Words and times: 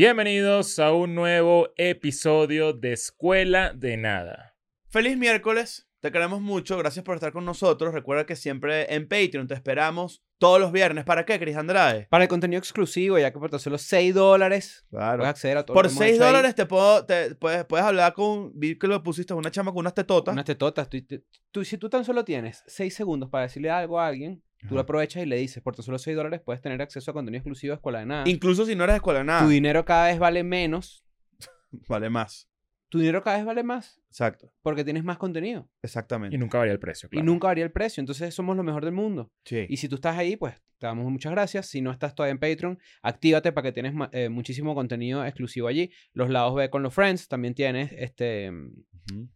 Bienvenidos 0.00 0.78
a 0.78 0.92
un 0.92 1.14
nuevo 1.14 1.70
episodio 1.78 2.74
de 2.74 2.92
Escuela 2.92 3.72
de 3.72 3.96
Nada. 3.96 4.54
Feliz 4.90 5.16
miércoles. 5.16 5.88
Te 6.00 6.12
queremos 6.12 6.42
mucho. 6.42 6.76
Gracias 6.76 7.02
por 7.02 7.14
estar 7.14 7.32
con 7.32 7.46
nosotros. 7.46 7.94
Recuerda 7.94 8.26
que 8.26 8.36
siempre 8.36 8.94
en 8.94 9.08
Patreon 9.08 9.46
te 9.46 9.54
esperamos 9.54 10.22
todos 10.38 10.60
los 10.60 10.70
viernes. 10.70 11.06
¿Para 11.06 11.24
qué, 11.24 11.38
Cris 11.38 11.56
Andrade? 11.56 12.08
Para 12.10 12.24
el 12.24 12.28
contenido 12.28 12.58
exclusivo, 12.58 13.18
ya 13.18 13.32
que 13.32 13.38
por 13.38 13.48
tan 13.48 13.58
solo 13.58 13.78
6 13.78 14.12
dólares 14.14 14.84
Claro. 14.90 15.16
puedes 15.20 15.30
acceder 15.30 15.56
a 15.56 15.64
todo 15.64 15.72
Por 15.74 15.86
lo 15.86 15.88
que 15.88 15.94
hemos 15.94 16.04
6 16.04 16.12
hecho 16.16 16.24
ahí. 16.24 16.28
dólares 16.28 16.54
te 16.54 16.66
puedo, 16.66 17.06
te, 17.06 17.34
puedes, 17.34 17.64
puedes 17.64 17.86
hablar 17.86 18.12
con. 18.12 18.52
Vi 18.54 18.78
que 18.78 18.88
lo 18.88 19.02
pusiste 19.02 19.32
una 19.32 19.50
chama 19.50 19.70
con 19.72 19.78
unas 19.80 19.94
tetotas. 19.94 20.34
Unas 20.34 20.44
tetotas. 20.44 20.90
Tú, 20.90 21.00
tú- 21.06 21.24
tú- 21.50 21.64
si 21.64 21.78
tú 21.78 21.88
tan 21.88 22.04
solo 22.04 22.22
tienes 22.22 22.62
6 22.66 22.94
segundos 22.94 23.30
para 23.30 23.44
decirle 23.44 23.70
algo 23.70 23.98
a 23.98 24.08
alguien, 24.08 24.42
tú 24.68 24.74
lo 24.74 24.80
aprovechas 24.80 25.22
y 25.22 25.26
le 25.26 25.36
dices, 25.36 25.62
por 25.62 25.74
tan 25.74 25.84
solo 25.84 25.98
6 25.98 26.16
dólares 26.16 26.40
puedes 26.44 26.60
tener 26.60 26.80
acceso 26.82 27.10
a 27.10 27.14
contenido 27.14 27.38
exclusivo 27.38 27.72
de 27.72 27.76
Escuela 27.76 28.00
de 28.00 28.06
Nada. 28.06 28.24
Incluso 28.26 28.66
si 28.66 28.74
no 28.74 28.84
eres 28.84 28.96
escuela 28.96 29.20
de 29.20 29.24
nada. 29.24 29.42
Tu 29.42 29.48
dinero 29.48 29.84
cada 29.84 30.06
vez 30.06 30.18
vale 30.18 30.42
menos. 30.44 31.04
Vale 31.88 32.08
más. 32.08 32.48
Tu 32.88 33.00
dinero 33.00 33.22
cada 33.22 33.38
vez 33.38 33.44
vale 33.44 33.64
más 33.64 34.00
Exacto. 34.08 34.52
porque 34.62 34.84
tienes 34.84 35.02
más 35.02 35.18
contenido. 35.18 35.68
Exactamente. 35.82 36.36
Y 36.36 36.38
nunca 36.38 36.58
varía 36.58 36.72
el 36.72 36.78
precio, 36.78 37.08
claro. 37.08 37.22
Y 37.22 37.26
nunca 37.26 37.48
varía 37.48 37.64
el 37.64 37.72
precio. 37.72 38.00
Entonces 38.00 38.32
somos 38.32 38.56
lo 38.56 38.62
mejor 38.62 38.84
del 38.84 38.94
mundo. 38.94 39.32
Sí. 39.44 39.66
Y 39.68 39.76
si 39.78 39.88
tú 39.88 39.96
estás 39.96 40.16
ahí, 40.16 40.36
pues 40.36 40.54
te 40.78 40.86
damos 40.86 41.10
muchas 41.10 41.32
gracias. 41.32 41.66
Si 41.66 41.80
no 41.80 41.90
estás 41.90 42.14
todavía 42.14 42.32
en 42.32 42.38
Patreon, 42.38 42.78
actívate 43.02 43.50
para 43.52 43.64
que 43.64 43.72
tienes 43.72 43.92
eh, 44.12 44.28
muchísimo 44.28 44.74
contenido 44.74 45.24
exclusivo 45.24 45.66
allí. 45.66 45.90
Los 46.12 46.30
lados 46.30 46.54
B 46.54 46.70
con 46.70 46.84
los 46.84 46.94
friends 46.94 47.26
también 47.26 47.54
tienes 47.54 47.92
este 47.92 48.52
mm. 48.52 49.28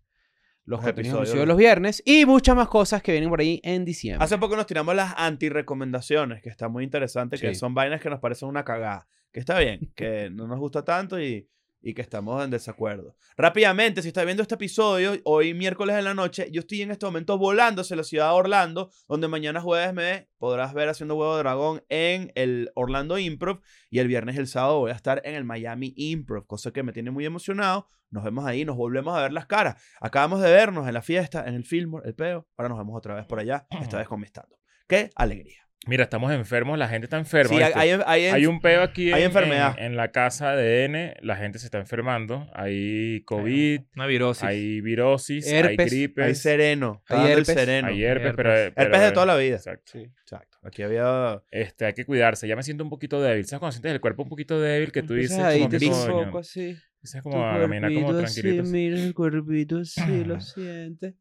Los 0.71 0.81
Los 0.81 0.89
episodios. 0.91 1.21
exclusivos 1.23 1.49
los 1.49 1.57
viernes 1.57 2.03
y 2.07 2.25
muchas 2.27 2.55
más 2.57 2.69
cosas 2.69 3.03
que 3.03 3.13
vienen 3.13 3.29
por 3.29 3.41
ahí 3.41 3.61
en 3.65 3.85
diciembre. 3.85 4.25
Hace 4.25 4.39
poco 4.39 4.55
nos 4.57 4.67
tiramos 4.67 4.95
las 4.95 5.13
anti-recomendaciones, 5.17 6.43
que 6.43 6.49
está 6.49 6.69
muy 6.69 6.85
interesante, 6.85 7.37
que 7.39 7.49
Sí. 7.49 7.55
son 7.57 7.75
vainas 7.75 8.01
que 8.01 8.09
nos 8.11 8.21
parecen 8.21 8.49
una 8.49 8.65
cagada. 8.65 9.07
Que 9.33 9.41
está 9.41 9.59
bien, 9.59 9.93
que 9.95 10.29
no 10.31 10.47
nos 10.47 10.59
gusta 10.59 10.85
tanto 10.85 11.21
y, 11.21 11.47
y 11.83 11.95
que 11.95 12.03
estamos 12.03 12.45
en 12.45 12.51
desacuerdo. 12.51 13.17
Rápidamente, 13.37 14.03
si 14.03 14.09
estás 14.09 14.25
viendo 14.25 14.43
este 14.43 14.55
episodio, 14.55 15.15
hoy 15.25 15.55
miércoles 15.55 15.97
en 15.97 16.05
la 16.05 16.15
noche, 16.15 16.49
yo 16.53 16.61
estoy 16.61 16.83
en 16.83 16.91
este 16.91 17.07
momento 17.07 17.39
volando 17.39 17.83
hacia 17.83 17.97
la 17.97 18.05
ciudad 18.05 18.29
de 18.29 18.35
Orlando, 18.35 18.91
donde 19.09 19.29
mañana 19.29 19.61
jueves 19.61 19.95
me 19.95 20.29
podrás 20.39 20.75
ver 20.75 20.89
haciendo 20.89 21.17
huevo 21.17 21.37
de 21.37 21.43
dragón 21.43 21.83
en 21.89 22.33
el 22.35 22.71
Orlando 22.75 23.19
Improv 23.19 23.61
y 23.91 23.99
el 23.99 24.09
viernes 24.09 24.37
y 24.37 24.39
el 24.39 24.47
sábado 24.47 24.81
voy 24.81 24.91
a 24.91 24.95
estar 24.95 25.23
en 25.25 25.35
el 25.35 25.45
Miami 25.45 25.93
Improv, 25.97 26.47
cosa 26.47 26.73
que 26.73 26.83
me 26.83 26.93
tiene 26.93 27.11
muy 27.11 27.25
emocionado. 27.25 27.89
Nos 28.11 28.25
vemos 28.25 28.45
ahí, 28.45 28.65
nos 28.65 28.77
volvemos 28.77 29.17
a 29.17 29.23
ver 29.23 29.33
las 29.33 29.47
caras. 29.47 29.81
Acabamos 30.01 30.41
de 30.41 30.51
vernos 30.51 30.89
en 30.89 30.95
la 30.95 31.03
fiesta, 31.03 31.47
en 31.47 31.55
el 31.55 31.65
Fillmore, 31.65 32.09
el 32.09 32.15
peo. 32.15 32.49
Ahora 32.57 32.71
nos 32.71 32.79
vemos 32.79 32.97
otra 32.97 33.15
vez 33.15 33.25
por 33.27 33.39
allá, 33.39 33.67
esta 33.81 33.99
vez 33.99 34.09
con 34.09 34.21
mi 34.21 34.27
stand-up. 34.27 34.59
¡Qué 34.89 35.11
alegría! 35.15 35.70
Mira, 35.87 36.05
estamos 36.05 36.31
enfermos, 36.31 36.79
la 36.79 36.89
gente 36.89 37.07
está 37.07 37.17
enferma. 37.17 37.57
Sí, 37.57 37.63
hay, 37.75 37.91
hay- 38.05 38.25
Hay 38.27 38.45
un 38.47 38.61
peo 38.61 38.83
aquí 38.83 39.13
hay 39.15 39.23
en, 39.23 39.29
enfermedad. 39.29 39.75
en- 39.79 39.87
en 39.87 39.97
la 39.97 40.13
casa 40.13 40.55
de 40.55 40.85
N, 40.85 41.15
la 41.23 41.37
gente 41.37 41.59
se 41.59 41.65
está 41.67 41.79
enfermando. 41.79 42.47
Hay 42.53 43.23
COVID, 43.25 43.81
Una 43.97 44.07
virosis. 44.07 44.45
hay 44.45 44.83
virosis, 44.83 45.47
hay 45.51 45.55
Herpes, 45.59 45.91
gripes, 45.91 46.25
hay 46.27 46.35
sereno. 46.35 46.99
Está 47.01 47.15
Hay 47.15 47.21
dando 47.21 47.33
el 47.33 47.39
herpes. 47.41 47.55
sereno. 47.55 47.89
hay 47.89 48.05
herpes, 48.05 48.27
herpes. 48.29 48.37
pero, 48.37 48.73
pero- 48.75 48.87
Herpes 48.89 49.01
de 49.01 49.13
toda 49.13 49.27
la 49.27 49.37
vida. 49.37 49.57
Exacto. 49.57 49.99
Exacto. 49.99 50.59
Aquí 50.63 50.83
había... 50.83 51.43
Este, 51.51 51.87
hay 51.87 51.95
que 51.95 52.05
cuidarse. 52.05 52.47
Ya 52.47 52.57
me 52.57 52.63
siento 52.63 52.85
un 52.85 52.91
poquito 52.91 53.23
débil. 53.23 53.47
¿Sabes 53.47 53.61
cuando 53.61 53.73
sientes 53.73 53.93
el 53.93 54.01
cuerpo 54.03 54.23
un 54.25 54.29
poquito 54.29 54.61
débil 54.61 54.93
que 54.93 55.03
tú 55.03 55.15
dices 55.15 55.39
ahí, 55.39 55.61
como 55.61 55.71
te 55.71 55.79
sientes 55.79 56.05
poco 56.07 56.39
así. 56.39 56.77
Dices 57.01 57.23
como 57.23 57.43
a 57.49 57.59
caminar 57.59 57.91
como 57.95 58.15
tranquilito. 58.15 58.65
mira 58.65 58.99
el 59.01 59.15
cuerpito 59.15 59.79
así, 59.79 60.25
lo 60.27 60.39
siente. 60.43 61.15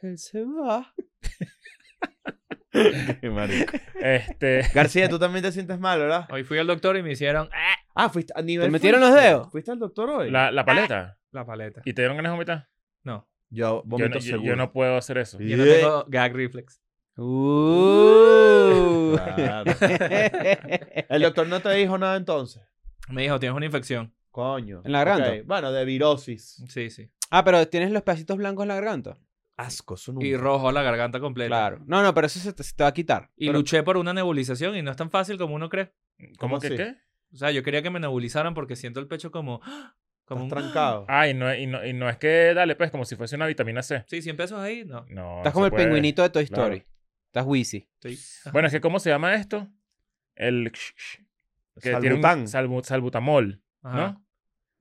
Él 0.00 0.16
se 0.16 0.42
va. 0.44 0.94
Qué 3.20 3.30
marico. 3.30 3.72
Este, 4.00 4.62
García, 4.74 5.08
tú 5.08 5.18
también 5.18 5.42
te 5.42 5.52
sientes 5.52 5.78
mal, 5.78 5.98
¿verdad? 5.98 6.26
Hoy 6.30 6.44
fui 6.44 6.58
al 6.58 6.66
doctor 6.66 6.96
y 6.96 7.02
me 7.02 7.12
hicieron 7.12 7.48
¡ah! 7.52 7.74
Ah, 7.94 8.08
fuiste 8.10 8.32
a 8.36 8.42
nivel... 8.42 8.66
¿Te 8.66 8.70
metieron 8.72 9.00
los 9.00 9.14
dedos? 9.14 9.50
¿Fuiste 9.50 9.70
al 9.70 9.78
doctor 9.78 10.10
hoy? 10.10 10.30
la, 10.30 10.50
la 10.52 10.64
paleta. 10.64 11.18
la 11.32 11.44
paleta. 11.46 11.80
¿Y 11.84 11.92
te 11.94 12.02
dieron 12.02 12.16
ganas 12.16 12.30
de 12.30 12.34
vomitar? 12.36 12.68
No, 13.02 13.26
Yo 13.50 13.82
Yo 13.86 14.08
no, 14.08 14.14
yo- 14.16 14.20
seguro. 14.20 14.44
yo 14.44 14.56
no 14.56 14.72
puedo 14.72 14.96
hacer 14.96 15.18
eso. 15.18 15.38
yo 15.40 15.56
no 15.56 15.64
tengo 15.64 16.04
gag 16.08 16.34
reflex. 16.34 16.80
Uh. 17.16 19.16
Claro. 19.36 19.72
El 21.08 21.22
doctor 21.22 21.46
no 21.48 21.60
te 21.60 21.70
dijo 21.70 21.96
nada 21.98 22.16
entonces. 22.16 22.62
Me 23.08 23.22
dijo, 23.22 23.38
tienes 23.40 23.56
una 23.56 23.66
infección. 23.66 24.12
Coño. 24.30 24.82
¿En 24.84 24.92
la 24.92 25.04
garganta? 25.04 25.32
Bueno, 25.46 25.72
de 25.72 25.84
virosis. 25.84 26.62
Sí, 26.68 26.90
sí. 26.90 27.10
ah, 27.30 27.44
pero 27.44 27.66
tienes 27.68 27.90
los 27.90 28.02
pedacitos 28.02 28.36
blancos 28.36 28.64
en 28.64 28.68
la 28.68 28.74
garganta. 28.76 29.16
Asco, 29.58 29.96
eso 29.96 30.12
nunca. 30.12 30.26
Y 30.26 30.36
rojo 30.36 30.72
la 30.72 30.82
garganta 30.82 31.20
completa. 31.20 31.48
Claro. 31.48 31.82
No, 31.86 32.02
no, 32.02 32.14
pero 32.14 32.26
eso 32.28 32.38
se 32.38 32.52
te, 32.52 32.62
se 32.62 32.74
te 32.74 32.82
va 32.84 32.88
a 32.88 32.94
quitar. 32.94 33.30
Y 33.36 33.46
Pero- 33.48 33.58
luché 33.58 33.82
por 33.82 33.96
una 33.96 34.14
nebulización 34.14 34.76
y 34.76 34.82
no 34.82 34.90
es 34.92 34.96
tan 34.96 35.10
fácil 35.10 35.36
como 35.36 35.54
uno 35.54 35.68
cree. 35.68 35.92
¿Cómo 36.38 36.58
¿Cómo 36.58 36.60
que 36.60 36.76
qué? 36.76 36.94
O 37.32 37.36
sea, 37.36 37.50
yo 37.50 37.62
quería 37.62 37.82
que 37.82 37.90
me 37.90 38.00
nebulizaran 38.00 38.54
porque 38.54 38.76
siento 38.76 39.00
el 39.00 39.06
pecho 39.08 39.30
como... 39.30 39.60
¡ah! 39.64 39.94
Como 40.24 40.44
un... 40.44 40.48
trancado. 40.48 41.04
Ah, 41.08 41.26
y 41.28 41.34
no, 41.34 41.52
y, 41.54 41.66
no, 41.66 41.84
y 41.84 41.92
no 41.92 42.08
es 42.08 42.18
que 42.18 42.52
dale, 42.54 42.76
pues, 42.76 42.90
como 42.90 43.04
si 43.04 43.16
fuese 43.16 43.34
una 43.36 43.46
vitamina 43.46 43.82
C. 43.82 44.04
Sí, 44.06 44.22
100 44.22 44.36
pesos 44.36 44.58
ahí, 44.60 44.84
no. 44.84 45.04
No. 45.08 45.38
Estás 45.38 45.52
como 45.52 45.66
el 45.66 45.70
puede. 45.72 45.84
pingüinito 45.86 46.22
de 46.22 46.30
Toy 46.30 46.46
Claro. 46.46 46.62
Story. 46.74 46.86
Estás 47.26 47.44
Wheezy. 47.46 47.88
Sí. 48.00 48.18
Bueno, 48.52 48.68
es 48.68 48.72
que 48.74 48.80
¿cómo 48.80 49.00
se 49.00 49.10
llama 49.10 49.34
esto? 49.34 49.68
El... 50.36 50.70
Que 51.80 51.90
tiene 51.90 52.08
Salbután. 52.08 52.40
un 52.40 52.46
salbu- 52.46 52.84
salbutamol, 52.84 53.62
Ajá. 53.82 53.96
¿no? 53.96 54.24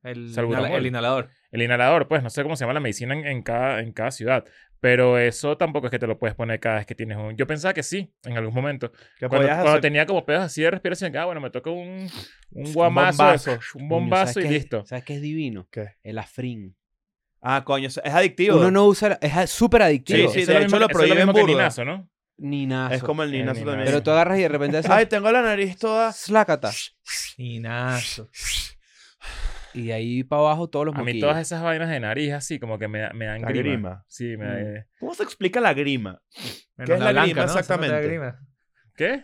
El, 0.03 0.33
Salbutamol. 0.33 0.71
el 0.71 0.85
inhalador. 0.87 1.29
El 1.51 1.61
inhalador, 1.61 2.07
pues, 2.07 2.23
no 2.23 2.29
sé 2.29 2.43
cómo 2.43 2.55
se 2.55 2.63
llama 2.63 2.73
la 2.73 2.79
medicina 2.79 3.13
en, 3.13 3.25
en 3.25 3.41
cada, 3.41 3.81
en 3.81 3.91
cada 3.91 4.11
ciudad. 4.11 4.45
Pero 4.79 5.17
eso 5.17 5.57
tampoco 5.57 5.87
es 5.87 5.91
que 5.91 5.99
te 5.99 6.05
lo 6.07 6.19
puedes 6.19 6.35
poner 6.35 6.59
cada 6.59 6.75
vez 6.77 6.85
que 6.85 6.93
tienes 6.95 7.17
un... 7.17 7.35
Yo 7.35 7.47
pensaba 7.47 7.73
que 7.73 7.81
sí, 7.83 8.13
en 8.23 8.37
algún 8.37 8.53
momento. 8.53 8.91
¿Qué 9.17 9.27
Cuando, 9.27 9.47
cuando 9.47 9.81
tenía 9.81 10.05
como 10.05 10.25
pedos 10.25 10.43
así 10.43 10.61
de 10.61 10.69
respiración, 10.71 11.11
que, 11.11 11.17
ah, 11.17 11.25
bueno, 11.25 11.41
me 11.41 11.49
toca 11.49 11.69
un, 11.71 12.07
un 12.51 12.73
guamazo, 12.73 13.23
bombazo. 13.23 13.59
un 13.75 13.89
bombazo 13.89 14.33
¿sabes 14.33 14.45
y 14.45 14.49
qué- 14.49 14.53
listo. 14.55 14.85
¿Sabes 14.85 15.03
qué 15.03 15.15
es 15.15 15.21
divino? 15.21 15.67
¿Qué? 15.71 15.95
El 16.03 16.17
afrin. 16.19 16.75
Ah, 17.41 17.63
coño, 17.63 17.87
es 17.87 17.97
adictivo. 17.97 18.57
Uno 18.57 18.71
no 18.71 18.85
usa... 18.85 19.17
Es 19.21 19.49
súper 19.49 19.81
adictivo. 19.81 20.29
Sí, 20.29 20.41
Eso 20.41 20.51
de 20.51 20.57
hecho 20.57 20.65
mismo 20.65 20.79
lo 20.79 20.87
prohíben 20.89 21.27
linazo, 21.47 21.83
¿no? 21.85 22.09
Ni 22.37 22.71
Es 22.91 23.01
como 23.01 23.23
el 23.23 23.29
El 23.33 23.39
ninazo 23.39 23.53
ninazo. 23.61 23.71
también. 23.71 23.85
Pero 23.85 24.03
tú 24.03 24.11
agarras 24.11 24.37
y 24.37 24.41
de 24.43 24.49
repente 24.49 24.77
haces... 24.77 24.91
Ay, 24.91 25.07
tengo 25.07 25.31
la 25.31 25.41
nariz 25.41 25.77
toda... 25.77 26.11
Slácata. 26.13 26.71
Inazo. 27.37 28.29
Y 29.77 29.87
de 29.87 29.93
ahí 29.93 30.23
para 30.23 30.41
abajo 30.41 30.69
todos 30.69 30.85
los 30.87 30.95
A 30.95 30.99
mí 30.99 31.03
moquillos. 31.05 31.21
todas 31.29 31.41
esas 31.41 31.61
vainas 31.61 31.89
de 31.89 31.99
nariz 31.99 32.33
así 32.33 32.59
como 32.59 32.79
que 32.79 32.87
me, 32.87 32.99
da- 32.99 33.13
me 33.13 33.25
dan 33.25 33.41
La 33.41 33.49
grima. 33.49 33.63
grima. 33.69 34.03
Sí, 34.07 34.35
me 34.37 34.45
Mm. 34.45 34.73
da- 34.73 34.85
¿Cómo 34.99 35.13
se 35.13 35.23
explica 35.23 35.59
la 35.61 35.73
grima? 35.73 36.19
Menos 36.77 36.87
¿Qué 36.87 36.93
es 36.93 36.99
la 36.99 37.11
blanca, 37.11 37.21
grima 37.25 37.41
¿no? 37.41 37.45
Esa 37.45 37.45
no 37.45 37.47
te 37.47 37.53
da 37.53 37.59
exactamente? 37.59 38.07
grima. 38.07 38.39
¿Qué? 38.95 39.23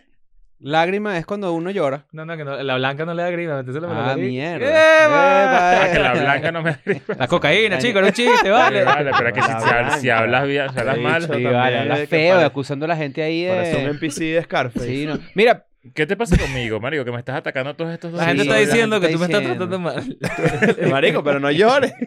Lágrima 0.60 1.18
es 1.18 1.26
cuando 1.26 1.52
uno 1.52 1.70
llora. 1.70 2.06
No, 2.12 2.24
no, 2.24 2.36
que 2.36 2.44
no, 2.44 2.56
la 2.62 2.76
blanca 2.76 3.04
no 3.04 3.12
le 3.12 3.22
da 3.22 3.30
grima. 3.30 3.58
Entonces 3.58 3.82
la 3.82 4.12
Ah, 4.12 4.16
mierda. 4.16 4.64
¡Eva! 5.04 5.82
Ah, 5.82 5.92
que 5.92 5.98
la 5.98 6.12
blanca 6.14 6.52
no 6.52 6.62
me 6.62 6.70
da 6.70 6.80
grima. 6.84 7.04
La 7.18 7.26
cocaína, 7.28 7.78
chico, 7.78 7.98
era 7.98 8.06
un 8.08 8.12
chiste, 8.14 8.50
Vale, 8.50 8.84
vale. 8.84 9.10
vale, 9.10 9.10
pero 9.18 9.28
es 9.28 9.34
que 9.34 9.42
si, 9.42 9.48
La 9.50 9.60
si 9.60 9.68
hablas, 9.68 10.00
si 10.00 10.06
blanca. 10.06 10.22
hablas 10.22 10.46
bien, 10.46 10.72
si 10.72 10.78
hablas 10.78 10.98
mal. 10.98 11.22
Sí, 11.22 11.44
vale, 11.44 11.78
hablas 11.80 12.08
feo, 12.08 12.40
acusando 12.40 12.84
a 12.84 12.88
la 12.88 12.96
gente 12.96 13.22
ahí 13.22 13.46
Parece 13.48 13.76
un 13.76 13.84
de... 13.84 13.90
NPC 13.90 14.20
de 14.32 14.42
Scarface. 14.44 14.86
Sí, 14.86 15.06
no. 15.06 15.18
Mira, 15.34 15.66
¿Qué 15.92 16.06
te 16.06 16.16
pasa 16.16 16.36
conmigo, 16.38 16.80
Mario? 16.80 17.04
Que 17.04 17.12
me 17.12 17.18
estás 17.18 17.36
atacando 17.36 17.74
todos 17.76 17.92
estos 17.92 18.12
dos 18.12 18.20
La 18.20 18.28
gente 18.28 18.42
Sí, 18.44 18.48
está 18.48 18.60
diciendo 18.60 18.96
gente 19.00 19.08
que 19.08 19.12
tú 19.14 19.18
me 19.18 19.26
está 19.26 19.38
estás 19.38 19.56
tratando 19.56 19.78
mal. 19.78 20.18
Marico, 20.90 21.22
pero 21.22 21.40
no 21.40 21.50
llores. 21.50 21.92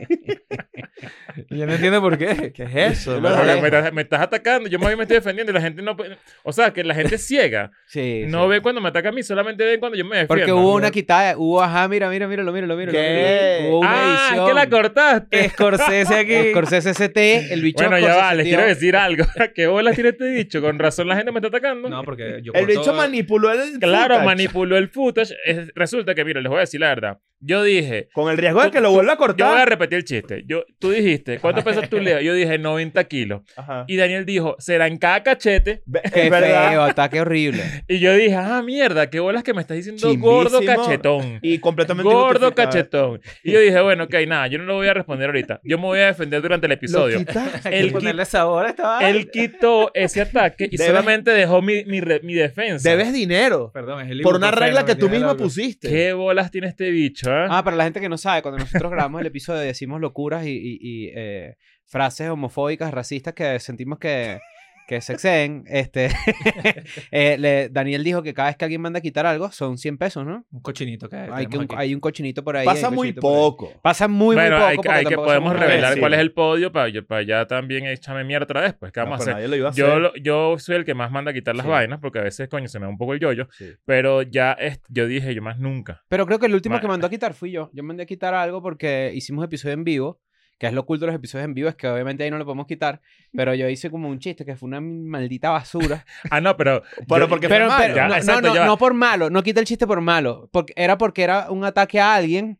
Yo 1.51 1.67
no 1.67 1.73
entiendo 1.73 2.01
por 2.01 2.17
qué. 2.17 2.51
¿Qué 2.53 2.63
es 2.63 2.75
eso? 2.99 3.21
Marico? 3.21 3.61
me, 3.61 3.67
estás, 3.67 3.93
me 3.93 4.01
estás 4.01 4.21
atacando, 4.21 4.67
yo 4.67 4.79
más 4.79 4.87
bien 4.89 4.97
me 4.97 5.03
estoy 5.03 5.17
defendiendo 5.17 5.51
y 5.51 5.55
la 5.55 5.61
gente 5.61 5.81
no 5.83 5.95
puede- 5.95 6.17
O 6.43 6.51
sea, 6.51 6.73
que 6.73 6.83
la 6.83 6.95
gente 6.95 7.17
ciega. 7.19 7.71
sí, 7.85 8.23
No 8.27 8.43
sí. 8.45 8.49
ve 8.49 8.61
cuando 8.61 8.81
me 8.81 8.89
ataca 8.89 9.09
a 9.09 9.11
mí, 9.11 9.21
solamente 9.21 9.63
ven 9.63 9.79
cuando 9.79 9.95
yo 9.97 10.03
me 10.03 10.17
defiendo. 10.17 10.27
Porque 10.27 10.51
hubo 10.51 10.73
una 10.73 10.89
quitada, 10.89 11.37
hubo, 11.37 11.61
ajá, 11.61 11.87
mira, 11.87 12.09
mira, 12.09 12.27
míralo, 12.27 12.51
míralo, 12.51 12.75
míralo. 12.75 12.97
¿Qué? 12.97 13.57
míralo. 13.59 13.69
Hubo 13.75 13.79
una 13.81 13.91
Ah, 13.91 14.15
es 14.25 14.31
edición. 14.31 14.47
que 14.47 14.53
la 14.55 14.69
cortaste. 14.69 15.49
Scorsese 15.49 16.15
aquí. 16.15 16.49
Scorsese 16.51 16.89
ST, 16.91 17.53
el 17.53 17.61
bicho 17.61 17.83
Bueno, 17.87 17.99
ya 17.99 18.15
va, 18.15 18.33
les 18.33 18.47
quiero 18.47 18.65
decir 18.65 18.95
algo. 18.95 19.23
¿Qué 19.55 19.67
bolas 19.67 19.93
tiene 19.93 20.09
este 20.09 20.25
dicho? 20.25 20.61
Con 20.61 20.79
razón 20.79 21.07
la 21.07 21.15
gente 21.15 21.31
me 21.31 21.37
está 21.37 21.49
atacando. 21.49 21.87
No, 21.89 22.03
porque 22.03 22.39
yo 22.43 22.51
El 22.55 22.65
corto- 22.65 22.79
bicho 22.79 22.93
manipuló 22.93 23.51
el 23.51 23.66
Claro, 23.79 24.15
footage. 24.15 24.25
manipuló 24.25 24.77
el 24.77 24.89
footage. 24.89 25.35
Es- 25.45 25.71
resulta 25.75 26.15
que, 26.15 26.23
mira, 26.25 26.41
les 26.41 26.49
voy 26.49 26.57
a 26.57 26.61
decir 26.61 26.79
la 26.79 26.89
verdad. 26.89 27.17
Yo 27.39 27.61
dije, 27.61 28.09
Con 28.15 28.31
el 28.31 28.37
riesgo 28.39 28.63
de 28.63 28.71
que 28.71 28.81
lo 28.81 28.89
vuelva 28.91 29.13
a 29.13 29.15
yo 29.15 29.19
voy 29.19 29.25
a 29.31 29.37
cortar. 29.37 29.69
repetir 29.69 29.99
el 29.99 30.03
chiste. 30.05 30.43
Yo, 30.47 30.63
tú 30.79 30.89
dijiste, 30.89 31.37
¿cuánto 31.37 31.63
pesas 31.63 31.87
tú, 31.87 31.99
Leo? 31.99 32.19
Yo 32.19 32.33
dije 32.33 32.57
90 32.57 33.03
kilos. 33.03 33.43
Ajá. 33.55 33.85
Y 33.87 33.95
Daniel 33.95 34.25
dijo, 34.25 34.55
será 34.57 34.87
en 34.87 34.97
cada 34.97 35.21
cachete. 35.21 35.83
Ve- 35.85 36.01
Qué 36.11 36.23
Es 36.23 36.29
verdad. 36.31 36.71
feo, 36.71 36.81
ataque 36.81 37.21
horrible. 37.21 37.61
Y 37.87 37.99
yo 37.99 38.11
dije, 38.15 38.33
ah, 38.33 38.63
mierda, 38.65 39.11
qué 39.11 39.19
bolas 39.19 39.43
que 39.43 39.53
me 39.53 39.61
estás 39.61 39.77
diciendo 39.77 40.01
gordo 40.17 40.57
Chimbísimo. 40.61 40.83
cachetón. 40.83 41.39
Y 41.43 41.59
completamente 41.59 42.11
Gordo 42.11 42.47
injustificado. 42.47 42.71
cachetón. 42.71 43.21
Y 43.43 43.51
yo 43.51 43.59
dije, 43.59 43.81
bueno, 43.81 44.05
ok, 44.05 44.15
nada, 44.27 44.47
yo 44.47 44.57
no 44.57 44.63
lo 44.63 44.73
voy 44.73 44.87
a 44.87 44.95
responder 44.95 45.27
ahorita. 45.27 45.61
Yo 45.63 45.77
me 45.77 45.83
voy 45.83 45.99
a 45.99 46.07
defender 46.07 46.41
durante 46.41 46.65
el 46.65 46.71
episodio. 46.71 47.19
Hay 47.19 47.25
que 47.25 47.77
El 47.79 47.91
ponerle 47.91 48.25
sabor 48.25 48.65
a 48.65 48.69
esta 48.69 48.81
vaina. 48.87 49.09
Él 49.11 49.29
quitó 49.29 49.91
ese 49.93 50.21
ataque 50.21 50.67
y 50.71 50.75
Debes- 50.75 50.87
solamente 50.87 51.29
dejó 51.29 51.61
mi, 51.61 51.85
mi, 51.85 52.01
re- 52.01 52.21
mi 52.23 52.33
defensa. 52.33 52.89
Debes 52.89 53.13
dinero. 53.13 53.56
Perdón, 53.73 54.01
es 54.05 54.11
el 54.11 54.21
Por 54.21 54.35
una 54.35 54.51
regla 54.51 54.85
que 54.85 54.95
tú 54.95 55.07
loco. 55.31 55.43
pusiste. 55.43 55.89
¿Qué 55.89 56.13
bolas 56.13 56.51
tiene 56.51 56.67
este 56.67 56.89
bicho, 56.91 57.31
ah? 57.31 57.47
Ah, 57.49 57.63
para 57.63 57.75
la 57.75 57.83
gente 57.83 57.99
que 58.01 58.09
no 58.09 58.17
sabe, 58.17 58.41
cuando 58.41 58.59
nosotros 58.59 58.91
grabamos 58.91 59.21
el 59.21 59.27
episodio 59.27 59.59
decimos 59.61 59.99
locuras 60.01 60.45
y, 60.45 60.51
y- 60.51 60.79
y, 60.81 61.11
eh, 61.15 61.55
frases 61.85 62.29
homofóbicas, 62.29 62.93
racistas 62.93 63.33
que 63.33 63.59
sentimos 63.59 63.99
que, 63.99 64.39
que 64.87 65.01
se 65.01 65.13
exceden, 65.13 65.65
este, 65.67 66.07
eh, 67.11 67.37
le- 67.37 67.69
Daniel 67.69 68.03
dijo 68.03 68.23
que 68.23 68.33
cada 68.33 68.49
vez 68.49 68.57
que 68.57 68.65
alguien 68.65 68.81
manda 68.81 68.99
a 68.99 69.01
quitar 69.01 69.25
algo 69.25 69.51
son 69.51 69.77
100 69.77 69.97
pesos, 69.97 70.25
¿no? 70.25 70.45
Un 70.51 70.61
cochinito 70.61 71.09
que 71.09 71.15
Hay, 71.17 71.47
que 71.47 71.57
un, 71.57 71.65
aquí. 71.65 71.75
hay 71.77 71.93
un 71.93 71.99
cochinito 71.99 72.43
por 72.43 72.55
ahí. 72.57 72.65
Pasa 72.65 72.89
muy 72.89 73.13
poco. 73.13 73.71
Pasa 73.81 74.07
muy, 74.07 74.35
bueno, 74.35 74.57
muy 74.57 74.59
poco. 74.59 74.67
hay, 74.67 74.71
que- 74.71 74.77
porque 74.77 74.91
hay 74.91 75.05
que 75.05 75.15
podemos 75.15 75.53
revelar 75.59 75.99
cuál 75.99 76.13
es 76.13 76.19
el 76.19 76.31
podio 76.31 76.71
para, 76.71 76.89
yo- 76.89 77.05
para 77.05 77.21
ya 77.23 77.45
también 77.45 77.85
échame 77.85 78.23
mierda 78.23 78.45
otra 78.45 78.61
vez. 78.61 78.73
Pues, 78.79 78.91
¿qué 78.91 78.99
No, 79.01 79.07
vamos 79.07 79.19
pero 79.19 79.31
a 79.31 79.37
hacer? 79.39 79.49
nadie 79.49 79.59
lo 79.61 79.67
a 79.67 79.71
Yo, 79.73 79.87
hacer. 79.87 79.99
lo- 79.99 80.15
yo 80.15 80.55
soy 80.59 80.75
el 80.77 80.85
que 80.85 80.93
más 80.93 81.11
manda 81.11 81.31
a 81.31 81.33
quitar 81.33 81.55
las 81.55 81.65
Sí. 81.65 81.69
vainas 81.71 81.99
porque 81.99 82.19
a 82.19 82.23
veces, 82.23 82.47
coño, 82.47 82.67
se 82.67 82.79
me 82.79 82.85
da 82.85 82.89
un 82.89 82.97
poco 82.97 83.13
el 83.13 83.19
yoyo. 83.19 83.47
Sí. 83.51 83.65
Pero 83.85 84.21
ya 84.21 84.53
es, 84.53 84.79
yo 84.87 85.05
dije, 85.07 85.35
yo 85.35 85.41
más 85.41 85.59
nunca. 85.59 86.03
Pero 86.07 86.25
creo 86.25 86.39
que 86.39 86.45
el 86.45 86.53
último 86.55 86.75
Ma- 86.75 86.81
que 86.81 86.87
mandó 86.87 87.07
a 87.07 87.09
quitar 87.09 87.33
fui 87.33 87.51
yo. 87.51 87.69
Yo 87.73 87.83
mandé 87.83 88.03
a 88.03 88.05
quitar 88.05 88.33
algo 88.33 88.61
porque 88.61 89.11
hicimos 89.13 89.43
episodio 89.43 89.73
en 89.73 89.83
vivo. 89.83 90.21
Que 90.57 90.67
es 90.67 90.73
lo 90.73 90.81
oculto 90.81 91.05
de 91.05 91.11
los 91.11 91.15
episodios 91.15 91.45
en 91.45 91.53
vivo, 91.53 91.69
es 91.69 91.75
que 91.75 91.87
obviamente 91.87 92.23
ahí 92.23 92.31
no 92.31 92.37
lo 92.37 92.45
podemos 92.45 92.65
quitar. 92.65 93.01
Pero 93.33 93.53
yo 93.53 93.69
hice 93.69 93.91
como 93.91 94.09
un 94.09 94.19
chiste 94.19 94.43
que 94.43 94.55
fue 94.55 94.67
una 94.67 94.81
maldita 94.81 95.49
basura. 95.49 96.05
Ah, 96.31 96.41
no, 96.41 96.57
pero. 96.57 96.83
Pero 97.07 97.29
porque 97.29 97.47
pero 97.47 97.69
fue 97.69 97.77
pero 97.77 97.93
malo. 97.93 97.95
Ya, 97.95 98.07
no, 98.07 98.15
exacto, 98.15 98.47
no, 98.49 98.55
no, 98.55 98.65
no 98.65 98.77
por 98.77 98.93
malo, 98.93 99.29
no 99.29 99.43
quita 99.43 99.59
el 99.59 99.65
chiste 99.65 99.87
por 99.87 100.01
malo. 100.01 100.49
Porque, 100.51 100.73
era 100.75 100.97
porque 100.97 101.23
era 101.23 101.49
un 101.51 101.63
ataque 101.63 101.99
a 101.99 102.15
alguien. 102.15 102.59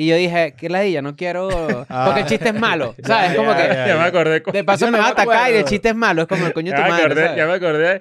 Y 0.00 0.06
yo 0.06 0.16
dije, 0.16 0.54
¿qué 0.56 0.70
la 0.70 0.80
dilla? 0.80 1.02
No 1.02 1.14
quiero. 1.14 1.48
Porque 2.06 2.20
el 2.20 2.26
chiste 2.26 2.48
es 2.48 2.54
malo. 2.54 2.94
¿Sabes? 3.04 3.32
Ya, 3.32 3.36
como 3.36 3.50
ya, 3.50 3.56
que. 3.68 3.74
ya. 3.74 3.86
Ya 3.88 3.96
me 3.98 4.04
acordé. 4.04 4.40
De 4.40 4.64
paso 4.64 4.90
me 4.90 4.96
vas 4.96 5.08
a 5.08 5.10
atacar 5.10 5.52
y 5.52 5.56
el 5.56 5.64
chiste 5.66 5.90
es 5.90 5.94
malo. 5.94 6.22
Es 6.22 6.28
como 6.28 6.46
el 6.46 6.54
coño 6.54 6.72
de 6.72 6.78
Ya 6.78 6.78
tu 6.78 6.82
me 6.84 6.88
madre. 6.88 7.04
acordé, 7.04 7.22
¿sabes? 7.22 7.36
ya 7.36 7.46
me 7.46 7.52
acordé. 7.52 8.00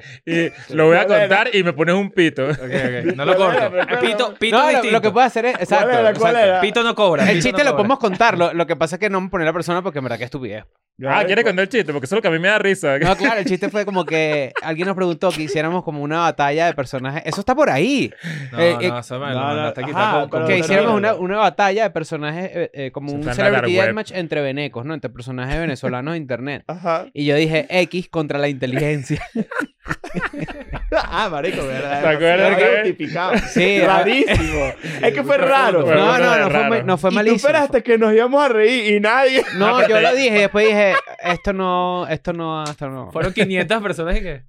Y 0.69 0.74
lo 0.75 0.86
voy 0.88 0.96
a 0.96 1.06
contar 1.07 1.50
y 1.54 1.62
me 1.63 1.74
pones 1.74 1.96
un 1.96 2.10
pito. 2.12 2.48
No 3.16 3.25
lo 3.25 3.36
corto. 3.36 3.72
Pito, 4.00 4.34
pito 4.36 4.56
No, 4.57 4.63
lo, 4.63 4.69
distinto. 4.69 4.92
lo 4.96 5.01
que 5.01 5.12
puedo 5.12 5.25
hacer 5.28 5.46
es. 5.48 5.56
Exacto. 5.56 5.90
era? 5.90 6.00
¿Cuál 6.13 6.16
exacto. 6.36 6.40
era? 6.40 6.62
Pito 6.62 6.84
no 6.84 6.96
cobra. 6.96 7.30
El 7.30 7.42
chiste 7.44 7.63
no 7.66 7.72
lo 7.72 7.75
podemos 7.75 8.00
contar. 8.00 8.38
Lo, 8.38 8.54
lo 8.54 8.66
que 8.66 8.78
pasa 8.78 8.96
es 8.96 9.00
que 9.01 9.10
no 9.10 9.19
me 9.19 9.28
poner 9.30 9.46
la 9.46 9.54
persona 9.54 9.81
porque 9.81 10.00
en 10.00 10.06
verdad 10.06 10.18
que 10.18 10.24
estupidez. 10.24 10.63
Ah, 11.07 11.24
¿quieres 11.25 11.46
contar 11.46 11.63
el 11.63 11.69
chiste? 11.69 11.94
Porque 11.94 12.06
eso 12.07 12.16
es 12.16 12.18
lo 12.18 12.22
que 12.22 12.28
a 12.28 12.31
mí 12.31 12.40
me 12.40 12.50
da 12.50 12.60
risa. 12.60 12.98
No, 13.00 13.16
claro, 13.16 13.40
el 13.40 13.46
chiste 13.46 13.69
fue 13.69 13.86
como 13.86 14.04
que 14.06 14.51
alguien 14.62 14.86
nos 14.86 14.96
preguntó 14.98 15.30
que 15.31 15.44
hiciéramos 15.44 15.81
como 15.84 16.01
una 16.01 16.19
batalla 16.19 16.66
de 16.66 16.74
personajes. 16.74 17.24
Eso 17.25 17.40
está 17.40 17.56
por 17.56 17.69
ahí. 17.69 18.12
No, 18.51 18.60
Eh, 18.60 18.74
no, 18.74 18.81
eh, 18.98 19.00
eso 19.00 19.18
me 19.18 19.28
no, 19.28 19.34
lo 19.34 19.40
no, 19.40 19.46
mandaste 19.48 19.80
a 19.81 19.84
ajá, 19.84 19.88
quitar 19.92 20.12
con- 20.12 20.30
pero- 20.30 20.42
con- 20.44 20.48
que 20.48 20.57
hiciéramos 20.60 21.18
una 21.19 21.38
batalla 21.38 21.88
de 21.89 21.94
personajes 21.94 22.51
eh, 22.53 22.71
eh, 22.74 22.91
como 22.91 23.09
Se 23.09 23.15
un 23.15 23.24
celebrity 23.33 23.74
deathmatch 23.74 24.12
entre 24.12 24.41
venecos, 24.41 24.86
¿no? 24.86 24.94
Entre 24.94 25.09
personajes 25.09 25.59
venezolanos 25.59 26.13
de 26.13 26.18
internet. 26.18 26.63
Ajá. 26.68 27.07
Y 27.13 27.25
yo 27.25 27.36
dije 27.36 27.68
X 27.69 28.09
contra 28.09 28.39
la 28.39 28.50
inteligencia. 28.50 29.21
Ah, 30.91 31.30
marico, 31.30 31.65
¿verdad? 31.65 32.01
¿Te 32.01 32.07
acuerdas 32.07 32.57
que-. 32.57 33.39
Sí, 33.47 33.80
rarísimo. 33.86 34.74
es 35.01 35.13
que 35.13 35.24
fue 35.24 35.38
raro. 35.38 35.86
No, 35.86 36.18
no, 36.18 36.50
no 36.50 36.68
fue, 36.68 36.83
no 36.83 36.97
fue 36.97 37.09
y 37.09 37.12
tú 37.12 37.15
malísimo. 37.15 37.38
esperaste 37.38 37.83
que 37.83 37.97
nos 37.97 38.13
íbamos 38.13 38.44
a 38.44 38.50
reír 38.50 38.94
y 38.95 39.00
nadie. 39.00 39.44
No, 39.57 39.88
yo 39.88 40.00
lo 40.00 40.13
dije 40.15 40.38
y 40.38 40.41
después 40.41 40.68
dije, 40.68 40.94
esto 41.24 41.53
no, 41.53 42.07
esto 42.07 42.33
no, 42.33 42.63
esto 42.63 42.89
no. 42.89 43.12
Fueron 43.12 43.33
500 43.33 43.81
personas 43.81 44.18
y 44.18 44.21
que... 44.21 44.44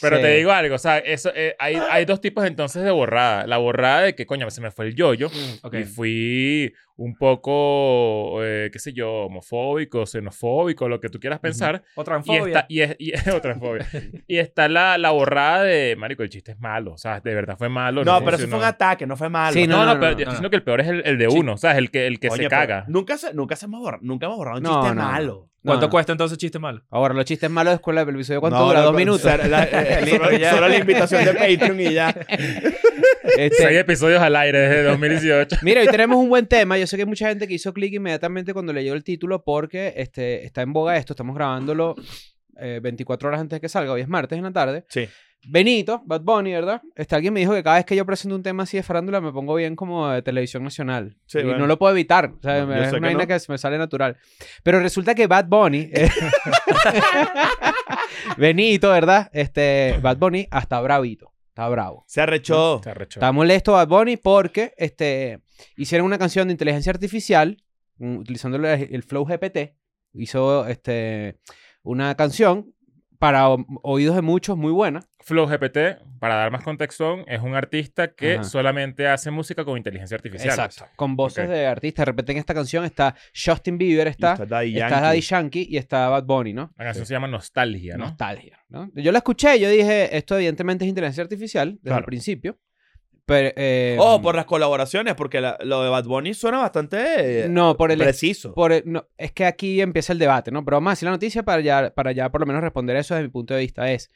Pero 0.00 0.16
Sí. 0.16 0.22
te 0.22 0.28
digo 0.36 0.50
algo, 0.52 0.74
o 0.74 0.78
sea, 0.78 0.98
eso, 0.98 1.30
eh, 1.34 1.54
hay, 1.58 1.76
hay 1.90 2.04
dos 2.04 2.20
tipos 2.20 2.44
entonces 2.44 2.82
de 2.84 2.90
borrada. 2.90 3.46
La 3.46 3.56
borrada 3.58 4.02
de 4.02 4.14
que, 4.14 4.26
coño, 4.26 4.48
se 4.50 4.60
me 4.60 4.70
fue 4.70 4.86
el 4.86 4.94
yoyo 4.94 5.28
Ok. 5.62 5.74
y 5.74 5.84
fui 5.84 6.74
un 6.96 7.16
poco, 7.16 8.42
eh, 8.44 8.68
qué 8.72 8.78
sé 8.78 8.92
yo, 8.92 9.10
homofóbico, 9.24 10.04
xenofóbico, 10.06 10.88
lo 10.88 11.00
que 11.00 11.08
tú 11.08 11.18
quieras 11.18 11.40
pensar. 11.40 11.82
O 11.94 12.02
Y 12.02 12.04
transfobia. 12.04 12.46
está, 12.46 12.66
y 12.68 12.80
es, 12.82 12.96
y, 12.98 13.12
otra 13.30 13.54
fobia. 13.58 13.86
y 14.26 14.38
está 14.38 14.68
la, 14.68 14.98
la 14.98 15.10
borrada 15.10 15.62
de, 15.64 15.96
marico, 15.96 16.22
el 16.22 16.28
chiste 16.28 16.52
es 16.52 16.60
malo. 16.60 16.92
O 16.92 16.98
sea, 16.98 17.20
de 17.20 17.34
verdad 17.34 17.56
fue 17.58 17.68
malo. 17.68 18.04
No, 18.04 18.22
pero 18.24 18.36
eso 18.36 18.48
fue 18.48 18.58
un 18.58 18.64
ataque, 18.64 19.06
no 19.06 19.16
fue 19.16 19.28
malo. 19.28 19.52
Sí, 19.54 19.66
No, 19.66 19.78
no, 19.78 19.84
No, 19.86 19.94
no, 19.94 20.00
pero 20.00 20.12
no, 20.12 20.18
yo 20.18 20.18
no, 20.18 20.20
estoy 20.20 20.24
no. 20.26 20.30
diciendo 20.32 20.50
que 20.50 20.56
el 20.56 20.62
peor 20.62 20.80
es 20.80 20.88
el, 20.88 21.02
el 21.06 21.18
de 21.18 21.30
Sí. 21.30 21.38
uno, 21.38 21.56
¿sabes? 21.56 21.78
El 21.78 21.90
que, 21.90 22.06
el 22.06 22.20
que 22.20 22.28
Oye, 22.28 22.42
se 22.44 22.48
caga. 22.48 22.84
Nunca, 22.88 23.16
se, 23.18 23.32
nunca, 23.34 23.56
se 23.56 23.66
hemos 23.66 23.80
borrado, 23.80 24.02
nunca 24.02 24.26
hemos 24.26 24.38
borrado 24.38 24.58
un 24.58 24.62
No, 24.64 24.82
chiste 24.82 24.94
malo. 24.94 25.49
¿Cuánto 25.62 25.86
No. 25.86 25.90
cuesta 25.90 26.12
entonces 26.12 26.38
chiste 26.38 26.58
malo? 26.58 26.82
Ahora, 26.90 27.12
los 27.12 27.24
chistes 27.26 27.50
malos 27.50 27.72
de 27.72 27.74
escuela 27.76 28.04
del 28.04 28.14
episodio, 28.14 28.40
¿cuánto 28.40 28.58
No, 28.58 28.66
dura? 28.68 28.80
¿Dos 28.80 28.94
minutos? 28.94 29.24
la- 29.24 29.64
eh, 29.64 30.00
Listo, 30.04 30.24
solo, 30.24 30.38
solo 30.50 30.68
la 30.68 30.76
invitación 30.78 31.24
de 31.24 31.34
Patreon 31.34 31.80
y 31.80 31.92
ya. 31.92 32.14
Este, 33.36 33.56
Seis 33.62 33.78
episodios 33.78 34.20
al 34.20 34.34
aire 34.36 34.58
desde 34.58 34.82
2018. 34.84 35.58
Mira, 35.62 35.82
hoy 35.82 35.86
tenemos 35.88 36.16
un 36.18 36.28
buen 36.28 36.46
tema. 36.46 36.76
Yo 36.78 36.86
sé 36.86 36.96
que 36.96 37.02
hay 37.02 37.08
mucha 37.08 37.28
gente 37.28 37.46
que 37.46 37.54
hizo 37.54 37.72
clic 37.72 37.92
inmediatamente 37.94 38.52
cuando 38.52 38.72
leyó 38.72 38.92
el 38.94 39.04
título 39.04 39.44
porque 39.44 39.92
este, 39.96 40.44
está 40.44 40.62
en 40.62 40.72
boga 40.72 40.96
esto. 40.96 41.12
Estamos 41.12 41.36
grabándolo 41.36 41.94
eh, 42.58 42.80
24 42.82 43.28
horas 43.28 43.40
antes 43.40 43.56
de 43.58 43.60
que 43.60 43.68
salga. 43.68 43.92
Hoy 43.92 44.00
es 44.00 44.08
martes 44.08 44.36
en 44.36 44.44
la 44.44 44.52
tarde. 44.52 44.84
Sí. 44.88 45.08
Benito, 45.46 46.02
Bad 46.04 46.20
Bunny, 46.20 46.52
¿verdad? 46.52 46.82
Este, 46.94 47.14
alguien 47.14 47.32
me 47.32 47.40
dijo 47.40 47.54
que 47.54 47.62
cada 47.62 47.76
vez 47.76 47.86
que 47.86 47.96
yo 47.96 48.04
presento 48.04 48.36
un 48.36 48.42
tema 48.42 48.64
así 48.64 48.76
de 48.76 48.82
farándula 48.82 49.20
me 49.20 49.32
pongo 49.32 49.54
bien 49.54 49.74
como 49.74 50.08
de 50.08 50.20
televisión 50.22 50.62
nacional. 50.62 51.16
Sí, 51.26 51.38
y 51.38 51.44
bueno. 51.44 51.60
no 51.60 51.66
lo 51.66 51.78
puedo 51.78 51.92
evitar. 51.92 52.26
O 52.26 52.42
sea, 52.42 52.66
No, 52.66 52.74
es 52.74 52.90
una 52.90 52.92
que 52.92 53.00
vaina 53.00 53.22
no. 53.22 53.26
que 53.26 53.40
se 53.40 53.50
me 53.50 53.56
sale 53.58 53.78
natural. 53.78 54.18
Pero 54.62 54.80
resulta 54.80 55.14
que 55.14 55.26
Bad 55.26 55.46
Bunny... 55.46 55.90
eh, 55.92 56.10
Benito, 58.36 58.90
¿verdad? 58.90 59.30
Este, 59.32 59.98
Bad 60.02 60.18
Bunny 60.18 60.46
hasta 60.50 60.80
bravito. 60.80 61.32
Está 61.48 61.68
bravo. 61.68 62.04
Se 62.06 62.20
arrechó. 62.20 62.80
Se 62.82 62.90
arrechó. 62.90 63.18
Está 63.18 63.32
molesto 63.32 63.72
Bad 63.72 63.88
Bunny 63.88 64.16
porque 64.16 64.74
este, 64.76 65.40
hicieron 65.76 66.06
una 66.06 66.18
canción 66.18 66.48
de 66.48 66.52
inteligencia 66.52 66.90
artificial 66.90 67.62
utilizando 67.98 68.56
el, 68.56 68.64
el 68.66 69.02
Flow 69.02 69.24
GPT. 69.24 69.74
Hizo 70.14 70.66
este, 70.66 71.38
una 71.82 72.14
canción 72.14 72.74
para 73.18 73.48
oídos 73.82 74.16
de 74.16 74.22
muchos 74.22 74.56
muy 74.56 74.72
buena. 74.72 75.06
Flow 75.22 75.46
GPT, 75.46 75.98
para 76.18 76.34
dar 76.36 76.50
más 76.50 76.62
contexto, 76.64 77.24
es 77.26 77.40
un 77.40 77.54
artista 77.54 78.12
que 78.14 78.34
Ajá. 78.36 78.44
solamente 78.44 79.06
hace 79.06 79.30
música 79.30 79.64
con 79.64 79.76
inteligencia 79.76 80.14
artificial. 80.16 80.70
Con 80.96 81.14
voces 81.16 81.48
de 81.48 81.66
artistas. 81.66 82.04
De 82.06 82.12
repente 82.12 82.32
en 82.32 82.38
esta 82.38 82.54
canción 82.54 82.84
está 82.84 83.14
Justin 83.34 83.76
Bieber, 83.78 84.06
Y 84.06 84.10
está, 84.10 84.32
está 84.32 84.46
Daddy 84.46 84.74
está 84.78 84.88
Yankee. 84.88 85.02
Daddy 85.02 85.20
Yankee 85.20 85.66
y 85.70 85.76
está 85.76 86.08
Bad 86.08 86.24
Bunny, 86.24 86.52
¿no? 86.54 86.72
La 86.78 86.84
canción 86.86 87.04
se 87.06 87.12
llama 87.14 87.28
Nostalgia, 87.28 87.96
¿no? 87.96 88.06
Nostalgia. 88.06 88.58
¿no? 88.68 88.90
Yo 88.94 89.12
la 89.12 89.18
escuché 89.18 89.56
y 89.56 89.60
yo 89.60 89.68
dije, 89.70 90.16
esto 90.16 90.36
evidentemente 90.36 90.84
es 90.84 90.88
inteligencia 90.88 91.22
artificial 91.22 91.78
desde 91.82 91.98
el 91.98 92.04
principio. 92.04 92.58
Pero, 93.26 93.52
eh, 93.56 93.96
Oh, 94.00 94.20
por 94.20 94.34
las 94.34 94.44
colaboraciones, 94.44 95.14
porque 95.14 95.40
la- 95.40 95.56
lo 95.62 95.84
de 95.84 95.90
Bad 95.90 96.04
Bunny 96.04 96.34
suena 96.34 96.58
bastante 96.58 97.44
eh, 97.44 97.48
No, 97.48 97.76
por 97.76 97.92
el 97.92 97.98
preciso. 97.98 98.52
Por 98.54 98.72
el- 98.72 98.82
no, 98.86 99.06
es 99.16 99.30
que 99.30 99.44
aquí 99.44 99.80
empieza 99.80 100.12
el 100.12 100.18
debate, 100.18 100.50
¿no? 100.50 100.64
Pero 100.64 100.78
vamos 100.78 100.90
a 100.90 100.92
decir 100.92 101.06
la 101.06 101.12
noticia 101.12 101.44
para 101.44 101.60
ya, 101.62 101.92
para 101.94 102.10
ya 102.10 102.28
por 102.30 102.40
lo 102.40 102.46
menos 102.46 102.60
responder 102.62 102.96
eso 102.96 103.14
desde 103.14 103.26
mi 103.28 103.30
punto 103.30 103.54
de 103.54 103.60
vista. 103.60 103.88
Es, 103.92 104.10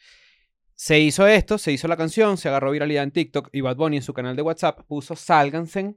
se 0.75 0.99
hizo 0.99 1.27
esto, 1.27 1.59
se 1.59 1.73
hizo 1.73 1.89
la 1.89 1.97
canción, 1.97 2.37
se 2.37 2.49
agarró 2.49 2.71
viralidad 2.71 3.05
en 3.05 3.11
TikTok 3.11 3.49
y 3.53 3.61
Bad 3.61 3.77
Bunny 3.77 3.97
en 3.99 4.03
su 4.03 4.13
canal 4.15 4.35
de 4.37 4.43
WhatsApp 4.43 4.81
puso 4.87 5.15
sálganse. 5.17 5.95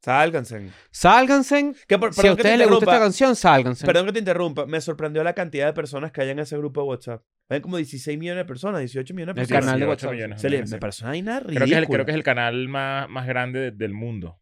Sálganse. 0.00 0.68
Sálganse. 0.92 1.72
Que 1.88 1.98
por- 1.98 2.14
Si 2.14 2.20
a 2.20 2.22
perdón 2.22 2.36
que 2.36 2.42
te 2.42 2.48
ustedes 2.48 2.58
les 2.58 2.68
gusta 2.68 2.84
esta 2.84 3.00
canción, 3.00 3.34
sálganse. 3.36 3.84
Perdón 3.86 4.06
que 4.06 4.12
te 4.12 4.18
interrumpa. 4.20 4.64
Me 4.66 4.80
sorprendió 4.80 5.24
la 5.24 5.32
cantidad 5.34 5.66
de 5.66 5.72
personas 5.72 6.12
que 6.12 6.20
hay 6.22 6.30
en 6.30 6.38
ese 6.38 6.56
grupo 6.56 6.82
de 6.82 6.86
WhatsApp. 6.88 7.22
Hay 7.48 7.60
como 7.60 7.78
16 7.78 8.16
millones 8.18 8.42
de 8.42 8.44
personas, 8.46 8.80
18 8.80 9.12
millones 9.14 9.34
de 9.34 9.40
El 9.42 9.48
personas. 9.48 9.64
canal 9.64 9.80
de 9.80 9.86
18 9.86 9.90
WhatsApp. 10.06 10.12
millones, 10.14 10.40
Se 10.40 10.50
le- 10.50 10.66
sí. 10.66 10.72
me 10.74 10.78
parece 10.78 11.02
una 11.04 11.10
vaina 11.10 11.40
Creo 11.40 11.48
que, 11.48 11.54
es 11.56 11.60
el, 11.62 11.68
ridícula. 11.78 11.86
creo 11.96 12.04
que 12.06 12.10
es 12.12 12.16
el 12.16 12.22
canal 12.22 12.68
más, 12.68 13.08
más 13.08 13.26
grande 13.26 13.58
de- 13.58 13.70
del 13.72 13.92
mundo. 13.94 14.38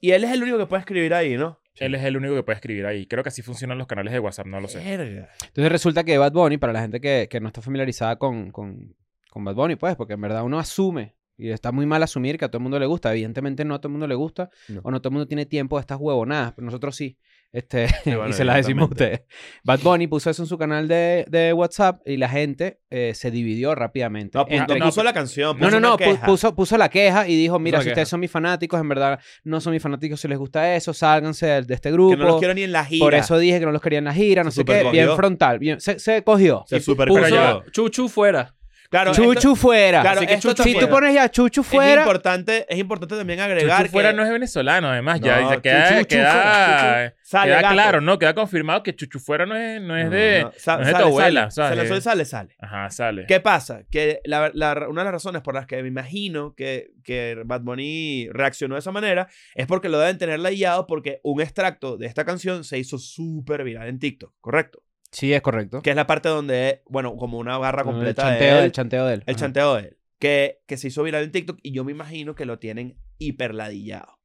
Y 0.00 0.10
él 0.10 0.24
es 0.24 0.32
el 0.32 0.42
único 0.42 0.58
que 0.58 0.66
puede 0.66 0.80
escribir 0.80 1.14
ahí, 1.14 1.36
¿no? 1.36 1.60
Él 1.76 1.94
es 1.94 2.04
el 2.04 2.16
único 2.16 2.34
que 2.34 2.42
puede 2.42 2.56
escribir 2.56 2.86
ahí. 2.86 3.06
Creo 3.06 3.22
que 3.22 3.28
así 3.28 3.42
funcionan 3.42 3.78
los 3.78 3.86
canales 3.86 4.12
de 4.12 4.18
WhatsApp, 4.18 4.46
no 4.46 4.60
lo 4.60 4.68
sé. 4.68 4.78
Verga. 4.78 5.28
Entonces 5.46 5.72
resulta 5.72 6.04
que 6.04 6.18
Bad 6.18 6.32
Bunny, 6.32 6.56
para 6.58 6.72
la 6.72 6.80
gente 6.82 7.00
que, 7.00 7.26
que 7.30 7.40
no 7.40 7.48
está 7.48 7.60
familiarizada 7.62 8.16
con, 8.16 8.50
con, 8.50 8.94
con 9.34 9.44
Bad 9.44 9.54
Bunny, 9.56 9.76
pues, 9.76 9.96
porque 9.96 10.14
en 10.14 10.20
verdad 10.22 10.42
uno 10.44 10.58
asume, 10.58 11.14
y 11.36 11.50
está 11.50 11.72
muy 11.72 11.84
mal 11.84 12.00
asumir 12.02 12.38
que 12.38 12.44
a 12.44 12.48
todo 12.48 12.58
el 12.58 12.62
mundo 12.62 12.78
le 12.78 12.86
gusta. 12.86 13.10
Evidentemente 13.10 13.64
no 13.64 13.74
a 13.74 13.78
todo 13.80 13.88
el 13.88 13.92
mundo 13.92 14.06
le 14.06 14.14
gusta, 14.14 14.50
No. 14.68 14.80
o 14.84 14.90
no 14.92 15.00
todo 15.00 15.08
el 15.10 15.14
mundo 15.14 15.26
tiene 15.26 15.44
tiempo 15.46 15.76
de 15.76 15.80
estas 15.80 15.98
huevonadas, 16.00 16.52
pero 16.54 16.64
nosotros 16.66 16.94
sí. 16.96 17.18
Este, 17.50 17.86
bueno, 18.06 18.28
y 18.30 18.32
se 18.32 18.44
las 18.44 18.56
decimos 18.56 18.84
a 18.88 18.90
ustedes. 18.92 19.22
Bad 19.64 19.80
Bunny 19.80 20.06
puso 20.06 20.30
eso 20.30 20.42
en 20.42 20.46
su 20.48 20.56
canal 20.58 20.86
de, 20.86 21.24
de 21.28 21.52
WhatsApp 21.52 22.02
y 22.06 22.16
la 22.18 22.28
gente 22.28 22.80
eh, 22.90 23.12
se 23.16 23.32
dividió 23.32 23.74
rápidamente. 23.74 24.38
No, 24.38 24.44
pu- 24.46 24.52
Entre- 24.60 24.78
no 24.78 24.86
puso 24.86 25.02
la 25.02 25.12
canción. 25.12 25.56
no, 25.58 25.66
puso 25.66 25.80
no, 25.80 25.90
no, 25.90 25.96
queja. 25.96 26.24
puso, 26.26 26.54
puso 26.54 26.78
la 26.78 26.88
queja 26.88 27.26
y 27.28 27.36
dijo, 27.36 27.58
mira, 27.58 27.78
la 27.78 27.82
si 27.84 27.88
ustedes 27.90 28.08
son 28.08 28.20
mis 28.20 28.30
fanáticos, 28.30 28.80
en 28.80 28.88
verdad 28.88 29.18
no 29.42 29.60
son 29.60 29.72
mis 29.72 29.82
fanáticos, 29.82 30.20
si 30.20 30.28
les 30.28 30.38
gusta 30.38 30.74
eso, 30.76 30.92
sálganse 30.94 31.46
de, 31.46 31.62
de 31.62 31.74
este 31.74 31.90
grupo. 31.90 32.10
Que 32.12 32.16
no 32.16 32.24
los 32.26 32.38
quiero 32.38 32.54
ni 32.54 32.62
en 32.62 32.70
la 32.72 32.84
gira. 32.84 33.04
Por 33.04 33.14
eso 33.14 33.38
dije 33.38 33.58
que 33.58 33.66
no 33.66 33.72
los 33.72 33.82
quería 33.82 33.98
en 33.98 34.04
la 34.04 34.14
gira, 34.14 34.44
no 34.44 34.50
Se 34.52 34.58
sé 34.60 34.64
qué. 34.64 34.72
Bien 34.72 34.84
supercogió. 34.84 35.16
frontal. 35.16 35.58
Bien, 35.58 35.80
se, 35.80 35.98
se 35.98 36.22
cogió. 36.22 36.64
Se 36.68 36.78
super 36.80 37.08
puso- 37.08 37.64
Chuchu 37.72 38.08
fuera. 38.08 38.54
Claro, 38.90 39.12
Chuchu 39.12 39.32
esto- 39.32 39.56
fuera. 39.56 40.02
claro, 40.02 40.18
Así 40.18 40.26
que 40.26 40.34
esto 40.34 40.48
Chuchu 40.50 40.62
si 40.62 40.72
también 40.72 40.86
tú 40.86 40.94
pones 40.94 41.14
ya 41.14 41.28
Chuchu 41.30 41.60
Es 41.62 41.66
fuera, 41.66 42.02
importante, 42.02 42.66
es 42.68 42.78
importante 42.78 43.16
también 43.16 43.40
agregar 43.40 43.78
Chuchu 43.82 43.90
fuera 43.92 44.10
que 44.10 44.16
no 44.16 44.24
es 44.24 44.30
venezolano, 44.30 44.88
además. 44.90 45.20
No, 45.20 45.26
ya, 45.26 45.40
ya 45.50 45.60
queda, 45.60 45.88
Chuchu 45.88 46.06
queda- 46.08 46.30
fuera, 46.32 47.14
sale 47.22 47.56
queda 47.56 47.70
claro, 47.72 48.00
¿no? 48.00 48.18
Queda 48.18 48.34
confirmado 48.34 48.82
que 48.82 48.94
Chuchu 48.94 49.18
fuera 49.18 49.46
no 49.46 49.56
es, 49.56 49.80
no 49.80 49.96
es 49.96 50.10
de, 50.10 50.42
No, 50.42 50.52
sa- 50.56 50.76
no 50.76 50.82
es 50.82 50.86
de 50.88 50.92
tu 50.92 50.98
sale, 50.98 51.08
abuela, 51.08 51.50
sale. 51.50 51.96
y 51.96 52.00
sale, 52.00 52.24
sale. 52.24 52.56
Ajá, 52.60 52.90
sale. 52.90 53.24
¿Qué 53.26 53.40
pasa? 53.40 53.82
Que 53.90 54.20
la- 54.24 54.50
la- 54.54 54.86
una 54.88 55.00
de 55.00 55.04
las 55.06 55.12
razones 55.14 55.42
por 55.42 55.54
las 55.54 55.66
que 55.66 55.82
me 55.82 55.88
imagino 55.88 56.54
que, 56.54 56.90
que 57.02 57.42
Bad 57.44 57.62
Bunny 57.62 58.28
reaccionó 58.30 58.74
de 58.74 58.80
esa 58.80 58.92
manera 58.92 59.28
es 59.54 59.66
porque 59.66 59.88
lo 59.88 59.98
deben 59.98 60.18
tener 60.18 60.40
guiado 60.40 60.86
porque 60.86 61.20
un 61.24 61.40
extracto 61.40 61.96
de 61.96 62.06
esta 62.06 62.24
canción 62.24 62.64
se 62.64 62.78
hizo 62.78 62.98
súper 62.98 63.64
viral 63.64 63.88
en 63.88 63.98
TikTok, 63.98 64.32
¿correcto? 64.40 64.82
Sí, 65.14 65.32
es 65.32 65.40
correcto. 65.40 65.80
Que 65.80 65.90
es 65.90 65.96
la 65.96 66.06
parte 66.06 66.28
donde, 66.28 66.82
bueno, 66.86 67.16
como 67.16 67.38
una 67.38 67.56
barra 67.56 67.80
el 67.82 67.86
completa 67.86 68.22
chanteo, 68.22 68.52
de 68.54 68.58
él, 68.58 68.64
el 68.66 68.72
chanteo 68.72 69.06
de 69.06 69.14
él. 69.14 69.22
el 69.26 69.34
Ajá. 69.34 69.40
chanteo 69.44 69.74
de 69.76 69.82
él, 69.82 69.96
que, 70.18 70.60
que 70.66 70.76
se 70.76 70.88
hizo 70.88 71.02
viral 71.04 71.24
en 71.24 71.30
TikTok 71.32 71.58
y 71.62 71.72
yo 71.72 71.84
me 71.84 71.92
imagino 71.92 72.34
que 72.34 72.44
lo 72.44 72.58
tienen 72.58 72.96
hiperladillado. 73.18 74.18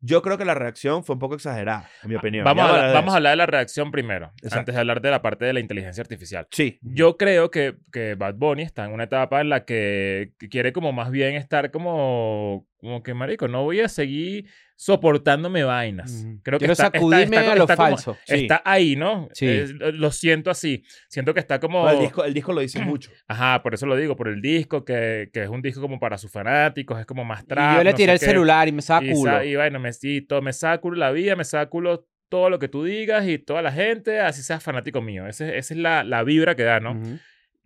Yo 0.00 0.22
creo 0.22 0.38
que 0.38 0.44
la 0.44 0.54
reacción 0.54 1.02
fue 1.02 1.14
un 1.14 1.18
poco 1.18 1.34
exagerada, 1.34 1.90
en 2.04 2.10
mi 2.10 2.14
opinión. 2.14 2.44
Vamos, 2.44 2.62
a, 2.64 2.68
hablar- 2.68 2.86
de 2.86 2.94
vamos 2.94 3.08
a 3.08 3.10
eso. 3.10 3.16
hablar 3.16 3.32
de 3.32 3.36
la 3.36 3.46
reacción 3.46 3.90
primero, 3.90 4.26
Exacto. 4.36 4.58
antes 4.60 4.74
de 4.76 4.80
hablar 4.80 5.00
de 5.02 5.10
la 5.10 5.22
parte 5.22 5.44
de 5.44 5.52
la 5.52 5.58
inteligencia 5.58 6.00
artificial. 6.02 6.46
Sí. 6.52 6.78
Yo 6.82 7.16
creo 7.16 7.50
que, 7.50 7.74
que 7.92 8.14
Bad 8.14 8.34
Bunny 8.36 8.62
está 8.62 8.84
en 8.84 8.92
una 8.92 9.04
etapa 9.04 9.40
en 9.40 9.48
la 9.48 9.64
que, 9.64 10.34
que 10.38 10.48
quiere 10.48 10.72
como 10.72 10.92
más 10.92 11.10
bien 11.10 11.34
estar 11.34 11.72
como, 11.72 12.64
como 12.76 13.02
que, 13.02 13.12
marico, 13.12 13.48
no 13.48 13.64
voy 13.64 13.80
a 13.80 13.88
seguir 13.88 14.48
soportándome 14.78 15.64
vainas. 15.64 16.12
Ujú. 16.24 16.40
Creo 16.44 16.58
que 16.58 16.62
Quiero 16.62 16.72
está, 16.72 16.86
está- 16.86 16.98
sacudirme 16.98 17.36
está- 17.36 17.52
a 17.52 17.56
lo 17.56 17.62
está 17.64 17.76
como- 17.76 17.88
falso. 17.88 18.16
Sí. 18.24 18.34
Está 18.42 18.62
ahí, 18.64 18.94
¿no? 18.94 19.28
Sí. 19.32 19.46
Es- 19.46 19.72
lo 19.72 20.12
siento 20.12 20.50
así. 20.52 20.84
Siento 21.08 21.34
que 21.34 21.40
está 21.40 21.58
como... 21.58 21.84
No, 21.84 21.90
el, 21.90 21.98
disco, 21.98 22.24
el 22.24 22.32
disco 22.32 22.52
lo 22.52 22.60
dice 22.60 22.80
mucho. 22.80 23.10
Ajá, 23.26 23.60
por 23.60 23.74
eso 23.74 23.86
lo 23.86 23.96
digo, 23.96 24.14
por 24.14 24.28
el 24.28 24.40
disco, 24.40 24.84
que, 24.84 25.30
que 25.32 25.42
es 25.42 25.48
un 25.48 25.62
disco 25.62 25.80
como 25.80 25.98
para 25.98 26.16
sus 26.16 26.30
fanáticos, 26.30 26.98
es 27.00 27.06
como 27.06 27.24
más 27.24 27.44
trap. 27.44 27.72
y 27.74 27.76
yo 27.78 27.84
le 27.84 27.90
no 27.90 27.96
tiré 27.96 28.06
sé 28.06 28.12
el 28.14 28.20
qué. 28.20 28.26
celular 28.26 28.68
y 28.68 28.72
me 28.72 28.82
Y, 28.82 29.12
culo. 29.12 29.32
sa- 29.32 29.44
y 29.44 29.56
bueno, 29.56 29.80
me, 29.80 29.90
y 30.00 30.20
to- 30.20 30.42
me 30.42 30.52
saculo 30.52 30.96
la 30.96 31.10
vida, 31.10 31.34
me 31.34 31.44
saculo 31.44 32.06
todo 32.28 32.48
lo 32.48 32.60
que 32.60 32.68
tú 32.68 32.84
digas 32.84 33.26
y 33.26 33.38
toda 33.38 33.62
la 33.62 33.72
gente, 33.72 34.20
así 34.20 34.42
seas 34.42 34.62
fanático 34.62 35.02
mío. 35.02 35.26
Ese- 35.26 35.58
esa 35.58 35.74
es 35.74 35.80
la, 35.80 36.04
la 36.04 36.22
vibra 36.22 36.54
que 36.54 36.62
da, 36.62 36.78
¿no? 36.78 37.00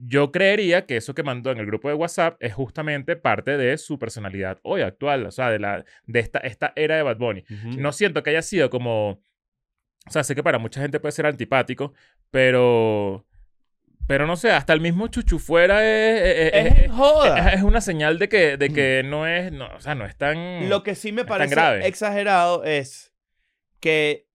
Yo 0.05 0.33
creería 0.33 0.85
que 0.87 0.97
eso 0.97 1.15
que 1.15 1.23
mandó 1.23 1.53
en 1.53 1.59
el 1.59 1.67
grupo 1.67 1.89
de 1.89 1.95
WhatsApp 1.95 2.37
es 2.41 2.53
justamente 2.55 3.15
parte 3.15 3.57
de 3.57 3.79
su 3.79 3.99
personalidad 3.99 4.59
hoy 4.63 4.81
actual, 4.83 5.27
o 5.27 5.31
sea, 5.31 5.51
de, 5.51 5.59
la, 5.61 5.85
de 6.07 6.19
esta, 6.21 6.39
esta 6.41 6.73
era 6.75 6.97
de 6.97 7.03
Bad 7.03 7.19
Bunny. 7.19 7.45
No 7.79 7.93
siento 7.93 8.23
que 8.23 8.31
haya 8.31 8.43
sido 8.43 8.69
como... 8.69 9.11
O 10.05 10.11
sea, 10.11 10.25
sé 10.25 10.35
que 10.35 10.43
para 10.43 10.59
mucha 10.59 10.81
gente 10.81 10.99
puede 10.99 11.13
ser 11.13 11.27
antipático, 11.27 11.93
pero... 12.31 13.25
Pero 14.09 14.27
no 14.27 14.35
sé, 14.35 14.51
hasta 14.51 14.73
el 14.73 14.81
mismo 14.81 15.07
chuchu 15.07 15.39
fuera 15.39 15.85
es, 15.87 16.53
es- 16.53 16.53
es- 16.67 16.79
Es 16.87 16.91
joda. 16.91 17.51
es- 17.53 17.63
una 17.63 17.81
señal 17.81 18.19
de 18.19 18.29
que, 18.29 18.57
de 18.57 18.71
que 18.73 19.03
no 19.05 19.29
es... 19.29 19.53
No, 19.53 19.69
o 19.77 19.81
sea, 19.81 19.95
no 19.95 20.05
es 20.05 20.17
tan... 20.17 20.69
Lo 20.69 20.83
que 20.83 20.97
sí 20.97 21.13
me 21.13 21.25
parece 21.25 21.55
exagerado 21.87 22.65
es 22.65 23.15
que 23.79 24.27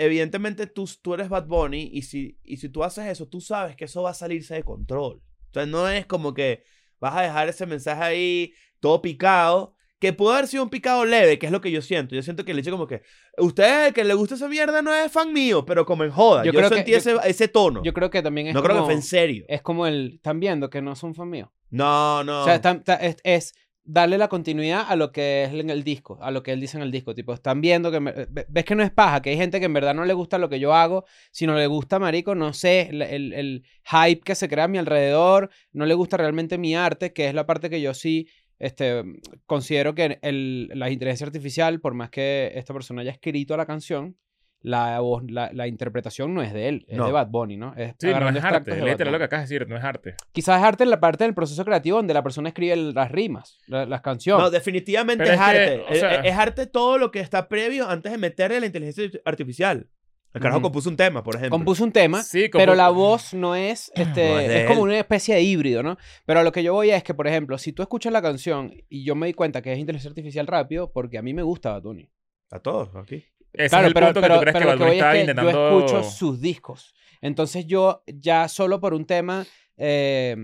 evidentemente 0.00 0.66
tú, 0.66 0.88
tú 1.02 1.14
eres 1.14 1.28
Bad 1.28 1.46
Bunny 1.46 1.90
y 1.92 2.02
si, 2.02 2.38
y 2.42 2.56
si 2.56 2.68
tú 2.68 2.82
haces 2.84 3.06
eso, 3.06 3.28
tú 3.28 3.40
sabes 3.40 3.76
que 3.76 3.84
eso 3.84 4.02
va 4.02 4.10
a 4.10 4.14
salirse 4.14 4.54
de 4.54 4.62
control. 4.64 5.22
Entonces 5.46 5.70
no 5.70 5.88
es 5.88 6.06
como 6.06 6.34
que 6.34 6.62
vas 6.98 7.16
a 7.16 7.22
dejar 7.22 7.48
ese 7.48 7.66
mensaje 7.66 8.02
ahí 8.02 8.52
todo 8.80 9.02
picado, 9.02 9.74
que 9.98 10.12
pudo 10.14 10.32
haber 10.32 10.46
sido 10.48 10.62
un 10.62 10.70
picado 10.70 11.04
leve, 11.04 11.38
que 11.38 11.44
es 11.46 11.52
lo 11.52 11.60
que 11.60 11.70
yo 11.70 11.82
siento. 11.82 12.14
Yo 12.14 12.22
siento 12.22 12.44
que 12.46 12.54
le 12.54 12.62
hecho 12.62 12.70
como 12.70 12.86
que, 12.86 13.02
usted 13.36 13.92
que 13.92 14.02
le 14.04 14.14
gusta 14.14 14.34
esa 14.34 14.48
mierda 14.48 14.80
no 14.80 14.94
es 14.94 15.12
fan 15.12 15.32
mío, 15.32 15.66
pero 15.66 15.84
como 15.84 16.04
en 16.04 16.10
joda. 16.10 16.42
Yo 16.44 16.52
Yo, 16.52 16.58
creo 16.58 16.70
que- 16.70 16.76
sentí 16.76 16.92
yo- 16.92 16.96
ese, 16.98 17.16
ese 17.24 17.48
tono. 17.48 17.82
Yo 17.82 17.92
creo 17.92 18.08
que 18.08 18.22
también 18.22 18.46
es 18.46 18.54
no 18.54 18.60
como... 18.62 18.70
creo 18.72 18.82
que 18.82 18.86
fue 18.86 18.94
en 18.94 19.02
serio. 19.02 19.44
Es 19.48 19.60
como 19.60 19.86
el... 19.86 20.14
Están 20.14 20.40
viendo 20.40 20.70
que 20.70 20.80
no 20.80 20.96
son 20.96 21.14
fan 21.14 21.28
mío. 21.28 21.52
No, 21.68 22.24
no. 22.24 22.42
O 22.42 22.44
sea, 22.44 22.60
es, 23.00 23.16
es 23.24 23.52
darle 23.84 24.18
la 24.18 24.28
continuidad 24.28 24.84
a 24.88 24.96
lo 24.96 25.10
que 25.12 25.44
es 25.44 25.52
en 25.52 25.70
el 25.70 25.82
disco, 25.84 26.18
a 26.22 26.30
lo 26.30 26.42
que 26.42 26.52
él 26.52 26.60
dice 26.60 26.76
en 26.76 26.82
el 26.82 26.90
disco. 26.90 27.14
Tipo, 27.14 27.32
están 27.34 27.60
viendo 27.60 27.90
que... 27.90 28.00
me- 28.00 28.12
ve- 28.12 28.46
ves 28.48 28.64
que 28.64 28.74
no 28.74 28.82
es 28.82 28.90
paja, 28.90 29.20
que 29.22 29.30
hay 29.30 29.36
gente 29.36 29.58
que 29.58 29.66
en 29.66 29.72
verdad 29.72 29.94
no 29.94 30.04
le 30.04 30.12
gusta 30.14 30.38
lo 30.38 30.48
que 30.48 30.60
yo 30.60 30.74
hago, 30.74 31.04
sino 31.32 31.54
le 31.56 31.66
gusta, 31.66 31.98
marico, 31.98 32.34
no 32.34 32.52
sé, 32.52 32.88
el, 32.90 33.02
el- 33.02 33.32
el 33.32 33.64
hype 33.84 34.20
que 34.22 34.34
se 34.34 34.48
crea 34.48 34.64
a 34.64 34.68
mi 34.68 34.78
alrededor, 34.78 35.50
no 35.72 35.86
le 35.86 35.94
gusta 35.94 36.16
realmente 36.16 36.58
mi 36.58 36.74
arte, 36.74 37.12
que 37.12 37.28
es 37.28 37.34
la 37.34 37.46
parte 37.46 37.70
que 37.70 37.80
yo 37.80 37.94
sí... 37.94 38.28
Este, 38.58 39.02
considero 39.46 39.94
que 39.94 40.18
el, 40.20 40.68
la 40.74 40.90
inteligencia 40.90 41.26
artificial, 41.26 41.80
por 41.80 41.94
más 41.94 42.10
que 42.10 42.52
esta 42.56 42.74
persona 42.74 43.00
haya 43.00 43.12
escrito 43.12 43.56
la 43.56 43.64
canción, 43.64 44.18
la, 44.62 45.00
voz, 45.00 45.22
la, 45.30 45.50
la 45.52 45.66
interpretación 45.66 46.34
no 46.34 46.42
es 46.42 46.52
de 46.52 46.68
él, 46.68 46.84
es 46.88 46.98
No. 46.98 47.06
de 47.06 47.12
Bad 47.12 47.28
Bunny, 47.28 47.56
¿no? 47.56 47.74
Es 47.76 47.94
Sí, 47.98 48.08
no 48.08 48.28
es 48.28 48.44
arte. 48.44 48.80
Literal 48.84 49.12
lo 49.12 49.18
que 49.18 49.24
acabas 49.24 49.48
de 49.48 49.54
decir, 49.54 49.68
no 49.68 49.76
es 49.76 49.82
arte. 49.84 50.14
Quizás 50.32 50.58
es 50.60 50.64
arte 50.66 50.84
en 50.84 50.90
la 50.90 51.00
parte 51.00 51.24
del 51.24 51.34
proceso 51.34 51.64
creativo 51.64 51.96
donde 51.96 52.12
la 52.14 52.22
persona 52.22 52.48
escribe 52.48 52.72
el- 52.74 52.92
las 52.94 53.10
rimas, 53.10 53.58
la- 53.66 53.86
las 53.86 54.02
canciones. 54.02 54.42
No, 54.44 54.50
definitivamente 54.50 55.24
es, 55.24 55.30
es 55.30 55.36
que, 55.36 55.42
arte. 55.42 55.80
o 55.90 55.94
sea- 55.94 56.14
es, 56.16 56.26
es 56.32 56.38
arte 56.38 56.66
todo 56.66 56.98
lo 56.98 57.10
que 57.10 57.20
está 57.20 57.48
previo 57.48 57.88
antes 57.88 58.12
de 58.12 58.18
meterle 58.18 58.60
la 58.60 58.66
inteligencia 58.66 59.08
artificial. 59.24 59.88
El 60.32 60.40
carajo 60.40 60.62
compuso 60.62 60.88
un 60.88 60.96
tema, 60.96 61.24
por 61.24 61.34
ejemplo. 61.34 61.50
Compuso 61.56 61.82
un 61.82 61.90
tema, 61.90 62.22
Sí, 62.22 62.48
pero 62.52 62.76
la 62.76 62.90
voz 62.90 63.34
no 63.34 63.56
es, 63.56 63.90
este, 63.96 64.28
No 64.32 64.38
es 64.40 64.66
como 64.66 64.82
una 64.82 64.96
especie 64.98 65.34
de 65.34 65.42
híbrido, 65.42 65.82
¿no? 65.82 65.96
Pero 66.24 66.38
a 66.38 66.42
lo 66.44 66.52
que 66.52 66.62
yo 66.62 66.72
voy 66.72 66.90
es 66.90 67.02
que, 67.02 67.14
por 67.14 67.26
ejemplo, 67.26 67.58
si 67.58 67.72
tú 67.72 67.82
escuchas 67.82 68.12
la 68.12 68.22
canción 68.22 68.72
y 68.88 69.02
yo 69.04 69.16
me 69.16 69.26
di 69.26 69.32
cuenta 69.34 69.60
que 69.60 69.72
es 69.72 69.78
inteligencia 69.78 70.08
artificial 70.10 70.46
rápido, 70.46 70.92
porque 70.92 71.18
a 71.18 71.22
mí 71.22 71.34
me 71.34 71.42
gusta 71.42 71.72
Bad 71.72 71.82
Bunny. 71.82 72.08
A 72.52 72.60
todos 72.60 72.94
aquí. 72.94 73.24
Ese 73.52 73.68
claro, 73.70 73.84
es 73.84 73.88
el 73.88 73.94
pero, 73.94 74.06
punto 74.06 74.20
pero, 74.20 74.34
que 74.34 74.38
tú 74.38 74.40
crees 74.42 74.52
pero 74.54 74.58
que 74.58 74.64
lo 74.64 74.70
Bad 74.70 74.78
que 74.78 74.84
Bunny 74.84 74.90
voy 74.90 74.96
estaba 74.98 75.12
es 75.12 75.16
que 75.16 75.20
intentando... 75.30 75.52
yo 75.52 75.78
escucho 75.78 76.02
sus 76.10 76.40
discos. 76.40 76.94
Entonces 77.20 77.66
yo 77.66 78.02
ya 78.06 78.48
solo 78.48 78.80
por 78.80 78.94
un 78.94 79.04
tema 79.04 79.46
eh, 79.76 80.36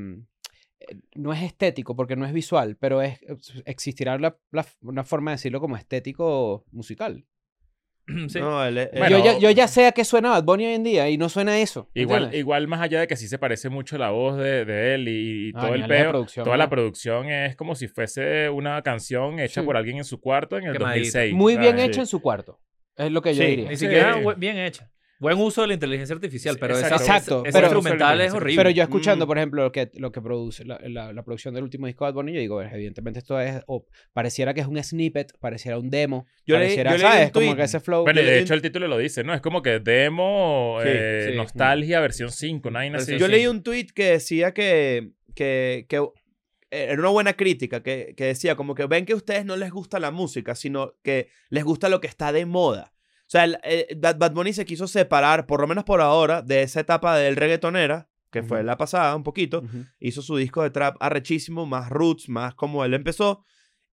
no 1.14 1.32
es 1.32 1.42
estético 1.42 1.96
porque 1.96 2.16
no 2.16 2.26
es 2.26 2.32
visual, 2.32 2.76
pero 2.78 3.02
es 3.02 3.18
existirá 3.64 4.18
la- 4.18 4.36
la- 4.52 4.66
una 4.82 5.04
forma 5.04 5.30
de 5.32 5.36
decirlo 5.36 5.60
como 5.60 5.76
estético 5.76 6.64
musical. 6.72 7.24
Sí. 8.28 8.38
No, 8.38 8.64
él 8.64 8.78
es- 8.78 8.90
Bueno, 8.92 9.18
yo, 9.18 9.24
ya, 9.24 9.38
yo 9.38 9.50
ya 9.50 9.66
sé 9.66 9.86
a 9.86 9.92
qué 9.92 10.04
suena 10.04 10.30
Bad 10.30 10.44
Bunny 10.44 10.66
hoy 10.66 10.74
en 10.74 10.84
día 10.84 11.08
y 11.10 11.18
no 11.18 11.28
suena 11.28 11.58
eso. 11.58 11.88
Igual, 11.92 12.24
¿entiendes? 12.24 12.38
igual 12.40 12.68
más 12.68 12.80
allá 12.80 13.00
de 13.00 13.08
que 13.08 13.16
sí 13.16 13.26
se 13.26 13.36
parece 13.38 13.68
mucho 13.68 13.98
la 13.98 14.10
voz 14.10 14.36
de, 14.36 14.64
de 14.64 14.94
él 14.94 15.08
y, 15.08 15.48
y 15.48 15.52
Ah, 15.56 15.60
todo 15.62 15.74
el 15.74 15.84
producción, 15.86 16.44
toda 16.44 16.56
la 16.56 16.64
¿no? 16.66 16.70
producción 16.70 17.28
es 17.30 17.56
como 17.56 17.74
si 17.74 17.88
fuese 17.88 18.48
una 18.48 18.80
canción 18.82 19.40
hecha 19.40 19.60
Sí. 19.62 19.66
por 19.66 19.76
alguien 19.76 19.96
en 19.98 20.04
su 20.04 20.20
cuarto 20.20 20.56
en 20.56 20.66
el 20.66 20.72
Quemadito. 20.74 21.04
2006. 21.06 21.34
Muy 21.34 21.54
¿sabes? 21.54 21.74
bien 21.74 21.84
hecho 21.84 22.00
en 22.00 22.06
su 22.06 22.20
cuarto. 22.22 22.60
Es 22.96 23.10
lo 23.12 23.20
que 23.22 23.34
yo 23.34 23.42
Sí, 23.42 23.48
diría. 23.50 23.68
Ni 23.68 23.76
siquiera 23.76 24.16
bien 24.36 24.58
hecha. 24.58 24.90
Buen 25.18 25.38
uso 25.38 25.62
de 25.62 25.68
la 25.68 25.72
inteligencia 25.74 26.14
artificial, 26.14 26.56
Sí, 26.56 26.60
pero 26.60 26.74
exacto. 26.74 26.96
esa, 26.96 27.04
Exacto, 27.16 27.42
ese 27.46 27.52
pero- 27.58 27.66
instrumental 27.68 28.20
es 28.20 28.34
horrible. 28.34 28.56
Pero 28.60 28.68
yo 28.70 28.82
escuchando, 28.82 29.24
Mm. 29.24 29.28
por 29.28 29.38
ejemplo, 29.38 29.62
lo 29.62 29.72
que, 29.72 29.90
lo 29.94 30.12
que 30.12 30.20
produce 30.20 30.66
la, 30.66 30.78
la- 30.82 31.10
la 31.14 31.22
producción 31.22 31.54
del 31.54 31.64
último 31.64 31.86
disco 31.86 32.04
de 32.04 32.10
Bad 32.10 32.14
Bunny, 32.16 32.34
yo 32.34 32.40
digo, 32.40 32.60
evidentemente 32.60 33.20
esto 33.20 33.40
es, 33.40 33.62
o 33.66 33.86
pareciera 34.12 34.52
que 34.52 34.60
es 34.60 34.66
un 34.66 34.76
snippet, 34.82 35.32
pareciera 35.40 35.78
un 35.78 35.88
demo, 35.88 36.26
Yo 36.46 36.56
leí- 36.56 36.64
pareciera, 36.64 36.90
yo 36.90 36.96
leí 36.98 37.06
un 37.06 37.12
¿sabes? 37.12 37.30
Como 37.32 37.56
que 37.56 37.62
ese 37.62 37.80
flow. 37.80 38.02
Bueno, 38.04 38.20
de 38.20 38.40
hecho 38.40 38.52
un- 38.52 38.56
el 38.56 38.62
título 38.62 38.88
lo 38.88 38.98
dice, 38.98 39.24
¿no? 39.24 39.32
Es 39.32 39.40
como 39.40 39.62
que 39.62 39.80
demo, 39.80 40.80
Sí, 40.82 40.88
eh, 40.92 41.28
sí. 41.30 41.36
nostalgia, 41.38 42.00
versión 42.00 42.30
5, 42.30 42.70
¿no? 42.70 42.78
Versión 42.80 42.96
así. 43.14 43.16
Yo 43.18 43.26
leí 43.28 43.46
un 43.46 43.62
tweet 43.62 43.86
que 43.94 44.10
decía 44.10 44.52
que, 44.52 45.12
que, 45.34 45.86
que 45.88 45.98
era 46.70 46.94
una 47.00 47.08
buena 47.10 47.34
crítica, 47.34 47.82
que, 47.82 48.14
que 48.16 48.24
decía 48.24 48.56
como 48.56 48.74
que 48.74 48.86
ven 48.86 49.06
que 49.06 49.12
a 49.12 49.16
ustedes 49.16 49.44
no 49.44 49.56
les 49.56 49.70
gusta 49.70 49.98
la 50.00 50.10
música, 50.10 50.54
sino 50.54 50.94
que 51.02 51.28
les 51.48 51.64
gusta 51.64 51.88
lo 51.88 52.00
que 52.00 52.06
está 52.08 52.32
de 52.32 52.46
moda. 52.46 52.92
O 53.20 53.28
sea, 53.28 53.44
el- 53.44 53.58
eh, 53.64 53.94
Bad 53.96 54.18
Bad 54.18 54.32
Bunny 54.32 54.52
se 54.52 54.64
quiso 54.66 54.86
separar, 54.86 55.46
por 55.46 55.60
lo 55.60 55.66
menos 55.66 55.84
por 55.84 56.00
ahora, 56.00 56.42
de 56.42 56.62
esa 56.62 56.80
etapa 56.80 57.16
del 57.16 57.36
reggaetonera, 57.36 58.08
que 58.30 58.42
fue 58.42 58.62
la 58.64 58.76
pasada 58.76 59.14
un 59.16 59.22
poquito. 59.22 59.62
Hizo 59.98 60.22
su 60.22 60.36
disco 60.36 60.62
de 60.62 60.70
trap 60.70 60.96
arrechísimo, 61.00 61.64
más 61.66 61.88
roots, 61.90 62.28
más 62.28 62.54
como 62.54 62.84
él 62.84 62.94
empezó. 62.94 63.44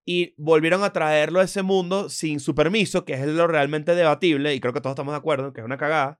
Y 0.06 0.34
volvieron 0.38 0.84
a 0.84 0.92
traerlo 0.92 1.40
a 1.40 1.44
ese 1.46 1.62
mundo 1.62 2.10
sin 2.10 2.40
su 2.42 2.54
permiso, 2.54 3.06
que 3.06 3.14
es 3.14 3.26
lo 3.26 3.48
realmente 3.48 3.96
debatible, 3.96 4.54
y 4.54 4.60
creo 4.60 4.74
que 4.74 4.82
todos 4.82 4.94
estamos 4.96 5.14
de 5.14 5.18
acuerdo, 5.20 5.54
que 5.54 5.62
es 5.62 5.66
una 5.66 5.78
cagada. 5.78 6.20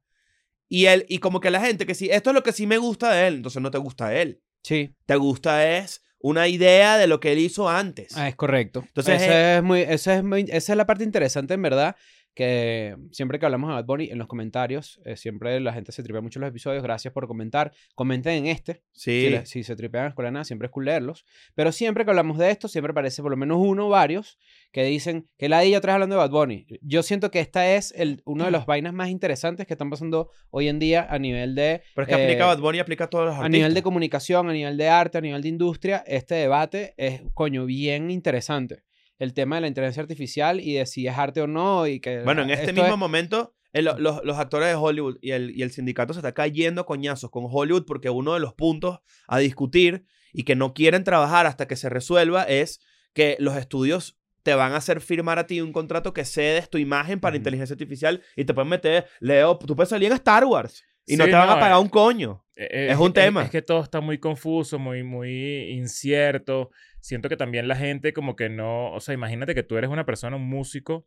Y 0.70 0.86
él, 0.86 1.06
y 1.10 1.20
como 1.20 1.40
que 1.40 1.52
la 1.52 1.60
gente 1.60 1.86
que 1.86 1.94
sí, 1.96 2.10
esto 2.12 2.30
es 2.30 2.34
lo 2.34 2.44
que 2.44 2.54
sí 2.54 2.66
me 2.66 2.78
gusta 2.78 3.12
de 3.12 3.28
él, 3.28 3.36
entonces 3.36 3.62
no 3.62 3.72
te 3.72 3.78
gusta 3.78 4.16
él. 4.16 4.42
Sí, 4.64 4.96
Te 5.06 5.18
gusta 5.18 5.78
es 5.78 6.03
una 6.24 6.48
idea 6.48 6.98
de 6.98 7.06
lo 7.08 7.20
que 7.20 7.34
él 7.34 7.40
hizo 7.40 7.70
antes. 7.70 8.16
ah, 8.18 8.30
es 8.30 8.36
correcto. 8.36 8.84
Entonces, 8.88 9.22
Ese 9.22 9.58
es 9.58 9.64
muy, 9.64 9.82
ese 9.82 10.16
es 10.16 10.24
muy- 10.24 10.46
esa 10.50 10.74
es 10.74 10.78
la 10.78 10.86
parte 10.86 11.04
interesante, 11.04 11.54
en 11.54 11.62
verdad, 11.62 11.96
que 12.34 12.96
siempre 13.12 13.40
que 13.40 13.46
hablamos 13.46 13.70
de 13.70 13.76
Bad 13.76 13.86
Bunny, 13.86 14.10
en 14.10 14.18
los 14.18 14.28
comentarios, 14.28 15.00
eh, 15.06 15.16
siempre 15.18 15.60
la 15.60 15.74
gente 15.74 15.92
se 15.92 16.04
tripea 16.04 16.22
mucho 16.22 16.40
los 16.40 16.50
episodios. 16.50 16.84
Gracias 16.84 17.14
por 17.14 17.28
comentar. 17.28 17.72
Comenten 17.96 18.34
en 18.34 18.48
este. 18.48 18.84
Si, 18.92 19.32
si 19.46 19.64
se 19.64 19.76
tripean 19.76 20.06
en 20.06 20.10
Escuela 20.10 20.30
de 20.30 20.34
Nada, 20.34 20.46
siempre 20.46 20.68
es 20.68 20.72
cool 20.72 20.86
leerlos. 20.86 21.26
Pero 21.56 21.72
siempre 21.72 22.06
que 22.06 22.12
hablamos 22.12 22.38
de 22.38 22.50
esto, 22.50 22.68
siempre 22.68 22.92
aparece 22.92 23.22
por 23.22 23.32
lo 23.32 23.38
menos 23.38 23.58
uno 23.60 23.88
o 23.88 23.90
varios 23.90 24.40
que 24.72 24.84
dicen 24.84 25.30
que 25.38 25.50
la 25.50 25.60
otra 25.60 25.80
vez 25.80 25.94
hablando 25.94 26.16
de 26.16 26.22
Bad 26.22 26.32
Bunny. 26.32 26.66
Yo 26.82 27.04
siento 27.04 27.30
que 27.30 27.40
esta 27.40 27.76
es 27.76 27.94
el, 27.96 28.22
uno 28.26 28.46
de 28.46 28.52
los 28.52 28.66
vainas 28.66 28.94
más 28.94 29.10
interesantes 29.10 29.68
que 29.68 29.74
están 29.76 29.90
pasando 29.90 30.32
hoy 30.50 30.68
en 30.68 30.80
día 30.80 31.08
a 31.10 31.20
nivel 31.20 31.54
de... 31.56 31.84
Pero 31.94 32.08
es 32.08 32.16
que 32.16 32.22
eh, 32.22 32.26
aplica 32.26 32.46
Bad 32.48 32.60
Bunny 32.60 32.80
aplica 32.80 33.04
a 33.04 33.10
todos 33.10 33.26
los 33.26 33.34
a 33.36 33.38
artistas. 33.38 33.52
nivel 33.52 33.74
de 33.76 33.84
comunicación, 33.84 34.50
a 34.50 34.54
nivel 34.54 34.76
de 34.78 34.90
arte, 34.90 35.20
a 35.20 35.22
nivel 35.22 35.42
de 35.44 35.50
industria, 35.50 36.04
este 36.08 36.36
debate 36.36 36.96
es, 36.98 37.22
coño, 37.34 37.66
bien 37.66 38.10
interesante. 38.10 38.84
El 39.24 39.34
tema 39.34 39.56
de 39.56 39.62
la 39.62 39.68
inteligencia 39.68 40.02
artificial 40.02 40.60
y 40.60 40.74
de 40.74 40.86
si 40.86 41.08
es 41.08 41.18
arte 41.18 41.42
o 41.42 41.48
no 41.48 41.88
y 41.88 42.00
que... 42.00 42.22
Bueno, 42.24 42.42
en 42.44 42.50
este 42.52 42.74
mismo 42.74 42.90
es- 42.94 42.98
momento, 42.98 43.54
el- 43.72 43.86
los, 43.86 44.24
los 44.24 44.38
actores 44.38 44.68
de 44.70 44.76
Hollywood 44.76 45.18
y 45.22 45.32
el, 45.32 45.52
y 45.58 45.64
el 45.64 45.72
sindicato 45.72 46.14
se 46.14 46.20
está 46.20 46.34
cayendo 46.34 46.86
coñazos 46.86 47.30
con 47.32 47.46
Hollywood 47.50 47.86
porque 47.86 48.10
uno 48.10 48.34
de 48.34 48.40
los 48.40 48.54
puntos 48.54 49.00
a 49.28 49.40
discutir 49.40 50.06
y 50.34 50.44
que 50.44 50.56
no 50.56 50.74
quieren 50.74 51.04
trabajar 51.04 51.46
hasta 51.46 51.68
que 51.68 51.76
se 51.76 51.90
resuelva 51.90 52.44
es 52.44 52.80
que 53.14 53.36
los 53.40 53.56
estudios 53.56 54.18
te 54.44 54.54
van 54.56 54.74
a 54.74 54.78
hacer 54.78 55.00
firmar 55.00 55.40
a 55.40 55.48
ti 55.48 55.62
un 55.62 55.72
contrato 55.72 56.14
que 56.14 56.26
cedes 56.26 56.70
tu 56.70 56.78
imagen 56.78 57.20
para 57.20 57.38
inteligencia 57.38 57.74
artificial 57.76 58.22
y 58.36 58.44
te 58.46 58.54
pueden 58.54 58.70
meter, 58.70 59.06
Leo, 59.22 59.58
tú 59.58 59.76
puedes 59.76 59.90
salir 59.90 60.08
en 60.10 60.16
Star 60.16 60.44
Wars 60.46 60.84
y 61.06 61.16
no 61.16 61.26
te 61.26 61.32
van 61.32 61.48
no, 61.48 61.54
a 61.54 61.60
pagar 61.60 61.78
eh, 61.78 61.82
un 61.82 61.90
coño. 61.90 62.44
Eh, 62.56 62.88
Es 62.92 62.98
un 62.98 63.14
tema. 63.14 63.44
Es, 63.44 63.50
que 63.52 63.62
todo 63.62 63.82
está 63.82 64.02
muy 64.02 64.18
confuso, 64.20 64.80
muy, 64.80 65.04
muy 65.04 65.72
incierto. 65.72 66.72
Siento 67.04 67.28
que 67.28 67.36
también 67.36 67.68
la 67.68 67.76
gente 67.76 68.14
como 68.14 68.38
que 68.38 68.48
no, 68.48 68.94
o 68.94 69.02
sea, 69.02 69.14
imagínate 69.14 69.54
que 69.54 69.64
tú 69.64 69.76
eres 69.76 69.90
una 69.90 70.06
persona, 70.06 70.38
un 70.38 70.48
músico, 70.48 71.06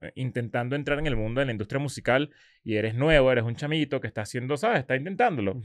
eh, 0.00 0.10
intentando 0.16 0.74
entrar 0.74 0.98
en 0.98 1.06
el 1.06 1.14
mundo 1.14 1.38
de 1.38 1.46
la 1.46 1.52
industria 1.52 1.78
musical 1.78 2.30
y 2.64 2.74
eres 2.74 2.96
nuevo, 2.96 3.30
eres 3.30 3.44
un 3.44 3.54
chamito 3.54 4.00
que 4.00 4.08
está 4.08 4.22
haciendo, 4.22 4.56
¿sabes? 4.56 4.80
Está 4.80 4.96
intentándolo. 4.96 5.62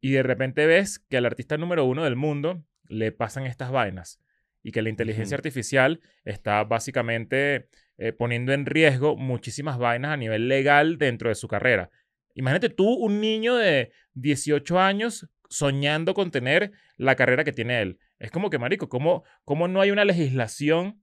Y 0.00 0.12
de 0.12 0.22
repente 0.22 0.66
ves 0.66 1.00
que 1.00 1.16
al 1.16 1.26
artista 1.26 1.56
número 1.56 1.84
uno 1.84 2.04
del 2.04 2.14
mundo 2.14 2.64
le 2.88 3.10
pasan 3.10 3.44
estas 3.44 3.72
vainas. 3.72 4.20
Y 4.62 4.70
que 4.70 4.82
la 4.82 4.88
inteligencia 4.88 5.36
artificial 5.36 6.00
está 6.24 6.62
básicamente 6.62 7.68
eh, 7.98 8.12
poniendo 8.12 8.52
en 8.52 8.66
riesgo 8.66 9.16
muchísimas 9.16 9.78
vainas 9.78 10.12
a 10.12 10.16
nivel 10.16 10.46
legal 10.46 10.96
dentro 10.96 11.28
de 11.28 11.34
su 11.34 11.48
carrera. 11.48 11.90
Imagínate 12.36 12.68
tú, 12.68 12.88
un 12.88 13.20
niño 13.20 13.56
de 13.56 13.90
18 14.14 14.78
años 14.78 15.28
soñando 15.48 16.14
con 16.14 16.30
tener 16.30 16.72
la 16.96 17.14
carrera 17.16 17.44
que 17.44 17.52
tiene 17.52 17.80
él. 17.82 17.98
Es 18.18 18.30
como 18.30 18.50
que, 18.50 18.58
marico, 18.58 18.88
¿cómo, 18.88 19.24
cómo 19.44 19.68
no 19.68 19.80
hay 19.80 19.90
una 19.90 20.04
legislación 20.04 21.00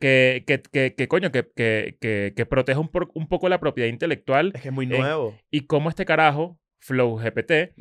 que, 0.00 0.44
que, 0.46 0.60
que, 0.60 0.94
que 0.94 1.08
coño, 1.08 1.30
que, 1.30 1.46
que, 1.54 2.46
proteja 2.46 2.80
un, 2.80 2.88
por- 2.88 3.10
un 3.14 3.28
poco 3.28 3.48
la 3.48 3.60
propiedad 3.60 3.88
intelectual? 3.88 4.52
Es 4.54 4.62
que 4.62 4.68
es 4.68 4.74
muy 4.74 4.86
Eh, 4.86 4.98
nuevo. 4.98 5.38
Y 5.50 5.62
cómo 5.62 5.88
este 5.88 6.04
carajo, 6.04 6.58
Flow 6.80 7.16
GPT, 7.16 7.74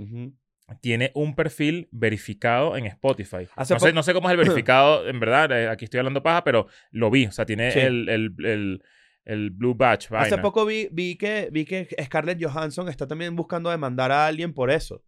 tiene 0.82 1.12
un 1.14 1.36
perfil 1.36 1.90
verificado 1.92 2.78
en 2.78 2.86
Spotify. 2.86 3.48
Hace 3.56 3.74
No 3.74 3.80
sé, 3.80 3.94
no 3.94 4.04
sé 4.04 4.14
cómo 4.14 4.30
es 4.30 4.32
el 4.34 4.38
verificado, 4.38 5.08
en 5.08 5.20
verdad, 5.20 5.52
eh, 5.52 5.68
aquí 5.68 5.86
estoy 5.86 6.00
hablando 6.00 6.24
paja, 6.24 6.44
pero 6.44 6.68
lo 6.92 7.12
vi. 7.12 7.26
O 7.26 7.32
sea, 7.32 7.46
tiene 7.46 7.72
Sí. 7.72 7.80
el, 7.80 8.08
el, 8.10 8.34
el, 8.46 8.84
el 9.26 9.50
Blue 9.52 9.76
Batch. 9.76 10.12
Hace 10.12 10.38
poco 10.38 10.66
vi, 10.66 10.88
vi, 10.92 11.16
que, 11.18 11.50
vi 11.52 11.66
que 11.66 11.88
Scarlett 12.04 12.42
Johansson 12.44 12.88
está 12.90 13.08
también 13.08 13.36
buscando 13.36 13.70
demandar 13.70 14.12
a 14.12 14.26
alguien 14.26 14.54
por 14.54 14.72
eso. 14.72 15.04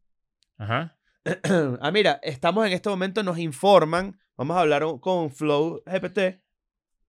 Ajá. 0.58 0.98
ah, 1.82 1.92
mira, 1.92 2.20
estamos 2.24 2.66
en 2.68 2.74
este 2.74 2.90
momento, 2.90 3.24
nos 3.24 3.38
informan. 3.40 4.20
Vamos 4.38 4.58
a 4.58 4.62
hablar 4.62 4.84
con 5.02 5.32
Flow 5.32 5.82
GPT. 5.86 6.40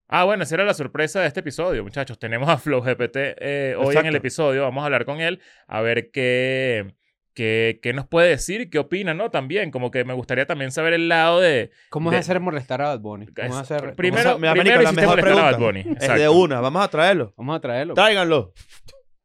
Ah, 0.09 0.25
bueno, 0.25 0.45
esa 0.45 0.55
era 0.55 0.65
la 0.65 0.75
sorpresa 0.75 1.21
de 1.21 1.27
este 1.27 1.41
episodio, 1.41 1.83
muchachos. 1.83 2.19
Tenemos 2.19 2.49
a 2.49 2.59
Flow 2.59 2.81
GPT 2.81 3.17
eh, 3.17 3.75
hoy 3.77 3.87
en 3.87 3.91
Exacto. 3.91 4.09
el 4.09 4.17
episodio. 4.17 4.63
Vamos 4.63 4.83
a 4.83 4.85
hablar 4.87 5.05
con 5.05 5.21
él 5.21 5.41
a 5.67 5.81
ver 5.81 6.13
qué, 6.13 6.95
qué, 7.35 7.81
qué 7.83 7.93
nos 7.93 8.07
puede 8.07 8.29
decir, 8.29 8.71
qué 8.71 8.79
opina, 8.79 9.15
¿no? 9.15 9.31
También, 9.31 9.73
como 9.73 9.91
que 9.91 10.05
me 10.05 10.15
gustaría 10.15 10.47
también 10.47 10.71
saber 10.71 10.93
el 10.93 11.09
lado 11.09 11.41
de... 11.41 11.73
¿Cómo 11.91 12.13
de- 12.13 12.19
es 12.19 12.21
hacer 12.29 12.39
molestar 12.41 12.81
a 12.83 12.87
Bad 12.91 13.01
Bunny? 13.01 13.27
¿Cómo 13.27 13.49
es 13.49 13.57
hacer... 13.57 13.81
cómo 13.81 13.97
primero, 13.97 14.31
Vamos 14.31 14.37
a- 14.37 14.41
mira, 14.41 14.53
primero 14.53 14.77
marico, 14.77 14.83
la 14.83 14.91
hiciste 14.91 15.01
mejor 15.01 15.17
molestar 15.21 15.39
a 15.39 15.51
Bad 15.51 15.57
pregunta. 15.59 15.67
Bunny. 15.67 15.81
Es 15.97 16.01
de 16.09 16.15
Exacto. 16.15 16.33
una, 16.33 16.61
vamos 16.61 16.85
a 16.85 16.89
traerlo. 16.89 17.35
Vamos 17.37 17.57
a 17.57 17.61
traerlo. 17.61 17.95
Tráiganlo. 17.95 18.53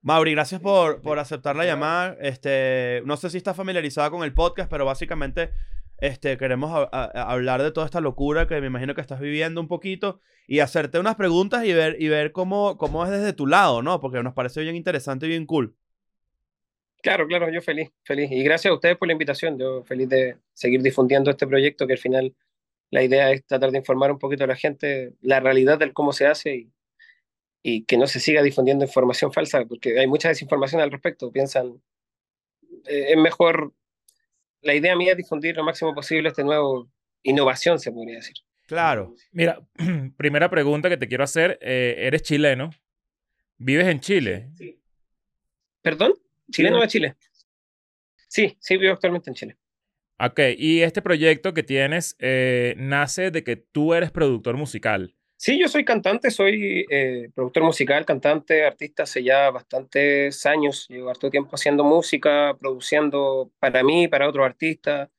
Mauri, 0.04 0.32
gracias 0.32 0.60
por, 0.62 1.02
por 1.02 1.20
aceptar 1.20 1.56
la 1.56 1.66
llamada. 1.66 2.18
Este, 2.22 3.04
no 3.06 3.18
sé 3.18 3.30
si 3.30 3.38
estás 3.38 3.56
familiarizada 3.56 4.10
con 4.10 4.24
el 4.24 4.34
podcast, 4.34 4.70
pero 4.70 4.84
básicamente 4.86 5.52
este, 6.00 6.38
queremos 6.38 6.72
a- 6.72 6.90
a- 6.92 7.06
a 7.22 7.32
hablar 7.32 7.62
de 7.62 7.72
toda 7.72 7.86
esta 7.86 8.02
locura 8.02 8.48
que 8.48 8.60
me 8.62 8.68
imagino 8.68 8.96
que 8.96 9.02
estás 9.02 9.20
viviendo 9.20 9.62
un 9.62 9.68
poquito 9.68 10.20
y 10.48 10.60
hacerte 10.60 10.98
unas 11.00 11.16
preguntas 11.16 11.66
y 11.66 11.74
ver, 11.74 11.98
y 12.00 12.08
ver 12.10 12.32
cómo, 12.32 12.78
cómo 12.80 13.06
es 13.06 13.12
desde 13.12 13.34
tu 13.34 13.46
lado, 13.46 13.84
¿no? 13.84 14.00
Porque 14.00 14.24
nos 14.24 14.34
parece 14.34 14.62
bien 14.62 14.76
interesante 14.76 15.28
y 15.28 15.30
bien 15.30 15.46
cool. 15.46 15.76
Claro, 17.04 17.28
claro, 17.28 17.50
yo 17.52 17.62
feliz, 17.62 17.92
feliz. 18.04 18.32
Y 18.32 18.44
gracias 18.44 18.72
a 18.72 18.76
ustedes 18.76 18.98
por 18.98 19.08
la 19.08 19.14
invitación. 19.14 19.58
Yo 19.58 19.84
feliz 19.84 20.10
de 20.10 20.38
seguir 20.54 20.82
difundiendo 20.82 21.30
este 21.32 21.48
proyecto 21.48 21.86
que 21.88 21.94
al 21.94 22.00
final 22.00 22.36
la 22.92 23.04
idea 23.04 23.32
es 23.32 23.46
tratar 23.46 23.72
de 23.72 23.78
informar 23.80 24.12
un 24.12 24.20
poquito 24.20 24.44
a 24.44 24.48
la 24.48 24.56
gente 24.56 25.14
la 25.22 25.40
realidad 25.40 25.80
del 25.80 25.94
cómo 25.94 26.12
se 26.14 26.28
hace 26.28 26.56
y, 26.56 26.72
y 27.64 27.84
que 27.84 27.98
no 27.98 28.08
se 28.08 28.20
siga 28.20 28.42
difundiendo 28.42 28.86
información 28.86 29.32
falsa, 29.32 29.64
porque 29.66 30.00
hay 30.00 30.08
mucha 30.08 30.30
desinformación 30.30 30.82
al 30.82 30.92
respecto. 30.92 31.32
Piensan, 31.32 31.82
eh, 32.88 33.08
es 33.10 33.18
mejor, 33.18 33.74
la 34.62 34.74
idea 34.74 34.96
mía 34.96 35.12
es 35.12 35.18
difundir 35.18 35.56
lo 35.56 35.64
máximo 35.64 35.94
posible 35.94 36.30
este 36.30 36.44
nuevo 36.44 36.90
innovación, 37.24 37.80
se 37.80 37.92
podría 37.92 38.16
decir. 38.16 38.38
Claro. 38.68 39.16
Mira, 39.32 39.60
primera 40.18 40.50
pregunta 40.50 40.90
que 40.90 40.98
te 40.98 41.08
quiero 41.08 41.24
hacer. 41.24 41.60
eh, 41.62 41.96
¿Eres 42.00 42.24
chileno? 42.24 42.72
¿Vives 43.58 43.88
en 43.88 44.00
Chile? 44.00 44.50
¿Perdón? 45.82 46.14
¿Chileno 46.52 46.82
de 46.82 46.88
Chile? 46.88 47.16
Sí, 48.28 48.58
sí, 48.60 48.78
vivo 48.78 48.94
actualmente 48.94 49.30
en 49.30 49.36
Chile. 49.36 49.58
Ok, 50.20 50.40
y 50.58 50.82
este 50.82 51.02
proyecto 51.02 51.54
que 51.54 51.64
tienes 51.64 52.16
eh, 52.20 52.76
nace 52.78 53.30
de 53.30 53.44
que 53.44 53.56
tú 53.56 53.94
eres 53.94 54.12
productor 54.12 54.56
musical. 54.56 55.16
Sí, 55.44 55.60
yo 55.60 55.68
soy 55.68 55.84
cantante, 55.84 56.30
soy 56.30 56.86
eh, 56.92 57.32
productor 57.34 57.64
musical, 57.64 58.06
cantante, 58.06 58.64
artista 58.64 59.04
hace 59.04 59.24
ya 59.24 59.50
bastantes 59.50 60.46
años. 60.46 60.86
Llevo 60.88 61.10
harto 61.10 61.32
tiempo 61.32 61.56
haciendo 61.56 61.84
música, 61.84 62.56
produciendo 62.60 63.52
para 63.58 63.82
mí, 63.84 64.08
para 64.08 64.30
otros 64.30 64.46
artistas. 64.46 65.10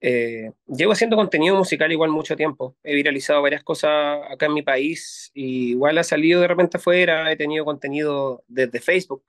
Eh, 0.00 0.52
llevo 0.68 0.92
haciendo 0.92 1.16
contenido 1.16 1.56
musical 1.56 1.90
igual 1.90 2.10
mucho 2.10 2.36
tiempo. 2.36 2.76
He 2.84 2.94
viralizado 2.94 3.42
varias 3.42 3.64
cosas 3.64 4.20
acá 4.30 4.46
en 4.46 4.54
mi 4.54 4.62
país 4.62 5.32
y 5.34 5.70
igual 5.70 5.98
ha 5.98 6.04
salido 6.04 6.40
de 6.40 6.48
repente 6.48 6.76
afuera. 6.76 7.32
He 7.32 7.36
tenido 7.36 7.64
contenido 7.64 8.44
desde 8.46 8.80
Facebook, 8.80 9.24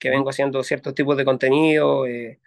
que 0.00 0.10
vengo 0.10 0.30
haciendo 0.30 0.64
ciertos 0.64 0.94
tipos 0.94 1.16
de 1.16 1.24
contenido, 1.24 2.06
eh, 2.08 2.40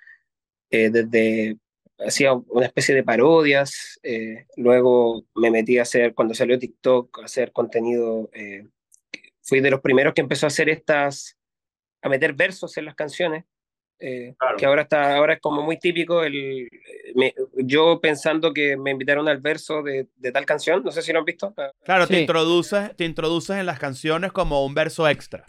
eh, 0.72 0.90
desde 0.90 1.58
hacía 2.00 2.34
una 2.34 2.66
especie 2.66 2.96
de 2.96 3.04
parodias, 3.04 4.00
eh, 4.04 4.46
luego 4.58 5.24
me 5.36 5.52
metí 5.52 5.78
a 5.78 5.84
hacer, 5.84 6.14
cuando 6.14 6.34
salió 6.34 6.60
TikTok, 6.60 7.20
a 7.22 7.26
hacer 7.26 7.52
contenido, 7.52 8.30
eh, 8.34 8.68
fui 9.42 9.62
de 9.62 9.72
los 9.72 9.82
primeros 9.82 10.14
que 10.14 10.22
empezó 10.22 10.46
a 10.46 10.50
hacer 10.50 10.70
estas, 10.70 11.38
a 12.02 12.10
meter 12.10 12.34
versos 12.34 12.78
en 12.78 12.86
las 12.86 12.96
canciones, 12.96 13.46
eh, 14.00 14.36
que 14.58 14.66
ahora 14.66 14.84
está, 14.84 15.16
ahora 15.16 15.36
es 15.36 15.40
como 15.42 15.62
muy 15.64 15.78
típico, 15.80 16.24
el, 16.24 16.70
me- 17.16 17.34
yo 17.58 18.00
pensando 18.02 18.54
que 18.54 18.78
me 18.78 18.92
invitaron 18.92 19.28
al 19.30 19.40
verso 19.40 19.84
de, 19.84 20.08
de 20.18 20.32
tal 20.32 20.46
canción, 20.46 20.84
no 20.84 20.92
sé 20.92 21.02
si 21.02 21.14
lo 21.14 21.20
han 21.20 21.26
visto, 21.26 21.54
Claro, 21.84 22.08
te, 22.08 22.20
introduces, 22.22 22.96
te 22.96 23.06
introduces 23.06 23.58
en 23.58 23.66
las 23.66 23.80
canciones 23.80 24.32
como 24.32 24.66
un 24.66 24.74
verso 24.74 25.08
extra. 25.08 25.46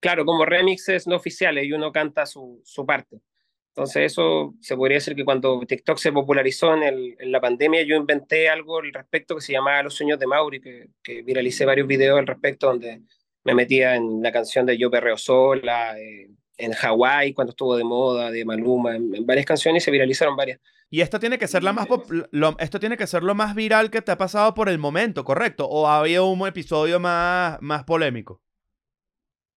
claro, 0.00 0.24
como 0.24 0.44
remixes 0.44 1.06
no 1.06 1.16
oficiales 1.16 1.64
y 1.64 1.72
uno 1.72 1.92
canta 1.92 2.26
su, 2.26 2.60
su 2.64 2.86
parte. 2.86 3.20
Entonces 3.76 4.10
eso 4.12 4.54
se 4.62 4.74
podría 4.74 4.96
decir 4.96 5.14
que 5.14 5.24
cuando 5.26 5.60
TikTok 5.68 5.98
se 5.98 6.10
popularizó 6.10 6.74
en, 6.74 6.82
el- 6.82 7.16
en 7.18 7.30
la 7.30 7.42
pandemia, 7.42 7.82
yo 7.82 7.94
inventé 7.94 8.48
algo 8.48 8.78
al 8.78 8.90
respecto 8.90 9.34
que 9.34 9.42
se 9.42 9.52
llamaba 9.52 9.82
Los 9.82 9.92
sueños 9.94 10.18
de 10.18 10.26
Mauri, 10.26 10.62
que, 10.62 10.88
que 11.02 11.20
viralicé 11.22 11.66
varios 11.66 11.86
videos 11.86 12.18
al 12.18 12.26
respecto 12.26 12.68
donde 12.68 13.02
me 13.44 13.54
metía 13.54 13.94
en 13.96 14.22
la 14.22 14.32
canción 14.32 14.64
de 14.64 14.78
Yo 14.78 14.90
perreo 14.90 15.18
sola, 15.18 15.98
eh, 16.00 16.30
en 16.56 16.72
Hawái 16.72 17.34
cuando 17.34 17.50
estuvo 17.50 17.76
de 17.76 17.84
moda, 17.84 18.30
de 18.30 18.46
Maluma, 18.46 18.96
en, 18.96 19.14
en 19.14 19.26
varias 19.26 19.44
canciones 19.44 19.82
y 19.82 19.84
se 19.84 19.90
viralizaron 19.90 20.36
varias. 20.36 20.58
Y 20.88 21.02
esta 21.02 21.18
tiene 21.18 21.36
que 21.36 21.46
ser 21.46 21.62
la 21.62 21.74
más 21.74 21.86
lo- 22.30 22.56
esto 22.58 22.80
tiene 22.80 22.96
que 22.96 23.06
ser 23.06 23.24
lo 23.24 23.34
más 23.34 23.54
viral 23.54 23.90
que 23.90 24.00
te 24.00 24.10
ha 24.10 24.16
pasado 24.16 24.54
por 24.54 24.70
el 24.70 24.78
momento, 24.78 25.22
¿correcto? 25.22 25.68
¿O 25.68 25.86
había 25.86 26.22
un 26.22 26.46
episodio 26.46 26.98
más, 26.98 27.58
más 27.60 27.84
polémico? 27.84 28.40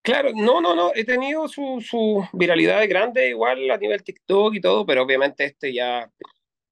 Claro, 0.10 0.32
no, 0.34 0.60
no, 0.60 0.76
no, 0.76 0.92
he 0.96 1.06
tenido 1.06 1.48
su, 1.48 1.86
su 1.88 2.28
viralidad 2.34 2.88
grande 2.90 3.30
igual 3.30 3.70
a 3.70 3.78
nivel 3.78 4.04
TikTok 4.04 4.56
y 4.56 4.62
todo, 4.62 4.84
pero 4.84 5.04
obviamente 5.04 5.46
este 5.46 5.72
ya, 5.72 6.12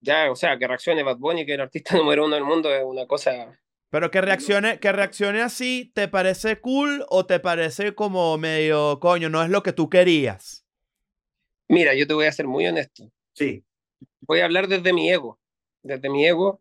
ya, 0.02 0.32
o 0.32 0.36
sea, 0.36 0.58
que 0.58 0.68
reaccione 0.68 1.04
Bad 1.04 1.18
Bunny, 1.18 1.46
que 1.46 1.52
es 1.52 1.56
el 1.56 1.62
artista 1.62 1.96
número 1.98 2.26
uno 2.26 2.34
del 2.34 2.44
mundo, 2.44 2.74
es 2.74 2.84
una 2.84 3.06
cosa 3.06 3.60
Pero 3.92 4.10
que 4.10 4.22
reaccione, 4.22 4.80
que 4.80 4.92
reaccione 4.92 5.42
así, 5.44 5.92
¿te 5.94 6.08
parece 6.08 6.60
cool 6.60 7.06
o 7.10 7.28
te 7.28 7.40
parece 7.40 7.94
como 7.94 8.36
medio, 8.40 9.00
coño, 9.00 9.30
no 9.30 9.44
es 9.44 9.50
lo 9.50 9.62
que 9.62 9.74
tú 9.74 9.88
querías? 9.88 10.66
Mira, 11.70 11.94
yo 11.94 12.08
te 12.08 12.16
voy 12.16 12.26
a 12.26 12.32
ser 12.32 12.48
muy 12.48 12.66
honesto. 12.66 13.12
Sí. 13.34 13.64
Voy 14.22 14.40
a 14.40 14.46
hablar 14.46 14.68
desde 14.68 14.94
mi 14.94 15.12
ego. 15.12 15.40
Desde 15.84 16.10
mi 16.10 16.26
ego, 16.26 16.60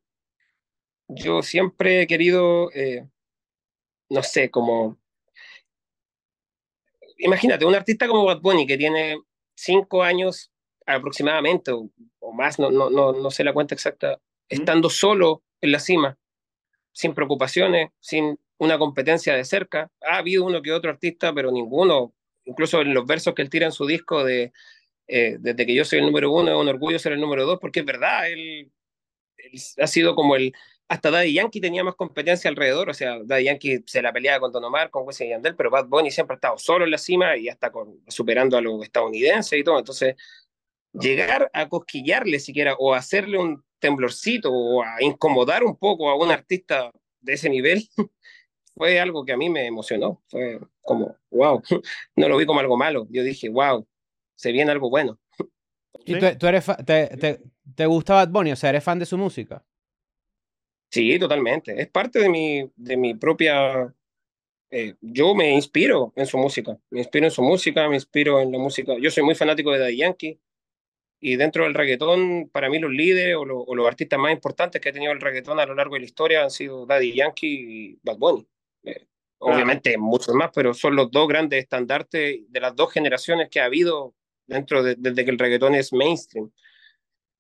yo 1.09 1.41
siempre 1.41 2.03
he 2.03 2.07
querido, 2.07 2.71
eh, 2.73 3.09
no 4.11 4.23
sé, 4.23 4.51
como... 4.51 4.99
Imagínate, 7.19 7.65
un 7.65 7.75
artista 7.75 8.07
como 8.07 8.25
Bad 8.25 8.41
Bunny 8.41 8.67
que 8.67 8.77
tiene 8.77 9.19
cinco 9.55 10.03
años 10.03 10.51
aproximadamente 10.87 11.73
o, 11.73 11.91
o 12.21 12.33
más, 12.33 12.59
no, 12.59 12.71
no, 12.71 12.91
no, 12.91 13.13
no 13.13 13.31
sé 13.31 13.43
la 13.45 13.53
cuenta 13.53 13.75
exacta, 13.75 14.21
estando 14.49 14.91
solo 14.91 15.43
en 15.61 15.73
la 15.73 15.81
cima, 15.81 16.19
sin 16.93 17.15
preocupaciones, 17.15 17.91
sin 18.01 18.39
una 18.59 18.79
competencia 18.79 19.35
de 19.35 19.45
cerca. 19.45 19.91
Ha 20.03 20.19
habido 20.19 20.45
uno 20.45 20.63
que 20.63 20.73
otro 20.73 20.91
artista, 20.91 21.33
pero 21.35 21.51
ninguno, 21.51 22.15
incluso 22.45 22.81
en 22.81 22.95
los 22.95 23.07
versos 23.07 23.35
que 23.35 23.43
él 23.43 23.51
tira 23.51 23.67
en 23.67 23.73
su 23.73 23.87
disco 23.87 24.25
de 24.25 24.53
eh, 25.09 25.37
desde 25.39 25.67
que 25.67 25.75
yo 25.75 25.85
soy 25.85 26.01
el 26.01 26.07
número 26.07 26.33
uno, 26.33 26.51
es 26.51 26.57
un 26.57 26.69
orgullo 26.69 26.99
ser 26.99 27.13
el 27.13 27.21
número 27.21 27.47
dos, 27.47 27.59
porque 27.61 27.81
es 27.81 27.87
verdad, 27.87 28.29
él, 28.29 28.73
él 29.37 29.61
ha 29.79 29.87
sido 29.87 30.15
como 30.15 30.37
el... 30.37 30.53
Hasta 30.89 31.11
Daddy 31.11 31.33
Yankee 31.33 31.61
tenía 31.61 31.83
más 31.83 31.97
competencia 31.97 32.49
alrededor, 32.49 32.91
o 32.91 32.95
sea, 32.95 33.19
Daddy 33.25 33.45
Yankee 33.45 33.83
se 33.87 34.03
la 34.03 34.13
peleaba 34.13 34.41
con 34.41 34.53
Don 34.53 34.65
Omar, 34.65 34.91
con 34.91 35.05
Wisin 35.05 35.27
y 35.27 35.31
Yandel, 35.31 35.57
pero 35.57 35.71
Bad 35.71 35.87
Bunny 35.87 36.13
siempre 36.13 36.35
ha 36.35 36.37
estado 36.37 36.59
solo 36.59 36.85
en 36.85 36.93
la 36.93 36.99
cima 36.99 37.37
y 37.37 37.49
hasta 37.49 37.73
con, 37.73 38.01
superando 38.07 38.57
a 38.57 38.61
los 38.61 38.85
estadounidenses 38.85 39.59
y 39.59 39.65
todo, 39.65 39.79
entonces 39.79 40.15
llegar 40.93 41.51
a 41.53 41.69
cosquillarle 41.69 42.39
siquiera 42.39 42.75
o 42.79 42.95
hacerle 42.95 43.39
un 43.39 43.65
temblorcito 43.81 44.53
o 44.53 44.83
a 44.83 45.03
incomodar 45.03 45.65
un 45.65 45.77
poco 45.77 46.09
a 46.09 46.17
un 46.17 46.31
artista 46.31 46.91
de 47.21 47.33
ese 47.33 47.51
nivel 47.51 47.83
fue 48.77 49.01
algo 49.01 49.25
que 49.25 49.33
a 49.33 49.37
mí 49.37 49.51
me 49.51 49.67
emocionó, 49.67 50.23
fue 50.29 50.61
como, 50.83 51.17
wow, 51.31 51.63
no 52.17 52.29
lo 52.29 52.37
vi 52.37 52.47
como 52.47 52.61
algo 52.61 52.77
malo, 52.77 53.09
yo 53.11 53.25
dije, 53.25 53.49
wow, 53.49 53.87
se 54.37 54.53
viene 54.53 54.71
algo 54.71 54.89
bueno. 54.89 55.19
¿Y 56.05 56.17
tú, 56.19 56.27
tú 56.39 56.47
eres 56.47 56.65
te, 56.85 57.09
te, 57.17 57.41
te 57.75 57.87
gusta 57.87 58.15
Bad 58.15 58.29
Bunny? 58.29 58.53
O 58.53 58.57
sea, 58.57 58.71
¿eres 58.71 58.85
fan 58.85 59.01
de 59.01 59.07
su 59.07 59.19
música? 59.19 59.65
Sí, 60.91 61.19
totalmente. 61.19 61.81
Es 61.81 61.89
parte 61.89 62.21
de 62.21 62.29
mi, 62.29 62.71
de 62.77 62.97
mi 62.97 63.15
propia... 63.15 63.95
eh, 64.71 64.95
yo 65.01 65.35
me 65.35 65.53
inspiro 65.53 66.13
en 66.17 66.27
su 66.27 66.39
música. 66.39 66.79
Me 66.91 67.01
inspiro 67.01 67.27
en 67.27 67.31
su 67.31 67.43
música, 67.43 67.89
me 67.89 67.97
inspiro 67.97 68.41
en 68.41 68.53
la 68.53 68.59
música. 68.59 68.95
Yo 69.01 69.11
soy 69.11 69.23
muy 69.25 69.35
fanático 69.35 69.73
de 69.73 69.79
Daddy 69.81 69.97
Yankee. 69.99 70.41
Y 71.19 71.37
dentro 71.37 71.65
del 71.65 71.75
reggaetón, 71.75 72.51
para 72.53 72.69
mí 72.69 72.79
los 72.79 72.91
líderes 72.93 73.37
o, 73.37 73.45
lo- 73.45 73.61
o 73.63 73.75
los 73.75 73.87
artistas 73.87 74.19
más 74.19 74.33
importantes 74.33 74.81
que 74.81 74.91
ha 74.91 74.93
tenido 74.93 75.13
el 75.13 75.21
reggaetón 75.21 75.59
a 75.59 75.67
lo 75.67 75.75
largo 75.75 75.95
de 75.95 76.01
la 76.01 76.07
historia 76.07 76.43
han 76.43 76.51
sido 76.51 76.85
Daddy 76.87 77.15
Yankee 77.15 77.47
y 77.95 77.99
Bad 78.03 78.19
Bunny. 78.19 78.47
Eh, 78.85 79.07
Obviamente 79.39 79.97
muchos 79.99 80.35
más, 80.35 80.51
pero 80.55 80.73
son 80.73 80.97
los 80.97 81.11
dos 81.11 81.27
grandes 81.29 81.61
estandartes 81.63 82.41
de 82.49 82.61
las 82.61 82.75
dos 82.77 82.93
generaciones 82.93 83.49
que 83.51 83.61
ha 83.61 83.65
habido 83.67 84.15
dentro 84.47 84.83
de, 84.83 84.95
desde 84.97 85.25
que 85.25 85.31
el 85.31 85.39
reggaetón 85.39 85.75
es 85.75 85.93
mainstream. 85.93 86.51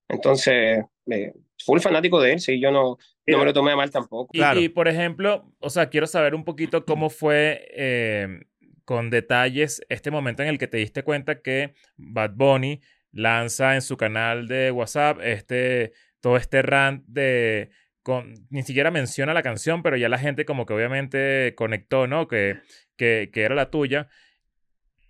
Entonces, 0.09 0.85
eh, 1.11 1.33
full 1.64 1.81
fanático 1.81 2.21
de 2.21 2.33
él, 2.35 2.40
sí, 2.40 2.61
yo 2.61 2.71
no, 2.71 2.97
no 3.27 3.38
me 3.38 3.45
lo 3.45 3.53
tomé 3.53 3.73
a 3.73 3.77
mal 3.77 3.90
tampoco. 3.90 4.31
Y, 4.33 4.38
Claro. 4.38 4.61
y, 4.61 4.69
por 4.69 4.88
ejemplo, 4.88 5.53
o 5.59 5.71
sea, 5.71 5.88
quiero 5.88 6.07
saber 6.07 6.35
un 6.35 6.45
poquito 6.45 6.85
cómo 6.85 7.11
fue 7.11 7.69
eh, 7.77 8.40
con 8.85 9.11
detalles 9.11 9.81
este 9.88 10.11
momento 10.11 10.42
en 10.42 10.49
el 10.49 10.59
que 10.59 10.69
te 10.69 10.79
diste 10.79 11.03
cuenta 11.03 11.40
que 11.42 11.75
Bad 11.97 12.33
Bunny 12.35 12.81
lanza 13.12 13.75
en 13.75 13.83
su 13.83 13.97
canal 13.97 14.47
de 14.49 14.71
WhatsApp 14.71 15.21
este, 15.23 15.92
todo 16.21 16.37
este 16.37 16.62
rant 16.62 17.05
de... 17.07 17.71
Con, 18.03 18.35
ni 18.51 18.62
siquiera 18.62 18.92
menciona 18.92 19.35
la 19.35 19.42
canción, 19.42 19.83
pero 19.83 19.97
ya 19.97 20.09
la 20.09 20.19
gente 20.19 20.45
como 20.45 20.64
que 20.64 20.73
obviamente 20.75 21.55
conectó, 21.57 22.07
¿no? 22.07 22.29
Que, 22.29 22.59
que, 22.97 23.31
que 23.33 23.42
era 23.42 23.57
la 23.57 23.69
tuya. 23.71 24.07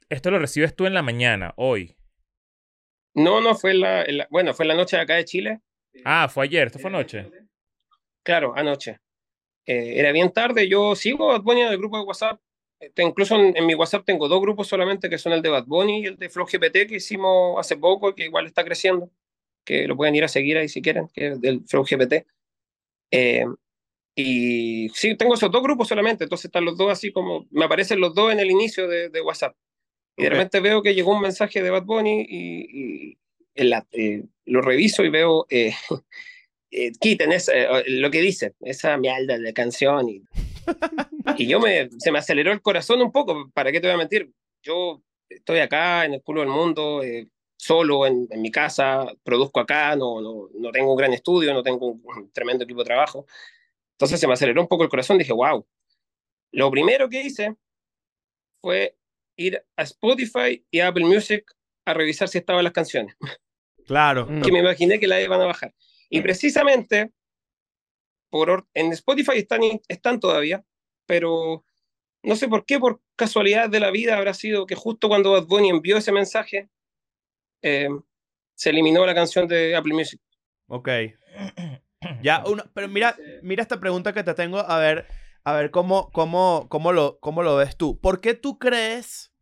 Esto 0.09 0.30
lo 0.30 0.38
recibes 0.38 0.74
tú 0.74 0.87
en 0.87 0.94
la 0.94 1.02
mañana, 1.02 1.52
hoy. 1.56 1.94
No, 3.14 3.40
no, 3.42 3.54
fue 3.54 3.74
la, 3.74 4.02
en 4.02 4.18
la- 4.18 4.28
bueno, 4.30 4.54
fue 4.54 4.64
la 4.66 4.74
noche 4.74 4.96
de 4.96 5.02
acá 5.02 5.16
de 5.16 5.24
Chile, 5.26 5.61
Ah, 6.04 6.28
fue 6.28 6.44
ayer, 6.44 6.66
esto 6.66 6.78
fue 6.78 6.90
anoche. 6.90 7.30
claro, 8.22 8.54
anoche. 8.56 8.98
Eh, 9.64 9.98
era 9.98 10.12
bien 10.12 10.32
tarde, 10.32 10.68
yo 10.68 10.94
sigo 10.94 11.30
a 11.30 11.35
Bad 11.35 11.42
Bunny 11.42 11.62
en 11.62 11.68
el 11.68 11.78
grupo 11.78 11.98
de 11.98 12.04
WhatsApp. 12.04 12.40
Este, 12.78 13.02
incluso 13.02 13.37
en, 13.37 13.56
en 13.56 13.66
mi 13.66 13.74
WhatsApp 13.74 14.04
tengo 14.04 14.28
dos 14.28 14.40
grupos 14.40 14.68
solamente, 14.68 15.09
que 15.09 15.18
son 15.18 15.32
el 15.32 15.42
de 15.42 15.48
Bad 15.48 15.64
Bunny 15.66 16.02
y 16.02 16.06
el 16.06 16.16
de 16.16 16.28
Flow 16.28 16.46
GPT, 16.46 16.87
que 16.87 16.96
hicimos 16.96 17.59
hace 17.59 17.76
poco, 17.76 18.14
que 18.14 18.24
igual 18.24 18.46
está 18.46 18.64
creciendo, 18.64 19.11
que 19.64 19.88
lo 19.88 19.96
pueden 19.96 20.14
ir 20.14 20.24
a 20.24 20.28
seguir 20.28 20.59
ahí 20.59 20.68
si 20.68 20.82
quieren, 20.82 21.09
que 21.09 21.28
es 21.28 21.40
del 21.40 21.64
Flow 21.66 21.85
GPT. 21.85 22.26
Eh, 23.11 23.46
y 24.14 24.88
sí, 24.90 25.16
tengo 25.16 25.35
esos 25.35 25.50
dos 25.50 25.62
grupos 25.62 25.88
solamente, 25.88 26.24
entonces 26.24 26.46
están 26.46 26.64
los 26.64 26.76
dos 26.76 26.90
así 26.90 27.12
como, 27.12 27.46
me 27.50 27.66
aparecen 27.66 28.00
los 28.00 28.14
dos 28.14 28.32
en 28.32 28.40
el 28.40 28.50
inicio 28.50 28.88
de, 28.88 29.11
de 29.11 29.20
WhatsApp. 29.20 29.56
Y 30.16 30.22
de 30.24 30.30
repente 30.30 30.61
veo 30.61 30.82
que 30.82 30.94
llegó 30.94 31.14
un 31.14 31.20
mensaje 31.20 31.62
de 31.62 31.70
Bad 31.70 31.85
Bunny 31.85 32.26
y, 32.26 33.18
la- 33.64 33.87
eh, 33.92 34.25
lo 34.45 34.61
reviso 34.62 35.05
y 35.05 35.09
veo, 35.11 35.47
eh, 35.51 35.73
eh, 36.71 36.92
quiten 37.01 37.33
esa, 37.33 37.53
eh, 37.55 37.85
lo 37.88 38.11
que 38.11 38.21
dice, 38.21 38.55
esa 38.61 38.97
mierda 38.97 39.38
de 39.38 39.53
canción. 39.53 40.09
Y, 40.09 40.23
y 41.38 41.47
yo 41.47 41.61
me, 41.61 41.88
se 41.99 42.11
me 42.12 42.19
aceleró 42.19 42.53
el 42.53 42.62
corazón 42.62 43.01
un 43.03 43.12
poco, 43.12 43.51
¿para 43.55 43.73
qué 43.73 43.81
te 43.81 43.87
voy 43.87 43.95
a 43.95 43.99
mentir? 43.99 44.31
Yo 44.62 45.03
estoy 45.29 45.59
acá 45.61 46.05
en 46.05 46.14
el 46.14 46.23
culo 46.23 46.40
del 46.40 46.51
mundo, 46.51 47.03
eh, 47.03 47.29
solo 47.59 48.07
en, 48.07 48.29
en 48.31 48.42
mi 48.42 48.51
casa, 48.51 49.07
produzco 49.23 49.61
acá, 49.61 49.97
no, 49.97 50.21
no, 50.21 50.49
no 50.55 50.71
tengo 50.73 50.90
un 50.92 50.97
gran 50.99 51.12
estudio, 51.12 51.55
no 51.55 51.62
tengo 51.62 51.87
un, 51.87 52.03
un 52.05 52.31
tremendo 52.31 52.64
equipo 52.64 52.81
de 52.81 52.87
trabajo. 52.87 53.27
Entonces 53.92 54.21
se 54.21 54.27
me 54.27 54.35
aceleró 54.35 54.61
un 54.61 54.69
poco 54.69 54.83
el 54.85 54.90
corazón, 54.90 55.19
dije, 55.19 55.33
wow. 55.33 55.66
Lo 56.53 56.71
primero 56.71 57.09
que 57.09 57.23
hice 57.23 57.57
fue 58.61 58.97
ir 59.37 59.62
a 59.77 59.83
Spotify 59.83 60.64
y 60.71 60.81
a 60.81 60.88
Apple 60.88 61.05
Music 61.05 61.45
a 61.85 61.95
revisar 61.95 62.29
si 62.29 62.38
estaban 62.38 62.64
las 62.64 62.73
canciones, 62.73 63.16
Claro. 63.87 64.27
Mm. 64.29 64.42
que 64.42 64.53
me 64.53 64.59
imaginé 64.61 64.99
que 65.01 65.07
las 65.07 65.22
iban 65.22 65.40
a 65.40 65.46
bajar. 65.46 65.75
Y 66.11 66.20
precisamente 66.20 67.11
por 68.31 68.51
or- 68.51 68.66
en 68.75 68.92
Spotify 68.92 69.38
están, 69.38 69.61
están 69.88 70.20
todavía, 70.20 70.64
pero 71.07 71.64
no 72.22 72.37
sé 72.37 72.49
por 72.49 72.64
qué, 72.64 72.79
por 72.79 73.01
casualidad 73.14 73.70
de 73.70 73.81
la 73.81 73.90
vida 73.90 74.16
habrá 74.16 74.35
sido 74.35 74.66
que 74.66 74.75
justo 74.75 75.09
cuando 75.09 75.33
Bad 75.33 75.46
Bunny 75.46 75.70
envió 75.70 75.96
ese 75.96 76.12
mensaje, 76.12 76.68
eh, 77.62 77.88
se 78.55 78.70
eliminó 78.70 79.07
la 79.07 79.14
canción 79.14 79.46
de 79.49 79.77
Apple 79.77 79.94
Music. 79.94 80.20
Ok. 80.68 80.88
Ya, 82.22 82.42
uno, 82.46 82.64
pero 82.75 82.88
mira, 82.88 83.16
mira 83.42 83.62
esta 83.62 83.81
pregunta 83.81 84.12
que 84.12 84.22
te 84.22 84.35
tengo, 84.35 84.59
a 84.59 84.79
ver, 84.79 85.07
a 85.44 85.53
ver 85.53 85.70
cómo, 85.70 86.11
cómo, 86.12 86.66
cómo, 86.68 86.92
lo, 86.92 87.18
cómo 87.20 87.42
lo 87.42 87.57
ves 87.57 87.77
tú. 87.77 88.01
¿Por 88.01 88.20
qué 88.20 88.35
tú 88.35 88.59
crees? 88.59 89.33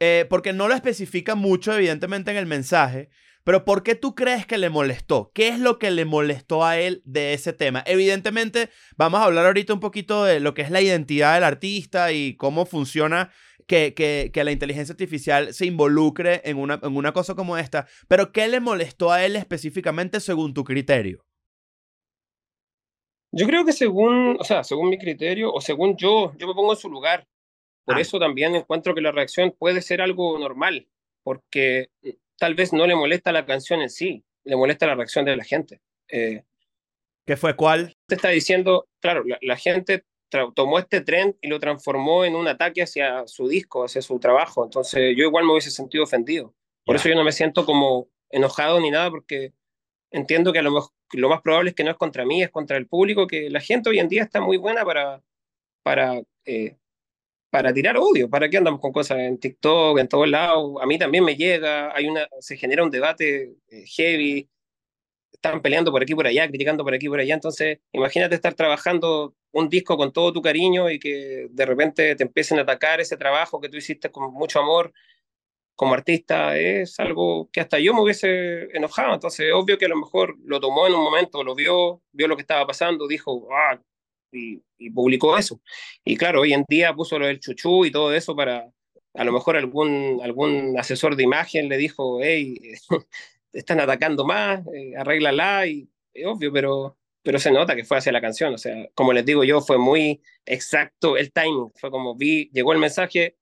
eh, 0.00 0.26
porque 0.28 0.52
no 0.52 0.66
lo 0.66 0.74
especifica 0.74 1.34
mucho, 1.36 1.72
evidentemente, 1.72 2.32
en 2.32 2.36
el 2.36 2.46
mensaje, 2.46 3.10
pero 3.44 3.64
¿por 3.64 3.82
qué 3.82 3.94
tú 3.94 4.14
crees 4.14 4.46
que 4.46 4.58
le 4.58 4.70
molestó? 4.70 5.30
¿Qué 5.34 5.48
es 5.48 5.58
lo 5.60 5.78
que 5.78 5.90
le 5.90 6.04
molestó 6.04 6.64
a 6.64 6.78
él 6.78 7.02
de 7.04 7.34
ese 7.34 7.52
tema? 7.52 7.82
Evidentemente, 7.86 8.70
vamos 8.96 9.20
a 9.20 9.24
hablar 9.24 9.46
ahorita 9.46 9.72
un 9.74 9.80
poquito 9.80 10.24
de 10.24 10.40
lo 10.40 10.54
que 10.54 10.62
es 10.62 10.70
la 10.70 10.80
identidad 10.80 11.34
del 11.34 11.44
artista 11.44 12.12
y 12.12 12.36
cómo 12.36 12.66
funciona 12.66 13.30
que, 13.66 13.94
que, 13.94 14.30
que 14.32 14.44
la 14.44 14.52
inteligencia 14.52 14.92
artificial 14.92 15.54
se 15.54 15.66
involucre 15.66 16.42
en 16.44 16.58
una, 16.58 16.80
en 16.82 16.96
una 16.96 17.12
cosa 17.12 17.34
como 17.34 17.56
esta. 17.56 17.86
Pero 18.08 18.32
¿qué 18.32 18.48
le 18.48 18.60
molestó 18.60 19.12
a 19.12 19.24
él 19.24 19.36
específicamente 19.36 20.20
según 20.20 20.52
tu 20.54 20.64
criterio? 20.64 21.24
Yo 23.32 23.46
creo 23.46 23.64
que 23.64 23.72
según, 23.72 24.36
o 24.38 24.44
sea, 24.44 24.62
según 24.64 24.90
mi 24.90 24.98
criterio 24.98 25.52
o 25.52 25.60
según 25.60 25.96
yo, 25.96 26.32
yo 26.36 26.46
me 26.46 26.54
pongo 26.54 26.72
en 26.72 26.78
su 26.78 26.88
lugar. 26.88 27.26
Por 27.84 27.96
Ah. 27.96 28.00
eso 28.00 28.18
también 28.18 28.54
encuentro 28.54 28.94
que 28.94 29.00
la 29.00 29.12
reacción 29.12 29.54
puede 29.58 29.82
ser 29.82 30.00
algo 30.00 30.38
normal, 30.38 30.88
porque 31.22 31.88
tal 32.38 32.54
vez 32.54 32.72
no 32.72 32.86
le 32.86 32.94
molesta 32.94 33.32
la 33.32 33.46
canción 33.46 33.80
en 33.80 33.90
sí, 33.90 34.24
le 34.44 34.56
molesta 34.56 34.86
la 34.86 34.94
reacción 34.94 35.24
de 35.24 35.36
la 35.36 35.44
gente. 35.44 35.80
Eh, 36.08 36.42
¿Qué 37.26 37.36
fue 37.36 37.56
cuál? 37.56 37.96
te 38.06 38.16
está 38.16 38.28
diciendo, 38.28 38.86
claro, 39.00 39.24
la, 39.24 39.38
la 39.40 39.56
gente 39.56 40.04
tomó 40.54 40.78
este 40.78 41.00
trend 41.00 41.36
y 41.40 41.48
lo 41.48 41.60
transformó 41.60 42.24
en 42.24 42.34
un 42.34 42.48
ataque 42.48 42.82
hacia 42.82 43.26
su 43.26 43.48
disco, 43.48 43.84
hacia 43.84 44.02
su 44.02 44.18
trabajo. 44.18 44.64
Entonces 44.64 45.14
yo 45.16 45.24
igual 45.24 45.44
me 45.44 45.52
hubiese 45.52 45.70
sentido 45.70 46.04
ofendido. 46.04 46.54
Por 46.84 46.96
eso 46.96 47.08
yo 47.08 47.14
no 47.14 47.24
me 47.24 47.32
siento 47.32 47.64
como 47.64 48.08
enojado 48.30 48.80
ni 48.80 48.90
nada, 48.90 49.10
porque 49.10 49.52
entiendo 50.10 50.52
que 50.52 50.58
a 50.58 50.62
lo, 50.62 50.72
mejor, 50.72 50.90
lo 51.12 51.28
más 51.28 51.40
probable 51.40 51.70
es 51.70 51.76
que 51.76 51.84
no 51.84 51.90
es 51.90 51.96
contra 51.96 52.24
mí, 52.24 52.42
es 52.42 52.50
contra 52.50 52.76
el 52.76 52.86
público, 52.86 53.26
que 53.26 53.48
la 53.48 53.60
gente 53.60 53.90
hoy 53.90 53.98
en 53.98 54.08
día 54.08 54.22
está 54.22 54.40
muy 54.40 54.56
buena 54.56 54.84
para, 54.84 55.22
para, 55.82 56.20
eh, 56.44 56.76
para 57.54 57.72
tirar 57.72 57.96
odio. 57.96 58.28
¿Para 58.28 58.48
qué 58.50 58.56
andamos 58.56 58.80
con 58.80 58.90
cosas 58.90 59.18
en 59.18 59.38
TikTok, 59.38 60.00
en 60.00 60.08
todos 60.08 60.28
lados? 60.28 60.74
A 60.82 60.86
mí 60.86 60.98
también 60.98 61.22
me 61.22 61.36
llega, 61.36 61.94
hay 61.94 62.08
una, 62.08 62.26
se 62.40 62.56
genera 62.56 62.82
un 62.82 62.90
debate 62.90 63.54
eh, 63.68 63.84
heavy, 63.86 64.50
están 65.30 65.62
peleando 65.62 65.92
por 65.92 66.02
aquí 66.02 66.16
por 66.16 66.26
allá, 66.26 66.48
criticando 66.48 66.82
por 66.82 66.94
aquí 66.94 67.08
por 67.08 67.20
allá. 67.20 67.32
Entonces, 67.32 67.78
imagínate 67.92 68.34
estar 68.34 68.54
trabajando 68.54 69.36
un 69.52 69.68
disco 69.68 69.96
con 69.96 70.12
todo 70.12 70.32
tu 70.32 70.42
cariño 70.42 70.90
y 70.90 70.98
que 70.98 71.46
de 71.48 71.64
repente 71.64 72.16
te 72.16 72.24
empiecen 72.24 72.58
a 72.58 72.62
atacar 72.62 73.00
ese 73.00 73.16
trabajo 73.16 73.60
que 73.60 73.68
tú 73.68 73.76
hiciste 73.76 74.10
con 74.10 74.32
mucho 74.32 74.58
amor 74.58 74.92
como 75.76 75.94
artista. 75.94 76.58
Es 76.58 76.98
algo 76.98 77.48
que 77.52 77.60
hasta 77.60 77.78
yo 77.78 77.94
me 77.94 78.00
hubiese 78.02 78.64
enojado. 78.76 79.14
Entonces, 79.14 79.52
obvio 79.54 79.78
que 79.78 79.84
a 79.84 79.90
lo 79.90 79.96
mejor 79.96 80.36
lo 80.44 80.58
tomó 80.58 80.88
en 80.88 80.94
un 80.94 81.04
momento, 81.04 81.44
lo 81.44 81.54
vio, 81.54 82.02
vio 82.10 82.26
lo 82.26 82.34
que 82.34 82.42
estaba 82.42 82.66
pasando, 82.66 83.06
dijo, 83.06 83.46
ah, 83.52 83.80
y, 84.34 84.90
publicó 84.90 85.38
eso. 85.38 85.60
Y 86.04 86.16
claro, 86.16 86.42
hoy 86.42 86.52
en 86.52 86.64
día 86.68 86.94
puso 86.94 87.18
lo 87.18 87.26
del 87.26 87.40
chuchú 87.40 87.86
y 87.86 87.90
todo 87.90 88.12
eso 88.12 88.36
para, 88.36 88.70
a 89.14 89.24
lo 89.24 89.32
mejor 89.32 89.56
algún, 89.56 90.20
algún 90.22 90.78
asesor 90.78 91.16
de 91.16 91.22
imagen 91.22 91.68
le 91.68 91.76
dijo, 91.78 92.20
hey, 92.22 92.58
están 93.52 93.80
atacando 93.80 94.24
más, 94.24 94.60
eh, 94.74 94.94
arréglala, 94.96 95.66
y 95.66 95.88
es 96.12 96.26
obvio, 96.26 96.52
pero, 96.52 96.98
pero 97.22 97.38
se 97.38 97.50
nota 97.50 97.74
que 97.76 97.84
fue 97.84 97.98
hacia 97.98 98.12
la 98.12 98.20
canción, 98.20 98.54
o 98.54 98.58
sea, 98.58 98.88
como 98.94 99.12
les 99.12 99.24
digo 99.24 99.44
yo, 99.44 99.60
fue 99.60 99.78
muy 99.78 100.20
exacto 100.44 101.16
el 101.16 101.32
timing, 101.32 101.70
fue 101.76 101.90
como 101.90 102.14
vi, 102.14 102.50
llegó 102.52 102.72
el 102.72 102.78
mensaje, 102.78 103.36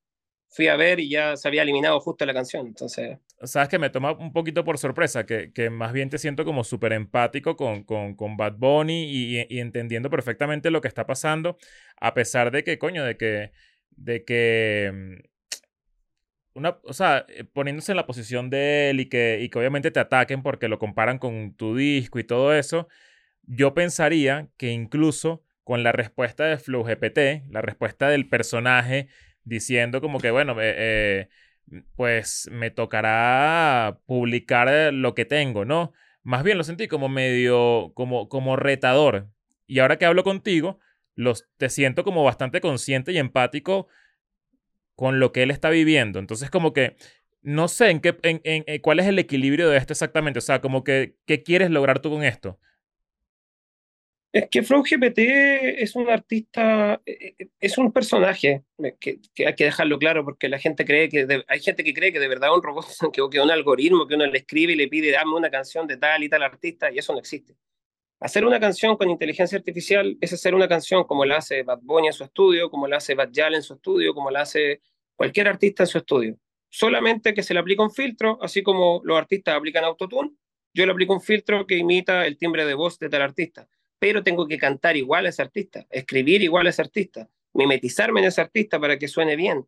fui 0.52 0.68
a 0.68 0.76
ver 0.76 1.00
y 1.00 1.08
ya 1.08 1.34
se 1.36 1.48
había 1.48 1.62
eliminado 1.62 1.98
justo 1.98 2.26
la 2.26 2.34
canción, 2.34 2.66
entonces... 2.66 3.18
Sabes 3.42 3.70
que 3.70 3.78
me 3.78 3.88
toma 3.88 4.12
un 4.12 4.34
poquito 4.34 4.64
por 4.64 4.76
sorpresa, 4.76 5.24
que, 5.24 5.50
que 5.52 5.70
más 5.70 5.94
bien 5.94 6.10
te 6.10 6.18
siento 6.18 6.44
como 6.44 6.62
súper 6.62 6.92
empático 6.92 7.56
con, 7.56 7.84
con, 7.84 8.14
con 8.14 8.36
Bad 8.36 8.56
Bunny 8.58 9.04
y, 9.04 9.46
y 9.48 9.60
entendiendo 9.60 10.10
perfectamente 10.10 10.70
lo 10.70 10.82
que 10.82 10.88
está 10.88 11.06
pasando, 11.06 11.56
a 11.98 12.12
pesar 12.12 12.50
de 12.50 12.64
que, 12.64 12.78
coño, 12.78 13.02
de 13.02 13.16
que, 13.16 13.52
de 13.92 14.24
que, 14.24 14.92
mm, 14.92 15.32
una, 16.54 16.78
o 16.84 16.92
sea, 16.92 17.24
eh, 17.28 17.44
poniéndose 17.44 17.92
en 17.92 17.96
la 17.96 18.06
posición 18.06 18.50
de 18.50 18.90
él 18.90 19.00
y 19.00 19.08
que, 19.08 19.38
y 19.40 19.48
que 19.48 19.58
obviamente 19.58 19.90
te 19.90 20.00
ataquen 20.00 20.42
porque 20.42 20.68
lo 20.68 20.78
comparan 20.78 21.18
con 21.18 21.54
tu 21.54 21.74
disco 21.76 22.18
y 22.18 22.24
todo 22.24 22.54
eso, 22.54 22.88
yo 23.44 23.72
pensaría 23.72 24.50
que 24.58 24.70
incluso 24.70 25.42
con 25.64 25.82
la 25.82 25.92
respuesta 25.92 26.44
de 26.44 26.58
Flow 26.58 26.84
GPT, 26.84 27.50
la 27.50 27.62
respuesta 27.62 28.10
del 28.10 28.28
personaje 28.28 29.08
diciendo 29.44 30.00
como 30.00 30.20
que, 30.20 30.30
bueno, 30.30 30.60
eh, 30.60 31.28
eh, 31.70 31.82
pues 31.96 32.48
me 32.52 32.70
tocará 32.70 33.98
publicar 34.06 34.68
eh, 34.68 34.92
lo 34.92 35.14
que 35.14 35.24
tengo, 35.24 35.64
¿no? 35.64 35.92
Más 36.22 36.42
bien 36.44 36.58
lo 36.58 36.64
sentí 36.64 36.88
como 36.88 37.08
medio, 37.08 37.92
como, 37.94 38.28
como 38.28 38.56
retador. 38.56 39.28
Y 39.66 39.78
ahora 39.80 39.98
que 39.98 40.04
hablo 40.06 40.24
contigo, 40.24 40.78
los, 41.14 41.48
te 41.56 41.68
siento 41.70 42.04
como 42.04 42.24
bastante 42.24 42.60
consciente 42.60 43.12
y 43.12 43.18
empático 43.18 43.88
con 44.94 45.20
lo 45.20 45.32
que 45.32 45.42
él 45.42 45.50
está 45.50 45.70
viviendo. 45.70 46.18
Entonces, 46.18 46.50
como 46.50 46.72
que 46.72 46.96
no 47.42 47.68
sé 47.68 47.90
en 47.90 48.00
qué, 48.00 48.16
en, 48.22 48.40
en- 48.44 48.64
en 48.66 48.80
cuál 48.80 49.00
es 49.00 49.06
el 49.06 49.18
equilibrio 49.18 49.68
de 49.70 49.76
esto 49.78 49.92
exactamente. 49.92 50.38
O 50.38 50.42
sea, 50.42 50.60
como 50.60 50.84
que, 50.84 51.16
¿qué 51.26 51.42
quieres 51.42 51.70
lograr 51.70 52.00
tú 52.00 52.10
con 52.10 52.24
esto? 52.24 52.58
Es 54.32 54.48
que 54.48 54.62
Flow 54.62 54.82
GPT 54.82 55.18
es 55.82 55.94
un 55.94 56.08
artista, 56.08 57.02
eh, 57.04 57.34
eh, 57.38 57.48
es 57.60 57.76
un 57.76 57.92
personaje, 57.92 58.64
eh, 58.82 58.96
que, 58.98 59.20
hay 59.46 59.54
que 59.54 59.64
dejarlo 59.64 59.98
claro, 59.98 60.24
porque 60.24 60.48
la 60.48 60.58
gente 60.58 60.86
cree 60.86 61.10
que, 61.10 61.44
hay 61.46 61.60
gente 61.60 61.84
que 61.84 61.92
cree 61.92 62.14
que 62.14 62.18
de 62.18 62.28
verdad 62.28 62.54
un 62.54 62.62
robot, 62.62 62.86
que, 63.12 63.22
que 63.30 63.40
un 63.40 63.50
algoritmo 63.50 64.06
que 64.06 64.14
uno 64.14 64.26
le 64.26 64.38
escribe 64.38 64.72
y 64.72 64.76
le 64.76 64.88
pide, 64.88 65.10
dame 65.10 65.34
una 65.34 65.50
canción 65.50 65.86
de 65.86 65.98
tal 65.98 66.22
y 66.22 66.30
tal 66.30 66.42
artista, 66.42 66.90
y 66.90 66.98
eso 66.98 67.12
no 67.12 67.18
existe. 67.18 67.54
Hacer 68.20 68.46
una 68.46 68.58
canción 68.58 68.96
con 68.96 69.10
inteligencia 69.10 69.58
artificial 69.58 70.16
es 70.20 70.32
hacer 70.32 70.54
una 70.54 70.68
canción 70.68 71.04
como 71.04 71.26
la 71.26 71.38
hace 71.38 71.62
Bad 71.62 71.80
Bunny 71.82 72.06
en 72.06 72.12
su 72.14 72.24
estudio, 72.24 72.70
como 72.70 72.88
la 72.88 72.98
hace 72.98 73.14
Bad 73.14 73.32
Yal 73.32 73.54
en 73.54 73.62
su 73.62 73.74
estudio, 73.74 74.14
como 74.14 74.30
la 74.30 74.42
hace 74.42 74.80
cualquier 75.14 75.48
artista 75.48 75.82
en 75.82 75.88
su 75.88 75.98
estudio. 75.98 76.38
Solamente 76.70 77.34
que 77.34 77.42
se 77.42 77.52
le 77.52 77.60
aplica 77.60 77.82
un 77.82 77.90
filtro, 77.90 78.38
así 78.40 78.62
como 78.62 79.02
los 79.04 79.18
artistas 79.18 79.56
aplican 79.56 79.84
autotune, 79.84 80.30
yo 80.72 80.86
le 80.86 80.92
aplico 80.92 81.12
un 81.12 81.20
filtro 81.20 81.66
que 81.66 81.76
imita 81.76 82.24
el 82.24 82.38
timbre 82.38 82.64
de 82.64 82.72
voz 82.72 82.98
de 82.98 83.10
tal 83.10 83.22
artista, 83.22 83.68
pero 84.02 84.24
tengo 84.24 84.48
que 84.48 84.58
cantar 84.58 84.96
igual 84.96 85.26
a 85.26 85.28
ese 85.28 85.42
artista, 85.42 85.86
escribir 85.88 86.42
igual 86.42 86.66
a 86.66 86.70
ese 86.70 86.82
artista, 86.82 87.30
mimetizarme 87.52 88.18
en 88.18 88.26
ese 88.26 88.40
artista 88.40 88.80
para 88.80 88.98
que 88.98 89.06
suene 89.06 89.36
bien. 89.36 89.64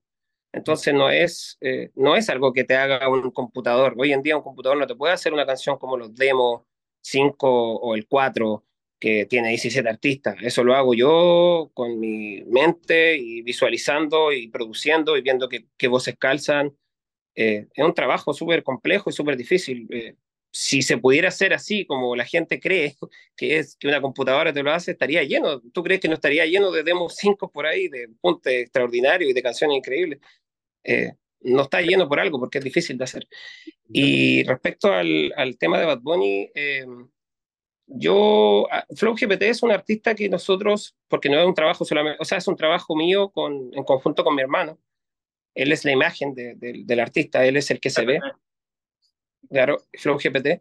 Entonces 0.51 0.93
no 0.93 1.09
es, 1.09 1.57
eh, 1.61 1.93
no 1.95 2.17
es 2.17 2.29
algo 2.29 2.53
que 2.53 2.65
te 2.65 2.75
haga 2.75 3.09
un 3.09 3.31
computador. 3.31 3.95
Hoy 3.97 4.13
en 4.13 4.23
día 4.23 4.37
un 4.37 4.43
computador 4.43 4.77
no 4.77 4.89
te 4.89 4.97
puede 4.97 5.13
hacer 5.13 5.33
una 5.33 5.47
canción 5.47 5.79
como 5.79 5.97
los 5.97 6.17
demos 6.17 6.63
5 7.03 7.77
o 7.77 7.95
el 7.95 8.09
4 8.09 8.65
que 8.99 9.25
tiene 9.27 9.51
17 9.51 9.89
artistas. 9.89 10.35
Eso 10.43 10.65
lo 10.65 10.75
hago 10.75 10.95
yo 10.95 11.71
con 11.73 12.01
mi 12.01 12.43
mente 12.49 13.17
y 13.17 13.43
visualizando 13.43 14.33
y 14.33 14.49
produciendo 14.49 15.17
y 15.17 15.23
viendo 15.23 15.49
qué, 15.49 15.87
voces 15.87 16.17
calzan. 16.19 16.77
Eh, 17.37 17.69
es 17.73 17.85
un 17.85 17.95
trabajo 17.95 18.35
súper 18.35 18.65
complejo 18.65 19.11
y 19.11 19.13
súper 19.13 19.37
difícil. 19.37 19.87
Eh, 19.93 20.17
si 20.55 20.83
se 20.83 20.99
pudiera 20.99 21.29
hacer 21.29 21.53
así 21.53 21.85
como 21.85 22.15
la 22.15 22.25
gente 22.25 22.61
cree 22.61 22.95
que 23.37 23.59
es 23.59 23.77
que 23.77 23.89
una 23.89 24.01
computadora 24.01 24.53
te 24.53 24.63
lo 24.63 24.73
hace, 24.73 24.93
estaría 24.93 25.25
lleno. 25.25 25.61
¿Tú 25.73 25.83
crees 25.83 26.01
que 26.01 26.09
no 26.09 26.15
estaría 26.15 26.47
lleno 26.47 26.71
de 26.71 26.85
demos 26.85 27.17
5 27.17 27.51
por 27.51 27.67
ahí, 27.67 27.89
de 27.89 28.09
puntes 28.21 28.63
extraordinarios 28.63 29.31
y 29.31 29.35
de 29.35 29.43
canciones 29.43 29.77
increíbles? 29.79 30.21
Eh, 30.85 31.13
no 31.41 31.63
está 31.63 31.83
lleno 31.83 32.09
por 32.09 32.21
algo, 32.21 32.39
porque 32.39 32.59
es 32.59 32.65
difícil 32.65 32.97
de 32.97 33.05
hacer. 33.05 33.29
Y 33.89 34.45
respecto 34.45 34.93
al, 34.93 35.33
al 35.37 35.59
tema 35.59 35.79
de 35.79 35.87
Bad 35.87 36.01
Bunny, 36.01 36.51
eh, 36.55 36.87
yo, 37.87 38.67
ah, 38.71 38.87
Flow 38.95 39.15
GPT 39.15 39.43
es 39.43 39.63
un 39.63 39.73
artista 39.73 40.15
que 40.15 40.29
nosotros, 40.29 40.97
porque 41.09 41.29
no 41.29 41.39
es 41.39 41.47
un 41.47 41.55
trabajo 41.55 41.85
solamente, 41.85 42.19
o 42.21 42.25
sea, 42.25 42.39
es 42.39 42.47
un 42.47 42.57
trabajo 42.57 42.97
mío 42.97 43.31
con, 43.31 43.71
en 43.75 43.85
conjunto 43.85 44.25
con 44.25 44.37
mi 44.37 44.43
hermano. 44.43 44.79
Él 45.55 45.73
es 45.73 45.85
la 45.85 45.93
imagen 45.93 46.33
de, 46.33 46.55
de, 46.55 46.83
del 46.85 47.01
artista, 47.01 47.45
él 47.45 47.57
es 47.57 47.71
el 47.71 47.81
que 47.81 47.91
se 47.91 48.05
ve. 48.05 48.21
Claro, 49.51 49.79
Flow 49.95 50.19
GPT. 50.19 50.61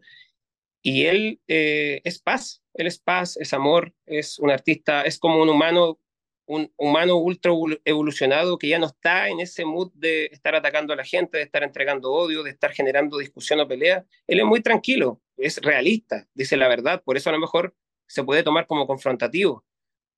Y 0.81 1.05
él 1.05 1.39
eh, 1.47 2.01
es 2.03 2.19
paz, 2.19 2.61
él 2.73 2.87
es 2.87 2.99
paz, 2.99 3.37
es 3.37 3.53
amor, 3.53 3.93
es 4.05 4.39
un 4.39 4.51
artista, 4.51 5.03
es 5.03 5.17
como 5.17 5.41
un 5.41 5.49
humano 5.49 5.99
un 6.45 6.71
humano 6.77 7.15
ultra 7.17 7.51
evolucionado 7.85 8.57
que 8.57 8.67
ya 8.67 8.79
no 8.79 8.87
está 8.87 9.29
en 9.29 9.39
ese 9.39 9.65
mood 9.65 9.91
de 9.93 10.25
estar 10.25 10.55
atacando 10.55 10.93
a 10.93 10.95
la 10.95 11.05
gente, 11.05 11.37
de 11.37 11.43
estar 11.43 11.63
entregando 11.63 12.11
odio, 12.11 12.43
de 12.43 12.49
estar 12.49 12.71
generando 12.71 13.17
discusión 13.17 13.59
o 13.59 13.67
pelea. 13.67 14.05
Él 14.27 14.39
es 14.39 14.45
muy 14.45 14.61
tranquilo, 14.61 15.21
es 15.37 15.61
realista, 15.61 16.27
dice 16.33 16.57
la 16.57 16.67
verdad, 16.67 17.01
por 17.03 17.17
eso 17.17 17.29
a 17.29 17.33
lo 17.33 17.39
mejor 17.39 17.75
se 18.07 18.23
puede 18.23 18.43
tomar 18.43 18.67
como 18.67 18.87
confrontativo, 18.87 19.65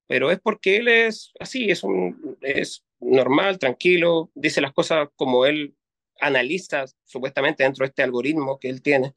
pero 0.07 0.31
es 0.31 0.39
porque 0.39 0.77
él 0.77 0.87
es 0.87 1.31
así, 1.39 1.69
es, 1.69 1.83
un, 1.83 2.37
es 2.41 2.83
normal, 2.99 3.59
tranquilo, 3.59 4.31
dice 4.33 4.61
las 4.61 4.73
cosas 4.73 5.09
como 5.15 5.45
él 5.45 5.75
analiza 6.19 6.85
supuestamente 7.03 7.63
dentro 7.63 7.83
de 7.83 7.89
este 7.89 8.03
algoritmo 8.03 8.59
que 8.59 8.69
él 8.69 8.81
tiene 8.81 9.13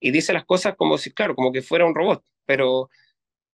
y 0.00 0.10
dice 0.10 0.32
las 0.32 0.44
cosas 0.44 0.76
como 0.76 0.98
si, 0.98 1.12
claro, 1.12 1.34
como 1.34 1.52
que 1.52 1.62
fuera 1.62 1.84
un 1.84 1.94
robot, 1.94 2.24
pero 2.44 2.90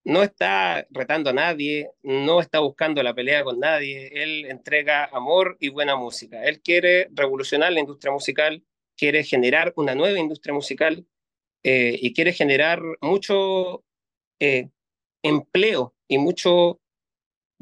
no 0.05 0.23
está 0.23 0.87
retando 0.91 1.31
a 1.31 1.33
nadie, 1.33 1.91
no 2.03 2.41
está 2.41 2.59
buscando 2.59 3.03
la 3.03 3.15
pelea 3.15 3.45
con 3.45 3.61
nadie, 3.61 4.11
él 4.13 4.47
entrega 4.47 5.05
amor 5.07 5.57
y 5.61 5.69
buena 5.69 5.97
música. 5.97 6.45
Él 6.45 6.61
quiere 6.61 7.09
revolucionar 7.13 7.73
la 7.73 7.81
industria 7.81 8.13
musical, 8.13 8.65
quiere 8.97 9.25
generar 9.25 9.73
una 9.77 9.95
nueva 9.95 10.19
industria 10.19 10.55
musical 10.55 11.07
eh, 11.63 11.99
y 12.01 12.13
quiere 12.13 12.33
generar 12.35 12.83
mucho 13.01 13.85
eh, 14.41 14.69
empleo 15.23 15.95
y 16.09 16.19
mucho 16.19 16.82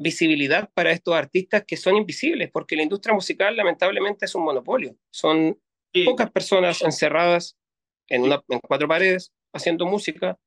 visibilidad 0.01 0.69
para 0.73 0.91
estos 0.91 1.15
artistas 1.15 1.63
que 1.65 1.77
son 1.77 1.95
invisibles, 1.95 2.49
porque 2.51 2.75
la 2.75 2.83
industria 2.83 3.13
musical 3.13 3.55
lamentablemente 3.55 4.25
es 4.25 4.35
un 4.35 4.43
monopolio. 4.43 4.95
Son 5.09 5.57
pocas 6.05 6.31
personas 6.31 6.81
encerradas 6.81 7.57
en, 8.07 8.23
una, 8.23 8.43
en 8.49 8.59
cuatro 8.59 8.87
paredes 8.87 9.31
haciendo 9.53 9.85
música 9.85 10.37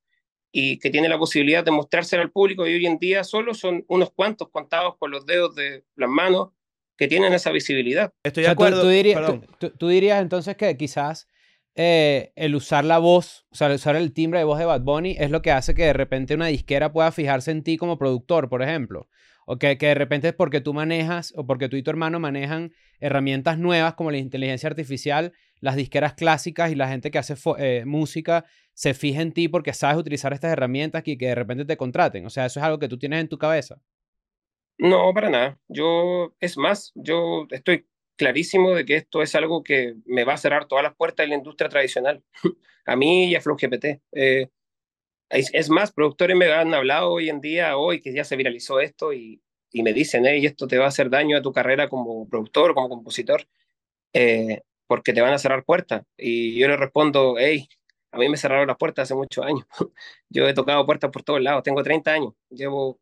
y 0.52 0.78
que 0.78 0.90
tiene 0.90 1.08
la 1.08 1.18
posibilidad 1.18 1.64
de 1.64 1.72
mostrarse 1.72 2.16
al 2.16 2.30
público 2.30 2.66
y 2.66 2.74
hoy 2.74 2.86
en 2.86 2.98
día 2.98 3.24
solo 3.24 3.54
son 3.54 3.84
unos 3.88 4.12
cuantos 4.12 4.50
contados 4.50 4.96
con 4.98 5.10
los 5.10 5.26
dedos 5.26 5.54
de 5.54 5.84
las 5.96 6.08
manos 6.08 6.50
que 6.96 7.08
tienen 7.08 7.32
esa 7.32 7.50
visibilidad. 7.50 8.12
Estoy 8.22 8.44
de 8.44 8.50
acuerdo. 8.50 8.82
Tú, 8.82 8.88
dirías, 8.88 9.32
tú, 9.58 9.88
dirías, 9.88 10.22
entonces 10.22 10.56
que 10.56 10.76
quizás 10.76 11.28
eh, 11.74 12.32
el 12.36 12.54
usar 12.54 12.84
la 12.84 12.98
voz, 12.98 13.46
o 13.50 13.56
sea, 13.56 13.66
el 13.66 13.74
usar 13.74 13.96
el 13.96 14.12
timbre 14.12 14.38
de 14.38 14.44
voz 14.44 14.60
de 14.60 14.64
Bad 14.64 14.82
Bunny 14.82 15.16
es 15.18 15.30
lo 15.30 15.42
que 15.42 15.50
hace 15.50 15.74
que 15.74 15.86
de 15.86 15.92
repente 15.92 16.34
una 16.34 16.46
disquera 16.46 16.92
pueda 16.92 17.10
fijarse 17.10 17.50
en 17.50 17.64
ti 17.64 17.76
como 17.76 17.98
productor, 17.98 18.48
por 18.48 18.62
ejemplo. 18.62 19.08
O 19.46 19.58
que, 19.58 19.76
que 19.78 19.88
de 19.88 19.94
repente 19.94 20.28
es 20.28 20.34
porque 20.34 20.60
tú 20.60 20.74
manejas 20.74 21.32
o 21.36 21.46
porque 21.46 21.68
tú 21.68 21.76
y 21.76 21.82
tu 21.82 21.90
hermano 21.90 22.20
manejan 22.20 22.72
herramientas 23.00 23.58
nuevas 23.58 23.94
como 23.94 24.10
la 24.10 24.18
inteligencia 24.18 24.68
artificial, 24.68 25.32
las 25.60 25.76
disqueras 25.76 26.14
clásicas 26.14 26.70
y 26.70 26.74
la 26.74 26.88
gente 26.88 27.10
que 27.10 27.18
hace 27.18 27.34
eh, 27.58 27.84
música 27.86 28.44
se 28.72 28.94
fija 28.94 29.22
en 29.22 29.32
ti 29.32 29.48
porque 29.48 29.72
sabes 29.72 29.96
utilizar 29.96 30.32
estas 30.32 30.52
herramientas 30.52 31.02
y 31.06 31.16
que 31.16 31.28
de 31.28 31.34
repente 31.34 31.64
te 31.64 31.76
contraten. 31.76 32.26
O 32.26 32.30
sea, 32.30 32.46
eso 32.46 32.60
es 32.60 32.64
algo 32.64 32.78
que 32.78 32.88
tú 32.88 32.98
tienes 32.98 33.20
en 33.20 33.28
tu 33.28 33.38
cabeza. 33.38 33.80
No, 34.78 35.12
para 35.14 35.30
nada. 35.30 35.58
Yo, 35.68 36.34
es 36.40 36.56
más, 36.56 36.92
yo 36.94 37.46
estoy 37.50 37.86
clarísimo 38.16 38.74
de 38.74 38.84
que 38.84 38.96
esto 38.96 39.22
es 39.22 39.34
algo 39.34 39.62
que 39.62 39.94
me 40.04 40.24
va 40.24 40.34
a 40.34 40.38
cerrar 40.38 40.66
todas 40.66 40.82
las 40.82 40.94
puertas 40.94 41.24
de 41.24 41.28
la 41.28 41.36
industria 41.36 41.68
tradicional. 41.68 42.22
a 42.86 42.96
mí 42.96 43.26
y 43.26 43.34
a 43.34 43.40
Flow 43.40 43.56
GPT. 43.56 44.00
Eh, 44.12 44.48
es, 45.30 45.70
más, 45.70 45.92
productores 45.92 46.36
me 46.36 46.52
han 46.52 46.74
hablado 46.74 47.10
hoy 47.10 47.28
en 47.28 47.40
día, 47.40 47.76
hoy 47.76 48.00
que 48.00 48.12
ya 48.12 48.24
se 48.24 48.36
viralizó 48.36 48.80
esto 48.80 49.12
y, 49.12 49.42
y 49.72 49.82
me 49.82 49.92
dicen, 49.92 50.24
hey, 50.26 50.44
esto 50.46 50.66
te 50.68 50.78
va 50.78 50.86
a 50.86 50.88
hacer 50.88 51.10
daño 51.10 51.36
a 51.36 51.42
tu 51.42 51.52
carrera 51.52 51.88
como 51.88 52.28
productor, 52.28 52.74
como 52.74 52.88
compositor, 52.88 53.46
eh, 54.12 54.62
porque 54.86 55.12
te 55.12 55.20
van 55.20 55.32
a 55.32 55.38
cerrar 55.38 55.64
puertas. 55.64 56.04
Y 56.16 56.58
yo 56.58 56.68
le 56.68 56.76
respondo, 56.76 57.36
hey, 57.38 57.68
a 58.14 58.18
mí 58.18 58.28
me 58.28 58.36
cerraron 58.36 58.68
las 58.68 58.76
puertas 58.76 59.04
hace 59.04 59.14
muchos 59.14 59.44
años. 59.44 59.64
Yo 60.30 60.46
he 60.48 60.54
tocado 60.54 60.86
puertas 60.86 61.10
por 61.10 61.24
todos 61.24 61.40
lados. 61.40 61.64
Tengo 61.64 61.82
30 61.82 62.12
años. 62.12 62.32
Llevo 62.48 63.00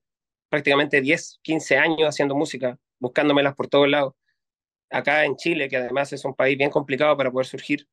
prácticamente 0.49 1.01
10, 1.03 1.41
15 1.43 1.77
años 1.77 2.09
haciendo 2.09 2.35
música, 2.35 2.79
buscándomelas 2.99 3.55
por 3.55 3.69
todos 3.69 3.89
lados. 3.89 4.15
Acá 4.91 5.25
en 5.27 5.37
Chile, 5.37 5.69
que 5.69 5.77
además 5.77 6.13
es 6.15 6.25
un 6.25 6.35
país 6.35 6.57
bien 6.57 6.71
complicado 6.71 7.17
para 7.17 7.31
poder 7.31 7.47
surgir. 7.47 7.87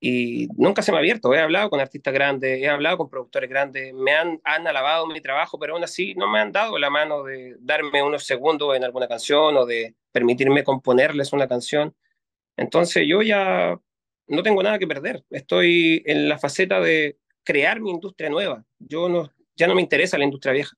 Y 0.00 0.48
nunca 0.56 0.82
se 0.82 0.92
me 0.92 0.98
ha 0.98 1.00
abierto. 1.00 1.34
He 1.34 1.40
hablado 1.40 1.70
con 1.70 1.80
artistas 1.80 2.14
grandes, 2.14 2.62
he 2.62 2.68
hablado 2.68 2.98
con 2.98 3.10
productores 3.10 3.50
grandes, 3.50 3.92
me 3.94 4.12
han, 4.12 4.40
han 4.44 4.66
alabado 4.66 5.06
mi 5.06 5.20
trabajo, 5.20 5.58
pero 5.58 5.74
aún 5.74 5.82
así 5.82 6.14
no 6.14 6.30
me 6.30 6.38
han 6.38 6.52
dado 6.52 6.78
la 6.78 6.88
mano 6.88 7.24
de 7.24 7.56
darme 7.60 8.02
unos 8.02 8.24
segundos 8.24 8.76
en 8.76 8.84
alguna 8.84 9.08
canción 9.08 9.56
o 9.56 9.66
de 9.66 9.96
permitirme 10.12 10.62
componerles 10.62 11.32
una 11.32 11.48
canción. 11.48 11.96
Entonces 12.56 13.06
yo 13.08 13.22
ya 13.22 13.80
no 14.28 14.42
tengo 14.42 14.62
nada 14.62 14.78
que 14.78 14.86
perder. 14.86 15.24
Estoy 15.30 16.02
en 16.06 16.28
la 16.28 16.38
faceta 16.38 16.80
de 16.80 17.18
crear 17.42 17.80
mi 17.80 17.90
industria 17.90 18.30
nueva. 18.30 18.64
Yo 18.78 19.08
no, 19.08 19.32
ya 19.56 19.66
no 19.66 19.74
me 19.74 19.82
interesa 19.82 20.18
la 20.18 20.24
industria 20.24 20.52
vieja. 20.52 20.76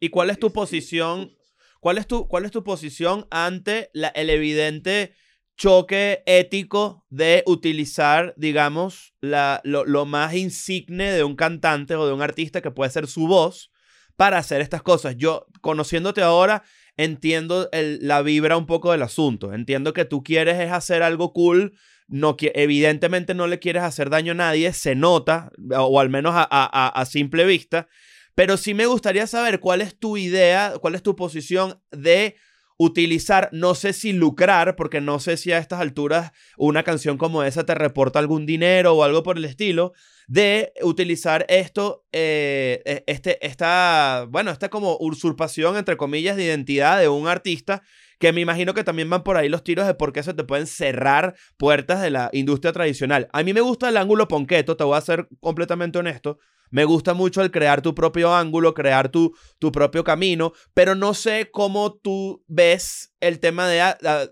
¿Y 0.00 0.08
cuál 0.08 0.30
es 0.30 0.38
tu 0.38 0.52
posición? 0.52 1.36
¿Cuál 1.80 1.98
es 1.98 2.06
tu, 2.06 2.28
cuál 2.28 2.44
es 2.44 2.52
tu 2.52 2.62
posición 2.62 3.26
ante 3.30 3.90
la, 3.92 4.08
el 4.08 4.30
evidente 4.30 5.14
choque 5.62 6.24
ético 6.26 7.06
de 7.08 7.44
utilizar, 7.46 8.34
digamos, 8.36 9.14
la, 9.20 9.60
lo, 9.62 10.04
más 10.06 10.34
insigne 10.34 11.12
de 11.12 11.22
un 11.22 11.36
cantante 11.36 11.94
o 11.94 12.04
de 12.04 12.12
un 12.12 12.20
artista 12.20 12.60
que 12.60 12.72
puede 12.72 12.90
ser 12.90 13.06
su 13.06 13.28
voz 13.28 13.70
para 14.16 14.38
hacer 14.38 14.60
estas 14.60 14.82
cosas? 14.82 15.16
Yo, 15.16 15.46
conociéndote 15.60 16.20
ahora, 16.20 16.64
entiendo 16.96 17.68
el, 17.70 18.00
la 18.02 18.22
vibra 18.22 18.56
un 18.56 18.66
poco 18.66 18.90
del 18.90 19.02
asunto. 19.02 19.52
Entiendo 19.52 19.92
que 19.92 20.04
tú 20.04 20.24
quieres 20.24 20.58
es 20.58 20.72
hacer 20.72 21.04
algo 21.04 21.32
cool 21.32 21.74
no, 22.08 22.36
evidentemente 22.38 23.32
no 23.32 23.46
le 23.46 23.60
quieres 23.60 23.84
hacer 23.84 24.10
daño 24.10 24.32
a 24.32 24.34
nadie, 24.34 24.72
se 24.72 24.94
nota, 24.96 25.50
o 25.78 25.98
al 25.98 26.10
menos 26.10 26.34
a, 26.34 26.44
a, 26.88 27.06
simple 27.06 27.46
vista, 27.46 27.88
pero 28.34 28.58
sí 28.58 28.74
me 28.74 28.84
gustaría 28.84 29.26
saber 29.26 29.60
cuál 29.60 29.80
es 29.80 29.98
tu 29.98 30.18
idea, 30.18 30.74
cuál 30.80 30.94
es 30.94 31.02
tu 31.02 31.16
posición 31.16 31.80
de 31.90 32.36
utilizar, 32.84 33.48
no 33.52 33.74
sé 33.74 33.92
si 33.92 34.12
lucrar, 34.12 34.74
porque 34.74 35.00
no 35.00 35.20
sé 35.20 35.36
si 35.36 35.52
a 35.52 35.58
estas 35.58 35.80
alturas 35.80 36.32
una 36.56 36.82
canción 36.82 37.16
como 37.16 37.44
esa 37.44 37.64
te 37.64 37.74
reporta 37.74 38.18
algún 38.18 38.44
dinero 38.44 38.94
o 38.94 39.04
algo 39.04 39.22
por 39.22 39.38
el 39.38 39.44
estilo, 39.44 39.92
de 40.26 40.72
utilizar 40.82 41.46
esto, 41.48 42.04
eh, 42.12 42.82
e, 42.84 43.04
este, 43.06 43.44
esta, 43.46 44.26
bueno, 44.28 44.50
esta 44.50 44.68
como 44.68 44.96
usurpación, 44.98 45.76
entre 45.76 45.96
comillas, 45.96 46.36
de 46.36 46.44
identidad 46.44 46.98
de 46.98 47.08
un 47.08 47.28
artista 47.28 47.82
que 48.18 48.32
me 48.32 48.40
imagino 48.40 48.72
que 48.74 48.84
también 48.84 49.10
van 49.10 49.24
por 49.24 49.36
ahí 49.36 49.48
los 49.48 49.64
tiros 49.64 49.86
de 49.86 49.94
por 49.94 50.12
qué 50.12 50.22
se 50.22 50.34
te 50.34 50.44
pueden 50.44 50.66
cerrar 50.66 51.34
puertas 51.56 52.00
de 52.02 52.10
la 52.10 52.30
industria 52.32 52.72
tradicional. 52.72 53.28
A 53.32 53.42
mí 53.42 53.52
me 53.52 53.60
gusta 53.60 53.88
el 53.88 53.96
ángulo 53.96 54.28
ponqueto, 54.28 54.76
te 54.76 54.84
voy 54.84 54.96
a 54.96 55.00
ser 55.00 55.28
completamente 55.40 55.98
honesto. 55.98 56.38
Me 56.72 56.84
gusta 56.84 57.14
mucho 57.14 57.42
el 57.42 57.52
crear 57.52 57.82
tu 57.82 57.94
propio 57.94 58.34
ángulo, 58.34 58.74
crear 58.74 59.08
tu, 59.10 59.32
tu 59.60 59.70
propio 59.70 60.02
camino, 60.04 60.52
pero 60.74 60.96
no 60.96 61.14
sé 61.14 61.50
cómo 61.52 61.94
tú 61.94 62.44
ves 62.48 63.14
el 63.20 63.38
tema 63.38 63.68
de, 63.68 63.80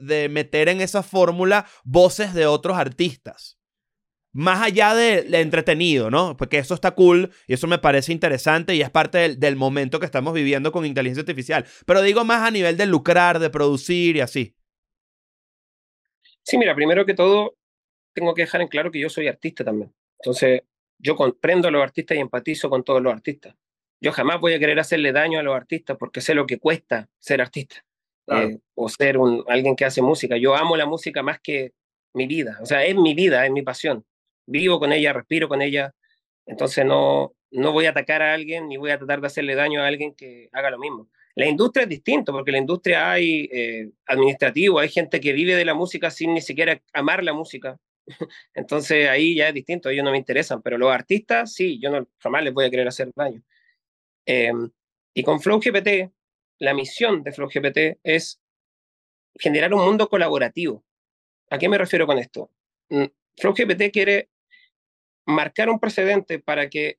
de 0.01 0.29
meter 0.29 0.69
en 0.69 0.81
esa 0.81 1.05
fórmula 1.05 1.67
voces 1.85 2.35
de 2.35 2.47
otros 2.47 2.77
artistas. 2.77 3.59
más 4.33 4.63
allá 4.63 4.95
de, 4.95 5.23
de 5.23 5.41
entretenido, 5.41 6.11
¿no? 6.11 6.37
Porque 6.37 6.59
eso 6.59 6.75
está 6.75 6.93
cool 6.93 7.31
y 7.49 7.55
eso 7.55 7.67
me 7.67 7.79
parece 7.79 8.13
interesante 8.13 8.75
y 8.77 8.83
es 8.83 8.91
parte 8.91 9.19
del, 9.19 9.41
del 9.41 9.57
momento 9.57 9.99
que 9.99 10.07
estamos 10.07 10.35
viviendo 10.35 10.73
con 10.73 10.87
inteligencia 10.87 11.23
artificial. 11.23 11.67
Pero 11.87 12.03
digo 12.03 12.25
más 12.25 12.43
a 12.47 12.51
nivel 12.53 12.77
de 12.77 12.87
lucrar, 12.87 13.39
de 13.41 13.51
producir 13.51 14.17
y 14.17 14.21
así. 14.21 14.55
Sí, 16.43 16.59
mira, 16.59 16.75
primero 16.75 17.05
que 17.07 17.15
todo, 17.15 17.57
tengo 18.15 18.35
que 18.35 18.43
dejar 18.43 18.61
en 18.63 18.69
claro 18.69 18.91
que 18.91 19.01
yo 19.01 19.09
soy 19.11 19.29
artista 19.29 19.65
también. 19.65 19.95
Entonces, 20.21 20.63
yo 21.03 21.17
comprendo 21.17 21.69
a 21.69 21.71
los 21.71 21.83
artistas 21.83 22.17
y 22.17 22.21
empatizo 22.21 22.71
con 22.71 22.85
todos 22.85 23.03
los 23.03 23.13
artistas. 23.13 23.55
Yo 24.01 24.13
jamás 24.13 24.41
voy 24.41 24.55
a 24.55 24.59
querer 24.59 24.79
hacerle 24.79 25.13
daño 25.13 25.39
a 25.39 25.43
los 25.43 25.55
artistas 25.55 25.97
porque 25.99 26.21
sé 26.21 26.35
lo 26.35 26.47
que 26.47 26.59
cuesta 26.59 27.09
ser 27.19 27.41
artista 27.41 27.85
Claro. 28.27 28.49
eh, 28.49 28.59
o 28.75 28.89
ser 28.89 29.19
un, 29.19 29.45
alguien 29.49 29.75
que 29.77 29.85
hace 29.85 30.03
música. 30.03 30.37
Yo 30.37 30.55
amo 30.55 30.77
la 30.77 30.87
música 30.87 31.23
más 31.23 31.41
que 31.41 31.73
mi 32.15 32.27
vida. 32.27 32.59
O 32.63 32.67
sea, 32.67 32.85
es 32.85 32.95
mi 32.95 33.15
vida, 33.15 33.45
es 33.45 33.53
mi 33.53 33.63
pasión. 33.63 34.05
Vivo 34.47 34.79
con 34.79 34.93
ella, 34.93 35.13
respiro 35.13 35.49
con 35.49 35.63
ella. 35.63 35.95
Entonces 36.47 36.85
no, 36.85 37.35
no 37.51 37.73
voy 37.73 37.87
a 37.87 37.91
atacar 37.91 38.23
a 38.23 38.35
alguien 38.35 38.69
ni 38.69 38.77
voy 38.77 38.91
a 38.91 38.99
tratar 38.99 39.21
de 39.21 39.27
hacerle 39.27 39.55
daño 39.55 39.83
a 39.83 39.87
alguien 39.87 40.15
que 40.15 40.49
haga 40.53 40.71
lo 40.71 40.79
mismo. 40.79 41.09
La 41.35 41.47
industria 41.47 41.85
es 41.85 41.89
distinto 41.89 42.33
porque 42.33 42.51
en 42.51 42.55
la 42.55 42.59
industria 42.61 43.11
hay 43.11 43.49
eh, 43.53 43.91
administrativo, 44.07 44.79
hay 44.79 44.89
gente 44.89 45.21
que 45.21 45.33
vive 45.33 45.55
de 45.55 45.65
la 45.65 45.75
música 45.75 46.11
sin 46.11 46.35
ni 46.35 46.41
siquiera 46.41 46.81
amar 46.93 47.23
la 47.23 47.33
música. 47.33 47.79
Entonces 48.55 49.09
ahí 49.09 49.37
ya 49.37 49.49
es 49.49 49.55
distinto, 49.55 49.89
ellos 49.89 50.05
no 50.05 50.11
me 50.11 50.19
interesan, 50.19 50.63
pero 50.63 50.79
los 50.79 50.93
artistas 50.93 51.53
sí, 51.53 51.79
yo 51.81 51.91
no, 51.91 52.09
jamás 52.19 52.45
les 52.45 52.53
voy 52.53 52.67
a 52.67 52.71
querer 52.71 52.89
hacer 52.89 53.11
daño. 53.15 53.43
Eh, 54.27 54.53
y 55.15 55.23
con 55.23 55.41
Flow 55.41 55.61
GPT, 55.61 56.13
la 56.59 56.75
misión 56.75 57.23
de 57.23 57.33
Flow 57.33 57.49
GPT 57.49 57.99
es 58.03 58.41
generar 59.39 59.73
un 59.75 59.85
mundo 59.85 60.09
colaborativo. 60.09 60.85
¿A 61.51 61.59
qué 61.59 61.69
me 61.69 61.79
refiero 61.79 62.07
con 62.07 62.19
esto? 62.19 62.51
Mm, 62.91 63.07
Flow 63.37 63.55
GPT 63.55 63.91
quiere 63.93 64.29
marcar 65.27 65.71
un 65.71 65.81
precedente 65.81 66.39
para 66.39 66.69
que 66.69 66.99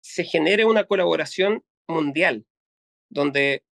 se 0.00 0.24
genere 0.24 0.64
una 0.64 0.84
colaboración 0.84 1.64
mundial, 1.86 2.46
donde 3.08 3.64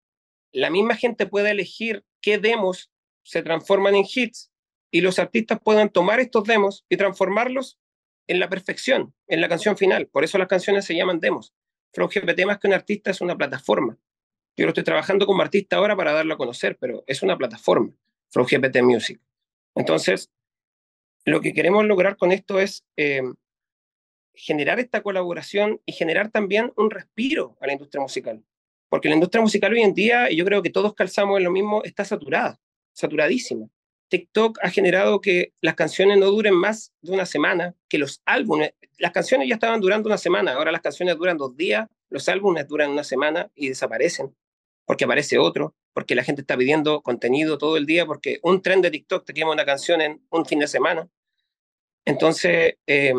la 0.53 0.70
misma 0.70 0.96
gente 0.96 1.27
pueda 1.27 1.51
elegir 1.51 2.05
qué 2.20 2.38
demos 2.38 2.90
se 3.22 3.42
transforman 3.42 3.94
en 3.94 4.05
hits 4.05 4.51
y 4.90 5.01
los 5.01 5.18
artistas 5.18 5.61
puedan 5.62 5.90
tomar 5.90 6.20
estos 6.20 6.44
demos 6.44 6.85
y 6.88 6.96
transformarlos 6.96 7.79
en 8.27 8.40
la 8.40 8.48
perfección, 8.48 9.14
en 9.27 9.40
la 9.40 9.48
canción 9.48 9.77
final. 9.77 10.07
Por 10.07 10.24
eso 10.24 10.38
las 10.38 10.48
canciones 10.48 10.85
se 10.85 10.94
llaman 10.94 11.20
demos. 11.20 11.55
Flow 11.92 12.09
GPT 12.09 12.44
más 12.46 12.59
que 12.59 12.68
un 12.68 12.74
artista 12.74 13.11
es 13.11 13.20
una 13.20 13.37
plataforma. 13.37 13.98
Yo 14.57 14.64
lo 14.64 14.70
estoy 14.70 14.85
trabajando 14.85 15.27
como 15.27 15.42
artista 15.42 15.77
ahora 15.77 15.96
para 15.96 16.12
darlo 16.12 16.35
a 16.35 16.38
conocer, 16.38 16.77
pero 16.79 17.05
es 17.07 17.22
una 17.22 17.37
plataforma, 17.37 17.92
Flow 18.31 18.46
GPT 18.46 18.83
Music. 18.83 19.20
Entonces, 19.74 20.31
lo 21.24 21.40
que 21.40 21.53
queremos 21.53 21.85
lograr 21.87 22.16
con 22.16 22.33
esto 22.33 22.59
es 22.59 22.85
eh, 22.96 23.22
generar 24.35 24.81
esta 24.81 25.03
colaboración 25.03 25.81
y 25.87 25.92
generar 25.92 26.31
también 26.31 26.72
un 26.77 26.90
respiro 26.90 27.57
a 27.61 27.66
la 27.66 27.72
industria 27.72 28.01
musical. 28.01 28.44
Porque 28.88 29.09
la 29.09 29.14
industria 29.14 29.42
musical 29.42 29.72
hoy 29.72 29.83
en 29.83 29.94
día, 29.94 30.31
y 30.31 30.37
yo 30.37 30.44
creo 30.44 30.62
que 30.62 30.70
todos 30.70 30.94
calzamos 30.94 31.38
en 31.38 31.44
lo 31.44 31.51
mismo, 31.51 31.83
está 31.85 32.05
saturada, 32.05 32.59
saturadísima. 32.92 33.68
TikTok 34.09 34.59
ha 34.62 34.71
generado 34.71 35.21
que 35.21 35.53
las 35.61 35.75
canciones 35.75 36.18
no 36.18 36.27
duren 36.27 36.55
más 36.55 36.92
de 37.03 37.12
una 37.12 37.27
semana, 37.27 37.75
que 37.88 37.99
los 37.99 38.23
álbumes, 38.25 38.73
las 38.99 39.12
canciones 39.12 39.49
ya 39.49 39.55
estaban 39.55 39.81
durando 39.81 40.09
una 40.09 40.18
semana, 40.18 40.55
ahora 40.55 40.73
las 40.73 40.81
canciones 40.81 41.16
duran 41.16 41.37
dos 41.37 41.57
días, 41.57 41.88
los 42.09 42.29
álbumes 42.29 42.66
duran 42.66 42.90
una 42.90 43.05
semana 43.05 43.51
y 43.55 43.68
desaparecen, 43.68 44.35
porque 44.87 45.05
aparece 45.05 45.38
otro, 45.38 45.75
porque 45.92 46.14
la 46.14 46.25
gente 46.25 46.40
está 46.42 46.57
pidiendo 46.57 47.03
contenido 47.03 47.59
todo 47.59 47.77
el 47.77 47.87
día, 47.87 48.07
porque 48.07 48.38
un 48.42 48.62
tren 48.62 48.81
de 48.81 48.90
TikTok 48.90 49.25
te 49.25 49.35
quema 49.35 49.53
una 49.53 49.64
canción 49.64 50.01
en 50.01 50.23
un 50.31 50.47
fin 50.47 50.59
de 50.59 50.68
semana. 50.68 51.09
Entonces, 52.05 52.75
eh, 52.87 53.12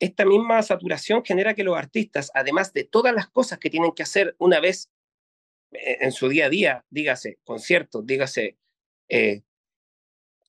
esta 0.00 0.24
misma 0.24 0.62
saturación 0.62 1.22
genera 1.22 1.54
que 1.54 1.62
los 1.62 1.76
artistas, 1.76 2.30
además 2.34 2.72
de 2.72 2.84
todas 2.84 3.14
las 3.14 3.28
cosas 3.28 3.58
que 3.58 3.68
tienen 3.68 3.92
que 3.92 4.02
hacer 4.02 4.34
una 4.38 4.58
vez 4.58 4.90
eh, 5.72 5.98
en 6.00 6.12
su 6.12 6.28
día 6.28 6.46
a 6.46 6.48
día, 6.48 6.84
dígase 6.88 7.38
conciertos, 7.44 8.06
dígase 8.06 8.56
eh, 9.08 9.42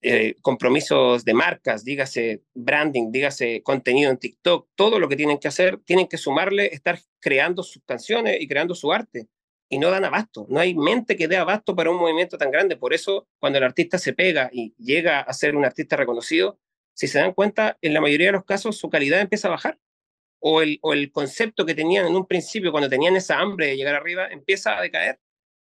eh, 0.03 0.35
compromisos 0.41 1.23
de 1.23 1.33
marcas, 1.33 1.83
dígase 1.83 2.41
branding, 2.55 3.11
dígase 3.11 3.61
contenido 3.61 4.09
en 4.09 4.17
TikTok, 4.17 4.69
todo 4.75 4.99
lo 4.99 5.07
que 5.07 5.15
tienen 5.15 5.37
que 5.37 5.47
hacer, 5.47 5.79
tienen 5.85 6.07
que 6.07 6.17
sumarle 6.17 6.73
estar 6.73 6.99
creando 7.19 7.61
sus 7.61 7.83
canciones 7.85 8.41
y 8.41 8.47
creando 8.47 8.73
su 8.73 8.91
arte. 8.91 9.27
Y 9.69 9.77
no 9.77 9.89
dan 9.89 10.03
abasto, 10.03 10.47
no 10.49 10.59
hay 10.59 10.73
mente 10.75 11.15
que 11.15 11.27
dé 11.27 11.37
abasto 11.37 11.75
para 11.75 11.91
un 11.91 11.97
movimiento 11.97 12.37
tan 12.37 12.51
grande. 12.51 12.75
Por 12.75 12.93
eso, 12.93 13.27
cuando 13.39 13.59
el 13.59 13.63
artista 13.63 13.97
se 13.97 14.13
pega 14.13 14.49
y 14.51 14.73
llega 14.77 15.21
a 15.21 15.33
ser 15.33 15.55
un 15.55 15.63
artista 15.63 15.95
reconocido, 15.95 16.59
si 16.93 17.07
se 17.07 17.19
dan 17.19 17.33
cuenta, 17.33 17.77
en 17.81 17.93
la 17.93 18.01
mayoría 18.01 18.27
de 18.27 18.33
los 18.33 18.43
casos 18.43 18.77
su 18.77 18.89
calidad 18.89 19.21
empieza 19.21 19.47
a 19.47 19.51
bajar. 19.51 19.79
O 20.43 20.63
el, 20.63 20.79
o 20.81 20.93
el 20.93 21.11
concepto 21.11 21.65
que 21.67 21.75
tenían 21.75 22.07
en 22.07 22.15
un 22.15 22.27
principio, 22.27 22.71
cuando 22.71 22.89
tenían 22.89 23.15
esa 23.15 23.37
hambre 23.39 23.67
de 23.67 23.77
llegar 23.77 23.93
arriba, 23.93 24.27
empieza 24.31 24.75
a 24.75 24.81
decaer 24.81 25.19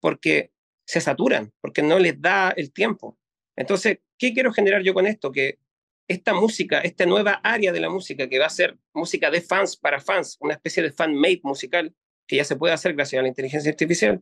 porque 0.00 0.50
se 0.84 1.00
saturan, 1.00 1.52
porque 1.60 1.82
no 1.82 2.00
les 2.00 2.20
da 2.20 2.50
el 2.50 2.72
tiempo. 2.72 3.16
Entonces, 3.56 3.98
¿qué 4.18 4.32
quiero 4.32 4.52
generar 4.52 4.82
yo 4.82 4.94
con 4.94 5.06
esto? 5.06 5.32
Que 5.32 5.58
esta 6.08 6.34
música, 6.34 6.80
esta 6.80 7.06
nueva 7.06 7.40
área 7.42 7.72
de 7.72 7.80
la 7.80 7.90
música, 7.90 8.28
que 8.28 8.38
va 8.38 8.46
a 8.46 8.50
ser 8.50 8.76
música 8.92 9.30
de 9.30 9.40
fans 9.40 9.76
para 9.76 10.00
fans, 10.00 10.36
una 10.40 10.54
especie 10.54 10.82
de 10.82 10.92
fan-made 10.92 11.40
musical, 11.42 11.94
que 12.26 12.36
ya 12.36 12.44
se 12.44 12.56
puede 12.56 12.74
hacer 12.74 12.94
gracias 12.94 13.20
a 13.20 13.22
la 13.22 13.28
inteligencia 13.28 13.70
artificial, 13.70 14.20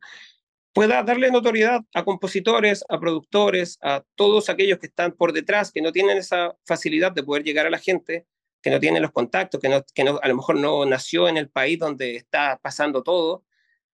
pueda 0.72 1.02
darle 1.02 1.30
notoriedad 1.30 1.82
a 1.94 2.04
compositores, 2.04 2.84
a 2.88 2.98
productores, 2.98 3.78
a 3.82 4.02
todos 4.16 4.48
aquellos 4.48 4.78
que 4.78 4.86
están 4.86 5.12
por 5.12 5.32
detrás, 5.32 5.70
que 5.70 5.82
no 5.82 5.92
tienen 5.92 6.16
esa 6.16 6.56
facilidad 6.64 7.12
de 7.12 7.22
poder 7.22 7.44
llegar 7.44 7.66
a 7.66 7.70
la 7.70 7.78
gente, 7.78 8.26
que 8.60 8.70
no 8.70 8.80
tienen 8.80 9.02
los 9.02 9.12
contactos, 9.12 9.60
que, 9.60 9.68
no, 9.68 9.84
que 9.94 10.04
no, 10.04 10.18
a 10.22 10.28
lo 10.28 10.36
mejor 10.36 10.56
no 10.58 10.84
nació 10.84 11.28
en 11.28 11.36
el 11.36 11.48
país 11.48 11.78
donde 11.78 12.16
está 12.16 12.58
pasando 12.62 13.02
todo, 13.02 13.44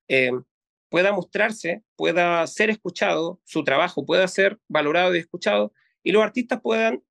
eh, 0.09 0.33
pueda 0.89 1.13
mostrarse, 1.13 1.83
pueda 1.97 2.47
ser 2.47 2.71
escuchado, 2.71 3.41
su 3.45 3.63
trabajo 3.63 4.07
pueda 4.07 4.27
ser 4.29 4.59
valorado 4.69 5.15
y 5.15 5.19
escuchado, 5.19 5.73
y 6.03 6.13
los 6.13 6.23
artistas 6.23 6.61
puedan 6.61 7.03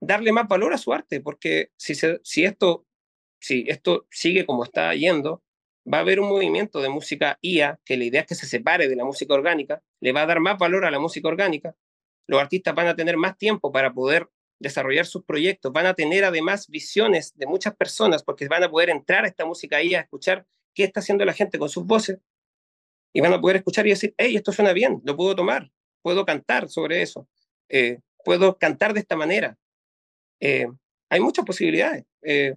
darle 0.00 0.32
más 0.32 0.48
valor 0.48 0.74
a 0.74 0.78
su 0.78 0.92
arte, 0.92 1.20
porque 1.20 1.70
si, 1.76 1.94
se, 1.94 2.20
si, 2.22 2.44
esto, 2.44 2.86
si 3.40 3.64
esto 3.68 4.06
sigue 4.10 4.44
como 4.46 4.64
está 4.64 4.94
yendo, 4.94 5.42
va 5.92 5.98
a 5.98 6.00
haber 6.00 6.20
un 6.20 6.28
movimiento 6.28 6.80
de 6.80 6.88
música 6.88 7.38
IA, 7.42 7.80
que 7.84 7.96
la 7.96 8.04
idea 8.04 8.20
es 8.22 8.26
que 8.26 8.34
se 8.34 8.46
separe 8.46 8.88
de 8.88 8.96
la 8.96 9.04
música 9.04 9.34
orgánica, 9.34 9.82
le 10.00 10.12
va 10.12 10.22
a 10.22 10.26
dar 10.26 10.40
más 10.40 10.58
valor 10.58 10.84
a 10.84 10.90
la 10.90 10.98
música 10.98 11.28
orgánica, 11.28 11.74
los 12.26 12.40
artistas 12.40 12.74
van 12.74 12.88
a 12.88 12.96
tener 12.96 13.16
más 13.16 13.38
tiempo 13.38 13.70
para 13.70 13.92
poder 13.92 14.28
desarrollar 14.58 15.06
sus 15.06 15.24
proyectos, 15.24 15.72
van 15.72 15.86
a 15.86 15.94
tener 15.94 16.24
además 16.24 16.66
visiones 16.68 17.36
de 17.36 17.46
muchas 17.46 17.76
personas, 17.76 18.22
porque 18.22 18.48
van 18.48 18.64
a 18.64 18.70
poder 18.70 18.90
entrar 18.90 19.24
a 19.24 19.28
esta 19.28 19.44
música 19.44 19.82
IA, 19.82 20.00
escuchar 20.00 20.46
qué 20.74 20.84
está 20.84 21.00
haciendo 21.00 21.24
la 21.24 21.32
gente 21.32 21.58
con 21.58 21.68
sus 21.68 21.84
voces, 21.84 22.18
y 23.12 23.20
van 23.20 23.32
a 23.32 23.40
poder 23.40 23.56
escuchar 23.56 23.86
y 23.86 23.90
decir, 23.90 24.14
hey, 24.18 24.36
esto 24.36 24.52
suena 24.52 24.72
bien, 24.72 25.00
lo 25.04 25.16
puedo 25.16 25.34
tomar, 25.34 25.70
puedo 26.02 26.24
cantar 26.26 26.68
sobre 26.68 27.02
eso, 27.02 27.28
eh, 27.68 28.00
puedo 28.26 28.58
cantar 28.58 28.92
de 28.92 29.00
esta 29.00 29.14
manera. 29.14 29.56
Eh, 30.40 30.66
hay 31.08 31.20
muchas 31.20 31.44
posibilidades. 31.44 32.04
Eh, 32.22 32.56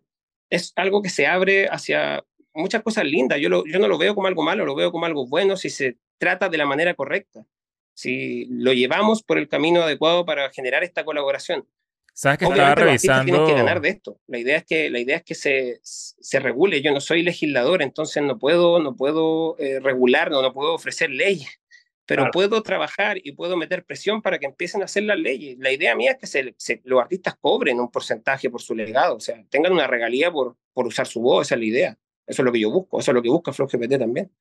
es 0.49 0.73
algo 0.75 1.03
que 1.03 1.09
se 1.09 1.27
abre 1.27 1.67
hacia 1.67 2.25
muchas 2.55 2.81
cosas 2.81 3.05
lindas. 3.05 3.39
Yo, 3.39 3.49
lo, 3.49 3.63
yo 3.67 3.77
no 3.77 3.87
lo 3.87 3.99
veo 3.99 4.15
como 4.15 4.27
algo 4.27 4.41
malo, 4.41 4.65
lo 4.65 4.73
veo 4.73 4.91
como 4.91 5.05
algo 5.05 5.27
bueno 5.27 5.55
si 5.55 5.69
se 5.69 5.97
trata 6.17 6.49
de 6.49 6.57
la 6.57 6.65
manera 6.65 6.95
correcta, 6.95 7.45
si 7.93 8.45
lo 8.49 8.73
llevamos 8.73 9.21
por 9.21 9.37
el 9.37 9.47
camino 9.47 9.83
adecuado 9.83 10.25
para 10.25 10.49
generar 10.49 10.83
esta 10.83 11.05
colaboración. 11.05 11.67
¿Sabes 12.15 12.39
que 12.39 12.45
estaba 12.45 12.73
revisando? 12.73 13.45
que 13.45 13.53
ganar 13.53 13.79
de 13.79 13.89
esto. 13.89 14.19
La 14.25 14.39
idea 14.39 14.57
es 14.57 14.65
que, 14.65 14.89
la 14.89 14.99
idea 14.99 15.17
es 15.17 15.23
que 15.23 15.35
se, 15.35 15.79
se 15.83 16.39
regule. 16.39 16.81
Yo 16.81 16.91
no 16.91 16.99
soy 16.99 17.21
legislador, 17.21 17.83
entonces 17.83 18.23
no 18.23 18.39
puedo, 18.39 18.79
no 18.79 18.95
puedo 18.95 19.55
eh, 19.59 19.79
regular, 19.79 20.31
no, 20.31 20.41
no 20.41 20.51
puedo 20.51 20.73
ofrecer 20.73 21.11
leyes, 21.11 21.61
pero 22.09 22.23
Claro. 22.23 22.31
puedo 22.31 22.63
trabajar 22.63 23.19
y 23.23 23.33
puedo 23.33 23.55
meter 23.55 23.85
presión 23.85 24.21
para 24.23 24.39
que 24.39 24.47
empiecen 24.47 24.81
a 24.81 24.85
hacer 24.85 25.03
las 25.03 25.19
leyes. 25.19 25.57
La 25.59 25.71
idea 25.71 25.95
mía 25.95 26.13
es 26.13 26.17
que 26.17 26.25
se, 26.25 26.55
se- 26.57 26.81
los 26.83 26.99
artistas 26.99 27.35
cobren 27.39 27.79
un 27.79 27.91
porcentaje 27.91 28.49
por 28.49 28.61
su 28.63 28.73
legado, 28.73 29.15
o 29.17 29.19
sea, 29.19 29.45
tengan 29.49 29.71
una 29.73 29.85
regalía 29.85 30.31
por, 30.31 30.57
por 30.73 30.87
usar 30.87 31.05
su 31.05 31.21
voz, 31.21 31.45
esa 31.47 31.53
es 31.55 31.59
la 31.61 31.65
idea. 31.67 31.99
Eso 32.25 32.41
es 32.41 32.45
lo 32.45 32.51
que 32.51 32.59
yo 32.61 32.71
busco, 32.71 32.99
eso 32.99 33.11
es 33.11 33.15
lo 33.15 33.21
que 33.21 33.29
busca 33.29 33.53
Flow 33.53 33.67
GPT 33.67 33.99
también. 33.99 34.31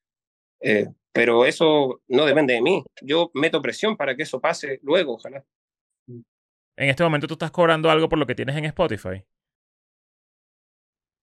Eh, 0.61 0.87
pero 1.11 1.45
eso 1.45 2.01
no 2.07 2.25
depende 2.25 2.53
de 2.55 2.61
mí. 2.61 2.83
Yo 3.03 3.29
meto 3.35 3.61
presión 3.61 3.95
para 3.95 4.15
que 4.15 4.23
eso 4.23 4.41
pase 4.41 4.79
luego, 4.81 5.13
ojalá. 5.13 5.45
En 6.07 6.89
este 6.89 7.03
momento 7.03 7.27
tú 7.27 7.33
estás 7.35 7.51
cobrando 7.51 7.89
algo 7.91 8.09
por 8.09 8.17
lo 8.17 8.25
que 8.25 8.33
tienes 8.35 8.55
en 8.57 8.65
Spotify. 8.65 9.23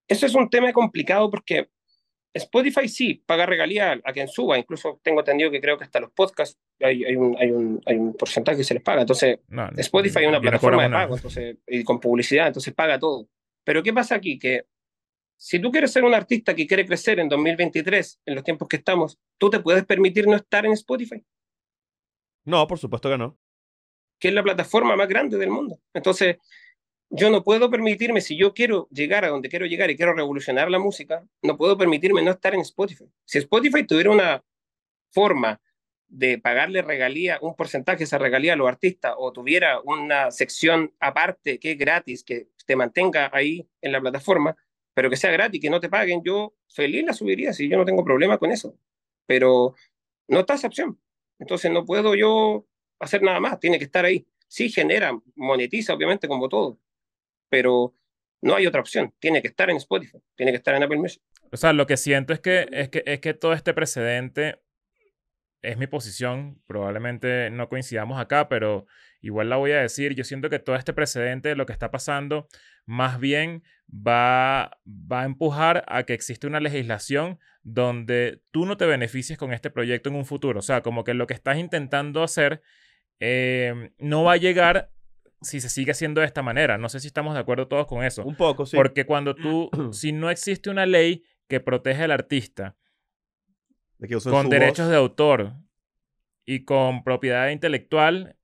Eso 0.08 0.26
es 0.26 0.34
un 0.34 0.48
tema 0.48 0.72
complicado 0.72 1.28
porque 1.30 1.70
Spotify 2.36 2.88
sí 2.88 3.22
paga 3.26 3.46
regalía 3.46 4.00
a 4.04 4.12
quien 4.12 4.28
suba, 4.28 4.58
incluso 4.58 5.00
tengo 5.02 5.20
entendido 5.20 5.50
que 5.50 5.60
creo 5.60 5.76
que 5.78 5.84
hasta 5.84 6.00
los 6.00 6.10
podcasts 6.12 6.58
hay, 6.80 7.04
hay, 7.04 7.16
un, 7.16 7.36
hay, 7.38 7.50
un, 7.50 7.80
hay 7.86 7.96
un 7.96 8.14
porcentaje 8.14 8.58
que 8.58 8.64
se 8.64 8.74
les 8.74 8.82
paga. 8.82 9.00
Entonces, 9.02 9.38
No, 9.48 9.68
Spotify 9.76 10.20
es 10.22 10.28
una 10.28 10.40
plataforma 10.40 10.82
de 10.84 10.90
pago, 10.90 11.16
entonces, 11.16 11.56
y 11.66 11.84
con 11.84 11.98
publicidad, 12.00 12.48
entonces 12.48 12.72
paga 12.74 12.98
todo. 12.98 13.28
Pero 13.64 13.82
¿qué 13.82 13.92
pasa 13.92 14.14
aquí? 14.14 14.38
Que 14.38 14.66
si 15.38 15.58
tú 15.58 15.70
quieres 15.70 15.92
ser 15.92 16.04
un 16.04 16.14
artista 16.14 16.54
que 16.54 16.66
quiere 16.66 16.86
crecer 16.86 17.18
en 17.20 17.28
2023, 17.28 18.20
en 18.26 18.34
los 18.34 18.44
tiempos 18.44 18.68
que 18.68 18.76
estamos, 18.76 19.18
tú 19.38 19.50
te 19.50 19.60
puedes 19.60 19.84
permitir 19.84 20.26
no 20.26 20.36
estar 20.36 20.64
en 20.66 20.72
Spotify, 20.72 21.22
No, 22.44 22.66
por 22.66 22.78
supuesto 22.78 23.10
que 23.10 23.18
no. 23.18 23.38
que 24.18 24.28
es 24.28 24.34
la 24.34 24.42
plataforma 24.42 24.96
más 24.96 25.08
grande 25.08 25.36
del 25.36 25.50
mundo. 25.50 25.78
Entonces, 25.92 26.36
yo 27.10 27.30
no 27.30 27.42
puedo 27.44 27.70
permitirme, 27.70 28.20
si 28.20 28.36
yo 28.36 28.52
quiero 28.52 28.88
llegar 28.90 29.24
a 29.24 29.28
donde 29.28 29.48
quiero 29.48 29.66
llegar 29.66 29.90
y 29.90 29.96
quiero 29.96 30.14
revolucionar 30.14 30.70
la 30.70 30.78
música, 30.78 31.24
no 31.42 31.56
puedo 31.56 31.78
permitirme 31.78 32.22
no 32.22 32.32
estar 32.32 32.54
en 32.54 32.60
Spotify. 32.60 33.04
Si 33.24 33.38
Spotify 33.38 33.84
tuviera 33.86 34.10
una 34.10 34.44
forma 35.10 35.60
de 36.08 36.38
pagarle 36.38 36.82
regalía, 36.82 37.38
un 37.40 37.54
porcentaje 37.54 37.98
de 37.98 38.04
esa 38.04 38.18
regalía 38.18 38.52
a 38.52 38.56
los 38.56 38.68
artistas, 38.68 39.14
o 39.16 39.32
tuviera 39.32 39.80
una 39.80 40.30
sección 40.30 40.94
aparte 41.00 41.58
que 41.58 41.72
es 41.72 41.78
gratis, 41.78 42.24
que 42.24 42.48
te 42.64 42.76
mantenga 42.76 43.30
ahí 43.32 43.68
en 43.80 43.92
la 43.92 44.00
plataforma, 44.00 44.56
pero 44.94 45.10
que 45.10 45.16
sea 45.16 45.30
gratis, 45.30 45.60
que 45.60 45.70
no 45.70 45.80
te 45.80 45.88
paguen, 45.88 46.22
yo 46.24 46.54
feliz 46.68 47.04
la 47.04 47.12
subiría, 47.12 47.52
si 47.52 47.68
yo 47.68 47.76
no 47.76 47.84
tengo 47.84 48.04
problema 48.04 48.38
con 48.38 48.50
eso. 48.50 48.76
Pero 49.26 49.74
no 50.28 50.40
está 50.40 50.54
esa 50.54 50.68
opción. 50.68 50.98
Entonces 51.38 51.70
no 51.70 51.84
puedo 51.84 52.14
yo 52.14 52.66
hacer 52.98 53.22
nada 53.22 53.40
más, 53.40 53.60
tiene 53.60 53.78
que 53.78 53.84
estar 53.84 54.04
ahí. 54.04 54.26
Sí 54.48 54.70
genera, 54.70 55.18
monetiza, 55.34 55.92
obviamente, 55.94 56.28
como 56.28 56.48
todo, 56.48 56.78
pero 57.48 57.94
no 58.42 58.54
hay 58.54 58.66
otra 58.66 58.80
opción. 58.80 59.12
Tiene 59.18 59.42
que 59.42 59.48
estar 59.48 59.70
en 59.70 59.76
Spotify, 59.76 60.18
tiene 60.34 60.52
que 60.52 60.58
estar 60.58 60.74
en 60.74 60.82
Apple 60.82 60.98
Music. 60.98 61.22
O 61.52 61.56
sea, 61.56 61.72
lo 61.72 61.86
que 61.86 61.96
siento 61.96 62.32
es 62.32 62.40
que, 62.40 62.68
es 62.70 62.88
que, 62.88 63.02
es 63.06 63.20
que 63.20 63.34
todo 63.34 63.52
este 63.52 63.74
precedente 63.74 64.60
es 65.62 65.76
mi 65.78 65.86
posición. 65.86 66.60
Probablemente 66.66 67.50
no 67.50 67.68
coincidamos 67.68 68.20
acá, 68.20 68.48
pero 68.48 68.86
igual 69.20 69.48
la 69.48 69.56
voy 69.56 69.72
a 69.72 69.80
decir. 69.80 70.14
Yo 70.14 70.24
siento 70.24 70.50
que 70.50 70.58
todo 70.58 70.76
este 70.76 70.92
precedente 70.92 71.50
de 71.50 71.56
lo 71.56 71.66
que 71.66 71.72
está 71.72 71.90
pasando, 71.90 72.48
más 72.84 73.18
bien 73.18 73.62
va, 73.88 74.78
va 74.86 75.22
a 75.22 75.24
empujar 75.24 75.84
a 75.88 76.04
que 76.04 76.14
existe 76.14 76.46
una 76.46 76.60
legislación 76.60 77.38
donde 77.62 78.42
tú 78.50 78.66
no 78.66 78.76
te 78.76 78.86
beneficies 78.86 79.38
con 79.38 79.52
este 79.52 79.70
proyecto 79.70 80.08
en 80.08 80.16
un 80.16 80.24
futuro. 80.24 80.60
O 80.60 80.62
sea, 80.62 80.82
como 80.82 81.04
que 81.04 81.14
lo 81.14 81.26
que 81.26 81.34
estás 81.34 81.58
intentando 81.58 82.22
hacer 82.22 82.62
eh, 83.18 83.90
no 83.98 84.24
va 84.24 84.32
a 84.32 84.36
llegar 84.36 84.90
si 85.42 85.60
se 85.60 85.68
sigue 85.68 85.92
haciendo 85.92 86.20
de 86.20 86.26
esta 86.26 86.42
manera. 86.42 86.78
No 86.78 86.88
sé 86.88 87.00
si 87.00 87.06
estamos 87.06 87.34
de 87.34 87.40
acuerdo 87.40 87.68
todos 87.68 87.86
con 87.86 88.04
eso. 88.04 88.24
Un 88.24 88.36
poco, 88.36 88.66
sí. 88.66 88.76
Porque 88.76 89.04
cuando 89.06 89.34
tú, 89.34 89.70
si 89.92 90.12
no 90.12 90.30
existe 90.30 90.70
una 90.70 90.86
ley 90.86 91.24
que 91.48 91.60
protege 91.60 92.02
al 92.04 92.10
artista 92.10 92.76
De 93.98 94.08
que 94.08 94.16
usen 94.16 94.32
con 94.32 94.48
derechos 94.48 94.86
voz. 94.86 94.90
de 94.90 94.96
autor 94.96 95.52
y 96.44 96.64
con 96.64 97.02
propiedad 97.04 97.48
intelectual 97.50 98.36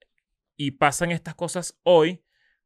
y 0.57 0.73
pasan 0.73 1.11
estas 1.11 1.35
cosas 1.35 1.79
hoy, 1.83 2.23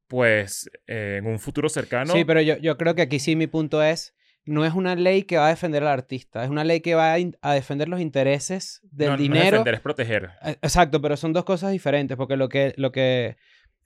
pues 0.08 0.70
eh, 0.86 1.16
en 1.18 1.26
un 1.26 1.38
futuro 1.38 1.68
cercano... 1.68 2.12
Sí, 2.12 2.24
pero 2.24 2.40
yo, 2.40 2.56
yo 2.58 2.76
creo 2.76 2.94
que 2.94 3.02
aquí 3.02 3.18
sí 3.18 3.36
mi 3.36 3.46
punto 3.46 3.82
es, 3.82 4.14
no 4.44 4.64
es 4.64 4.74
una 4.74 4.94
ley 4.94 5.24
que 5.24 5.36
va 5.36 5.46
a 5.46 5.50
defender 5.50 5.82
al 5.82 5.88
artista, 5.90 6.44
es 6.44 6.50
una 6.50 6.64
ley 6.64 6.80
que 6.80 6.94
va 6.94 7.14
a, 7.42 7.54
defender 7.54 7.88
los 7.88 8.00
intereses 8.00 8.80
del 8.84 9.08
no- 9.08 9.16
no 9.16 9.16
es 9.16 9.22
dinero. 9.22 9.44
defender, 9.58 9.74
es 9.74 9.80
proteger. 9.80 10.30
Eh, 10.42 10.56
Exacto, 10.62 11.00
pero 11.00 11.16
son 11.16 11.32
dos 11.32 11.44
cosas 11.44 11.72
diferentes, 11.72 12.16
porque 12.16 12.36
lo 12.36 12.48
que, 12.48 12.72
lo 12.76 12.92
que, 12.92 13.36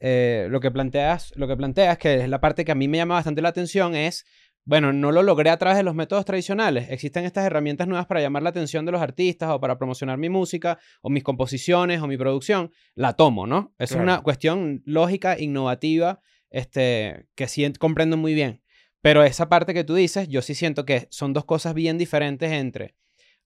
eh, 0.01 0.48
lo 0.51 0.61
que 0.61 0.70
planteas, 0.70 1.32
lo 1.36 1.46
que 1.46 1.57
planteas, 1.57 1.98
que 1.98 2.14
es 2.22 2.28
la 2.28 2.40
parte 2.40 2.64
que 2.64 2.72
a 2.72 2.74
mí 2.74 2.88
me 2.88 2.96
llama 2.98 3.14
bastante 3.14 3.42
la 3.42 3.51
atención, 3.51 3.94
es, 3.94 4.24
bueno, 4.64 4.92
no 4.92 5.12
lo 5.12 5.22
logré 5.22 5.51
a 5.51 5.57
través 5.59 5.76
de 5.76 5.82
los 5.82 5.94
métodos 5.94 6.24
tradicionales. 6.24 6.90
Existen 6.90 7.24
estas 7.24 7.44
herramientas 7.46 7.86
nuevas 7.86 8.07
para 8.07 8.20
llamar 8.20 8.42
la 8.42 8.51
atención 8.51 8.84
de 8.86 8.92
los 8.92 9.01
artistas 9.03 9.51
o 9.51 9.61
para 9.61 9.78
promocionar 9.78 10.18
mi 10.18 10.28
música 10.28 10.78
o 11.03 11.11
mis 11.11 11.22
composiciones 11.22 12.01
o 12.01 12.07
mi 12.07 12.16
producción. 12.16 12.70
La 12.94 13.12
tomo, 13.14 13.46
¿no? 13.46 13.74
Esa 13.78 13.84
es 13.84 13.90
Claro. 13.92 14.05
una 14.05 14.22
cuestión 14.22 14.82
lógica, 14.84 15.38
innovativa, 15.38 16.20
este, 16.51 17.26
que 17.34 17.46
sí 17.48 17.70
comprendo 17.78 18.16
muy 18.16 18.34
bien. 18.34 18.62
Pero 19.03 19.22
esa 19.24 19.48
parte 19.48 19.72
que 19.72 19.84
tú 19.84 19.94
dices, 19.94 20.28
yo 20.28 20.42
sí 20.42 20.55
siento 20.55 20.84
que 20.84 21.09
son 21.11 21.32
dos 21.32 21.44
cosas 21.44 21.74
bien 21.74 21.96
diferentes 21.96 22.53
entre 22.53 22.94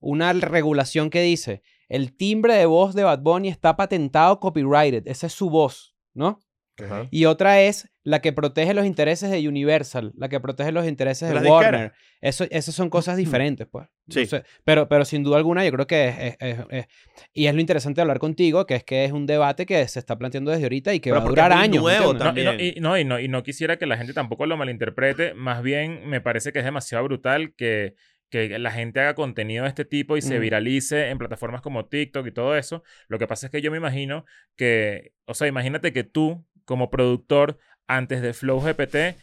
una 0.01 0.33
regulación 0.33 1.11
que 1.11 1.23
dice 1.23 1.63
el 1.89 2.17
timbre 2.17 2.55
de 2.55 2.67
voz 2.67 2.95
de 2.95 3.05
Bad 3.05 3.21
Bunny 3.21 3.49
está 3.49 3.77
patentado 3.77 4.41
copyrighted, 4.41 5.07
esa 5.07 5.27
es 5.29 5.33
su 5.33 5.49
voz, 5.51 5.95
¿no? 6.13 6.41
Ajá. 6.83 7.07
Y 7.11 7.27
otra 7.27 7.61
es 7.62 7.89
la 8.03 8.20
que 8.20 8.33
protege 8.33 8.75
los 8.75 8.85
intereses 8.85 9.31
de 9.31 9.47
Universal, 9.49 10.12
la 10.16 10.29
que 10.29 10.41
protege 10.41 10.72
los 10.72 10.87
intereses 10.87 11.29
de 11.31 11.49
Warner. 11.49 11.93
Eso, 12.20 12.45
esas 12.51 12.75
son 12.75 12.91
cosas 12.91 13.16
diferentes, 13.16 13.66
pues. 13.70 13.87
Sí. 14.09 14.20
No 14.22 14.27
sé, 14.27 14.43
pero, 14.64 14.89
pero 14.89 15.05
sin 15.05 15.22
duda 15.22 15.37
alguna 15.37 15.64
yo 15.64 15.70
creo 15.72 15.87
que 15.87 16.09
es, 16.09 16.16
es- 16.18 16.37
es- 16.41 16.59
es- 16.70 16.87
Y 17.33 17.47
es 17.47 17.55
lo 17.55 17.61
interesante 17.61 17.97
de 17.99 18.03
hablar 18.03 18.18
contigo, 18.18 18.66
que 18.66 18.75
es 18.77 18.85
que 18.85 19.05
es 19.05 19.12
un 19.12 19.27
debate 19.27 19.66
que 19.66 19.87
se 19.89 19.99
está 19.99 20.18
planteando 20.18 20.51
desde 20.51 20.64
ahorita 20.64 20.95
y 20.95 21.01
que 21.01 21.11
Pero 21.11 21.20
va 21.20 21.27
a 21.27 21.29
durar 21.29 21.53
muy 21.53 21.61
años. 21.62 21.85
¿me 21.85 21.91
nuevo 21.99 22.11
entiendes? 22.12 22.35
No, 22.35 22.41
y, 22.41 22.45
no, 22.45 22.51
también. 22.51 22.75
y, 22.77 22.81
no, 22.81 22.99
y, 22.99 23.05
no, 23.05 23.20
y 23.20 23.29
no 23.29 23.43
quisiera 23.43 23.77
que 23.77 23.87
la 23.87 23.97
gente 23.97 24.12
tampoco 24.12 24.47
lo 24.47 24.57
malinterprete. 24.57 25.35
Más 25.35 25.62
bien, 25.62 26.09
me 26.09 26.20
parece 26.20 26.53
que 26.53 26.59
es 26.61 26.64
demasiado 26.64 27.05
brutal 27.05 27.55
que, 27.57 27.95
que 28.31 28.59
la 28.59 28.72
gente 28.72 28.99
haga 29.01 29.14
contenido 29.14 29.62
de 29.62 29.68
este 29.68 29.85
tipo 29.85 30.16
y 30.16 30.22
se 30.22 30.39
Mm. 30.39 30.41
viralice 30.43 31.09
en 31.11 31.18
plataformas 31.18 31.61
como 31.62 31.87
TikTok 31.87 32.27
y 32.27 32.33
todo 32.33 32.57
eso. 32.57 32.83
Lo 33.07 33.18
que 33.20 33.27
pasa 33.29 33.47
es 33.47 33.53
que 33.53 33.62
yo 33.62 33.70
me 33.70 33.77
imagino 33.77 34.25
que, 34.57 35.12
o 35.27 35.35
sea, 35.35 35.47
imagínate 35.47 35.93
que 35.93 36.05
tú, 36.05 36.45
como 36.65 36.91
productor, 36.91 37.59
antes 37.87 38.23
de 38.23 38.33
Flow 38.33 38.61
GPT, 38.61 39.17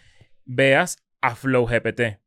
veas 0.46 1.04
a 1.22 1.36
Flow 1.36 1.66
GPT 1.66 2.20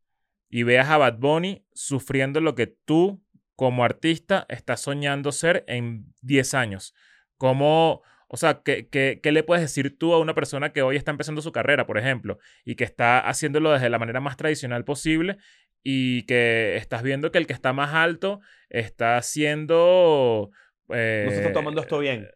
y 0.48 0.62
veas 0.62 0.88
a 0.88 0.98
Bad 0.98 1.18
Bunny 1.18 1.66
sufriendo 1.72 2.40
lo 2.40 2.54
que 2.54 2.66
tú, 2.66 3.22
como 3.56 3.84
artista, 3.84 4.46
estás 4.48 4.80
soñando 4.80 5.32
ser 5.32 5.64
en 5.68 6.12
10 6.22 6.54
años. 6.54 6.94
¿Cómo, 7.36 8.02
o 8.28 8.36
sea, 8.36 8.62
¿qué, 8.64 8.88
qué, 8.88 9.20
qué 9.22 9.32
le 9.32 9.42
puedes 9.42 9.62
decir 9.62 9.98
tú 9.98 10.14
a 10.14 10.20
una 10.20 10.34
persona 10.34 10.72
que 10.72 10.82
hoy 10.82 10.96
está 10.96 11.10
empezando 11.10 11.42
su 11.42 11.52
carrera, 11.52 11.86
por 11.86 11.98
ejemplo, 11.98 12.38
y 12.64 12.76
que 12.76 12.84
está 12.84 13.20
haciéndolo 13.20 13.72
desde 13.72 13.90
la 13.90 13.98
manera 13.98 14.20
más 14.20 14.36
tradicional 14.36 14.84
posible 14.84 15.36
y 15.82 16.22
que 16.22 16.76
estás 16.76 17.02
viendo 17.02 17.30
que 17.30 17.38
el 17.38 17.46
que 17.46 17.52
está 17.52 17.72
más 17.72 17.94
alto 17.94 18.40
está 18.70 19.16
haciendo... 19.16 20.50
eh, 20.88 21.24
No 21.26 21.30
se 21.32 21.36
está 21.38 21.52
tomando 21.52 21.80
esto 21.80 21.98
bien. 21.98 22.28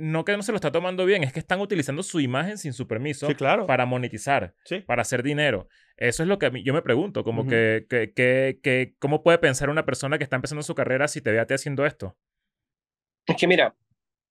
No 0.00 0.24
que 0.24 0.36
no 0.36 0.42
se 0.42 0.52
lo 0.52 0.56
está 0.56 0.72
tomando 0.72 1.04
bien, 1.04 1.22
es 1.24 1.32
que 1.32 1.40
están 1.40 1.60
utilizando 1.60 2.02
su 2.02 2.20
imagen 2.20 2.58
sin 2.58 2.72
su 2.72 2.86
permiso 2.88 3.26
Sí, 3.26 3.34
claro. 3.34 3.66
para 3.66 3.86
monetizar, 3.86 4.54
Sí. 4.64 4.80
para 4.80 5.02
hacer 5.02 5.22
dinero. 5.22 5.68
Eso 5.96 6.22
es 6.22 6.28
lo 6.28 6.38
que 6.38 6.46
a 6.46 6.50
mí- 6.50 6.62
yo 6.64 6.72
me 6.72 6.82
pregunto, 6.82 7.22
como 7.24 7.46
que, 7.46 7.86
que, 7.88 8.12
que- 8.62 8.94
¿cómo 8.98 9.22
puede 9.22 9.38
pensar 9.38 9.68
una 9.70 9.84
persona 9.84 10.16
que 10.18 10.24
está 10.24 10.36
empezando 10.36 10.62
su 10.62 10.74
carrera 10.74 11.08
si 11.08 11.20
te 11.20 11.30
ve 11.32 11.40
a 11.40 11.46
ti 11.46 11.54
haciendo 11.54 11.84
esto? 11.86 12.16
Es 13.26 13.36
que 13.36 13.46
mira, 13.46 13.74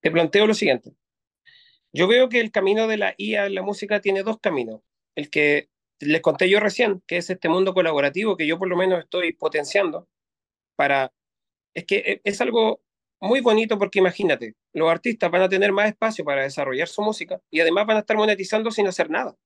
te 0.00 0.10
planteo 0.10 0.46
lo 0.46 0.54
siguiente. 0.54 0.92
Yo 1.92 2.06
veo 2.08 2.28
que 2.28 2.40
el 2.40 2.50
camino 2.52 2.86
de 2.86 2.96
la 2.96 3.14
IA 3.16 3.46
en 3.46 3.54
la 3.54 3.62
música 3.62 4.00
tiene 4.00 4.22
dos 4.22 4.38
caminos. 4.40 4.80
El 5.14 5.30
que 5.30 5.70
les 6.00 6.20
conté 6.20 6.48
yo 6.48 6.60
recién, 6.60 7.02
que 7.06 7.16
es 7.18 7.30
este 7.30 7.48
mundo 7.48 7.74
colaborativo 7.74 8.36
que 8.36 8.46
yo 8.46 8.58
por 8.58 8.68
lo 8.68 8.76
menos 8.76 9.00
estoy 9.00 9.32
potenciando 9.32 10.08
para... 10.76 11.12
Es 11.74 11.84
que 11.86 11.98
e- 11.98 12.20
es 12.24 12.40
algo 12.40 12.82
muy 13.20 13.40
bonito 13.40 13.78
porque 13.78 13.98
imagínate, 13.98 14.54
los 14.72 14.90
artistas 14.90 15.30
van 15.30 15.42
a 15.42 15.48
tener 15.48 15.72
más 15.72 15.88
espacio 15.88 16.24
para 16.24 16.42
desarrollar 16.42 16.88
su 16.88 17.02
música 17.02 17.40
y 17.50 17.60
además 17.60 17.86
van 17.86 17.98
a 17.98 18.00
estar 18.00 18.16
monetizando 18.16 18.70
sin 18.70 18.86
hacer 18.86 19.10
nada, 19.10 19.36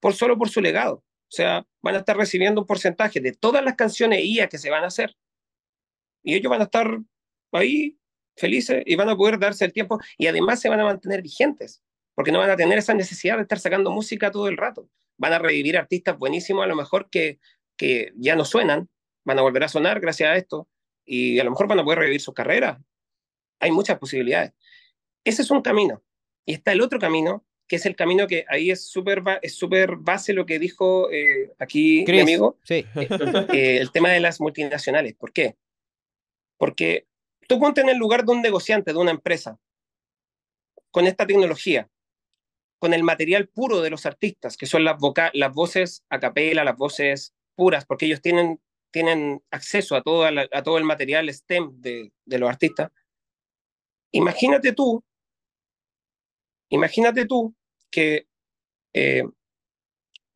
por 0.00 0.14
solo 0.14 0.36
por 0.36 0.48
su 0.48 0.60
legado. 0.60 0.96
O 0.96 1.34
sea, 1.34 1.66
van 1.80 1.94
a 1.94 1.98
estar 1.98 2.16
recibiendo 2.16 2.60
un 2.60 2.66
porcentaje 2.66 3.20
de 3.20 3.32
todas 3.32 3.64
las 3.64 3.74
canciones 3.74 4.20
IA 4.22 4.48
que 4.48 4.58
se 4.58 4.68
van 4.68 4.84
a 4.84 4.88
hacer. 4.88 5.16
Y 6.22 6.34
ellos 6.34 6.50
van 6.50 6.60
a 6.60 6.64
estar 6.64 6.98
ahí 7.52 7.98
felices 8.36 8.82
y 8.84 8.96
van 8.96 9.08
a 9.08 9.16
poder 9.16 9.38
darse 9.38 9.64
el 9.64 9.72
tiempo 9.72 9.98
y 10.18 10.26
además 10.26 10.60
se 10.60 10.68
van 10.68 10.80
a 10.80 10.84
mantener 10.84 11.22
vigentes, 11.22 11.82
porque 12.14 12.32
no 12.32 12.38
van 12.38 12.50
a 12.50 12.56
tener 12.56 12.78
esa 12.78 12.94
necesidad 12.94 13.36
de 13.36 13.42
estar 13.42 13.58
sacando 13.58 13.90
música 13.90 14.30
todo 14.30 14.48
el 14.48 14.56
rato. 14.56 14.88
Van 15.18 15.32
a 15.32 15.38
revivir 15.38 15.78
artistas 15.78 16.18
buenísimos, 16.18 16.64
a 16.64 16.66
lo 16.66 16.76
mejor 16.76 17.08
que, 17.10 17.38
que 17.76 18.12
ya 18.16 18.36
no 18.36 18.44
suenan, 18.44 18.88
van 19.24 19.38
a 19.38 19.42
volver 19.42 19.64
a 19.64 19.68
sonar 19.68 20.00
gracias 20.00 20.28
a 20.28 20.36
esto 20.36 20.68
y 21.04 21.38
a 21.38 21.44
lo 21.44 21.50
mejor 21.50 21.66
van 21.68 21.78
a 21.80 21.84
poder 21.84 22.00
revivir 22.00 22.20
sus 22.20 22.34
carreras. 22.34 22.78
Hay 23.60 23.70
muchas 23.70 23.98
posibilidades. 23.98 24.52
Ese 25.24 25.42
es 25.42 25.50
un 25.50 25.62
camino. 25.62 26.02
Y 26.44 26.54
está 26.54 26.72
el 26.72 26.80
otro 26.80 26.98
camino, 26.98 27.44
que 27.68 27.76
es 27.76 27.86
el 27.86 27.94
camino 27.96 28.26
que 28.26 28.44
ahí 28.48 28.70
es 28.70 28.84
súper 28.86 29.22
es 29.40 29.54
súper 29.54 29.96
base 29.96 30.32
lo 30.32 30.44
que 30.46 30.58
dijo 30.58 31.10
eh, 31.10 31.52
aquí 31.58 32.00
mi 32.00 32.04
Chris, 32.04 32.22
amigo, 32.22 32.58
Sí. 32.64 32.84
eh, 32.94 33.78
el 33.80 33.90
tema 33.92 34.10
de 34.10 34.20
las 34.20 34.40
multinacionales. 34.40 35.14
¿Por 35.14 35.32
qué? 35.32 35.56
Porque 36.58 37.06
tú 37.48 37.58
ponte 37.60 37.80
en 37.80 37.88
el 37.88 37.96
lugar 37.98 38.24
de 38.24 38.32
un 38.32 38.42
negociante, 38.42 38.92
de 38.92 38.98
una 38.98 39.10
empresa, 39.12 39.58
con 40.90 41.06
esta 41.06 41.26
tecnología, 41.26 41.88
con 42.78 42.92
el 42.94 43.02
material 43.04 43.48
puro 43.48 43.80
de 43.80 43.90
los 43.90 44.06
artistas, 44.06 44.56
que 44.56 44.66
son 44.66 44.84
las, 44.84 44.98
voca- 44.98 45.30
las 45.34 45.52
voces 45.52 46.04
a 46.10 46.18
capela, 46.20 46.64
las 46.64 46.76
voces 46.76 47.34
puras, 47.54 47.86
porque 47.86 48.06
ellos 48.06 48.20
tienen, 48.20 48.60
tienen 48.92 49.42
acceso 49.50 49.96
a, 49.96 50.02
toda 50.02 50.30
la- 50.30 50.48
a 50.52 50.62
todo 50.62 50.78
el 50.78 50.84
material 50.84 51.28
STEM 51.28 51.80
de, 51.80 52.12
los 52.26 52.48
artistas. 52.48 52.90
Imagínate 54.12 54.72
tú, 54.72 55.02
imagínate 56.68 57.26
tú 57.26 57.54
que 57.90 58.28
eh, 58.92 59.24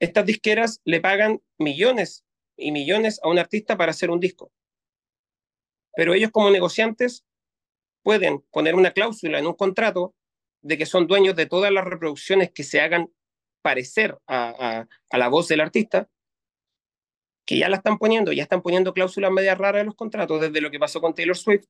estas 0.00 0.26
disqueras 0.26 0.80
le 0.84 1.00
pagan 1.00 1.42
millones 1.58 2.24
y 2.56 2.72
millones 2.72 3.20
a 3.22 3.28
un 3.28 3.38
artista 3.38 3.76
para 3.76 3.90
hacer 3.90 4.10
un 4.10 4.20
disco. 4.20 4.50
Pero 5.94 6.14
ellos 6.14 6.30
como 6.30 6.50
negociantes 6.50 7.24
pueden 8.02 8.40
poner 8.50 8.74
una 8.74 8.92
cláusula 8.92 9.38
en 9.38 9.46
un 9.46 9.54
contrato 9.54 10.14
de 10.62 10.78
que 10.78 10.86
son 10.86 11.06
dueños 11.06 11.36
de 11.36 11.46
todas 11.46 11.70
las 11.72 11.84
reproducciones 11.84 12.50
que 12.50 12.64
se 12.64 12.80
hagan 12.80 13.12
parecer 13.62 14.18
a- 14.26 14.86
a 15.10 15.18
la 15.18 15.28
voz 15.28 15.48
del 15.48 15.60
artista, 15.60 16.08
que 17.46 17.56
ya 17.58 17.68
la 17.68 17.76
están 17.76 17.96
poniendo, 17.98 18.32
ya 18.32 18.42
están 18.42 18.60
poniendo 18.60 18.92
cláusulas 18.92 19.30
media 19.30 19.54
raras 19.54 19.80
en 19.80 19.86
los 19.86 19.94
contratos, 19.94 20.40
desde 20.40 20.60
lo 20.60 20.70
que 20.70 20.78
pasó 20.78 21.00
con 21.00 21.14
Taylor 21.14 21.36
Swift. 21.36 21.64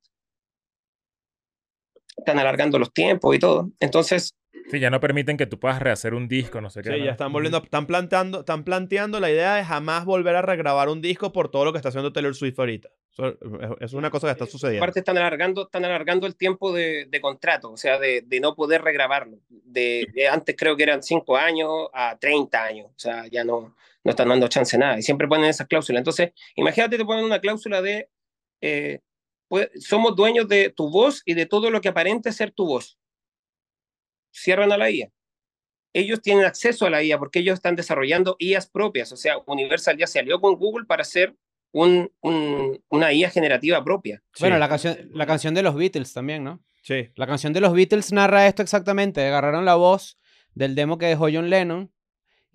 Están 2.17 2.39
alargando 2.39 2.79
los 2.79 2.93
tiempos 2.93 3.35
y 3.35 3.39
todo. 3.39 3.71
Entonces, 3.81 4.35
Sí, 4.69 4.81
ya 4.81 4.91
no 4.91 4.99
permiten 4.99 5.37
que 5.37 5.47
tú 5.47 5.61
puedas 5.61 5.79
rehacer 5.81 6.13
un 6.13 6.27
disco, 6.27 6.61
no 6.61 6.71
sé 6.71 6.83
qué. 6.83 6.91
Sí, 6.91 6.99
¿no? 6.99 7.05
ya 7.05 7.11
están 7.13 7.33
volviendo, 7.33 7.59
están 7.63 7.87
planteando, 7.87 8.41
están 8.41 8.65
planteando 8.65 9.21
la 9.21 9.31
idea 9.31 9.55
de 9.55 9.65
jamás 9.65 10.05
volver 10.05 10.35
a 10.35 10.43
regrabar 10.43 10.89
un 10.89 11.01
disco 11.01 11.31
por 11.33 11.51
todo 11.53 11.65
lo 11.67 11.73
que 11.73 11.79
está 11.79 11.91
haciendo 11.91 12.13
Taylor 12.13 12.35
Swift 12.35 12.59
ahorita. 12.59 12.89
Eso 13.13 13.29
es- 13.29 13.37
es 13.81 13.93
una 13.93 14.11
cosa 14.11 14.27
que 14.27 14.33
está 14.33 14.47
sucediendo. 14.47 14.83
Aparte 14.83 14.99
están 15.01 15.19
alargando, 15.19 15.63
están 15.67 15.85
alargando 15.85 16.27
el 16.27 16.35
tiempo 16.35 16.73
de, 16.73 17.05
de 17.09 17.21
contrato, 17.21 17.71
o 17.71 17.77
sea, 17.77 18.01
de, 18.01 18.23
de 18.23 18.41
no 18.41 18.57
poder 18.57 18.83
regrabarlo. 18.83 19.39
De, 19.49 20.09
de 20.13 20.27
antes 20.27 20.57
creo 20.59 20.77
que 20.77 20.83
eran 20.83 21.01
5 21.03 21.37
años 21.37 21.71
a 21.93 22.17
30 22.19 22.65
años, 22.65 22.87
o 22.89 22.99
sea, 22.99 23.27
ya 23.29 23.45
no, 23.45 23.77
no 24.07 24.11
están 24.11 24.29
dando 24.29 24.49
chance 24.49 24.77
a 24.77 24.79
nada. 24.79 24.99
Y 24.99 25.03
siempre 25.03 25.27
ponen 25.29 25.47
esas 25.51 25.67
cláusulas. 25.67 26.01
Entonces, 26.01 26.31
imagínate, 26.55 26.97
te 26.97 27.05
ponen 27.05 27.25
una 27.25 27.41
cláusula 27.41 27.83
de, 27.83 28.09
eh, 28.63 29.01
pues, 29.49 29.69
somos 29.85 30.15
dueños 30.17 30.49
de 30.49 30.71
tu 30.71 30.89
voz 30.91 31.23
y 31.27 31.35
de 31.35 31.45
todo 31.47 31.71
lo 31.71 31.81
que 31.81 31.89
aparente 31.89 32.33
ser 32.33 32.53
tu 32.53 32.67
voz. 32.67 32.99
Cierran 34.33 34.73
a 34.73 34.77
la 34.79 34.91
IA. 34.91 35.11
Ellos 35.93 36.21
tienen 36.21 36.45
acceso 36.45 36.87
a 36.87 36.91
la 36.91 37.03
IA 37.03 37.19
porque 37.19 37.39
ellos 37.41 37.55
están 37.55 37.75
desarrollando 37.75 38.37
IAs 38.39 38.69
propias, 38.69 39.11
o 39.13 39.17
sea, 39.17 39.39
Universal 39.47 39.97
ya 39.97 40.07
se 40.07 40.19
alió 40.19 40.41
con 40.41 40.55
Google 40.57 40.85
para 40.87 41.03
hacer 41.03 41.35
un, 41.73 42.13
un- 42.21 42.83
una 42.91 43.13
IA 43.13 43.31
generativa 43.31 43.83
propia. 43.83 44.23
Bueno, 44.39 44.57
Sí. 44.57 44.61
la 44.61 44.69
canción, 44.69 45.11
la 45.13 45.27
canción 45.27 45.55
de 45.55 45.63
los 45.63 45.75
Beatles 45.75 46.13
también, 46.13 46.45
¿no? 46.45 46.63
Sí. 46.83 47.09
La 47.17 47.27
canción 47.27 47.53
de 47.53 47.61
los 47.61 47.73
Beatles 47.73 48.13
narra 48.13 48.47
esto 48.47 48.63
exactamente. 48.63 49.27
Agarraron 49.27 49.65
la 49.65 49.75
voz 49.75 50.19
del 50.55 50.75
demo 50.75 50.99
que 50.99 51.07
dejó 51.07 51.29
John 51.33 51.51
Lennon 51.51 51.91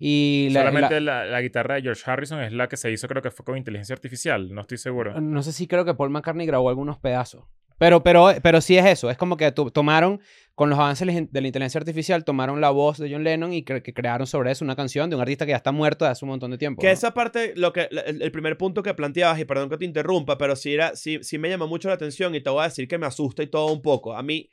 y 0.04 0.48
la, 0.50 0.60
Solamente 0.62 1.00
la- 1.00 1.24
la, 1.24 1.30
la 1.30 1.40
guitarra 1.42 1.76
de 1.76 1.82
George 1.82 2.02
Harrison 2.04 2.40
es 2.42 2.52
la 2.52 2.68
que 2.68 2.76
se 2.76 2.90
hizo, 2.90 3.06
creo 3.06 3.22
que 3.22 3.30
fue 3.30 3.44
con 3.44 3.56
inteligencia 3.56 3.92
artificial, 3.94 4.52
no 4.52 4.62
estoy 4.62 4.78
seguro. 4.78 5.20
no 5.20 5.42
sé 5.44 5.52
si 5.52 5.68
creo 5.68 5.84
que 5.84 5.94
Paul 5.94 6.10
McCartney 6.10 6.44
grabó 6.46 6.68
algunos 6.68 6.98
pedazos. 6.98 7.44
Pero, 7.78 8.02
pero, 8.04 8.28
pero 8.42 8.60
sí 8.60 8.76
es 8.78 8.86
eso. 8.86 9.10
Es 9.10 9.16
como 9.16 9.36
que 9.36 9.50
to- 9.50 9.70
tomaron, 9.70 10.20
con 10.54 10.70
los 10.70 10.78
avances 10.78 11.06
de 11.32 11.40
la 11.40 11.46
inteligencia 11.48 11.78
artificial, 11.80 12.24
tomaron 12.24 12.60
la 12.60 12.70
voz 12.70 12.98
de 12.98 13.10
John 13.10 13.24
Lennon 13.24 13.52
y 13.52 13.64
cre- 13.64 13.82
que 13.82 13.92
crearon 13.92 14.26
sobre 14.28 14.52
eso 14.52 14.64
una 14.64 14.76
canción 14.76 15.10
de 15.10 15.16
un 15.16 15.22
artista 15.22 15.46
que 15.46 15.50
ya 15.50 15.56
está 15.56 15.72
muerto 15.72 16.04
de 16.04 16.12
hace 16.12 16.24
un 16.24 16.30
montón 16.30 16.52
de 16.52 16.58
tiempo. 16.58 16.80
Que 16.80 16.86
¿no? 16.88 16.92
esa 16.92 17.12
parte, 17.12 17.54
lo 17.56 17.72
que, 17.72 17.88
el, 17.90 18.22
el 18.22 18.30
primer 18.32 18.56
punto 18.56 18.82
que 18.84 18.94
planteabas, 18.94 19.40
y 19.40 19.44
perdón 19.44 19.68
que 19.68 19.78
te 19.78 19.84
interrumpa, 19.84 20.38
pero 20.38 20.54
sí, 20.54 20.74
era, 20.74 20.94
sí, 20.94 21.18
sí 21.22 21.38
me 21.38 21.48
llamó 21.48 21.66
mucho 21.66 21.88
la 21.88 21.94
atención 21.94 22.34
y 22.36 22.40
te 22.40 22.50
voy 22.50 22.60
a 22.60 22.64
decir 22.68 22.86
que 22.86 22.98
me 22.98 23.06
asusta 23.06 23.42
y 23.42 23.48
todo 23.48 23.72
un 23.72 23.82
poco. 23.82 24.14
A 24.16 24.22
mí 24.22 24.48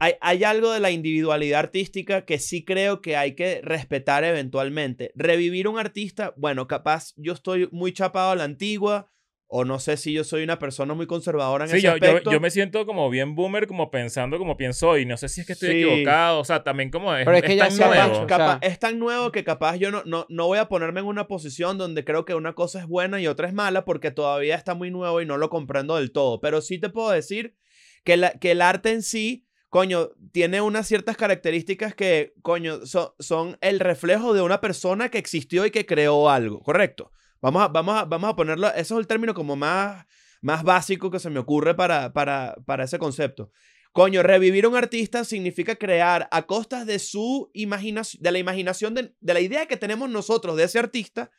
hay, 0.00 0.14
hay 0.20 0.42
algo 0.44 0.72
de 0.72 0.80
la 0.80 0.90
individualidad 0.90 1.60
artística 1.60 2.24
que 2.24 2.38
sí 2.38 2.64
creo 2.64 3.00
que 3.00 3.16
hay 3.16 3.34
que 3.36 3.60
respetar 3.62 4.24
eventualmente. 4.24 5.12
Revivir 5.14 5.68
un 5.68 5.78
artista, 5.78 6.34
bueno, 6.36 6.66
capaz 6.66 7.12
yo 7.16 7.32
estoy 7.34 7.68
muy 7.70 7.92
chapado 7.92 8.30
a 8.32 8.36
la 8.36 8.44
antigua, 8.44 9.08
o 9.52 9.64
no 9.64 9.80
sé 9.80 9.96
si 9.96 10.12
yo 10.12 10.22
soy 10.22 10.44
una 10.44 10.60
persona 10.60 10.94
muy 10.94 11.08
conservadora 11.08 11.64
en 11.64 11.70
Sí, 11.72 11.78
ese 11.78 11.86
yo, 11.86 11.96
yo, 11.96 12.06
aspecto. 12.06 12.30
yo 12.30 12.38
me 12.40 12.50
siento 12.52 12.86
como 12.86 13.10
bien 13.10 13.34
boomer, 13.34 13.66
como 13.66 13.90
pensando 13.90 14.38
como 14.38 14.56
pienso 14.56 14.96
y 14.96 15.04
no 15.06 15.16
sé 15.16 15.28
si 15.28 15.40
es 15.40 15.46
que 15.48 15.54
estoy 15.54 15.70
Sí. 15.70 15.82
equivocado, 15.82 16.38
o 16.38 16.44
sea, 16.44 16.62
también 16.62 16.90
como 16.90 17.12
es, 17.16 17.24
Pero 17.24 17.36
es 17.36 17.42
que 17.42 17.56
ya 17.56 17.68
tan 17.68 17.76
nuevo. 17.76 18.26
Capaz- 18.28 18.56
o 18.56 18.58
sea- 18.60 18.68
es 18.70 18.78
tan 18.78 18.98
nuevo 19.00 19.32
que 19.32 19.42
capaz 19.42 19.74
yo 19.76 19.90
no, 19.90 20.02
no, 20.06 20.24
no 20.28 20.46
voy 20.46 20.58
a 20.58 20.68
ponerme 20.68 21.00
en 21.00 21.06
una 21.06 21.26
posición 21.26 21.78
donde 21.78 22.04
creo 22.04 22.24
que 22.24 22.34
una 22.36 22.52
cosa 22.54 22.78
es 22.78 22.86
buena 22.86 23.20
y 23.20 23.26
otra 23.26 23.48
es 23.48 23.52
mala 23.52 23.84
porque 23.84 24.12
todavía 24.12 24.54
está 24.54 24.74
muy 24.74 24.92
nuevo 24.92 25.20
y 25.20 25.26
no 25.26 25.36
lo 25.36 25.50
comprendo 25.50 25.96
del 25.96 26.12
todo. 26.12 26.40
Pero 26.40 26.60
sí 26.60 26.78
te 26.78 26.88
puedo 26.88 27.10
decir 27.10 27.56
que, 28.04 28.16
la, 28.16 28.30
que 28.30 28.52
el 28.52 28.62
arte 28.62 28.92
en 28.92 29.02
sí, 29.02 29.48
coño, 29.70 30.10
tiene 30.32 30.60
unas 30.60 30.86
ciertas 30.86 31.16
características 31.16 31.94
que, 31.94 32.34
coño, 32.42 32.84
so- 32.84 33.14
son 33.18 33.56
el 33.62 33.80
reflejo 33.80 34.34
de 34.34 34.42
una 34.42 34.60
persona 34.60 35.08
que 35.08 35.18
existió 35.18 35.64
y 35.64 35.70
que 35.70 35.86
creó 35.86 36.28
algo, 36.28 36.60
¿correcto? 36.60 37.12
Vamos 37.40 37.62
a, 37.62 37.68
vamos 37.68 37.96
a, 37.98 38.04
vamos 38.04 38.28
a 38.30 38.36
ponerlo, 38.36 38.68
eso 38.74 38.94
es 38.94 39.00
el 39.00 39.06
término 39.06 39.32
como 39.32 39.56
más, 39.56 40.04
más 40.42 40.62
básico 40.62 41.10
que 41.10 41.18
se 41.18 41.30
me 41.30 41.38
ocurre 41.38 41.74
para, 41.74 42.12
para, 42.12 42.54
para 42.66 42.84
ese 42.84 42.98
concepto. 42.98 43.50
Coño, 43.92 44.22
revivir 44.22 44.66
un 44.66 44.76
artista 44.76 45.24
significa 45.24 45.74
crear 45.76 46.28
a 46.30 46.42
costas 46.42 46.86
de 46.86 46.98
su 46.98 47.50
imaginación, 47.54 48.22
de 48.22 48.30
la 48.32 48.38
imaginación, 48.38 48.94
de, 48.94 49.14
de 49.20 49.34
la 49.34 49.40
idea 49.40 49.66
que 49.66 49.76
tenemos 49.76 50.10
nosotros 50.10 50.56
de 50.56 50.64
ese 50.64 50.78
artista, 50.78 51.30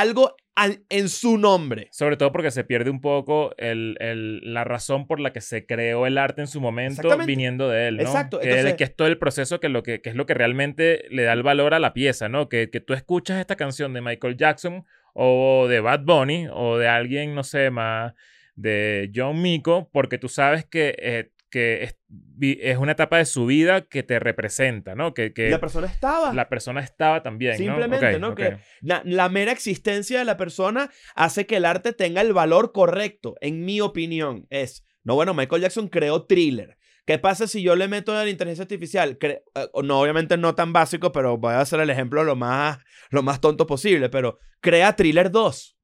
algo 0.00 0.34
al- 0.54 0.82
en 0.90 1.08
su 1.08 1.38
nombre. 1.38 1.88
Sobre 1.92 2.16
todo 2.16 2.30
porque 2.32 2.50
se 2.50 2.64
pierde 2.64 2.90
un 2.90 3.00
poco 3.00 3.54
el, 3.56 3.96
el- 4.00 4.52
la 4.54 4.64
razón 4.64 5.06
por 5.06 5.18
la 5.20 5.32
que 5.32 5.40
se 5.40 5.64
creó 5.66 6.06
el 6.06 6.18
arte 6.18 6.40
en 6.42 6.46
su 6.46 6.60
momento 6.60 7.02
viniendo 7.26 7.68
de 7.68 7.88
él, 7.88 7.96
¿no? 7.96 8.02
Exacto, 8.02 8.38
Que, 8.40 8.48
entonces- 8.50 8.74
que 8.74 8.84
es 8.84 8.94
todo 8.96 9.08
el 9.08 9.18
proceso 9.18 9.60
que, 9.60 9.68
lo 9.68 9.82
que, 9.82 10.00
que 10.02 10.10
es 10.10 10.16
lo 10.16 10.26
que 10.26 10.34
realmente 10.34 11.04
le 11.10 11.22
da 11.22 11.32
el 11.32 11.42
valor 11.42 11.72
a 11.74 11.78
la 11.78 11.94
pieza, 11.94 12.28
¿no? 12.28 12.48
Que, 12.48 12.68
que 12.70 12.80
tú 12.80 12.92
escuchas 12.94 13.40
esta 13.40 13.56
canción 13.56 13.92
de 13.94 14.02
Michael 14.02 14.36
Jackson 14.36 14.84
o 15.14 15.66
de 15.68 15.80
Bad 15.80 16.00
Bunny 16.04 16.46
o 16.52 16.78
de 16.78 16.88
alguien, 16.88 17.34
no 17.34 17.44
sé, 17.44 17.70
más 17.70 18.12
de 18.54 19.10
John 19.14 19.40
Mico, 19.40 19.88
porque 19.92 20.18
tú 20.18 20.28
sabes 20.28 20.66
que, 20.66 20.94
eh, 20.98 21.30
que 21.52 21.82
es, 21.84 21.96
es 22.40 22.78
una 22.78 22.92
etapa 22.92 23.18
de 23.18 23.26
su 23.26 23.44
vida 23.44 23.82
que 23.82 24.02
te 24.02 24.18
representa, 24.18 24.94
¿no? 24.94 25.12
Que, 25.12 25.34
que 25.34 25.50
la 25.50 25.60
persona 25.60 25.86
estaba. 25.86 26.32
la 26.32 26.48
persona 26.48 26.80
estaba 26.80 27.22
también, 27.22 27.58
Simplemente, 27.58 28.12
¿no? 28.18 28.28
¿no? 28.28 28.28
Ok, 28.30 28.36
Que 28.38 28.58
la, 28.80 29.02
la 29.04 29.28
mera 29.28 29.52
existencia 29.52 30.18
de 30.18 30.24
la 30.24 30.38
persona 30.38 30.90
hace 31.14 31.46
que 31.46 31.56
el 31.56 31.66
arte 31.66 31.92
tenga 31.92 32.22
el 32.22 32.32
valor 32.32 32.72
correcto, 32.72 33.34
en 33.42 33.66
mi 33.66 33.82
opinión. 33.82 34.46
Es, 34.48 34.86
no, 35.04 35.14
bueno, 35.14 35.34
Michael 35.34 35.60
Jackson 35.62 35.88
creó 35.88 36.24
thriller. 36.24 36.78
¿Qué 37.04 37.18
pasa 37.18 37.46
si 37.46 37.62
yo 37.62 37.76
le 37.76 37.86
meto 37.86 38.16
a 38.16 38.24
la 38.24 38.30
inteligencia 38.30 38.62
artificial? 38.62 39.18
Cre- 39.18 39.42
eh, 39.54 39.66
no, 39.84 40.00
obviamente 40.00 40.36
no 40.38 40.54
tan 40.54 40.72
básico, 40.72 41.12
pero 41.12 41.36
voy 41.36 41.52
a 41.52 41.60
hacer 41.60 41.80
el 41.80 41.90
ejemplo 41.90 42.24
lo 42.24 42.34
más, 42.34 42.78
lo 43.10 43.22
más 43.22 43.40
tonto 43.42 43.66
posible, 43.66 44.08
pero 44.08 44.38
crea 44.60 44.96
Thriller 44.96 45.30
2. 45.30 45.76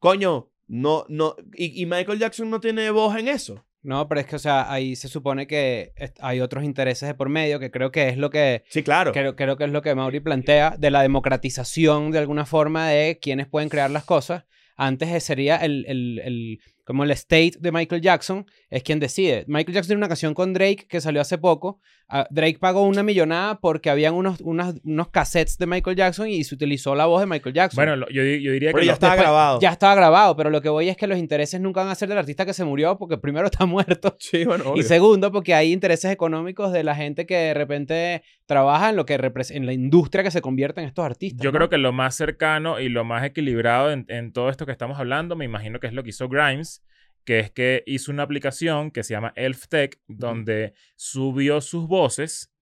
Coño, 0.00 0.50
no, 0.66 1.06
no, 1.08 1.34
y, 1.54 1.80
y 1.82 1.86
Michael 1.86 2.18
Jackson 2.18 2.50
no 2.50 2.60
tiene 2.60 2.90
voz 2.90 3.16
en 3.16 3.28
eso. 3.28 3.64
No, 3.88 4.06
pero 4.06 4.20
es 4.20 4.26
que, 4.26 4.36
o 4.36 4.38
sea, 4.38 4.70
ahí 4.70 4.94
se 4.96 5.08
supone 5.08 5.46
que 5.46 5.92
hay 6.20 6.40
otros 6.40 6.62
intereses 6.62 7.08
de 7.08 7.14
por 7.14 7.30
medio, 7.30 7.58
que 7.58 7.70
creo 7.70 7.90
que 7.90 8.08
es 8.08 8.18
lo 8.18 8.28
que, 8.28 8.62
Sí, 8.68 8.82
claro. 8.82 9.12
creo, 9.12 9.34
creo 9.34 9.56
que 9.56 9.64
es 9.64 9.70
lo 9.70 9.80
que 9.80 9.94
Mauri 9.94 10.20
plantea, 10.20 10.76
de 10.78 10.90
la 10.90 11.00
democratización 11.02 12.10
de 12.10 12.18
alguna 12.18 12.44
forma 12.44 12.88
de 12.88 13.18
quienes 13.20 13.46
pueden 13.46 13.68
crear 13.70 13.90
las 13.90 14.04
cosas. 14.04 14.44
Antes 14.76 15.08
eh, 15.08 15.20
sería 15.20 15.56
el, 15.56 15.84
el, 15.88 16.20
el- 16.24 16.58
como 16.84 17.04
el 17.04 17.10
state 17.10 17.52
de 17.60 17.72
Michael 17.72 18.00
Jackson, 18.02 18.46
es 18.70 18.82
quien 18.82 18.98
decide. 19.00 19.44
Michael 19.46 19.74
Jackson 19.74 19.88
tiene 19.88 19.98
una 20.00 20.08
canción 20.08 20.34
con 20.34 20.52
Drake 20.52 20.86
que 20.88 21.00
salió 21.00 21.20
hace 21.20 21.36
poco. 21.38 21.80
Ah, 22.10 22.26
Drake 22.30 22.58
pagó 22.58 22.84
una 22.84 23.02
millonada 23.02 23.60
porque 23.60 23.90
habían 23.90 24.14
unos, 24.14 24.40
unas- 24.40 24.76
unos 24.82 25.08
cassettes 25.10 25.58
de 25.58 25.66
Michael 25.66 25.94
Jackson 25.94 26.26
y 26.28 26.42
se 26.42 26.54
utilizó 26.54 26.94
la 26.94 27.04
voz 27.04 27.20
de 27.20 27.26
Michael 27.26 27.54
Jackson. 27.54 27.76
Bueno, 27.76 27.96
lo- 27.96 28.08
yo, 28.08 28.22
yo 28.22 28.52
diría 28.52 28.70
Pero 28.70 28.80
que 28.80 28.86
ya 28.86 28.92
Después- 28.92 29.16
grabado. 29.20 29.60
Ya 29.60 29.70
estaba 29.72 29.94
grabado, 29.94 30.34
pero 30.34 30.48
lo 30.48 30.62
que 30.62 30.70
voy 30.70 30.88
es 30.88 30.96
que 30.96 31.06
los 31.06 31.18
intereses 31.18 31.60
nunca 31.60 31.82
van 31.82 31.90
a 31.90 31.94
ser 31.94 32.08
del 32.08 32.16
artista 32.16 32.46
que 32.46 32.54
se 32.54 32.64
murió 32.64 32.96
porque 32.96 33.18
primero 33.18 33.46
está 33.46 33.66
muerto. 33.66 34.16
Sí, 34.18 34.44
bueno, 34.46 34.72
Y 34.74 34.84
segundo, 34.84 35.30
porque 35.30 35.52
hay 35.54 35.70
intereses 35.72 36.10
económicos 36.10 36.72
de 36.72 36.82
la 36.82 36.94
gente 36.94 37.26
que 37.26 37.34
de 37.36 37.54
repente 37.54 38.22
trabaja 38.46 38.88
en 38.88 38.96
lo 38.96 39.04
que 39.04 39.14
en 39.50 39.66
la 39.66 39.72
industria 39.74 40.24
que 40.24 40.30
se 40.30 40.40
convierte 40.40 40.80
en 40.80 40.86
estos 40.86 41.04
artistas. 41.04 41.44
Yo 41.44 41.52
¿no? 41.52 41.58
creo 41.58 41.68
que 41.68 41.76
lo 41.76 41.92
más 41.92 42.14
cercano 42.14 42.80
y 42.80 42.88
lo 42.88 43.04
más 43.04 43.22
equilibrado 43.24 43.92
en, 43.92 44.06
en 44.08 44.32
todo 44.32 44.48
esto 44.48 44.64
que 44.64 44.72
estamos 44.72 44.98
hablando, 44.98 45.36
me 45.36 45.44
imagino 45.44 45.78
que 45.78 45.86
es 45.88 45.92
lo 45.92 46.02
que 46.02 46.10
hizo 46.10 46.26
Grimes, 46.28 46.82
que 47.24 47.38
es 47.40 47.50
que 47.50 47.82
hizo 47.86 48.10
una 48.12 48.22
aplicación 48.22 48.90
que 48.90 49.02
se 49.02 49.12
llama 49.14 49.32
ElfTech, 49.36 49.98
donde 50.06 50.74
subió 50.96 51.60
sus 51.60 51.86
voces 51.86 52.52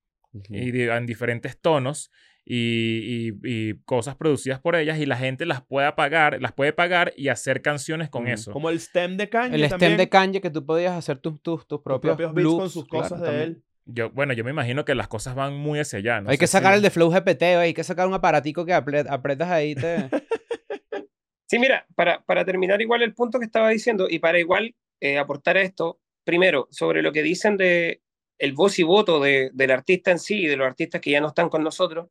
y 0.51 0.71
di- 0.71 0.83
en 0.89 1.07
diferentes 1.07 1.59
tonos 1.61 2.11
y, 2.45 3.31
y- 3.45 3.49
y 3.71 3.75
cosas 3.85 4.17
producidas 4.17 4.61
por 4.61 4.77
ellas 4.77 4.99
y 4.99 5.07
la 5.07 5.17
gente 5.17 5.47
las 5.47 5.63
puede 5.65 5.91
pagar, 5.93 6.41
las 6.41 6.53
puede 6.53 6.73
pagar 6.73 7.13
y 7.17 7.29
hacer 7.29 7.63
canciones 7.63 8.09
con 8.09 8.25
Ujú. 8.25 8.33
eso. 8.33 8.53
Como 8.53 8.71
el 8.71 8.79
stem 8.79 9.17
de 9.17 9.29
Kanye 9.29 9.55
el 9.57 9.63
stem 9.65 9.71
también. 9.79 9.97
de 9.97 10.09
Kanye 10.09 10.41
que 10.41 10.51
tú 10.51 10.65
podías 10.67 10.93
hacer 10.93 11.19
tus, 11.19 11.41
tus, 11.43 11.61
tus 11.67 11.67
Tus 11.79 11.83
propios, 11.83 12.17
propios 12.17 12.35
beats 12.35 12.47
con 12.49 12.59
loops, 12.59 12.73
sus 12.73 12.87
claro, 12.87 13.03
cosas 13.05 13.21
de 13.21 13.27
también. 13.27 13.49
él. 13.51 13.63
Yo, 13.89 14.11
bueno, 14.11 14.33
yo 14.33 14.43
me 14.45 14.51
imagino 14.51 14.85
que 14.85 14.95
las 14.97 15.07
cosas 15.09 15.35
van 15.37 15.55
muy 15.57 15.79
hacia 15.79 16.01
allá. 16.01 16.21
no 16.21 16.31
hay 16.31 16.39
que 16.39 16.47
sacar 16.49 16.73
si- 16.73 16.77
el 16.79 16.83
de 16.83 16.91
Flow 16.91 17.11
GPT, 17.11 17.43
hay 17.57 17.73
que 17.73 17.85
sacar 17.85 18.07
un 18.09 18.15
aparatico 18.15 18.65
que 18.67 18.73
apre- 18.75 19.07
apretas 19.09 19.49
ahí. 19.49 19.75
Te... 19.77 20.09
Sí, 21.47 21.59
mira, 21.59 21.87
para, 21.95 22.25
para 22.25 22.45
terminar 22.45 22.81
igual 22.83 23.03
el 23.03 23.15
punto 23.15 23.39
que 23.39 23.45
estaba 23.45 23.69
diciendo 23.69 24.09
y 24.11 24.19
para 24.19 24.39
igual 24.41 24.75
eh, 25.01 25.19
aportar 25.19 25.57
a 25.57 25.63
esto, 25.63 26.01
primero, 26.25 26.69
sobre 26.71 27.03
lo 27.03 27.13
que 27.13 27.23
dicen 27.23 27.57
de 27.57 28.03
el 28.39 28.53
voz 28.53 28.79
y 28.79 28.83
voto 28.83 29.21
de, 29.21 29.51
del 29.55 29.71
artista 29.71 30.11
en 30.11 30.19
sí 30.19 30.43
y 30.43 30.47
de 30.47 30.57
los 30.57 30.67
artistas 30.67 31.01
que 31.01 31.11
ya 31.11 31.21
no 31.21 31.29
están 31.29 31.49
con 31.49 31.63
nosotros, 31.63 32.09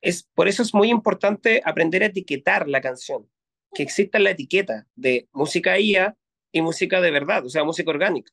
es, 0.00 0.28
por 0.34 0.48
eso 0.48 0.62
es 0.62 0.74
muy 0.74 0.90
importante 0.90 1.62
aprender 1.64 2.02
a 2.02 2.06
etiquetar 2.06 2.68
la 2.68 2.80
canción, 2.80 3.28
que 3.74 3.82
exista 3.82 4.18
la 4.18 4.30
etiqueta 4.30 4.86
de 4.94 5.28
música 5.32 5.78
IA 5.78 6.16
y 6.52 6.62
música 6.62 7.00
de 7.00 7.10
verdad, 7.10 7.44
o 7.46 7.48
sea, 7.48 7.64
música 7.64 7.90
orgánica. 7.90 8.32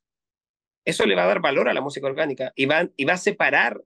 Eso 0.83 1.05
le 1.05 1.15
va 1.15 1.23
a 1.23 1.27
dar 1.27 1.41
valor 1.41 1.69
a 1.69 1.73
la 1.73 1.81
música 1.81 2.05
orgánica 2.07 2.53
y 2.55 2.65
va, 2.65 2.89
y 2.95 3.05
va 3.05 3.13
a 3.13 3.17
separar 3.17 3.81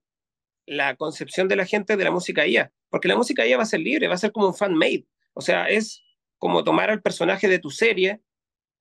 la 0.66 0.95
concepción 0.95 1.47
de 1.47 1.56
la 1.56 1.66
gente 1.66 1.95
de 1.95 2.04
la 2.04 2.12
música 2.12 2.45
IA, 2.45 2.74
porque 2.89 3.08
la 3.08 3.16
música 3.16 3.45
IA 3.45 3.58
va 3.58 3.64
a 3.64 3.68
ser 3.68 3.80
libre, 3.80 4.08
va 4.08 4.16
a 4.16 4.18
ser 4.18 4.32
como 4.32 4.47
un 4.47 4.56
fan-made, 4.56 5.06
o 5.34 5.41
sea, 5.41 5.70
es 5.70 6.04
como 6.40 6.64
tomar 6.64 6.90
al 6.90 7.02
personaje 7.02 7.48
de 7.48 7.60
tu 7.60 7.70
serie, 7.70 8.22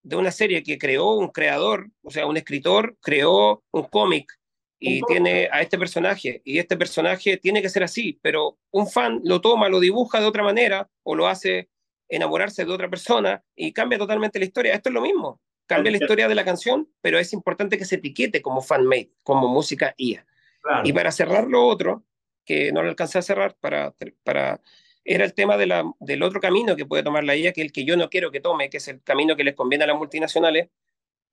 de 0.03 0.17
una 0.17 0.31
serie 0.31 0.63
que 0.63 0.79
creó 0.79 1.15
un 1.17 1.29
creador, 1.29 1.91
o 2.03 2.11
sea, 2.11 2.27
un 2.27 2.37
escritor 2.37 2.97
creó 3.03 3.63
un 3.71 3.83
cómic 3.85 4.33
y 4.81 5.03
tiene 5.03 5.49
a 5.51 5.61
este 5.61 5.77
personaje, 5.77 6.41
y 6.45 6.59
este 6.59 6.77
personaje 6.77 7.37
tiene 7.37 7.61
que 7.61 7.69
ser 7.69 7.83
así, 7.83 8.19
pero 8.23 8.59
un 8.71 8.89
fan 8.89 9.21
lo 9.25 9.41
toma, 9.41 9.69
lo 9.69 9.81
dibuja 9.81 10.21
de 10.21 10.27
otra 10.27 10.45
manera 10.45 10.89
o 11.03 11.17
lo 11.17 11.27
hace 11.27 11.69
enamorarse 12.09 12.65
de 12.65 12.73
otra 12.73 12.89
persona 12.89 13.43
y 13.57 13.73
cambia 13.73 13.99
totalmente 13.99 14.39
la 14.39 14.45
historia. 14.45 14.75
Esto 14.75 14.89
es 14.89 14.95
lo 14.95 15.03
mismo, 15.03 15.41
cambia 15.67 15.91
la 15.91 15.99
historia 15.99 16.29
de 16.29 16.35
la 16.35 16.45
canción, 16.45 16.89
pero 17.01 17.19
es 17.19 17.33
importante 17.33 17.77
que 17.77 17.85
se 17.85 17.97
etiquete 17.97 18.41
como 18.41 18.63
fan-made, 18.63 19.11
como 19.25 19.49
música 19.49 19.95
IA. 19.97 20.25
Y 20.85 20.93
para 20.93 21.11
cerrar 21.13 21.49
lo 21.49 21.67
otro, 21.67 22.05
que 22.45 22.73
no 22.73 22.83
lo 22.83 22.89
alcancé 22.89 23.19
a 23.19 23.23
cerrar 23.23 23.57
para, 23.61 23.95
para 24.23 24.61
era 25.11 25.25
el 25.25 25.35
tema 25.35 25.57
de 25.57 25.67
la, 25.67 25.85
del 26.01 26.23
otro 26.23 26.41
camino 26.41 26.77
que 26.77 26.87
puede 26.87 27.03
tomar 27.03 27.25
la 27.25 27.35
IA, 27.37 27.53
que 27.53 27.63
es 27.63 27.67
el 27.67 27.73
que 27.73 27.85
yo 27.85 27.97
no 27.97 28.11
quiero 28.11 28.31
que 28.31 28.41
tome, 28.41 28.69
que 28.71 28.77
es 28.77 28.89
el 28.89 29.03
camino 29.03 29.37
que 29.37 29.45
les 29.45 29.55
conviene 29.55 29.85
a 29.85 29.89
las 29.89 29.97
multinacionales, 29.97 30.69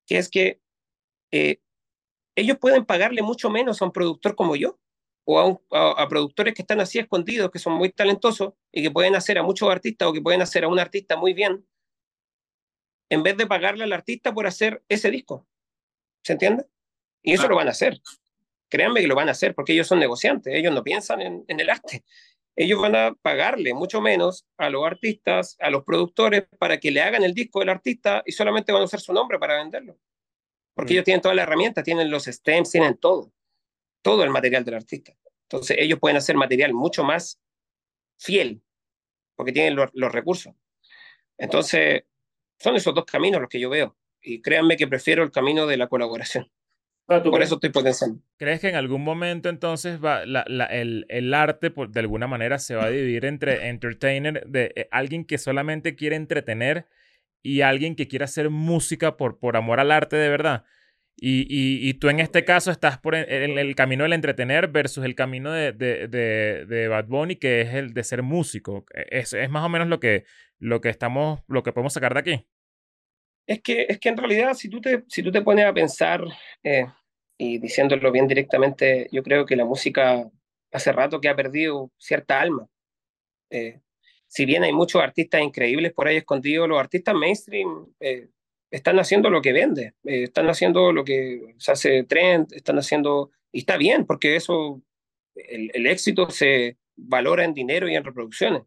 que 0.07 0.17
es 0.17 0.29
que 0.29 0.61
eh, 1.31 1.59
ellos 2.35 2.57
pueden 2.59 2.85
pagarle 2.85 3.21
mucho 3.21 3.49
menos 3.49 3.81
a 3.81 3.85
un 3.85 3.91
productor 3.91 4.35
como 4.35 4.55
yo, 4.55 4.79
o 5.25 5.39
a, 5.39 5.45
un- 5.47 5.61
a- 5.71 6.03
a 6.03 6.07
productores 6.09 6.53
que 6.53 6.61
están 6.63 6.81
así 6.81 6.99
escondidos, 6.99 7.51
que 7.51 7.59
son 7.59 7.73
muy 7.73 7.89
talentosos 7.91 8.53
y 8.71 8.83
que 8.83 8.91
pueden 8.91 9.15
hacer 9.15 9.37
a 9.39 9.43
muchos 9.43 9.69
artistas 9.69 10.07
o 10.07 10.13
que 10.13 10.21
pueden 10.21 10.41
hacer 10.41 10.63
a 10.63 10.67
un 10.69 10.79
artista 10.79 11.17
muy 11.17 11.33
bien, 11.33 11.65
en 13.09 13.23
vez 13.23 13.37
de 13.37 13.47
pagarle 13.47 13.83
al 13.83 13.93
artista 13.93 14.33
por 14.33 14.47
hacer 14.47 14.83
ese 14.89 15.11
disco. 15.11 15.47
¿Se 16.23 16.33
entiende? 16.33 16.65
Y 17.23 17.33
eso 17.33 17.47
lo 17.47 17.55
van 17.55 17.67
a 17.67 17.71
hacer. 17.71 18.01
Créanme 18.69 19.01
que 19.01 19.07
lo 19.07 19.15
van 19.15 19.29
a 19.29 19.31
hacer 19.33 19.55
porque 19.55 19.73
ellos 19.73 19.87
son 19.87 19.99
negociantes, 19.99 20.53
ellos 20.55 20.73
no 20.73 20.83
piensan 20.83 21.21
en, 21.21 21.45
en 21.47 21.59
el 21.59 21.69
arte. 21.69 22.03
Ellos 22.55 22.81
van 22.81 22.95
a 22.95 23.13
pagarle 23.21 23.73
mucho 23.73 23.99
menos 24.01 24.45
a 24.57 24.69
los 24.69 24.85
artistas, 24.85 25.57
a 25.59 25.69
los 25.69 25.83
productores, 25.83 26.45
para 26.57 26.79
que 26.79 26.91
le 26.91 27.01
hagan 27.01 27.23
el 27.23 27.33
disco 27.33 27.59
del 27.59 27.69
artista 27.69 28.23
y 28.25 28.31
solamente 28.31 28.71
van 28.71 28.81
a 28.81 28.85
usar 28.85 29.01
su 29.01 29.11
nombre 29.13 29.37
para 29.39 29.57
venderlo. 29.57 29.97
Porque 30.73 30.93
Mm. 30.93 30.95
ellos 30.95 31.05
tienen 31.05 31.21
todas 31.21 31.35
las 31.35 31.43
herramientas, 31.43 31.83
tienen 31.83 32.09
los 32.09 32.25
stems, 32.25 32.71
tienen 32.71 32.97
todo, 32.97 33.33
todo 34.01 34.23
el 34.23 34.29
material 34.29 34.63
del 34.63 34.75
artista. 34.75 35.17
Entonces 35.43 35.77
ellos 35.79 35.99
pueden 35.99 36.17
hacer 36.17 36.35
material 36.37 36.73
mucho 36.73 37.03
más 37.03 37.41
fiel, 38.17 38.61
porque 39.35 39.51
tienen 39.51 39.75
los, 39.75 39.89
los 39.93 40.11
recursos. 40.11 40.53
Entonces, 41.37 42.03
son 42.57 42.75
esos 42.77 42.95
dos 42.95 43.05
caminos 43.05 43.41
los 43.41 43.49
que 43.49 43.59
yo 43.59 43.69
veo. 43.69 43.97
Y 44.21 44.41
créanme 44.41 44.77
que 44.77 44.87
prefiero 44.87 45.23
el 45.23 45.31
camino 45.31 45.67
de 45.67 45.77
la 45.77 45.87
colaboración. 45.87 46.49
Por 47.31 47.41
eso 47.43 47.55
estoy. 47.55 47.69
¿Crees 48.37 48.59
que 48.59 48.69
en 48.69 48.75
algún 48.75 49.03
momento 49.03 49.49
entonces 49.49 50.03
va, 50.03 50.25
la- 50.25 50.45
la- 50.47 50.65
el, 50.65 51.05
el 51.09 51.33
arte 51.33 51.69
por- 51.71 51.89
de 51.91 51.99
alguna 51.99 52.27
manera 52.27 52.57
se 52.59 52.75
va 52.75 52.85
a 52.85 52.89
dividir 52.89 53.25
entre 53.25 53.67
entertainer, 53.69 54.45
de 54.47 54.71
eh, 54.75 54.87
alguien 54.91 55.23
que 55.25 55.37
solamente 55.37 55.95
quiere 55.95 56.15
entretener 56.15 56.87
y 57.43 57.61
alguien 57.61 57.95
que 57.95 58.07
quiere 58.07 58.25
hacer 58.25 58.49
música 58.49 59.17
por, 59.17 59.37
por 59.39 59.55
amor 59.55 59.79
al 59.79 59.91
arte 59.91 60.15
de 60.15 60.29
verdad? 60.29 60.63
Y, 61.17 61.41
y, 61.49 61.87
y 61.87 61.93
tú 61.93 62.09
en 62.09 62.19
este 62.19 62.43
caso 62.43 62.71
estás 62.71 62.97
por 62.97 63.15
el, 63.15 63.29
el- 63.29 63.57
el 63.59 63.75
camino 63.75 64.03
del 64.03 64.13
entretener 64.13 64.67
versus 64.69 65.05
el 65.05 65.15
camino 65.15 65.51
de, 65.51 65.71
de, 65.71 66.07
de, 66.07 66.65
de 66.67 66.87
Bad 66.87 67.05
Bunny, 67.05 67.35
que 67.37 67.61
es 67.61 67.73
el 67.75 67.93
de 67.93 68.03
ser 68.03 68.21
músico. 68.23 68.85
Es, 68.93 69.31
es 69.33 69.49
más 69.49 69.63
o 69.63 69.69
menos 69.69 69.87
lo 69.87 69.99
que, 69.99 70.25
lo 70.59 70.81
que 70.81 70.89
estamos, 70.89 71.41
lo 71.47 71.63
que 71.63 71.71
podemos 71.71 71.93
sacar 71.93 72.13
de 72.15 72.19
aquí. 72.19 72.47
Es 73.47 73.61
que, 73.61 73.85
es 73.87 73.99
que 73.99 74.09
en 74.09 74.17
realidad, 74.17 74.53
si 74.55 74.69
tú 74.69 74.81
te, 74.81 75.03
si 75.07 75.21
tú 75.21 75.31
te 75.31 75.41
pones 75.41 75.65
a 75.65 75.73
pensar, 75.73 76.23
eh, 76.63 76.87
y 77.37 77.59
diciéndolo 77.59 78.11
bien 78.11 78.27
directamente, 78.27 79.07
yo 79.11 79.21
creo 79.23 79.45
que 79.45 79.55
la 79.55 79.65
música 79.65 80.29
hace 80.71 80.91
rato 80.91 81.21
que 81.21 81.29
ha 81.29 81.35
perdido 81.35 81.91
cierta 81.97 82.39
alma. 82.39 82.67
Eh, 83.51 83.81
si 84.27 84.45
bien 84.45 84.63
hay 84.63 84.73
muchos 84.73 85.01
artistas 85.01 85.41
increíbles 85.41 85.93
por 85.93 86.07
ahí 86.07 86.17
escondidos, 86.17 86.67
los 86.67 86.79
artistas 86.79 87.13
mainstream 87.15 87.93
eh, 87.99 88.29
están 88.71 88.99
haciendo 88.99 89.29
lo 89.29 89.41
que 89.41 89.53
vende, 89.53 89.93
están 90.03 90.49
haciendo 90.49 90.91
lo 90.91 91.05
que 91.05 91.53
se 91.57 91.71
hace 91.71 92.03
trend, 92.03 92.51
están 92.51 92.77
haciendo, 92.77 93.31
y 93.51 93.59
está 93.59 93.77
bien, 93.77 94.05
porque 94.05 94.35
eso, 94.35 94.81
el, 95.35 95.71
el 95.73 95.87
éxito 95.87 96.29
se 96.29 96.77
valora 96.95 97.45
en 97.45 97.53
dinero 97.53 97.87
y 97.87 97.95
en 97.95 98.03
reproducciones. 98.03 98.63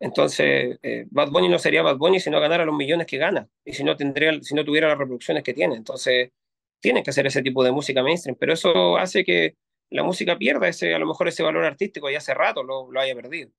Entonces, 0.00 0.78
eh, 0.82 1.06
Bad 1.10 1.30
Bunny 1.30 1.48
no 1.48 1.58
sería 1.58 1.82
Bad 1.82 1.96
Bunny 1.96 2.20
si 2.20 2.30
no 2.30 2.40
ganara 2.40 2.64
los 2.64 2.74
millones 2.74 3.06
que 3.06 3.16
gana 3.16 3.48
y 3.64 3.72
si 3.72 3.84
no, 3.84 3.96
tendría, 3.96 4.32
si 4.42 4.54
no 4.54 4.64
tuviera 4.64 4.88
las 4.88 4.98
reproducciones 4.98 5.42
que 5.42 5.54
tiene. 5.54 5.76
Entonces, 5.76 6.30
tienen 6.80 7.02
que 7.02 7.10
hacer 7.10 7.26
ese 7.26 7.42
tipo 7.42 7.64
de 7.64 7.72
música 7.72 8.02
mainstream, 8.02 8.36
pero 8.38 8.52
eso 8.52 8.98
hace 8.98 9.24
que 9.24 9.56
la 9.90 10.02
música 10.02 10.36
pierda 10.36 10.68
ese, 10.68 10.94
a 10.94 10.98
lo 10.98 11.06
mejor 11.06 11.28
ese 11.28 11.42
valor 11.42 11.64
artístico 11.64 12.10
y 12.10 12.16
hace 12.16 12.34
rato 12.34 12.62
lo, 12.62 12.90
lo 12.90 13.00
haya 13.00 13.14
perdido. 13.14 13.50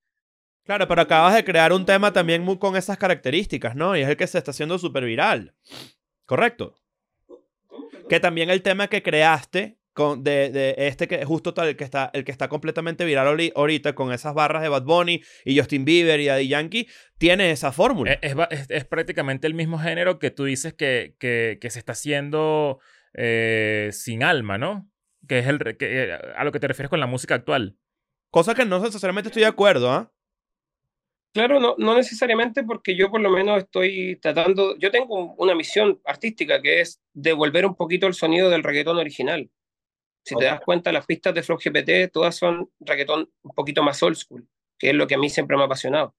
Claro, 0.64 0.88
pero 0.88 1.02
acabas 1.02 1.36
de 1.36 1.46
crear 1.46 1.72
un 1.72 1.86
tema 1.86 2.12
también 2.12 2.44
muy 2.44 2.58
con 2.58 2.76
esas 2.76 2.98
características, 2.98 3.76
¿no? 3.76 3.96
Y 3.96 4.02
es 4.02 4.10
el 4.10 4.18
que 4.18 4.28
se 4.28 4.38
está 4.38 4.52
haciendo 4.52 4.80
súper 4.80 5.06
viral. 5.06 5.54
¿Correcto? 6.26 6.76
Que 8.10 8.20
también 8.20 8.50
el 8.50 8.64
tema 8.64 8.88
que 8.88 9.04
creaste 9.04 9.78
con, 9.96 10.24
de, 10.24 10.52
de 10.52 10.76
este 10.78 11.08
que 11.08 11.26
justo 11.26 11.54
tal, 11.56 11.70
el 11.70 11.76
que 11.78 11.84
está, 11.86 12.12
el 12.14 12.24
que 12.26 12.32
está 12.32 12.50
completamente 12.50 13.06
viral 13.06 13.26
ahori- 13.28 13.54
ahorita 13.56 13.96
con 13.96 14.12
esas 14.14 14.36
barras 14.36 14.62
de 14.62 14.70
Bad 14.70 14.84
Bunny 14.84 15.24
y 15.46 15.58
Justin 15.58 15.86
Bieber 15.86 16.20
y 16.20 16.28
Daddy 16.28 16.48
Yankee, 16.50 16.88
tiene 17.18 17.50
esa 17.50 17.72
fórmula. 17.72 18.14
Es, 18.22 18.34
es 18.34 18.36
es- 18.52 18.70
es 18.70 18.86
prácticamente 18.86 19.48
el 19.48 19.56
mismo 19.56 19.80
género 19.80 20.20
que 20.20 20.30
tú 20.30 20.44
dices 20.44 20.74
que, 20.74 21.16
que, 21.18 21.58
que 21.60 21.70
se 21.72 21.80
está 21.80 21.94
haciendo 21.94 22.80
eh, 23.14 23.90
sin 23.92 24.22
alma, 24.22 24.58
¿no? 24.58 24.88
Que 25.28 25.40
es 25.40 25.48
el, 25.48 25.58
que, 25.78 26.04
eh, 26.04 26.14
a 26.14 26.44
lo 26.44 26.52
que 26.52 26.60
te 26.60 26.68
refieres 26.68 26.90
con 26.90 27.00
la 27.00 27.08
música 27.08 27.34
actual. 27.34 27.78
Cosa 28.30 28.54
que 28.54 28.66
no 28.66 28.80
necesariamente 28.80 29.30
estoy 29.30 29.44
de 29.44 29.48
acuerdo, 29.48 29.90
¿ah? 29.90 30.12
Claro, 31.34 31.60
no, 31.60 31.76
no 31.78 31.96
necesariamente 31.96 32.64
porque 32.64 32.96
yo 32.96 33.10
por 33.12 33.20
lo 33.20 33.30
menos 33.30 33.64
estoy 33.64 34.18
tratando, 34.22 34.78
yo 34.78 34.90
tengo 34.90 35.34
una 35.36 35.54
misión 35.54 36.00
artística 36.06 36.62
que 36.62 36.80
es 36.80 37.02
devolver 37.14 37.66
un 37.66 37.76
poquito 37.76 38.08
el 38.08 38.14
sonido 38.14 38.50
del 38.50 38.64
reggaetón 38.64 38.98
original. 38.98 39.50
Si 40.26 40.36
te 40.36 40.46
das 40.46 40.62
cuenta, 40.62 40.92
las 40.92 41.06
pistas 41.06 41.34
de 41.36 41.44
Flow 41.44 41.58
GPT 41.58 42.08
todas 42.12 42.36
son 42.36 42.70
reggaetón 42.80 43.30
un 43.44 43.52
poquito 43.52 43.84
más 43.84 44.02
old 44.04 44.16
school, 44.16 44.48
que 44.78 44.90
es 44.90 44.96
lo 44.96 45.06
que 45.08 45.16
a 45.16 45.18
mí 45.18 45.30
siempre 45.30 45.56
me 45.56 45.64
ha 45.64 45.66
apasionado. 45.68 46.16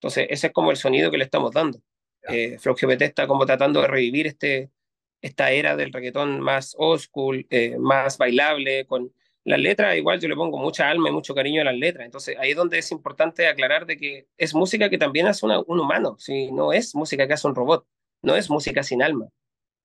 Entonces, 0.00 0.26
ese 0.30 0.48
es 0.48 0.52
como 0.52 0.70
el 0.70 0.76
sonido 0.76 1.10
que 1.10 1.18
le 1.18 1.24
estamos 1.24 1.52
dando. 1.52 1.80
Eh, 2.28 2.58
Flow 2.58 2.74
GPT 2.74 3.02
está 3.04 3.26
como 3.26 3.44
tratando 3.46 3.80
de 3.82 3.88
revivir 3.88 4.26
este, 4.26 4.70
esta 5.20 5.50
era 5.50 5.76
del 5.76 5.92
reggaetón 5.92 6.40
más 6.40 6.74
old 6.78 7.00
school, 7.00 7.46
eh, 7.50 7.76
más 7.78 8.16
bailable, 8.18 8.86
con 8.86 9.12
las 9.44 9.58
letras, 9.60 9.96
igual 9.96 10.20
yo 10.20 10.28
le 10.28 10.36
pongo 10.36 10.56
mucha 10.56 10.88
alma 10.88 11.08
y 11.08 11.12
mucho 11.12 11.34
cariño 11.34 11.62
a 11.62 11.64
las 11.64 11.76
letras. 11.76 12.04
Entonces, 12.06 12.36
ahí 12.38 12.50
es 12.52 12.56
donde 12.56 12.78
es 12.78 12.90
importante 12.92 13.48
aclarar 13.48 13.86
de 13.86 13.96
que 13.96 14.28
es 14.38 14.54
música 14.54 14.88
que 14.88 14.98
también 14.98 15.26
hace 15.26 15.44
una- 15.44 15.60
un 15.60 15.80
humano, 15.80 16.16
si 16.18 16.50
no 16.52 16.72
es 16.72 16.94
música 16.94 17.26
que 17.26 17.34
hace 17.34 17.48
un 17.48 17.54
robot, 17.56 17.84
no 18.22 18.36
es 18.36 18.48
música 18.50 18.82
sin 18.84 19.02
alma. 19.02 19.28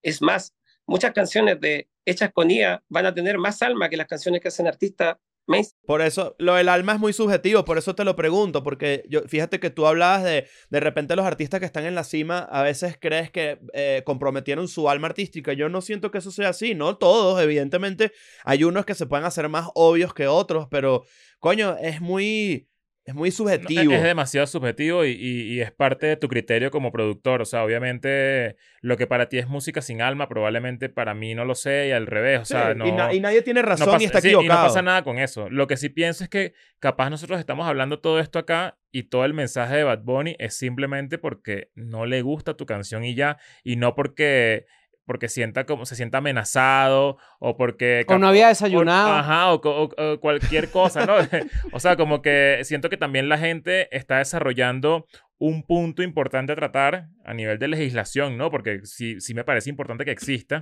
Es 0.03 0.21
más, 0.21 0.53
muchas 0.85 1.11
canciones 1.11 1.59
de, 1.59 1.87
hechas 2.07 2.31
con 2.33 2.49
IA 2.49 2.83
van 2.87 3.05
a 3.05 3.13
tener 3.13 3.37
más 3.37 3.61
alma 3.61 3.89
que 3.89 3.97
las 3.97 4.07
canciones 4.07 4.41
que 4.41 4.47
hacen 4.47 4.65
artistas. 4.65 5.17
Por 5.85 6.01
eso, 6.01 6.35
lo 6.39 6.55
del 6.55 6.67
alma 6.67 6.93
es 6.93 6.99
muy 6.99 7.13
subjetivo, 7.13 7.63
por 7.63 7.77
eso 7.77 7.95
te 7.95 8.03
lo 8.03 8.17
pregunto, 8.17 8.63
porque 8.63 9.03
fíjate 9.27 9.61
que 9.61 9.69
tú 9.69 9.87
hablabas 9.87 10.23
de, 10.23 10.47
de 10.69 10.79
repente 10.81 11.15
los 11.15 11.25
artistas 11.25 11.61
que 11.61 11.65
están 11.65 11.85
en 11.85 11.95
la 11.95 12.03
cima, 12.03 12.39
a 12.39 12.63
veces 12.63 12.97
crees 12.99 13.31
que 13.31 13.59
eh, 13.73 14.03
comprometieron 14.05 14.67
su 14.67 14.89
alma 14.89 15.07
artística. 15.07 15.53
Yo 15.53 15.69
no 15.69 15.79
siento 15.81 16.11
que 16.11 16.17
eso 16.17 16.31
sea 16.31 16.49
así, 16.49 16.75
no 16.75 16.97
todos, 16.97 17.41
evidentemente 17.41 18.11
hay 18.43 18.65
unos 18.65 18.85
que 18.85 18.93
se 18.93 19.05
pueden 19.05 19.25
hacer 19.25 19.47
más 19.47 19.69
obvios 19.73 20.13
que 20.13 20.27
otros, 20.27 20.67
pero 20.69 21.05
coño, 21.39 21.77
es 21.79 22.01
muy, 22.01 22.67
es 23.07 23.15
muy 23.15 23.29
No, 23.29 23.35
subjetivo. 23.35 23.93
Es 23.93 24.03
demasiado 24.03 24.45
subjetivo 24.45 25.05
y, 25.05 25.11
y- 25.11 25.53
y 25.53 25.61
es 25.61 25.71
parte 25.71 26.05
de 26.07 26.17
tu 26.17 26.27
criterio 26.27 26.69
como 26.71 26.91
productor. 26.91 27.41
O 27.41 27.45
sea, 27.45 27.63
obviamente 27.63 28.57
lo 28.81 28.97
que 28.97 29.07
para 29.07 29.29
ti 29.29 29.37
es 29.37 29.47
música 29.47 29.81
sin 29.81 30.01
alma, 30.01 30.27
probablemente 30.27 30.89
para 30.89 31.13
mí 31.13 31.33
no 31.33 31.45
lo 31.45 31.55
sé 31.55 31.87
y 31.87 31.91
al 31.91 32.05
revés. 32.05 32.41
O 32.41 32.45
Sí, 32.45 32.51
sea, 32.53 32.71
y, 32.73 32.75
no... 32.75 32.85
na- 32.97 33.13
y 33.13 33.19
nadie 33.21 33.41
tiene 33.41 33.61
no 33.61 33.67
razón 33.67 33.87
pasa, 33.87 34.03
y 34.03 34.05
está 34.05 34.19
sí, 34.21 34.27
equivocado. 34.27 34.59
no 34.61 34.67
pasa 34.67 34.81
nada 34.81 35.03
con 35.03 35.17
eso. 35.19 35.49
Lo 35.49 35.67
que 35.67 35.77
sí 35.77 35.87
pienso 35.89 36.23
es 36.25 36.29
que 36.29 36.53
capaz 36.79 37.09
nosotros 37.09 37.39
estamos 37.39 37.65
hablando 37.67 37.99
todo 38.01 38.19
esto 38.19 38.39
acá 38.39 38.77
y 38.91 39.03
todo 39.03 39.23
el 39.23 39.33
mensaje 39.33 39.77
de 39.77 39.83
Bad 39.85 40.03
Bunny 40.03 40.35
es 40.37 40.57
simplemente 40.57 41.17
porque 41.17 41.69
no 41.75 42.05
le 42.05 42.21
gusta 42.21 42.55
tu 42.55 42.65
canción 42.65 43.05
y 43.05 43.15
ya, 43.15 43.37
y 43.63 43.77
no 43.77 43.95
porque 43.95 44.65
porque 45.07 45.29
sienta 45.29 45.65
como 45.65 45.87
se 45.87 45.95
sienta 45.95 46.19
amenazado 46.19 47.17
o 47.39 47.57
porque 47.57 48.05
O 48.07 48.19
no 48.19 48.27
había 48.27 48.49
desayunado. 48.49 49.09
o- 49.09 49.13
ajá, 49.15 49.53
o- 49.53 49.89
o 50.13 50.19
cualquier 50.19 50.69
cosa, 50.69 51.05
¿no? 51.07 51.15
o 51.71 51.79
sea, 51.79 51.95
como 51.95 52.21
que 52.21 52.59
siento 52.63 52.89
que 52.89 52.97
también 52.97 53.29
la 53.29 53.39
gente 53.39 53.87
está 53.95 54.19
desarrollando 54.19 55.07
un 55.39 55.63
punto 55.63 56.03
importante 56.03 56.51
a 56.51 56.55
tratar 56.55 57.07
a 57.25 57.33
nivel 57.33 57.57
de 57.57 57.67
legislación, 57.69 58.37
¿no? 58.37 58.51
Porque 58.51 58.81
sí, 58.83 59.19
sí 59.21 59.33
me 59.33 59.43
parece 59.43 59.69
importante 59.69 60.05
que 60.05 60.11
exista 60.11 60.59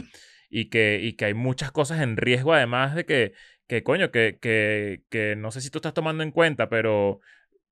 y 0.49 0.69
que, 0.69 0.99
y 1.01 1.13
que 1.13 1.25
hay 1.25 1.33
muchas 1.33 1.71
cosas 1.71 2.01
en 2.01 2.15
riesgo, 2.17 2.53
además 2.53 2.93
de 2.95 3.05
que, 3.05 3.33
que 3.67 3.83
coño, 3.83 4.11
que, 4.11 4.37
que, 4.41 5.01
que 5.09 5.35
no 5.35 5.49
sé 5.51 5.61
si 5.61 5.69
tú 5.71 5.79
estás 5.79 5.93
tomando 5.93 6.23
en 6.23 6.31
cuenta, 6.31 6.69
pero, 6.69 7.19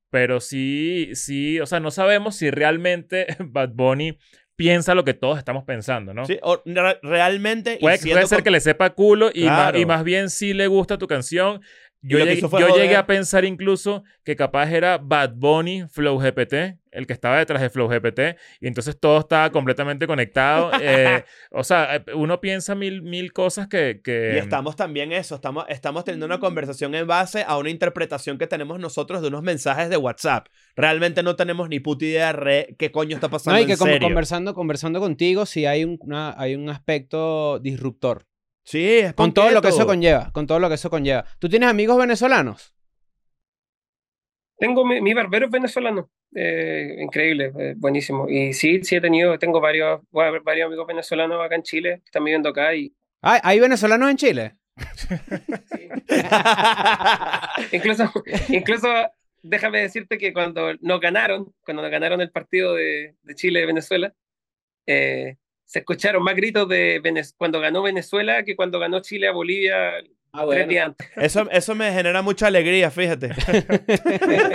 pero 0.09 0.39
sí, 0.39 1.09
sí, 1.13 1.59
o 1.59 1.65
sea, 1.65 1.79
no 1.79 1.91
sabemos 1.91 2.35
si 2.35 2.49
realmente 2.51 3.27
Bad 3.39 3.71
Bunny 3.73 4.17
piensa 4.63 4.95
lo 4.95 5.03
que 5.03 5.13
todos 5.13 5.37
estamos 5.37 5.65
pensando, 5.65 6.13
¿no? 6.13 6.25
Sí, 6.25 6.39
o 6.41 6.61
re- 6.65 6.99
realmente. 7.03 7.77
Puede, 7.81 7.97
puede 7.99 8.27
ser 8.27 8.37
con- 8.37 8.43
que 8.45 8.51
le 8.51 8.61
sepa 8.61 8.91
culo 8.91 9.29
y, 9.33 9.43
más, 9.43 9.57
Claro. 9.59 9.77
y 9.79 9.85
más 9.85 10.03
bien 10.05 10.29
sí 10.29 10.53
le 10.53 10.67
gusta 10.67 10.97
tu 10.97 11.05
canción. 11.07 11.61
Yo, 12.05 12.17
llegué, 12.19 12.41
yo 12.41 12.49
llegué 12.49 12.69
joder. 12.69 12.95
a 12.97 13.05
pensar 13.07 13.45
incluso 13.45 14.03
que 14.25 14.35
capaz 14.35 14.69
era 14.71 14.97
Bad 14.97 15.35
Bunny 15.35 15.85
Flow 15.89 16.19
GPT, 16.19 16.77
el 16.91 17.07
que 17.07 17.13
estaba 17.13 17.37
detrás 17.39 17.61
de 17.61 17.69
Flow 17.69 17.87
GPT, 17.87 18.37
y 18.59 18.67
entonces 18.67 18.99
todo 18.99 19.19
estaba 19.19 19.49
completamente 19.51 20.05
conectado. 20.05 20.71
eh, 20.81 21.23
o 21.49 21.63
sea, 21.63 21.95
eh, 21.95 22.03
uno 22.13 22.41
piensa 22.41 22.75
mil, 22.75 23.01
mil 23.03 23.31
cosas 23.31 23.67
que... 23.69 24.01
que 24.03 24.33
Y 24.35 24.37
estamos 24.37 24.75
también 24.75 25.13
eso, 25.13 25.35
estamos, 25.35 25.63
estamos 25.69 26.03
teniendo 26.03 26.25
una 26.25 26.39
conversación 26.41 26.93
en 26.93 27.07
base 27.07 27.45
a 27.47 27.57
una 27.57 27.69
interpretación 27.69 28.37
que 28.37 28.47
tenemos 28.47 28.79
nosotros 28.81 29.21
de 29.21 29.29
unos 29.29 29.41
mensajes 29.41 29.89
de 29.89 29.95
WhatsApp. 29.97 30.47
Realmente 30.75 31.23
no 31.23 31.35
tenemos 31.37 31.69
ni 31.69 31.79
puta 31.79 32.03
idea 32.05 32.33
de 32.33 32.75
qué 32.77 32.91
coño 32.91 33.15
está 33.15 33.29
pasando 33.29 33.57
No, 33.57 33.63
y 33.63 33.65
que 33.65 33.73
en 33.73 33.77
como 33.79 33.91
serio. 33.93 34.07
conversando, 34.09 34.53
conversando 34.53 34.99
contigo, 34.99 35.45
sí 35.45 35.65
hay 35.65 35.85
un, 35.85 35.97
una- 36.01 36.35
hay 36.37 36.55
un 36.55 36.67
aspecto 36.69 37.59
disruptor. 37.59 38.25
Sí, 38.63 38.99
es 38.99 39.13
Con 39.13 39.33
todo 39.33 39.49
lo 39.51 39.61
que 39.61 39.69
eso 39.69 39.85
conlleva. 39.85 40.31
Con 40.31 40.47
todo 40.47 40.59
lo 40.59 40.69
que 40.69 40.75
eso 40.75 40.89
conlleva. 40.89 41.25
¿Tú 41.39 41.49
tienes 41.49 41.69
amigos 41.69 41.97
venezolanos? 41.97 42.73
Tengo 44.57 44.85
mi, 44.85 45.01
mi 45.01 45.13
barbero 45.13 45.45
es 45.47 45.51
venezolano. 45.51 46.09
eh, 46.35 46.95
increíble, 46.99 47.51
eh, 47.59 47.73
buenísimo. 47.77 48.27
Y 48.29 48.53
sí, 48.53 48.83
sí 48.83 48.95
he 48.95 49.01
tenido, 49.01 49.37
tengo 49.37 49.59
varios, 49.59 50.01
voy 50.11 50.25
a 50.25 50.31
ver 50.31 50.41
varios 50.41 50.67
amigos 50.67 50.87
venezolanos 50.87 51.43
acá 51.43 51.55
en 51.55 51.63
Chile 51.63 51.97
que 51.99 52.05
están 52.05 52.23
viviendo 52.23 52.49
acá 52.49 52.73
y 52.75 52.93
Ah, 53.21 53.39
¿Hay 53.43 53.59
venezolanos 53.59 54.09
en 54.09 54.17
Chile? 54.17 54.55
incluso, 57.71 58.11
incluso 58.49 58.87
déjame 59.41 59.81
decirte 59.81 60.17
que 60.17 60.33
cuando 60.33 60.73
nos 60.81 60.99
ganaron, 60.99 61.53
cuando 61.63 61.81
nos 61.83 61.91
ganaron 61.91 62.21
el 62.21 62.31
partido 62.31 62.73
de, 62.75 63.15
de 63.21 63.35
Chile-Venezuela, 63.35 64.13
eh, 64.87 65.37
se 65.65 65.79
escucharon 65.79 66.23
más 66.23 66.35
gritos 66.35 66.67
de 66.69 66.99
Venez- 67.01 67.33
cuando 67.37 67.59
ganó 67.59 67.81
Venezuela 67.81 68.43
que 68.43 68.55
cuando 68.55 68.79
ganó 68.79 69.01
Chile 69.01 69.27
a 69.27 69.31
Bolivia 69.31 69.93
Ah, 70.35 70.47
tres 70.49 70.67
días 70.67 70.87
antes. 70.87 71.07
Eso, 71.15 71.47
eso 71.51 71.75
me 71.75 71.91
genera 71.93 72.23
mucha 72.23 72.47
alegría, 72.47 72.89
fíjate. 72.89 73.29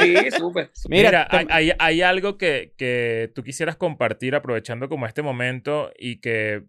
Sí, 0.01 0.31
súper. 0.37 0.71
súper. 0.73 0.91
Mira, 0.91 1.09
Mira, 1.11 1.29
hay, 1.31 1.47
te- 1.47 1.53
hay- 1.53 1.73
hay 1.79 2.03
algo 2.03 2.37
que, 2.37 2.73
que 2.77 3.31
tú 3.35 3.45
quisieras 3.45 3.77
compartir 3.77 4.35
aprovechando 4.35 4.89
como 4.89 5.07
este 5.07 5.23
momento 5.23 5.93
y 5.97 6.21
que 6.21 6.65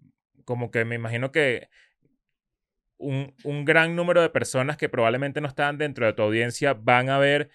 como 0.46 0.70
que 0.70 0.86
me 0.86 0.94
imagino 0.96 1.32
que 1.32 1.70
un, 2.98 3.34
un 3.44 3.66
gran 3.66 3.96
número 3.96 4.22
de 4.22 4.30
personas 4.30 4.78
que 4.78 4.90
probablemente 4.90 5.42
no 5.42 5.48
están 5.48 5.78
dentro 5.78 6.06
de 6.06 6.14
tu 6.14 6.22
audiencia 6.22 6.74
van 6.74 7.10
a 7.10 7.18
ver 7.18 7.50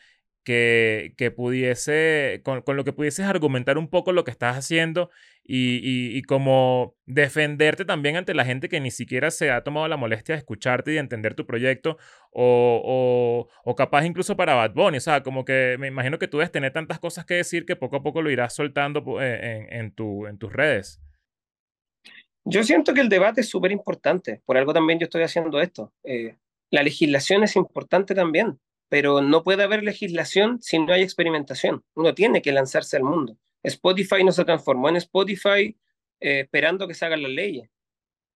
que, 0.44 1.14
que 1.16 1.30
pudiese, 1.30 2.40
con, 2.44 2.62
con 2.62 2.76
lo 2.76 2.84
que 2.84 2.92
pudieses 2.92 3.26
argumentar 3.26 3.78
un 3.78 3.88
poco 3.88 4.12
lo 4.12 4.24
que 4.24 4.30
estás 4.30 4.56
haciendo 4.56 5.10
y, 5.42 5.76
y, 5.76 6.16
y 6.16 6.22
como 6.22 6.94
defenderte 7.06 7.84
también 7.84 8.16
ante 8.16 8.34
la 8.34 8.44
gente 8.44 8.68
que 8.68 8.80
ni 8.80 8.90
siquiera 8.90 9.30
se 9.30 9.50
ha 9.50 9.64
tomado 9.64 9.88
la 9.88 9.96
molestia 9.96 10.34
de 10.34 10.38
escucharte 10.38 10.92
y 10.92 10.94
de 10.94 11.00
entender 11.00 11.34
tu 11.34 11.46
proyecto 11.46 11.96
o, 12.30 12.80
o, 12.84 13.48
o 13.64 13.74
capaz 13.74 14.04
incluso 14.04 14.36
para 14.36 14.54
Bad 14.54 14.74
Bunny, 14.74 14.98
o 14.98 15.00
sea, 15.00 15.22
como 15.22 15.44
que 15.44 15.76
me 15.78 15.88
imagino 15.88 16.18
que 16.18 16.28
tú 16.28 16.38
debes 16.38 16.52
tener 16.52 16.72
tantas 16.72 16.98
cosas 17.00 17.24
que 17.24 17.34
decir 17.34 17.64
que 17.66 17.76
poco 17.76 17.96
a 17.96 18.02
poco 18.02 18.22
lo 18.22 18.30
irás 18.30 18.54
soltando 18.54 19.20
en, 19.20 19.72
en, 19.72 19.92
tu, 19.92 20.26
en 20.26 20.38
tus 20.38 20.52
redes. 20.52 21.00
Yo 22.46 22.62
siento 22.62 22.92
que 22.92 23.00
el 23.00 23.08
debate 23.08 23.40
es 23.40 23.48
súper 23.48 23.72
importante, 23.72 24.42
por 24.44 24.58
algo 24.58 24.74
también 24.74 24.98
yo 24.98 25.04
estoy 25.04 25.22
haciendo 25.22 25.60
esto. 25.60 25.94
Eh, 26.04 26.36
la 26.70 26.82
legislación 26.82 27.42
es 27.42 27.56
importante 27.56 28.14
también, 28.14 28.58
pero 28.88 29.20
no 29.20 29.42
puede 29.42 29.62
haber 29.62 29.82
legislación 29.82 30.60
si 30.60 30.78
no 30.78 30.92
hay 30.92 31.02
experimentación. 31.02 31.84
Uno 31.94 32.14
tiene 32.14 32.42
que 32.42 32.52
lanzarse 32.52 32.96
al 32.96 33.04
mundo. 33.04 33.36
Spotify 33.62 34.22
no 34.24 34.32
se 34.32 34.44
transformó 34.44 34.88
en 34.88 34.96
Spotify 34.96 35.76
eh, 36.20 36.40
esperando 36.40 36.86
que 36.86 36.94
se 36.94 37.04
hagan 37.04 37.22
las 37.22 37.32
leyes. 37.32 37.68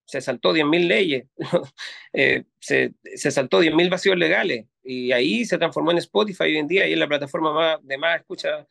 Se 0.06 0.20
saltó 0.22 0.54
10.000 0.54 0.86
leyes, 0.86 1.26
eh, 2.14 2.44
se, 2.58 2.94
se 3.14 3.30
saltó 3.30 3.62
10.000 3.62 3.90
vacíos 3.90 4.16
legales 4.16 4.64
y 4.82 5.12
ahí 5.12 5.44
se 5.44 5.58
transformó 5.58 5.90
en 5.90 5.98
Spotify 5.98 6.44
hoy 6.44 6.56
en 6.56 6.66
día 6.66 6.86
y 6.88 6.94
es 6.94 6.98
la 6.98 7.06
plataforma 7.06 7.52
más, 7.52 7.78
de 7.82 7.98
más 7.98 8.18
escucha 8.18 8.66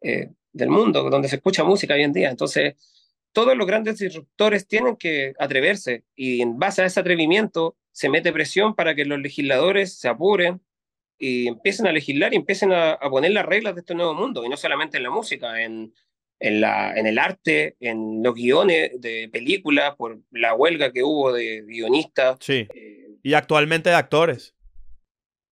eh, 0.00 0.30
del 0.52 0.68
mundo, 0.68 1.10
donde 1.10 1.28
se 1.28 1.36
escucha 1.36 1.64
música 1.64 1.94
hoy 1.94 2.02
en 2.02 2.12
día. 2.12 2.30
Entonces, 2.30 2.74
todos 3.32 3.56
los 3.56 3.66
grandes 3.66 3.98
disruptores 3.98 4.66
tienen 4.68 4.96
que 4.96 5.34
atreverse 5.38 6.04
y 6.14 6.40
en 6.40 6.58
base 6.58 6.82
a 6.82 6.86
ese 6.86 7.00
atrevimiento 7.00 7.76
se 7.90 8.08
mete 8.08 8.32
presión 8.32 8.74
para 8.74 8.94
que 8.94 9.04
los 9.04 9.18
legisladores 9.18 9.98
se 9.98 10.08
apuren 10.08 10.60
y 11.18 11.48
empiecen 11.48 11.86
a 11.86 11.92
legislar 11.92 12.32
y 12.32 12.36
empiecen 12.36 12.72
a, 12.72 12.92
a 12.92 13.08
poner 13.10 13.32
las 13.32 13.46
reglas 13.46 13.74
de 13.74 13.80
este 13.80 13.94
nuevo 13.94 14.14
mundo, 14.14 14.44
y 14.44 14.48
no 14.48 14.56
solamente 14.56 14.96
en 14.98 15.02
la 15.02 15.10
música, 15.10 15.62
en, 15.62 15.92
en, 16.40 16.60
la, 16.60 16.94
en 16.96 17.06
el 17.06 17.18
arte, 17.18 17.76
en 17.80 18.22
los 18.22 18.34
guiones 18.34 18.90
de 19.00 19.28
películas, 19.32 19.94
por 19.96 20.20
la 20.30 20.54
huelga 20.54 20.92
que 20.92 21.02
hubo 21.02 21.32
de 21.32 21.62
guionistas, 21.62 22.36
Sí. 22.40 22.66
eh, 22.74 23.08
Y 23.22 23.34
actualmente 23.34 23.88
de 23.90 23.96
actores. 23.96 24.54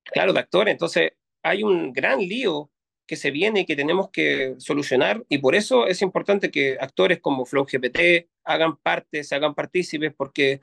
claro, 0.06 0.34
de 0.34 0.40
actores. 0.40 0.72
Entonces, 0.74 1.14
hay 1.44 1.64
un 1.64 1.94
gran 1.94 2.20
lío 2.20 2.70
que 3.08 3.16
se 3.16 3.32
viene 3.32 3.62
y 3.62 3.66
que 3.66 3.76
tenemos 3.76 4.10
que 4.12 4.56
solucionar, 4.60 5.24
y 5.30 5.38
por 5.40 5.56
eso 5.56 5.88
es 5.88 6.02
importante 6.02 6.52
que 6.52 6.78
actores 6.80 7.20
como 7.20 7.46
Flow 7.46 7.66
GPT 7.66 8.28
hagan 8.46 8.78
parte, 8.78 9.24
se 9.24 9.36
hagan 9.36 9.54
partícipes, 9.56 10.14
porque 10.16 10.60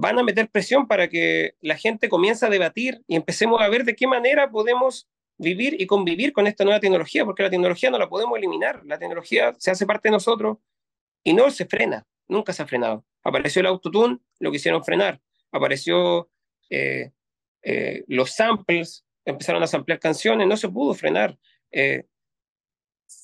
van 0.00 0.16
a 0.16 0.22
meter 0.22 0.48
presión 0.48 0.86
para 0.86 1.08
que 1.08 1.56
la 1.60 1.76
gente 1.76 2.08
comience 2.08 2.46
a 2.46 2.48
debatir 2.48 3.02
y 3.08 3.16
empecemos 3.16 3.60
a 3.60 3.68
ver 3.68 3.84
de 3.84 3.96
qué 3.96 4.06
manera 4.06 4.48
podemos 4.48 5.08
vivir 5.38 5.74
y 5.80 5.88
convivir 5.88 6.32
con 6.32 6.46
esta 6.46 6.62
nueva 6.62 6.78
tecnología, 6.78 7.24
porque 7.24 7.42
la 7.42 7.50
tecnología 7.50 7.90
no 7.90 7.98
la 7.98 8.08
podemos 8.08 8.38
eliminar, 8.38 8.86
la 8.86 8.96
tecnología 8.96 9.54
se 9.58 9.72
hace 9.72 9.86
parte 9.86 10.08
de 10.08 10.12
nosotros 10.12 10.58
y 11.24 11.34
no 11.34 11.50
se 11.50 11.66
frena, 11.66 12.06
nunca 12.28 12.52
se 12.52 12.62
ha 12.62 12.66
frenado. 12.68 13.04
Apareció 13.24 13.58
el 13.58 13.66
autotune, 13.66 14.18
lo 14.38 14.52
quisieron 14.52 14.84
frenar, 14.84 15.20
apareció 15.50 16.30
eh, 16.70 17.10
eh, 17.62 18.04
los 18.06 18.30
samples, 18.30 19.04
empezaron 19.24 19.64
a 19.64 19.66
samplear 19.66 19.98
canciones, 19.98 20.46
no 20.46 20.56
se 20.56 20.68
pudo 20.68 20.94
frenar. 20.94 21.36
Eh, 21.72 22.04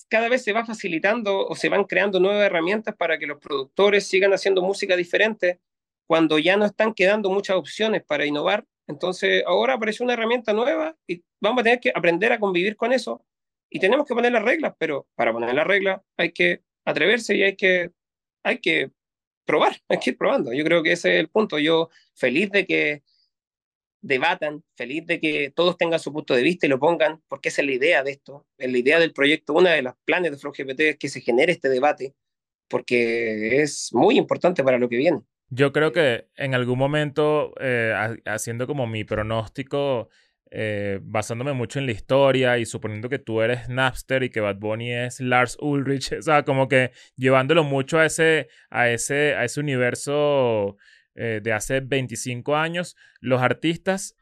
cada 0.09 0.29
vez 0.29 0.43
se 0.43 0.53
va 0.53 0.67
facilitando 0.67 1.47
o 1.47 1.55
se 1.55 1.69
van 1.69 1.85
creando 1.85 2.19
nuevas 2.19 2.45
herramientas 2.45 2.97
para 2.97 3.17
que 3.17 3.29
los 3.29 3.39
productores 3.39 4.09
sigan 4.09 4.33
haciendo 4.33 4.61
música 4.61 4.97
diferente 4.97 5.61
cuando 6.07 6.39
ya 6.39 6.57
no 6.57 6.65
están 6.65 6.95
quedando 6.95 7.31
muchas 7.31 7.57
opciones 7.57 8.03
para 8.05 8.27
innovar. 8.27 8.67
Entonces, 8.87 9.43
ahora 9.47 9.75
aparece 9.75 10.03
una 10.03 10.15
herramienta 10.15 10.53
nueva 10.53 10.97
y 11.07 11.23
vamos 11.41 11.61
a 11.61 11.65
tener 11.65 11.81
que 11.81 11.93
aprender 11.95 12.33
a 12.33 12.39
convivir 12.39 12.77
con 12.77 12.93
eso 12.93 13.25
y 13.71 13.81
tenemos 13.81 14.07
que 14.07 14.15
poner 14.15 14.33
las 14.33 14.45
reglas, 14.45 14.75
pero 14.79 15.09
para 15.15 15.33
poner 15.33 15.55
las 15.55 15.67
reglas 15.67 16.01
hay 16.17 16.33
que 16.33 16.63
atreverse 16.85 17.37
y 17.37 17.43
hay 17.43 17.57
que, 17.57 17.91
hay 18.45 18.59
que 18.59 18.93
probar, 19.45 19.77
hay 19.89 19.99
que 19.99 20.11
ir 20.11 20.19
probando. 20.19 20.53
Yo 20.53 20.65
creo 20.65 20.83
que 20.83 20.93
ese 20.93 21.15
es 21.15 21.21
el 21.21 21.29
punto. 21.29 21.59
Yo 21.59 21.91
feliz 22.15 22.51
de 22.51 22.67
que 22.67 23.03
debatan, 24.01 24.63
feliz 24.77 25.07
de 25.07 25.19
que 25.19 25.51
todos 25.51 25.77
tengan 25.79 25.99
su 25.99 26.13
punto 26.13 26.35
de 26.35 26.43
vista 26.43 26.67
y 26.67 26.69
lo 26.69 26.79
pongan, 26.79 27.23
porque 27.27 27.49
esa 27.49 27.63
es 27.63 27.67
la 27.67 27.75
idea 27.75 28.03
de 28.03 28.13
esto, 28.13 28.47
es 28.59 28.71
la 28.71 28.79
idea 28.79 29.01
del 29.01 29.13
proyecto, 29.13 29.55
una 29.55 29.73
de 29.73 29.83
las 29.83 29.97
planes 30.05 30.31
de 30.31 30.37
Flow 30.37 30.53
GPT 30.53 30.81
es 30.81 30.99
que 30.99 31.09
se 31.09 31.23
genere 31.23 31.53
este 31.53 31.71
debate, 31.71 32.15
porque 32.69 33.63
es 33.63 33.91
muy 33.93 34.19
importante 34.19 34.63
para 34.63 34.79
lo 34.79 34.89
que 34.89 34.99
viene. 34.99 35.23
Yo 35.51 35.73
creo 35.73 35.93
que 35.93 36.29
en 36.37 36.55
algún 36.55 36.79
momento, 36.79 37.53
eh, 37.61 37.93
ha- 37.97 38.33
haciendo 38.33 38.67
como 38.67 38.87
mi 38.87 39.05
pronóstico, 39.05 40.09
eh, 40.51 41.01
basándome 41.03 41.53
mucho 41.53 41.79
en 41.79 41.87
la 41.87 41.93
historia 41.93 42.59
y 42.59 42.67
suponiendo 42.67 43.09
que 43.09 43.19
tú 43.19 43.41
eres 43.43 43.69
Napster 43.69 44.23
y 44.23 44.31
que 44.31 44.41
Bad 44.41 44.57
Bunny 44.57 44.93
es 44.93 45.21
Lars 45.21 45.57
Ulrich, 45.61 46.13
o 46.19 46.23
sea, 46.23 46.45
como 46.45 46.69
que 46.69 46.93
llevándolo 47.17 47.65
mucho 47.65 47.99
a 47.99 48.07
ese, 48.07 48.49
a 48.71 48.89
ese, 48.89 49.35
a 49.35 49.45
ese 49.45 49.61
universo 49.61 50.77
eh, 51.15 51.41
de 51.43 51.53
hace 51.53 51.81
25 51.81 52.57
años, 52.57 52.97
los 53.21 53.43
artistas 53.43 54.17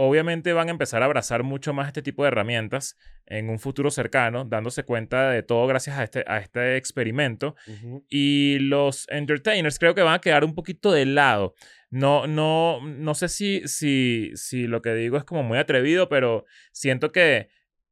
obviamente 0.00 0.52
van 0.52 0.68
a 0.68 0.70
empezar 0.70 1.02
a 1.02 1.06
abrazar 1.06 1.42
mucho 1.42 1.72
más 1.72 1.88
este 1.88 2.02
tipo 2.02 2.22
de 2.22 2.28
herramientas 2.28 2.96
en 3.26 3.50
un 3.50 3.58
futuro 3.58 3.90
cercano, 3.90 4.44
dándose 4.44 4.84
cuenta 4.84 5.30
de 5.30 5.42
todo 5.42 5.66
gracias 5.66 5.98
a 5.98 6.04
este, 6.04 6.24
a 6.28 6.38
este 6.38 6.76
experimento. 6.76 7.56
Y 8.08 8.60
los 8.60 9.08
entertainers 9.08 9.80
creo 9.80 9.96
que 9.96 10.02
van 10.02 10.14
a 10.14 10.20
quedar 10.20 10.44
un 10.44 10.54
poquito 10.54 10.92
de 10.92 11.04
lado. 11.04 11.54
No, 11.90 12.28
no, 12.28 12.80
no 12.80 13.14
sé 13.14 13.28
si, 13.28 13.66
si, 13.66 14.30
si 14.36 14.68
lo 14.68 14.82
que 14.82 14.94
digo 14.94 15.16
es 15.16 15.24
como 15.24 15.42
muy 15.42 15.58
atrevido, 15.58 16.08
pero 16.08 16.44
siento 16.70 17.10
que 17.10 17.48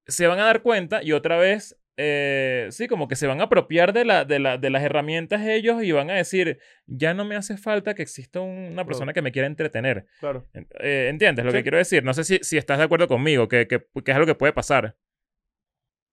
se 0.07 0.29
van 0.29 0.39
a 0.39 0.45
dar 0.45 0.63
cuenta 0.63 1.03
y 1.03 1.11
otra 1.11 1.39
vez, 1.39 1.77
eh, 1.97 2.69
sí, 2.71 2.89
como 2.89 3.09
que 3.09 3.17
se 3.17 3.27
van 3.27 3.41
a 3.41 3.45
apropiar 3.45 3.93
de, 3.93 4.05
la, 4.05 4.25
de, 4.25 4.39
la, 4.39 4.59
de 4.59 4.71
las 4.71 4.83
herramientas 4.83 5.47
ellos 5.47 5.83
y 5.83 5.93
van 5.93 6.11
a 6.11 6.15
decir, 6.15 6.59
ya 6.87 7.15
no 7.15 7.25
me 7.25 7.37
hace 7.37 7.57
falta 7.57 7.95
que 7.95 8.03
exista 8.03 8.41
un- 8.41 8.73
una 8.73 8.85
persona 8.85 9.13
que 9.13 9.23
me 9.23 9.33
quiera 9.33 9.47
entretener. 9.47 10.07
Claro. 10.21 10.47
Eh, 10.81 11.09
¿Entiendes 11.11 11.45
lo 11.45 11.51
Sí. 11.51 11.57
que 11.59 11.63
quiero 11.63 11.79
decir? 11.79 12.05
No 12.05 12.13
sé 12.15 12.25
si, 12.25 12.39
si 12.43 12.57
estás 12.59 12.79
de 12.79 12.85
acuerdo 12.85 13.09
conmigo, 13.09 13.49
que, 13.49 13.67
que, 13.67 13.79
que 14.05 14.11
es 14.11 14.15
algo 14.17 14.27
que 14.27 14.35
puede 14.35 14.53
pasar. 14.53 14.97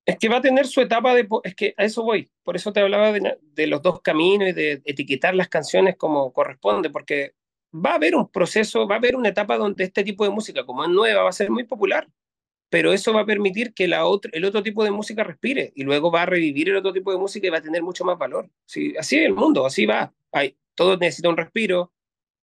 Es 0.06 0.18
que 0.18 0.28
va 0.28 0.38
a 0.38 0.42
tener 0.42 0.68
su 0.68 0.82
etapa 0.82 1.16
de... 1.16 1.28
Es 1.44 1.56
que 1.56 1.74
a 1.78 1.86
eso 1.86 2.04
voy. 2.04 2.30
Por 2.44 2.56
eso 2.58 2.74
te 2.74 2.82
hablaba 2.82 3.12
de, 3.14 3.38
de 3.42 3.68
los 3.68 3.82
dos 3.82 4.02
caminos 4.02 4.50
y 4.50 4.52
de 4.52 4.82
etiquetar 4.84 5.34
las 5.34 5.48
canciones 5.48 5.96
como 5.96 6.34
corresponde, 6.34 6.90
porque 6.90 7.36
va 7.74 7.92
a 7.92 7.96
haber 7.96 8.16
un 8.16 8.30
proceso, 8.30 8.86
va 8.88 8.96
a 8.96 8.98
haber 8.98 9.16
una 9.16 9.30
etapa 9.30 9.58
donde 9.58 9.86
este 9.86 10.04
tipo 10.04 10.26
de 10.26 10.30
música, 10.30 10.66
como 10.66 10.84
es 10.84 10.90
nueva, 10.90 11.24
va 11.24 11.30
a 11.30 11.34
ser 11.34 11.50
muy 11.50 11.64
popular. 11.64 12.08
Pero 12.74 12.92
eso 12.92 13.14
va 13.14 13.22
a 13.22 13.26
permitir 13.28 13.72
que 13.76 13.88
la 13.88 14.08
otra, 14.08 14.32
el 14.34 14.44
otro 14.46 14.64
tipo 14.64 14.84
de 14.84 14.90
música 14.90 15.24
respire 15.24 15.72
y 15.76 15.84
luego 15.84 16.10
va 16.10 16.24
a 16.24 16.26
revivir 16.26 16.70
el 16.70 16.78
otro 16.78 16.92
tipo 16.92 17.12
de 17.12 17.20
música 17.20 17.46
y 17.46 17.52
va 17.52 17.60
a 17.60 17.62
tener 17.62 17.84
mucho 17.84 18.04
más 18.04 18.18
valor. 18.18 18.50
Sí, 18.66 18.96
así 18.98 19.20
es 19.20 19.28
el 19.28 19.36
mundo, 19.36 19.68
así 19.68 19.86
va. 19.86 20.12
Hay, 20.32 20.58
todo 20.74 20.98
necesita 20.98 21.30
un 21.30 21.38
respiro, 21.38 21.94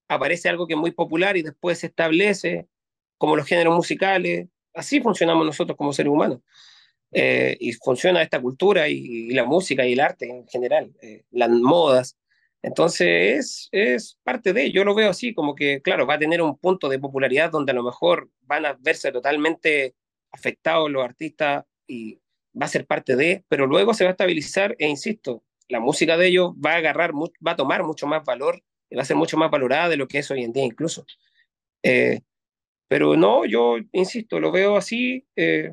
aparece 0.06 0.48
algo 0.48 0.68
que 0.68 0.74
es 0.74 0.78
muy 0.78 0.92
popular 0.92 1.36
y 1.36 1.42
después 1.42 1.80
se 1.80 1.88
establece, 1.88 2.68
como 3.18 3.34
los 3.34 3.44
géneros 3.44 3.74
musicales. 3.74 4.46
Así 4.72 5.00
funcionamos 5.00 5.44
nosotros 5.44 5.76
como 5.76 5.92
seres 5.92 6.12
humanos. 6.12 6.38
Eh, 7.10 7.56
y 7.58 7.72
funciona 7.72 8.22
esta 8.22 8.40
cultura 8.40 8.88
y, 8.88 8.98
y, 8.98 9.30
la 9.30 9.44
música 9.44 9.84
y 9.84 9.94
el 9.94 10.00
arte 10.00 10.30
en 10.30 10.46
general, 10.46 10.92
eh, 11.02 11.24
las 11.32 11.50
modas. 11.50 12.16
Entonces 12.62 13.08
es, 13.36 13.68
es 13.72 14.18
parte 14.22 14.52
de, 14.52 14.70
yo 14.70 14.84
lo 14.84 14.94
veo 14.94 15.10
así, 15.10 15.34
como 15.34 15.56
que, 15.56 15.82
claro, 15.82 16.06
va 16.06 16.14
a 16.14 16.18
tener 16.20 16.40
un 16.40 16.56
punto 16.56 16.88
de 16.88 17.00
popularidad 17.00 17.50
donde 17.50 17.72
a 17.72 17.74
lo 17.74 17.82
mejor 17.82 18.30
van 18.42 18.64
a 18.64 18.78
verse 18.80 19.10
totalmente 19.10 19.96
afectados 20.32 20.90
los 20.90 21.04
artistas 21.04 21.64
y 21.86 22.20
va 22.60 22.66
a 22.66 22.68
ser 22.68 22.86
parte 22.86 23.16
de, 23.16 23.44
pero 23.48 23.66
luego 23.66 23.94
se 23.94 24.04
va 24.04 24.10
a 24.10 24.12
estabilizar 24.12 24.74
e 24.78 24.88
insisto, 24.88 25.44
la 25.68 25.80
música 25.80 26.16
de 26.16 26.28
ellos 26.28 26.52
va 26.54 26.72
a 26.72 26.76
agarrar, 26.76 27.12
va 27.14 27.52
a 27.52 27.56
tomar 27.56 27.84
mucho 27.84 28.06
más 28.06 28.24
valor 28.24 28.62
y 28.90 28.96
va 28.96 29.02
a 29.02 29.04
ser 29.04 29.16
mucho 29.16 29.36
más 29.36 29.50
valorada 29.50 29.88
de 29.88 29.96
lo 29.96 30.08
que 30.08 30.18
es 30.18 30.30
hoy 30.30 30.42
en 30.42 30.52
día 30.52 30.64
incluso. 30.64 31.06
Eh, 31.82 32.20
pero 32.88 33.16
no, 33.16 33.44
yo 33.44 33.76
insisto, 33.92 34.40
lo 34.40 34.50
veo 34.50 34.76
así. 34.76 35.24
Eh, 35.36 35.72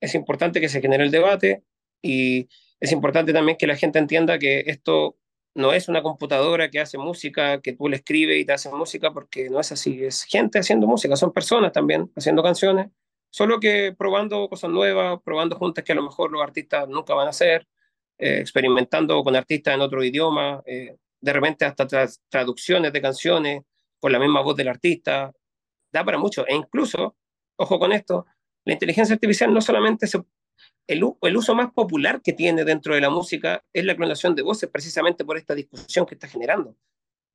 es 0.00 0.14
importante 0.14 0.60
que 0.60 0.68
se 0.68 0.80
genere 0.80 1.04
el 1.04 1.10
debate 1.10 1.64
y 2.02 2.48
es 2.80 2.92
importante 2.92 3.32
también 3.32 3.56
que 3.56 3.66
la 3.66 3.76
gente 3.76 3.98
entienda 3.98 4.38
que 4.38 4.64
esto 4.66 5.16
no 5.54 5.72
es 5.72 5.88
una 5.88 6.02
computadora 6.02 6.70
que 6.70 6.80
hace 6.80 6.98
música, 6.98 7.60
que 7.60 7.72
tú 7.72 7.88
le 7.88 7.96
escribes 7.96 8.40
y 8.40 8.44
te 8.44 8.52
hace 8.52 8.70
música, 8.70 9.12
porque 9.12 9.50
no 9.50 9.60
es 9.60 9.72
así, 9.72 10.04
es 10.04 10.24
gente 10.24 10.58
haciendo 10.58 10.86
música, 10.86 11.16
son 11.16 11.32
personas 11.32 11.72
también 11.72 12.10
haciendo 12.16 12.42
canciones, 12.42 12.88
solo 13.30 13.60
que 13.60 13.94
probando 13.96 14.48
cosas 14.48 14.70
nuevas, 14.70 15.20
probando 15.24 15.56
juntas 15.56 15.84
que 15.84 15.92
a 15.92 15.94
lo 15.94 16.02
mejor 16.02 16.30
los 16.32 16.42
artistas 16.42 16.88
nunca 16.88 17.14
van 17.14 17.28
a 17.28 17.30
hacer, 17.30 17.66
eh, 18.18 18.40
experimentando 18.40 19.22
con 19.22 19.36
artistas 19.36 19.74
en 19.74 19.80
otro 19.80 20.04
idioma, 20.04 20.62
eh, 20.66 20.96
de 21.20 21.32
repente 21.32 21.64
hasta 21.64 21.86
tras- 21.86 22.20
traducciones 22.28 22.92
de 22.92 23.00
canciones 23.02 23.62
con 23.98 24.12
la 24.12 24.18
misma 24.18 24.40
voz 24.42 24.56
del 24.56 24.68
artista, 24.68 25.32
da 25.92 26.04
para 26.04 26.18
mucho, 26.18 26.46
e 26.46 26.54
incluso, 26.54 27.16
ojo 27.56 27.78
con 27.78 27.92
esto, 27.92 28.26
la 28.64 28.74
inteligencia 28.74 29.14
artificial 29.14 29.52
no 29.52 29.60
solamente 29.60 30.06
se 30.06 30.20
el, 30.86 31.02
el 31.22 31.36
uso 31.36 31.54
más 31.54 31.72
popular 31.72 32.20
que 32.22 32.32
tiene 32.32 32.64
dentro 32.64 32.94
de 32.94 33.00
la 33.00 33.10
música 33.10 33.64
es 33.72 33.84
la 33.84 33.96
clonación 33.96 34.34
de 34.34 34.42
voces, 34.42 34.68
precisamente 34.68 35.24
por 35.24 35.36
esta 35.36 35.54
discusión 35.54 36.04
que 36.04 36.14
está 36.14 36.28
generando. 36.28 36.76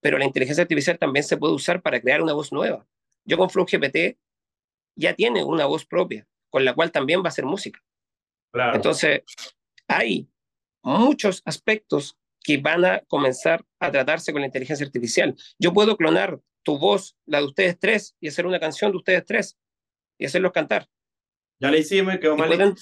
Pero 0.02 0.18
la 0.18 0.26
inteligencia 0.26 0.64
artificial 0.64 1.00
también 1.00 1.24
se 1.24 1.38
puede 1.38 1.54
usar 1.54 1.82
para 1.82 2.00
crear 2.02 2.22
una 2.22 2.34
voz 2.34 2.52
nueva. 2.52 2.86
Yo 3.24 3.38
con 3.38 3.50
FlowGPT 3.50 4.18
ya 4.96 5.14
tiene 5.14 5.44
una 5.44 5.66
voz 5.66 5.86
propia, 5.86 6.28
con 6.50 6.64
la 6.66 6.74
cual 6.74 6.92
también 6.92 7.22
va 7.22 7.26
a 7.26 7.30
hacer 7.30 7.46
música. 7.46 7.84
Claro. 8.52 8.76
Entonces, 8.76 9.22
hay 9.88 10.30
muchos 10.84 11.42
aspectos 11.46 12.18
que 12.42 12.58
van 12.58 12.86
a 12.86 13.00
comenzar 13.08 13.66
a 13.80 13.92
tratarse 13.92 14.32
con 14.32 14.42
la 14.42 14.48
inteligencia 14.48 14.86
artificial. 14.86 15.36
Yo 15.60 15.74
puedo 15.74 15.98
clonar 15.98 16.40
tu 16.64 16.78
voz, 16.78 17.18
la 17.26 17.40
de 17.40 17.46
ustedes 17.48 17.78
tres, 17.80 18.16
y 18.20 18.28
hacer 18.28 18.46
una 18.46 18.60
canción 18.60 18.92
de 18.92 18.98
ustedes 18.98 19.26
tres, 19.26 19.58
y 20.18 20.26
hacerlos 20.26 20.52
cantar. 20.52 20.88
ya 21.60 21.72
le 21.72 21.80
hicimos 21.80 22.18
quedó 22.20 22.38
mal. 22.38 22.48
pueden- 22.48 22.76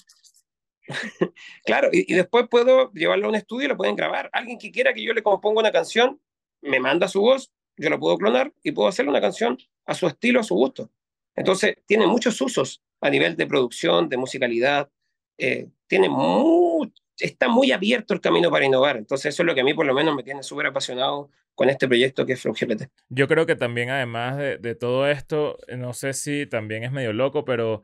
claro, 1.65 1.89
y, 1.91 2.11
y 2.11 2.15
después 2.15 2.47
puedo 2.49 2.91
llevarlo 2.91 3.25
a 3.27 3.29
un 3.29 3.35
estudio 3.35 3.65
y 3.65 3.69
lo 3.69 3.77
pueden 3.77 3.95
grabar. 3.95 4.29
Alguien 4.33 4.57
que 4.59 4.71
quiera 4.71 4.93
que 4.93 5.03
yo 5.03 5.13
le 5.13 5.23
componga 5.23 5.61
una 5.61 5.71
canción, 5.71 6.21
me 6.61 6.79
manda 6.79 7.07
su 7.07 7.21
voz, 7.21 7.51
yo 7.77 7.89
la 7.89 7.97
puedo 7.97 8.17
clonar 8.17 8.53
y 8.63 8.71
puedo 8.71 8.87
hacerle 8.89 9.11
una 9.11 9.21
canción 9.21 9.57
a 9.85 9.93
su 9.93 10.07
estilo, 10.07 10.39
a 10.39 10.43
su 10.43 10.55
gusto. 10.55 10.91
Entonces, 11.35 11.75
tiene 11.85 12.07
muchos 12.07 12.39
usos 12.41 12.81
a 13.01 13.09
nivel 13.09 13.35
de 13.35 13.47
producción, 13.47 14.09
de 14.09 14.17
musicalidad. 14.17 14.89
eh, 15.37 15.67
tiene 15.87 16.09
mu- 16.09 16.85
está 17.17 17.47
muy 17.47 17.71
abierto 17.71 18.13
el 18.13 18.21
camino 18.21 18.51
para 18.51 18.65
innovar. 18.65 18.97
Entonces, 18.97 19.33
eso 19.33 19.43
es 19.43 19.47
lo 19.47 19.55
que 19.55 19.61
a 19.61 19.63
mí 19.63 19.73
por 19.73 19.85
lo 19.85 19.93
menos 19.93 20.15
me 20.15 20.23
tiene 20.23 20.43
súper 20.43 20.67
apasionado 20.67 21.29
con 21.55 21.69
este 21.69 21.87
proyecto 21.87 22.25
que 22.25 22.33
es 22.33 22.41
FlowGPT. 22.41 22.83
Yo 23.09 23.27
creo 23.27 23.45
que 23.45 23.55
también, 23.55 23.89
además 23.89 24.37
de, 24.37 24.57
de 24.57 24.75
todo 24.75 25.07
esto, 25.07 25.57
no 25.75 25.93
sé 25.93 26.13
si 26.13 26.45
también 26.47 26.83
es 26.83 26.91
medio 26.91 27.13
loco, 27.13 27.45
pero 27.45 27.83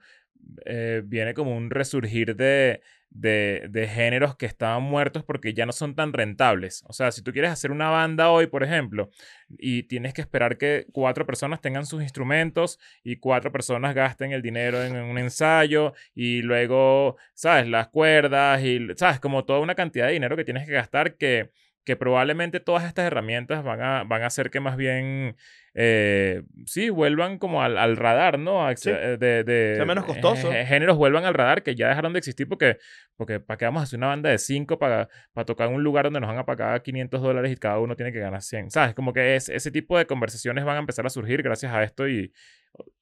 eh, 0.65 1.01
viene 1.05 1.33
como 1.33 1.55
un 1.55 1.69
resurgir 1.69 2.35
de, 2.35 2.81
de, 3.09 3.67
de 3.69 3.87
géneros 3.87 4.35
que 4.35 4.45
estaban 4.45 4.83
muertos 4.83 5.23
porque 5.23 5.53
ya 5.53 5.65
no 5.65 5.71
son 5.71 5.95
tan 5.95 6.13
rentables. 6.13 6.83
O 6.87 6.93
sea, 6.93 7.11
si 7.11 7.21
tú 7.21 7.31
quieres 7.31 7.51
hacer 7.51 7.71
una 7.71 7.89
banda 7.89 8.29
hoy, 8.29 8.47
por 8.47 8.63
ejemplo, 8.63 9.09
y 9.57 9.83
tienes 9.83 10.13
que 10.13 10.21
esperar 10.21 10.57
que 10.57 10.85
cuatro 10.91 11.25
personas 11.25 11.61
tengan 11.61 11.85
sus 11.85 12.01
instrumentos 12.01 12.79
y 13.03 13.17
cuatro 13.17 13.51
personas 13.51 13.95
gasten 13.95 14.31
el 14.31 14.41
dinero 14.41 14.83
en 14.83 14.95
un 14.95 15.17
ensayo 15.17 15.93
y 16.13 16.41
luego, 16.41 17.17
¿sabes? 17.33 17.67
Las 17.67 17.87
cuerdas 17.89 18.61
y, 18.63 18.87
¿sabes? 18.95 19.19
Como 19.19 19.45
toda 19.45 19.59
una 19.59 19.75
cantidad 19.75 20.07
de 20.07 20.13
dinero 20.13 20.35
que 20.35 20.45
tienes 20.45 20.65
que 20.65 20.73
gastar 20.73 21.15
que 21.15 21.51
que 21.85 21.95
probablemente 21.95 22.59
todas 22.59 22.83
estas 22.85 23.05
herramientas 23.05 23.63
van 23.63 23.81
a, 23.81 24.03
van 24.03 24.21
a 24.21 24.27
hacer 24.27 24.51
que 24.51 24.59
más 24.59 24.77
bien, 24.77 25.35
eh, 25.73 26.43
sí, 26.65 26.89
vuelvan 26.89 27.39
como 27.39 27.63
al, 27.63 27.77
al 27.77 27.97
radar, 27.97 28.37
¿no? 28.37 28.67
A- 28.67 28.75
Sí. 28.75 28.91
de, 28.91 29.17
de- 29.43 29.73
Sea 29.75 29.85
menos 29.85 30.05
costoso. 30.05 30.51
eh, 30.53 30.65
géneros 30.65 30.97
vuelvan 30.97 31.25
al 31.25 31.33
radar 31.33 31.63
que 31.63 31.73
ya 31.75 31.89
dejaron 31.89 32.13
de 32.13 32.19
existir 32.19 32.47
porque, 32.47 32.77
porque 33.15 33.39
¿para 33.39 33.57
qué 33.57 33.65
vamos 33.65 33.79
a 33.81 33.83
hacer 33.85 33.97
una 33.97 34.07
banda 34.07 34.29
de 34.29 34.37
cinco 34.37 34.77
para, 34.77 35.09
para 35.33 35.45
tocar 35.45 35.69
en 35.69 35.75
un 35.75 35.83
lugar 35.83 36.05
donde 36.05 36.19
nos 36.19 36.27
van 36.29 36.37
a 36.37 36.45
pagar 36.45 36.83
500 36.83 37.21
dólares 37.21 37.51
y 37.51 37.55
cada 37.57 37.79
uno 37.79 37.95
tiene 37.95 38.11
que 38.11 38.19
ganar 38.19 38.41
100? 38.43 38.69
¿Sabes? 38.69 38.93
Como 38.93 39.11
que 39.13 39.35
es, 39.35 39.49
ese 39.49 39.71
tipo 39.71 39.97
de 39.97 40.05
conversaciones 40.05 40.65
van 40.65 40.75
a 40.75 40.79
empezar 40.79 41.05
a 41.07 41.09
surgir 41.09 41.41
gracias 41.41 41.73
a 41.73 41.81
esto 41.83 42.07
y, 42.07 42.31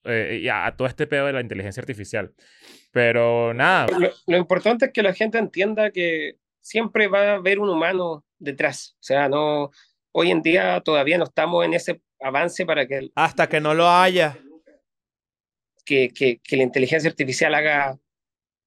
eh, 0.04 0.38
y 0.42 0.48
a, 0.48 0.64
a 0.66 0.76
todo 0.76 0.88
este 0.88 1.06
pedo 1.06 1.26
de 1.26 1.32
la 1.34 1.40
inteligencia 1.42 1.80
artificial. 1.82 2.32
Pero 2.92 3.52
nada, 3.52 3.86
Lo, 3.98 4.10
lo 4.26 4.36
importante 4.38 4.86
es 4.86 4.92
que 4.92 5.02
la 5.02 5.12
gente 5.12 5.36
entienda 5.38 5.90
que 5.90 6.36
siempre 6.60 7.08
va 7.08 7.32
a 7.32 7.34
haber 7.34 7.58
un 7.58 7.68
humano 7.68 8.24
detrás. 8.38 8.94
O 9.00 9.02
sea, 9.02 9.28
no, 9.28 9.70
hoy 10.12 10.30
en 10.30 10.42
día 10.42 10.80
todavía 10.84 11.18
no 11.18 11.24
estamos 11.24 11.64
en 11.64 11.74
ese 11.74 12.00
avance 12.20 12.64
para 12.66 12.86
que, 12.86 12.98
el- 12.98 13.12
Hasta 13.14 13.48
que 13.48 13.60
no 13.60 13.74
lo 13.74 13.88
haya. 13.88 14.38
que, 15.84 16.10
que, 16.10 16.38
que 16.42 16.56
la 16.56 16.62
inteligencia 16.64 17.08
artificial 17.08 17.54
haga 17.54 17.98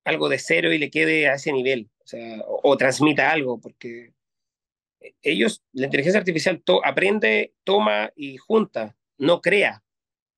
algo 0.06 0.30
de 0.30 0.40
cero 0.40 0.74
y 0.74 0.78
le 0.80 0.90
quede 0.90 1.28
a 1.30 1.36
ese 1.36 1.52
nivel. 1.54 1.90
O 2.04 2.08
sea, 2.08 2.40
o, 2.42 2.72
o 2.72 2.78
transmita 2.78 3.32
algo, 3.32 3.60
porque 3.60 4.14
ellos, 5.22 5.62
la 5.72 5.86
inteligencia 5.86 6.20
artificial 6.20 6.62
to- 6.64 6.84
aprende, 6.86 7.54
toma 7.64 8.12
y 8.16 8.38
junta, 8.38 8.96
no 9.18 9.42
crea. 9.42 9.84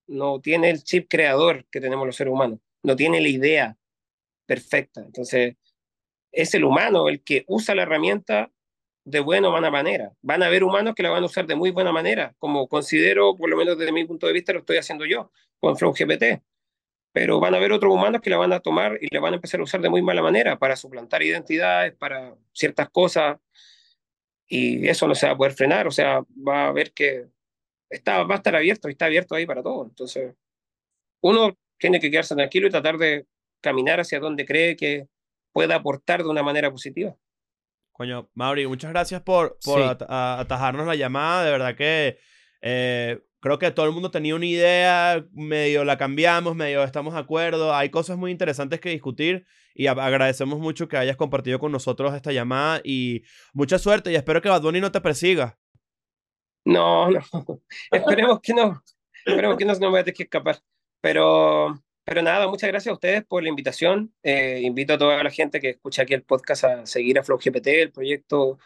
No 0.08 0.42
tiene 0.42 0.70
el 0.70 0.84
chip 0.84 1.08
creador 1.10 1.66
que 1.72 1.80
tenemos 1.80 2.06
los 2.06 2.16
seres 2.18 2.34
humanos. 2.34 2.60
No 2.84 2.96
tiene 2.98 3.22
la 3.22 3.30
idea 3.30 3.78
perfecta. 4.46 5.00
Entonces, 5.02 5.56
es 6.34 6.54
el 6.54 6.66
humano 6.66 7.08
el 7.08 7.24
que 7.24 7.46
usa 7.48 7.74
la 7.76 7.84
herramienta 7.84 8.52
de 9.06 9.20
buena 9.20 9.49
o 9.49 9.51
mala 9.51 9.72
manera. 9.72 10.14
Van 10.22 10.43
a 10.43 10.47
haber 10.47 10.64
humanos 10.64 10.95
que 10.95 11.04
la 11.04 11.10
van 11.10 11.24
a 11.24 11.26
usar 11.26 11.45
de 11.47 11.56
muy 11.56 11.72
buena 11.72 11.91
manera, 11.91 12.36
como 12.39 12.68
considero, 12.68 13.36
por 13.36 13.49
lo 13.49 13.58
menos 13.58 13.78
desde 13.78 13.91
mi 13.91 14.06
punto 14.06 14.28
de 14.28 14.34
vista, 14.34 14.54
lo 14.54 14.60
estoy 14.60 14.78
haciendo 14.78 15.06
yo 15.06 15.32
con 15.60 15.78
FlowGPT. 15.78 16.41
Pero 17.12 17.39
van 17.39 17.54
a 17.54 17.58
haber 17.58 17.72
otros 17.72 17.93
humanos 17.93 18.22
que 18.22 18.30
la 18.30 18.38
van 18.38 18.54
a 18.54 18.60
tomar 18.60 18.97
y 18.99 19.14
la 19.14 19.20
van 19.20 19.34
a 19.34 19.36
empezar 19.36 19.60
a 19.60 19.64
usar 19.64 19.82
de 19.82 19.89
muy 19.89 20.01
mala 20.01 20.22
manera 20.22 20.58
para 20.58 20.76
suplantar 20.76 21.22
identidades, 21.22 21.93
para 21.95 22.36
ciertas 22.54 22.89
cosas. 22.89 23.38
Y 24.47 24.88
eso 24.88 25.08
no 25.08 25.16
se 25.16 25.28
va 25.28 25.34
a 25.34 25.38
poder 25.38 25.54
frenar. 25.54 25.88
O 25.88 25.91
sea, 25.91 26.22
va 26.47 26.66
a 26.66 26.68
haber 26.70 26.91
que 26.93 27.28
está, 27.89 28.24
va 28.24 28.36
a 28.36 28.38
estar 28.38 28.56
abierto 28.56 28.89
y 28.89 28.93
está 28.93 29.06
abierto 29.06 29.36
ahí 29.36 29.45
para 29.45 29.62
todo. 29.62 29.86
Entonces, 29.86 30.34
uno 31.22 31.56
tiene 31.78 31.99
que 31.99 32.10
quedarse 32.10 32.36
tranquilo 32.36 32.68
y 32.68 32.72
tratar 32.72 32.97
de 32.97 33.28
caminar 33.62 33.99
hacia 33.99 34.20
donde 34.20 34.45
cree 34.45 34.76
que 34.76 35.08
pueda 35.51 35.76
aportar 35.76 36.24
de 36.24 36.30
una 36.30 36.43
manera 36.43 36.72
positiva. 36.72 37.16
Coño, 37.94 38.30
Mauri, 38.34 38.68
muchas 38.68 38.91
gracias 38.91 39.22
por, 39.22 39.58
por 39.64 39.80
Sí. 39.80 39.88
at- 39.88 40.02
atajarnos 40.10 40.86
la 40.86 40.96
llamada. 40.96 41.46
De 41.46 41.52
verdad 41.52 41.76
que 41.76 42.18
eh, 42.62 43.22
creo 43.39 43.60
que 43.60 43.72
todo 43.72 43.86
el 43.86 43.91
mundo 43.91 44.10
tenía 44.12 44.36
una 44.36 44.46
idea, 44.46 45.24
medio 45.32 45.86
la 45.86 45.98
cambiamos, 45.98 46.56
medio 46.56 46.84
estamos 46.84 47.14
de 47.14 47.20
acuerdo. 47.20 47.74
Hay 47.76 47.89
cosas 47.89 48.18
muy 48.18 48.32
interesantes 48.32 48.80
que 48.80 48.89
discutir 48.89 49.46
y 49.76 49.88
agradecemos 49.88 50.60
mucho 50.60 50.88
que 50.88 50.98
hayas 50.98 51.18
compartido 51.18 51.60
con 51.60 51.72
nosotros 51.72 52.14
esta 52.14 52.32
llamada 52.32 52.82
y 52.84 53.24
mucha 53.54 53.78
suerte 53.80 54.12
y 54.12 54.16
espero 54.16 54.41
que 54.41 54.50
Bad 54.50 54.62
Bunny 54.62 54.82
no 54.82 54.91
te 54.91 55.02
persiga. 55.02 55.58
No, 56.66 57.10
no. 57.12 57.20
Esperemos 57.91 58.39
que 58.41 58.54
no. 58.54 58.82
Esperemos 59.26 59.58
que 59.58 59.66
no, 59.66 59.74
no 59.74 59.80
me 59.80 59.88
voy 59.89 60.00
a 60.00 60.04
tener 60.04 60.16
que 60.16 60.24
escapar. 60.24 60.58
Pero, 61.02 61.78
pero 62.04 62.22
nada, 62.22 62.47
muchas 62.47 62.70
gracias 62.70 62.91
a 62.91 62.93
ustedes 62.95 63.24
por 63.26 63.43
la 63.43 63.49
invitación. 63.49 64.14
Eh, 64.24 64.62
invito 64.64 64.93
a 64.93 64.97
toda 64.97 65.24
la 65.24 65.30
gente 65.30 65.60
que 65.60 65.70
escucha 65.72 66.04
aquí 66.04 66.14
el 66.14 66.24
podcast 66.24 66.64
a 66.66 66.86
seguir 66.86 67.18
a 67.20 67.24
FlowGPT, 67.24 67.68
el 67.68 67.91
proyecto 67.91 68.60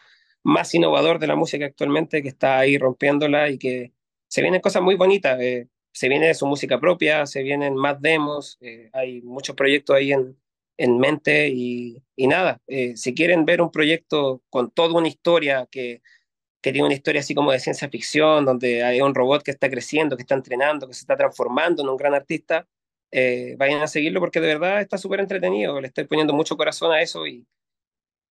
más 0.43 0.73
innovador 0.73 1.19
de 1.19 1.27
la 1.27 1.35
música 1.35 1.65
actualmente, 1.65 2.21
que 2.21 2.29
está 2.29 2.59
ahí 2.59 2.77
rompiéndola 2.77 3.49
y 3.49 3.57
que 3.57 3.93
se 4.27 4.41
vienen 4.41 4.61
cosas 4.61 4.81
muy 4.81 4.95
bonitas. 4.95 5.39
eh, 5.41 5.67
se 5.91 6.09
viene 6.09 6.33
su 6.35 6.45
música 6.45 6.79
propia, 6.79 7.25
se 7.25 7.41
vienen 7.43 7.75
más 7.75 7.99
demos, 8.01 8.57
eh, 8.61 8.89
hay 8.93 9.21
muchos 9.23 9.55
proyectos 9.55 9.95
ahí 9.95 10.11
en, 10.13 10.37
en 10.77 10.99
mente 10.99 11.49
y, 11.49 12.03
y 12.15 12.27
nada, 12.27 12.61
si 12.95 13.15
quieren 13.15 13.45
ver 13.45 13.61
un 13.63 13.71
proyecto 13.71 14.43
con 14.51 14.69
toda 14.69 14.93
una 14.93 15.07
historia 15.07 15.67
que 15.71 16.01
que 16.61 16.71
tiene 16.71 16.87
una 16.87 16.95
historia 16.95 17.21
así 17.21 17.33
como 17.35 17.51
de 17.51 17.59
ciencia 17.59 17.89
ficción, 17.89 18.45
donde 18.45 18.83
hay 18.83 19.01
un 19.01 19.15
robot 19.15 19.43
que 19.43 19.51
está 19.51 19.69
creciendo, 19.69 20.17
que 20.17 20.23
está 20.23 20.35
entrenando, 20.35 20.87
que 20.87 20.93
se 20.93 21.01
está 21.01 21.15
transformando 21.15 21.83
en 21.83 21.89
un 21.89 21.97
gran 21.97 22.13
artista, 22.13 22.67
eh, 23.11 23.55
vayan 23.57 23.81
a 23.81 23.87
seguirlo 23.87 24.19
porque 24.19 24.39
de 24.41 24.47
verdad 24.47 24.81
está 24.81 24.97
súper 24.97 25.19
entretenido, 25.19 25.79
le 25.81 25.87
estoy 25.87 26.05
poniendo 26.05 26.33
mucho 26.33 26.57
corazón 26.57 26.91
a 26.91 27.01
eso 27.01 27.25
y, 27.27 27.45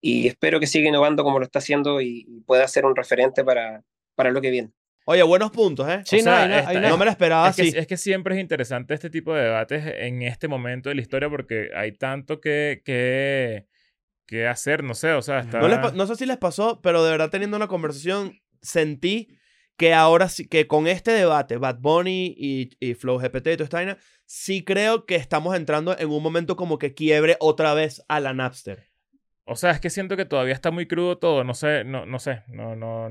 y 0.01 0.27
espero 0.29 0.61
que 0.61 0.67
siga 0.67 0.89
innovando 0.89 1.25
como 1.25 1.39
lo 1.39 1.45
está 1.45 1.59
haciendo 1.61 2.01
y, 2.01 2.25
y 2.29 2.41
pueda 2.41 2.67
ser 2.69 2.85
un 2.85 2.95
referente 2.97 3.45
para, 3.45 3.83
para 4.15 4.31
lo 4.31 4.41
que 4.41 4.51
viene. 4.51 4.71
Oye, 5.09 5.23
buenos 5.23 5.53
puntos, 5.53 5.89
¿eh? 5.89 6.03
Sí, 6.05 6.17
O 6.17 6.23
sea, 6.23 6.49
no, 6.49 6.55
esta- 6.57 6.71
una- 6.79 6.89
No 6.89 6.99
me 6.99 7.05
la 7.05 7.13
esperaba 7.13 7.49
Es 7.49 7.57
que, 7.57 7.63
así. 7.63 7.73
es 7.79 7.87
que 7.87 7.97
siempre 7.97 8.35
es 8.35 8.41
interesante 8.41 8.93
este 8.93 9.09
tipo 9.09 9.33
de 9.35 9.45
debates 9.45 9.85
en 9.99 10.23
este 10.23 10.49
momento 10.49 10.89
de 10.89 10.97
la 10.97 11.01
historia 11.01 11.31
porque 11.31 11.71
hay 11.77 11.93
tanto 11.93 12.41
que, 12.41 12.83
que, 12.85 13.67
que 14.27 14.47
hacer, 14.49 14.83
no 14.83 14.95
sé, 14.95 15.13
o 15.13 15.23
sea, 15.23 15.39
está... 15.41 15.61
No, 15.61 15.69
les 15.69 15.95
no 15.95 16.07
sé 16.09 16.17
si 16.17 16.27
les 16.27 16.39
pasó, 16.39 16.81
pero 16.83 17.05
de 17.05 17.11
verdad 17.13 17.31
teniendo 17.31 17.57
una 17.57 17.69
conversación 17.69 18.33
sentí 18.63 19.29
que 19.77 19.95
ahora 19.95 20.29
sí, 20.29 20.49
que 20.49 20.67
con 20.67 20.87
este 20.89 21.13
debate, 21.13 21.57
Bad 21.59 21.79
Bunny 21.81 22.35
y, 22.37 22.71
y 22.81 22.95
Flow 22.95 23.19
GPT 23.21 23.53
y 23.53 23.57
toda 23.57 23.65
esta 23.65 23.77
vaina, 23.77 23.99
sí 24.27 24.65
creo 24.65 25.07
que 25.07 25.15
estamos 25.17 25.57
entrando 25.57 25.97
en 25.99 26.11
un 26.11 26.23
momento 26.23 26.57
como 26.57 26.79
que 26.79 26.93
quiebre 26.95 27.37
otra 27.41 27.73
vez 27.75 28.05
a 28.09 28.21
la 28.21 28.35
Napster. 28.35 28.85
O 29.45 29.55
sea, 29.55 29.71
es 29.71 29.81
que 29.81 29.91
siento 29.91 30.17
que 30.17 30.25
todavía 30.25 30.55
está 30.55 30.73
muy 30.73 30.87
crudo 30.89 31.19
todo, 31.19 31.45
no 31.45 31.55
sé, 31.55 31.85
no, 31.85 32.05
no 32.05 32.19
sé, 32.19 32.43
no, 32.49 32.75
no, 32.75 33.09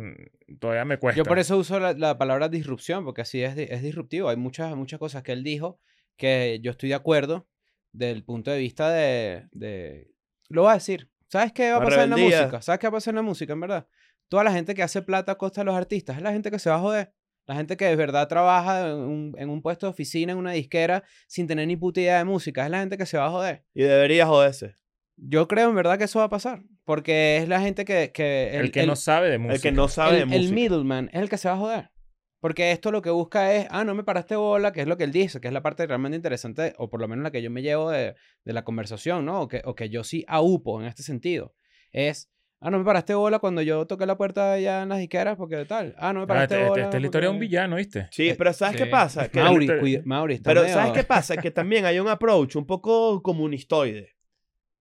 todavía 0.60 0.84
me 0.84 0.98
cuesta. 0.98 1.18
Yo 1.18 1.24
por 1.24 1.40
eso 1.40 1.58
uso 1.58 1.80
la, 1.80 1.94
la 1.94 2.18
palabra 2.18 2.50
disrupción, 2.50 3.06
porque 3.06 3.22
así 3.22 3.42
es, 3.42 3.58
es 3.58 3.82
disruptivo. 3.82 4.28
Hay 4.28 4.36
muchas, 4.36 4.76
muchas 4.76 5.00
cosas 5.00 5.24
que 5.24 5.32
él 5.32 5.44
dijo 5.44 5.80
que 6.18 6.60
yo 6.62 6.72
estoy 6.72 6.90
de 6.90 6.96
acuerdo, 6.96 7.48
del 7.94 8.26
punto 8.26 8.52
de 8.52 8.60
vista 8.60 8.90
de, 8.92 9.48
de- 9.54 10.12
Lo 10.50 10.64
voy 10.64 10.72
a 10.72 10.76
decir. 10.76 11.10
¿Sabes 11.30 11.54
qué 11.54 11.72
va 11.72 11.78
a 11.78 11.80
pasar 11.86 12.04
en 12.04 12.10
la 12.12 12.18
música? 12.42 12.62
¿Sabes 12.62 12.80
qué 12.80 12.88
va 12.88 12.90
a 12.90 12.98
pasar 12.98 13.12
en 13.14 13.16
la 13.16 13.22
música, 13.22 13.54
en 13.54 13.60
verdad? 13.62 13.88
Toda 14.28 14.44
la 14.44 14.52
gente 14.52 14.76
que 14.76 14.84
hace 14.84 15.02
plata 15.02 15.32
a 15.34 15.38
costa 15.38 15.62
de 15.62 15.66
los 15.66 15.76
artistas 15.76 16.18
es 16.18 16.22
la 16.24 16.32
gente 16.34 16.52
que 16.52 16.60
se 16.60 16.70
va 16.70 16.76
a 16.76 16.80
joder. 16.80 17.14
La 17.46 17.56
gente 17.56 17.78
que 17.78 17.86
de 17.86 17.96
verdad 17.96 18.28
trabaja 18.28 18.90
en 18.90 18.96
un, 18.96 19.36
en 19.38 19.50
un 19.50 19.62
puesto 19.62 19.86
de 19.86 19.92
oficina, 19.92 20.32
en 20.32 20.38
una 20.38 20.52
disquera, 20.52 21.04
sin 21.28 21.48
tener 21.48 21.68
ni 21.68 21.76
puta 21.78 22.02
idea 22.02 22.18
de 22.18 22.24
música. 22.26 22.66
Es 22.66 22.72
la 22.72 22.80
gente 22.80 22.98
que 22.98 23.06
se 23.06 23.18
va 23.18 23.28
a 23.28 23.32
joder. 23.32 23.64
Y 23.74 23.84
debería 23.84 24.26
joderse. 24.26 24.74
Yo 25.16 25.48
creo 25.48 25.70
en 25.70 25.76
verdad 25.76 25.98
que 25.98 26.06
eso 26.06 26.20
va 26.20 26.26
a 26.26 26.30
pasar. 26.30 26.64
Porque 26.84 27.38
es 27.38 27.48
la 27.48 27.62
gente 27.62 27.86
que... 27.86 28.12
que 28.12 28.58
El, 28.58 28.72
que 28.72 28.86
no 28.86 28.96
sabe 28.96 29.30
de 29.30 29.38
música. 29.38 29.56
El 29.56 29.62
que 29.62 29.72
no 29.72 29.88
sabe 29.88 30.18
de 30.18 30.24
el, 30.24 30.34
el 30.34 30.40
música. 30.40 30.56
middleman 30.56 31.10
es 31.14 31.22
el 31.22 31.30
que 31.30 31.38
se 31.38 31.48
va 31.48 31.56
a 31.56 31.58
joder. 31.58 31.92
Porque 32.40 32.72
esto 32.72 32.92
lo 32.92 33.02
que 33.02 33.10
busca 33.10 33.56
es, 33.56 33.66
ah, 33.72 33.84
no 33.84 33.96
me 33.96 34.04
paraste 34.04 34.36
bola, 34.36 34.72
que 34.72 34.82
es 34.82 34.88
lo 34.88 34.98
que 34.98 35.04
él 35.06 35.12
dice, 35.12 35.42
que 35.42 35.48
es 35.48 35.54
la 35.54 35.64
parte 35.64 35.88
realmente 35.88 36.16
interesante, 36.16 36.76
o 36.78 36.90
por 36.90 37.02
lo 37.02 37.08
menos 37.08 37.24
la 37.24 37.32
que 37.32 37.42
yo 37.42 37.50
me 37.50 37.64
llevo 37.64 37.90
de, 37.90 38.14
de 38.44 38.54
la 38.54 38.64
conversación, 38.64 39.26
¿no? 39.26 39.42
O 39.42 39.48
que, 39.48 39.64
o 39.66 39.74
que 39.74 39.90
yo 39.90 40.04
sí 40.04 40.24
aupo 40.28 40.80
en 40.80 40.88
este 40.88 41.02
sentido. 41.02 41.56
Es, 41.92 42.30
ah, 42.66 42.72
no 42.72 42.80
me 42.80 42.84
paraste 42.84 43.14
bola 43.14 43.40
cuando 43.40 43.62
yo 43.62 43.86
toqué 43.86 44.06
la 44.06 44.18
puerta 44.18 44.54
allá 44.54 44.82
en 44.84 44.90
las 44.90 44.98
disqueras, 45.00 45.38
porque 45.38 45.66
tal. 45.66 45.94
Ah, 46.00 46.12
no 46.14 46.22
me 46.22 46.24
Ah, 46.24 46.28
paraste 46.28 46.56
este- 46.56 46.62
este- 46.64 46.70
bola. 46.70 46.84
esta 46.84 46.98
es 46.98 47.02
la 47.02 47.08
historia 47.08 47.30
de 47.30 47.34
un 47.36 47.40
villano, 47.40 47.76
¿viste? 47.76 48.08
Sí, 48.12 48.34
pero 48.38 48.54
¿sabes 48.54 48.76
qué 48.78 48.86
Sí. 48.86 48.90
pasa? 48.90 49.28
Que 49.30 49.40
Mauri, 49.42 49.68
Pero- 49.68 49.80
cuida- 49.82 50.02
Mauri, 50.06 50.34
está 50.36 50.50
Pero 50.50 50.62
medio- 50.64 50.74
¿sabes 50.74 50.92
qué 50.94 51.04
pasa? 51.04 51.38
Que 51.38 51.52
también 51.52 51.86
hay 51.86 52.00
un 52.00 52.08
approach 52.08 52.56
un 52.56 52.66
poco 52.66 53.22
comunistoide 53.22 54.16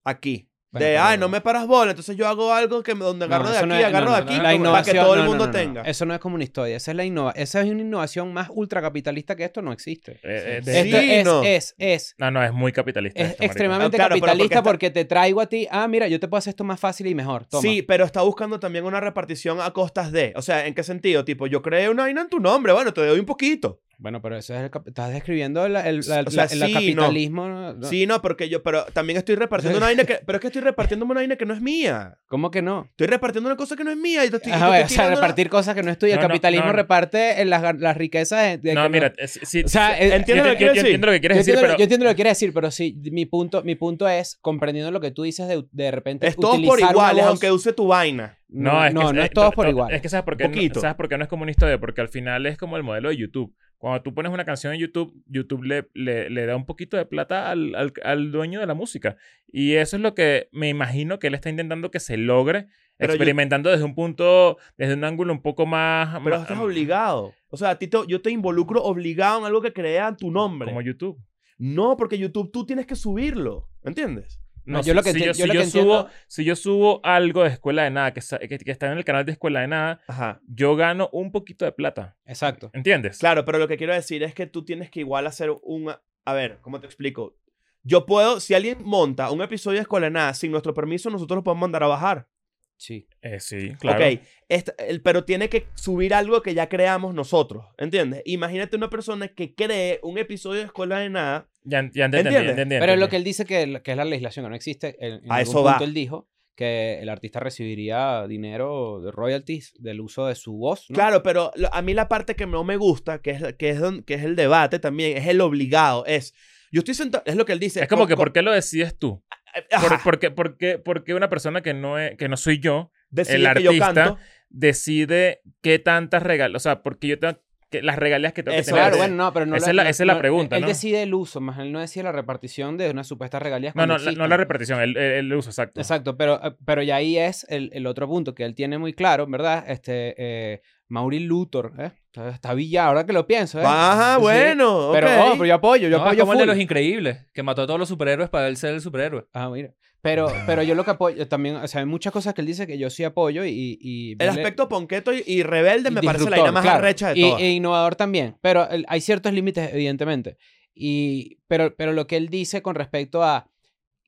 aquí. 0.02 0.48
Bueno, 0.74 0.86
de, 0.86 0.92
pero- 0.94 1.04
ay, 1.04 1.18
no 1.18 1.28
me 1.28 1.40
paras 1.40 1.66
bola, 1.66 1.92
entonces 1.92 2.16
yo 2.16 2.26
hago 2.28 2.52
algo 2.52 2.82
que 2.82 2.94
me- 2.94 3.04
donde 3.04 3.26
No, 3.28 3.34
agarro 3.34 3.48
de 3.50 3.56
eso 3.56 3.64
aquí, 3.64 3.68
no 3.68 3.74
es- 3.78 3.84
agarro 3.84 4.04
no, 4.06 4.12
de 4.16 4.20
no, 4.20 4.24
aquí, 4.24 4.36
no. 4.36 4.36
La 4.38 4.42
para 4.42 4.50
que 4.52 4.56
innovación, 4.56 4.96
todo 5.04 5.14
el 5.14 5.18
no, 5.20 5.24
no, 5.24 5.30
mundo 5.30 5.46
no, 5.46 5.52
no. 5.52 5.58
tenga. 5.58 5.82
Eso 5.82 6.04
no 6.04 6.14
es 6.14 6.20
comunistoide, 6.20 6.74
esa 6.74 6.90
es 6.90 6.96
la 6.96 7.04
innova 7.04 7.30
esa 7.36 7.60
es 7.62 7.70
una 7.70 7.80
innovación 7.80 8.32
más 8.32 8.48
ultracapitalista 8.52 9.36
que 9.36 9.44
esto 9.44 9.62
no 9.62 9.72
existe. 9.72 10.12
Eh, 10.22 10.60
eh, 10.60 10.60
Sí. 10.64 10.70
Esto 10.70 10.96
es, 10.98 11.24
no. 11.24 11.42
es, 11.42 11.74
es, 11.78 12.14
No, 12.18 12.30
no, 12.30 12.42
es 12.44 12.52
muy 12.52 12.72
capitalista. 12.72 13.18
es 13.20 13.26
esto, 13.30 13.36
marico. 13.38 13.52
extremadamente 13.52 13.96
Ah, 13.96 13.98
claro, 13.98 14.08
pero 14.14 14.20
porque 14.20 14.30
capitalista 14.32 14.58
está- 14.58 14.62
porque 14.70 14.90
te 14.90 15.04
traigo 15.04 15.40
a 15.40 15.46
ti, 15.46 15.66
ah, 15.70 15.86
mira, 15.88 16.08
yo 16.08 16.18
te 16.20 16.28
puedo 16.28 16.38
hacer 16.38 16.50
esto 16.50 16.64
más 16.64 16.80
fácil 16.80 17.06
y 17.06 17.14
mejor. 17.14 17.46
Toma. 17.46 17.62
Sí, 17.62 17.82
pero 17.82 18.04
está 18.04 18.22
buscando 18.22 18.58
también 18.60 18.84
una 18.84 19.00
repartición 19.00 19.60
a 19.60 19.70
costas 19.72 20.10
de. 20.12 20.32
O 20.36 20.42
sea, 20.42 20.66
¿en 20.66 20.74
qué 20.74 20.82
sentido? 20.82 21.24
Tipo, 21.24 21.46
yo 21.46 21.62
creé 21.62 21.88
una 21.88 22.02
vaina 22.04 22.22
en 22.22 22.28
tu 22.28 22.40
nombre, 22.40 22.72
bueno, 22.72 22.92
te 22.92 23.06
doy 23.06 23.20
un 23.20 23.26
poquito. 23.26 23.80
Bueno, 23.98 24.20
pero 24.22 24.36
eso 24.36 24.54
es 24.54 24.60
el 24.60 24.70
estás 24.86 25.12
describiendo 25.12 25.64
el, 25.66 25.76
el- 25.76 26.00
la- 26.06 26.20
O 26.26 26.30
sea, 26.30 26.46
la- 26.46 26.52
el 26.52 26.66
sí, 26.68 26.72
capitalismo. 26.72 27.48
¿no? 27.48 27.74
No. 27.74 27.88
Sí, 27.88 28.06
no, 28.06 28.20
porque 28.22 28.48
yo, 28.48 28.62
pero 28.62 28.84
también 28.92 29.16
estoy 29.16 29.36
repartiendo 29.36 29.78
una 29.78 29.86
vaina 29.88 30.04
que. 30.04 30.20
Pero 30.26 30.36
es 30.36 30.40
que 30.40 30.46
estoy 30.48 30.62
repartiendo 30.62 31.04
una 31.06 31.14
vaina 31.14 31.36
que 31.36 31.46
no 31.46 31.54
es 31.54 31.60
mía. 31.60 32.18
¿Cómo 32.28 32.50
que 32.50 32.62
no? 32.62 32.86
Estoy 32.90 33.06
repartiendo 33.06 33.48
una 33.48 33.56
cosa 33.56 33.76
que 33.76 33.84
no 33.84 33.90
es 33.90 33.96
mía. 33.96 34.24
Y 34.24 34.30
te 34.30 34.36
estoy, 34.36 34.52
y 34.52 34.54
te 34.54 34.62
Ajá, 34.62 34.80
estoy 34.80 34.94
o 34.94 34.96
sea, 34.96 35.06
una- 35.06 35.14
repartir 35.16 35.48
cosas 35.48 35.74
que 35.74 35.82
no 35.82 35.90
es 35.90 35.98
tuya. 35.98 36.16
No, 36.16 36.22
el 36.22 36.26
capitalismo 36.28 36.66
no, 36.66 36.72
no. 36.72 36.76
reparte 36.76 37.44
las, 37.44 37.78
las 37.80 37.96
riquezas 37.96 38.60
de, 38.62 38.74
No, 38.74 38.88
mira, 38.88 39.12
es- 39.16 39.40
sí, 39.42 39.62
O 39.64 39.68
sea, 39.68 39.96
sí, 39.96 40.04
eh, 40.04 40.08
yo- 40.08 40.14
¿entiendes 40.16 40.44
yo- 40.46 40.52
lo 40.52 40.58
que 40.58 40.64
yo 40.64 40.68
decir? 40.72 40.84
entiendo 40.86 41.06
lo 41.06 41.12
que 41.12 41.16
Yo 41.16 41.20
quieres 41.20 41.38
decir, 41.38 41.54
entiendo, 41.54 41.60
lo- 41.62 41.66
pero... 41.68 41.78
yo 41.78 41.82
entiendo 41.84 42.04
lo 42.04 42.10
que 42.10 42.14
quieres 42.16 42.30
decir, 42.32 42.52
pero 42.52 42.70
sí, 42.70 43.00
mi 43.12 43.26
punto, 43.26 43.62
mi 43.62 43.74
punto 43.74 44.08
es, 44.08 44.36
comprendiendo 44.40 44.90
lo 44.90 45.00
que 45.00 45.10
tú 45.10 45.22
dices 45.22 45.48
de, 45.48 45.64
de 45.70 45.90
repente 45.90 46.26
Es 46.26 46.36
todos 46.36 46.58
por 46.60 46.80
iguales, 46.80 47.24
voz- 47.24 47.28
aunque 47.30 47.50
use 47.52 47.72
tu 47.72 47.86
vaina. 47.86 48.38
No, 48.62 48.88
no, 48.90 49.02
no, 49.04 49.12
que- 49.12 49.20
es 49.26 49.30
todos 49.30 49.54
por 49.54 49.68
igual. 49.68 49.92
Es 49.92 50.00
que 50.02 50.08
¿sabes 50.08 50.24
por, 50.24 50.36
qué, 50.36 50.44
Un 50.44 50.52
no, 50.52 50.80
¿sabes 50.80 50.96
por 50.96 51.08
qué 51.08 51.16
no 51.18 51.24
es 51.24 51.28
comunista? 51.28 51.78
Porque 51.78 52.00
al 52.00 52.08
final 52.08 52.46
es 52.46 52.56
como 52.56 52.76
el 52.76 52.82
modelo 52.82 53.08
de 53.08 53.16
YouTube. 53.16 53.54
Cuando 53.78 54.00
tú 54.02 54.14
pones 54.14 54.32
una 54.32 54.44
canción 54.44 54.72
en 54.72 54.80
YouTube, 54.80 55.12
YouTube 55.26 55.64
le, 55.64 55.88
le, 55.94 56.30
le 56.30 56.46
da 56.46 56.56
un 56.56 56.64
poquito 56.64 56.96
de 56.96 57.04
plata 57.04 57.50
al, 57.50 57.74
al, 57.74 57.92
al 58.02 58.30
dueño 58.32 58.60
de 58.60 58.66
la 58.66 58.74
música. 58.74 59.16
Y 59.52 59.74
eso 59.74 59.96
es 59.96 60.02
lo 60.02 60.14
que 60.14 60.48
me 60.52 60.68
imagino 60.68 61.18
que 61.18 61.26
él 61.26 61.34
está 61.34 61.50
intentando 61.50 61.90
que 61.90 62.00
se 62.00 62.16
logre, 62.16 62.68
Pero 62.96 63.10
yo- 63.10 63.14
experimentando 63.16 63.70
desde 63.70 63.84
un 63.84 63.94
punto, 63.94 64.56
desde 64.78 64.94
un 64.94 65.04
ángulo 65.04 65.32
un 65.34 65.42
poco 65.42 65.66
más... 65.66 66.08
Pero 66.22 66.36
más- 66.36 66.42
estás 66.42 66.58
obligado. 66.58 67.34
O 67.50 67.56
sea, 67.58 67.70
a 67.70 67.78
ti 67.78 67.88
te- 67.88 68.06
yo 68.08 68.22
te 68.22 68.30
involucro 68.30 68.82
obligado 68.82 69.40
en 69.40 69.44
algo 69.46 69.60
que 69.60 69.72
crea 69.72 70.16
tu 70.16 70.30
nombre. 70.30 70.68
Como 70.68 70.80
YouTube. 70.80 71.18
No, 71.58 71.96
porque 71.96 72.16
YouTube 72.18 72.50
tú 72.52 72.64
tienes 72.64 72.86
que 72.86 72.96
subirlo. 72.96 73.68
¿Entiendes? 73.84 74.40
No, 74.66 74.78
No, 74.78 74.78
yo 74.80 74.92
si, 74.92 74.94
lo 74.94 75.02
que 75.02 75.12
si 75.12 75.18
yo, 75.20 75.26
yo 75.26 75.34
si 75.34 75.46
lo 75.46 75.54
yo 75.54 75.60
que 75.60 75.66
subo, 75.66 75.80
entiendo- 76.00 76.10
si 76.26 76.44
yo 76.44 76.56
subo 76.56 77.00
algo 77.04 77.42
de 77.42 77.50
Escuela 77.50 77.82
de 77.84 77.90
Nada, 77.90 78.14
que, 78.14 78.20
sa- 78.20 78.38
que, 78.38 78.58
que 78.58 78.70
está 78.70 78.90
en 78.90 78.96
el 78.98 79.04
canal 79.04 79.24
de 79.26 79.32
Escuela 79.32 79.60
de 79.60 79.68
Nada, 79.68 80.00
Ajá. 80.08 80.40
yo 80.46 80.74
gano 80.76 81.10
un 81.12 81.30
poquito 81.32 81.64
de 81.64 81.72
plata. 81.72 82.16
Exacto. 82.24 82.70
¿Entiendes? 82.72 83.18
Claro, 83.18 83.44
pero 83.44 83.58
lo 83.58 83.68
que 83.68 83.76
quiero 83.76 83.92
decir 83.92 84.22
es 84.22 84.34
que 84.34 84.46
tú 84.46 84.64
tienes 84.64 84.90
que 84.90 85.00
igual 85.00 85.26
hacer 85.26 85.50
un... 85.62 85.94
A 86.24 86.32
ver, 86.32 86.58
¿cómo 86.62 86.80
te 86.80 86.86
explico? 86.86 87.36
Yo 87.82 88.06
puedo, 88.06 88.40
si 88.40 88.54
alguien 88.54 88.78
monta 88.82 89.30
un 89.30 89.42
episodio 89.42 89.76
de 89.76 89.82
Escuela 89.82 90.06
de 90.06 90.12
Nada 90.12 90.32
sin 90.32 90.50
nuestro 90.50 90.72
permiso, 90.72 91.10
nosotros 91.10 91.36
lo 91.36 91.44
podemos 91.44 91.60
mandar 91.60 91.82
a 91.82 91.88
bajar. 91.88 92.28
Sí. 92.76 93.06
Eh, 93.22 93.38
sí, 93.40 93.74
claro. 93.78 94.04
Ok, 94.04 94.20
esta- 94.48 94.74
el- 94.78 95.02
pero 95.02 95.24
tiene 95.24 95.48
que 95.50 95.66
subir 95.74 96.14
algo 96.14 96.40
que 96.42 96.54
ya 96.54 96.68
creamos 96.68 97.14
nosotros, 97.14 97.66
¿entiendes? 97.78 98.22
Imagínate 98.24 98.76
una 98.76 98.88
persona 98.90 99.28
que 99.28 99.54
cree 99.54 100.00
un 100.02 100.16
episodio 100.18 100.60
de 100.60 100.66
Escuela 100.66 100.98
de 100.98 101.10
Nada. 101.10 101.48
Ya, 101.64 101.80
ya 101.92 102.04
entendí, 102.04 102.18
¿Entiendes? 102.28 102.44
ya 102.44 102.50
entendí, 102.50 102.74
Pero 102.78 102.86
lo 102.86 102.92
entendí. 102.92 103.10
que 103.10 103.16
él 103.16 103.24
dice 103.24 103.44
que, 103.46 103.82
que 103.82 103.90
es 103.90 103.96
la 103.96 104.04
legislación 104.04 104.44
que 104.44 104.50
no 104.50 104.54
existe, 104.56 104.96
en, 105.00 105.24
en 105.24 105.32
A 105.32 105.36
algún 105.36 105.50
eso 105.50 105.62
va. 105.64 105.72
punto 105.72 105.84
él 105.84 105.94
dijo 105.94 106.28
que 106.56 107.00
el 107.00 107.08
artista 107.08 107.40
recibiría 107.40 108.26
dinero 108.28 109.00
de 109.00 109.10
royalties 109.10 109.72
del 109.80 110.00
uso 110.00 110.26
de 110.26 110.34
su 110.36 110.52
voz, 110.56 110.86
¿no? 110.90 110.94
Claro, 110.94 111.22
pero 111.22 111.50
lo- 111.56 111.72
a 111.74 111.82
mí 111.82 111.94
la 111.94 112.06
parte 112.08 112.36
que 112.36 112.46
no 112.46 112.62
me 112.64 112.76
gusta, 112.76 113.20
que 113.20 113.30
es, 113.32 113.54
que 113.54 113.70
es, 113.70 113.80
don- 113.80 114.02
que 114.04 114.14
es 114.14 114.22
el 114.22 114.36
debate 114.36 114.78
también, 114.78 115.16
es 115.16 115.26
el 115.26 115.40
obligado, 115.40 116.04
es... 116.06 116.32
Yo 116.70 116.80
estoy 116.80 116.94
sentado, 116.94 117.22
es 117.26 117.36
lo 117.36 117.44
que 117.44 117.52
él 117.52 117.60
dice. 117.60 117.80
Es 117.82 117.88
como 117.88 118.02
con- 118.02 118.08
que, 118.08 118.14
con- 118.14 118.24
¿por 118.24 118.32
qué 118.32 118.42
lo 118.42 118.52
decides 118.52 118.96
tú? 118.98 119.24
Ajá, 119.70 119.88
Por, 119.88 120.02
porque, 120.02 120.30
porque, 120.32 120.78
porque 120.78 121.14
una 121.14 121.28
persona 121.28 121.62
que 121.62 121.72
no, 121.74 121.98
es, 121.98 122.16
que 122.16 122.28
no 122.28 122.36
soy 122.36 122.58
yo 122.58 122.90
decide 123.10 123.36
el 123.48 123.54
que 123.54 123.62
yo 123.62 123.70
artista 123.70 123.94
canto. 123.94 124.18
decide 124.50 125.40
qué 125.62 125.78
tantas 125.78 126.22
regalías, 126.22 126.56
o 126.56 126.60
sea, 126.62 126.82
porque 126.82 127.08
yo 127.08 127.18
tengo 127.18 127.38
que, 127.78 127.82
las 127.82 127.96
regalías 127.96 128.32
que 128.32 128.42
tengo 128.42 128.56
Eso 128.56 128.66
que 128.66 128.70
tener. 128.72 128.82
Claro, 128.82 128.96
bueno, 128.98 129.16
no, 129.16 129.32
pero 129.32 129.46
no 129.46 129.56
Esa 129.56 129.70
es 129.70 129.76
la- 129.76 129.88
esa 129.88 130.02
es 130.02 130.06
la 130.06 130.18
pregunta, 130.18 130.56
Él 130.56 130.62
¿no? 130.62 130.68
decide 130.68 131.02
el 131.02 131.14
uso, 131.14 131.40
más 131.40 131.58
él 131.58 131.72
no 131.72 131.80
decide 131.80 132.04
la 132.04 132.12
repartición 132.12 132.76
de 132.76 132.90
una 132.90 133.04
supuesta 133.04 133.38
regalías. 133.38 133.74
no, 133.74 133.86
no, 133.86 133.98
la- 133.98 134.12
no 134.12 134.26
la 134.26 134.36
repartición, 134.36 134.80
el, 134.80 134.96
el, 134.96 135.12
el 135.26 135.32
uso, 135.34 135.50
exacto. 135.50 135.80
Exacto, 135.80 136.16
pero, 136.16 136.40
eh, 136.44 136.54
pero 136.64 136.82
ya 136.82 136.96
ahí 136.96 137.18
es 137.18 137.46
el, 137.48 137.70
el 137.72 137.86
otro 137.86 138.06
punto 138.08 138.34
que 138.34 138.44
él 138.44 138.54
tiene 138.54 138.78
muy 138.78 138.92
claro, 138.92 139.26
¿verdad? 139.26 139.64
Este, 139.68 140.14
eh, 140.18 140.62
Mauri 140.88 141.20
Luthor, 141.20 141.72
¿eh? 141.78 141.90
Está, 142.14 142.54
villado, 142.54 142.88
ahora 142.88 143.04
que 143.06 143.12
lo 143.12 143.26
pienso, 143.26 143.60
¿eh? 143.60 143.64
Ajá, 143.66 144.16
Sí, 144.16 144.22
bueno, 144.22 144.90
Pero, 144.92 145.08
oh, 145.08 145.32
pero 145.32 145.44
yo 145.46 145.54
apoyo, 145.54 145.88
yo 145.88 145.96
No, 145.98 146.04
es 146.04 146.08
apoyo 146.08 146.20
como 146.20 146.32
el 146.34 146.38
de 146.40 146.46
los 146.46 146.58
increíbles, 146.58 147.26
que 147.32 147.42
mató 147.42 147.62
a 147.62 147.66
todos 147.66 147.78
los 147.80 147.88
superhéroes 147.88 148.30
para 148.30 148.48
él 148.48 148.56
ser 148.56 148.74
el 148.74 148.80
superhéroe. 148.80 149.26
Ah, 149.32 149.48
mira. 149.50 149.74
Pero, 150.00 150.30
pero 150.46 150.62
yo 150.62 150.74
lo 150.74 150.84
que 150.84 150.90
apoyo 150.90 151.26
también, 151.28 151.56
o 151.56 151.66
sea, 151.66 151.80
hay 151.80 151.86
muchas 151.86 152.12
cosas 152.12 152.34
que 152.34 152.42
él 152.42 152.46
dice 152.46 152.66
que 152.66 152.76
yo 152.78 152.90
sí 152.90 153.04
apoyo 153.04 153.44
y... 153.46 153.78
y 153.80 154.12
El 154.12 154.18
verle- 154.18 154.28
aspecto 154.28 154.68
ponqueto 154.68 155.14
y, 155.14 155.22
y 155.26 155.42
rebelde 155.42 155.90
me 155.90 156.00
y 156.02 156.06
parece 156.06 156.28
la 156.28 156.38
idea 156.38 156.52
más 156.52 156.62
claro. 156.62 156.78
arrecha 156.78 157.14
de 157.14 157.18
y, 157.18 157.22
todas. 157.22 157.40
e 157.40 157.50
innovador 157.52 157.96
también. 157.96 158.36
Pero 158.42 158.68
el- 158.68 158.84
hay 158.88 159.00
ciertos 159.00 159.32
límites, 159.32 159.72
evidentemente. 159.72 160.36
Y, 160.74 161.38
pero, 161.48 161.74
pero 161.74 161.92
lo 161.94 162.06
que 162.06 162.16
él 162.18 162.28
dice 162.28 162.60
con 162.60 162.74
respecto 162.74 163.22
a 163.24 163.48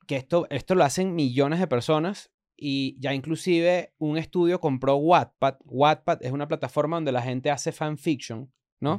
que 0.07 0.17
esto, 0.17 0.47
esto 0.51 0.75
lo 0.75 0.85
hacen 0.85 1.15
millones 1.15 1.61
de 1.61 1.67
personas 1.67 2.31
y 2.57 2.97
ya 3.01 3.13
inclusive 3.15 3.93
un 3.99 4.17
estudio 4.19 4.61
compró 4.61 4.97
Wattpad. 4.97 5.57
Wattpad 5.65 6.25
es 6.25 6.33
una 6.33 6.49
plataforma 6.49 6.97
donde 6.97 7.13
la 7.13 7.23
gente 7.23 7.51
hace 7.51 7.73
fanfiction, 7.73 8.51
¿no? 8.81 8.99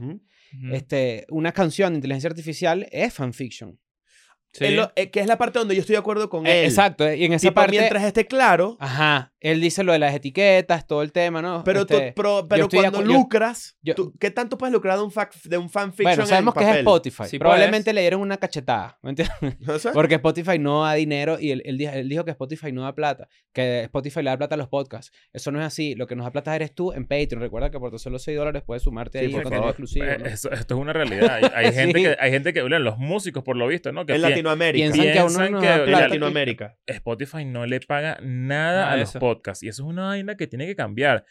Este, 0.72 1.26
una 1.30 1.52
canción 1.52 1.94
de 1.94 1.98
inteligencia 1.98 2.30
artificial 2.30 2.88
es 2.92 3.14
fanfiction. 3.14 3.80
Sí. 4.54 4.70
Lo- 4.70 4.92
eh, 4.96 5.12
que 5.12 5.20
es 5.20 5.28
la 5.28 5.38
parte 5.38 5.60
donde 5.60 5.76
yo 5.76 5.82
estoy 5.82 5.94
de 5.94 6.00
acuerdo 6.00 6.30
con 6.30 6.48
Eh, 6.48 6.62
él. 6.62 6.66
exacto. 6.66 7.12
Y 7.14 7.26
en 7.26 7.34
esa 7.34 7.50
Tipo, 7.50 7.56
parte... 7.56 7.78
mientras 7.78 8.04
esté 8.04 8.26
claro, 8.26 8.78
Ajá. 8.80 9.34
Él 9.40 9.62
dice 9.62 9.84
lo 9.84 9.92
de 9.94 10.00
las 10.00 10.16
etiquetas, 10.16 10.88
todo 10.88 11.04
el 11.04 11.12
tema, 11.12 11.42
¿no? 11.44 11.64
pero, 11.64 11.86
tú- 11.86 11.94
Este, 11.94 12.14
pero, 12.14 12.48
pero 12.50 12.68
cuando 12.70 13.02
acu- 13.02 13.06
lucras, 13.06 13.78
yo- 13.84 13.94
tú- 13.94 14.14
¿qué 14.20 14.32
tanto 14.32 14.58
puedes 14.58 14.74
lucrar 14.74 14.98
de 14.98 15.04
un, 15.04 15.12
fac- 15.12 15.42
de 15.44 15.58
un 15.60 15.70
fanfiction 15.70 16.16
bueno, 16.16 16.26
sabemos 16.26 16.56
en 16.58 16.64
que 16.64 16.70
es? 16.72 16.78
Spotify. 16.78 17.24
Sí 17.28 17.38
Probablemente 17.40 17.84
puedes. 17.86 17.96
le 17.96 18.02
dieron 18.02 18.22
una 18.22 18.38
cachetada. 18.38 18.98
¿me 19.04 19.12
entiendes? 19.12 19.36
¿No 19.60 19.78
sé? 19.78 19.92
Porque 19.94 20.16
Spotify 20.16 20.58
no 20.58 20.84
da 20.84 20.94
dinero 20.96 21.38
y 21.40 21.52
él, 21.52 21.62
él 21.66 21.78
dijo, 21.78 21.92
él 21.94 22.10
dijo 22.10 22.26
que 22.26 22.32
Spotify 22.32 22.72
no 22.72 22.82
da 22.82 22.96
plata, 22.96 23.28
que 23.54 23.82
Spotify 23.84 24.24
le 24.24 24.30
da 24.32 24.38
plata 24.38 24.56
a 24.56 24.58
los 24.58 24.70
podcasts. 24.70 25.12
Eso 25.34 25.52
no 25.52 25.60
es 25.60 25.68
así. 25.68 25.94
Lo 25.94 26.08
que 26.08 26.16
nos 26.16 26.26
da 26.26 26.32
plata 26.32 26.56
eres 26.56 26.74
tú 26.74 26.92
en 26.94 27.06
Patreon. 27.06 27.40
Recuerda 27.42 27.70
que 27.70 27.78
por 27.80 27.92
tan 27.92 28.00
solo 28.00 28.18
6 28.18 28.36
dólares 28.38 28.64
puedes 28.66 28.82
sumarte 28.84 29.20
Sí, 29.20 29.26
ahí 29.26 29.32
por 29.32 29.44
favor. 29.50 29.68
exclusivo. 29.70 30.06
Eh, 30.06 30.18
¿no? 30.20 30.26
eso- 30.26 30.52
esto 30.52 30.74
es 30.76 30.82
una 30.82 30.94
realidad. 30.94 31.30
Hay, 31.54 31.66
hay 31.68 31.74
gente 31.74 32.02
que, 32.02 32.18
hay 32.20 32.32
gente 32.32 32.54
que, 32.54 32.62
bueno, 32.62 32.80
los 32.80 32.98
músicos 32.98 33.44
por 33.44 33.56
lo 33.56 33.68
visto, 33.68 33.92
¿no? 33.92 34.06
Que 34.08 34.14
en 34.16 34.22
pi- 34.24 34.30
Latinoamérica. 34.30 34.92
Piensan 34.94 35.14
que 35.14 35.20
a 35.20 35.26
uno 35.26 35.40
da 35.40 35.60
mira, 35.60 35.86
En. 35.86 35.92
Latinoamérica. 35.92 36.78
Spotify 36.88 37.46
no 37.46 37.66
le 37.68 37.80
paga 37.82 38.18
nada 38.24 38.92
a 38.92 38.98
los 38.98 39.10
eso. 39.10 39.20
Podcasts. 39.28 39.64
Y 39.64 39.68
eso 39.70 39.84
es 39.84 39.88
una 39.90 40.06
vaina 40.08 40.36
que 40.36 40.48
tiene 40.48 40.66
que 40.66 40.76
cambiar. 40.76 41.26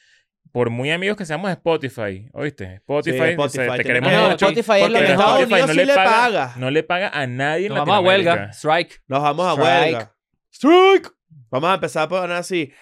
Por 0.52 0.70
muy 0.70 0.90
amigos 0.92 1.16
que 1.16 1.26
seamos 1.26 1.48
de 1.48 1.54
Spotify, 1.54 2.28
¿oíste? 2.32 2.74
Spotify, 2.76 3.18
Sí, 3.18 3.24
Spotify, 3.30 3.76
te 3.78 3.82
queremos 3.84 4.10
que- 4.10 4.16
No, 4.16 4.22
mucho. 4.30 4.46
Spotify 4.46 4.72
es 4.84 4.90
lo 4.90 4.98
en 4.98 5.02
mejor. 5.02 5.10
Estados 5.10 5.40
Spotify 5.40 5.52
Unidos 5.54 5.66
no 5.68 5.72
sí 5.74 5.86
le 5.88 5.94
paga, 5.94 6.10
paga. 6.10 6.52
no 6.56 6.70
le 6.70 6.82
paga 6.84 7.08
a 7.08 7.26
nadie 7.26 7.66
en 7.66 7.74
Nos 7.74 7.78
vamos 7.80 7.96
a 7.96 8.00
huelga. 8.00 8.50
Strike. 8.52 9.02
Nos 9.08 9.22
vamos 9.22 9.46
a 9.46 9.52
Strike. 9.52 9.82
huelga. 9.94 10.12
¡Strike! 10.52 11.10
Vamos 11.50 11.70
a 11.70 11.74
empezar 11.74 12.02
a 12.04 12.08
poner 12.08 12.32
así. 12.36 12.72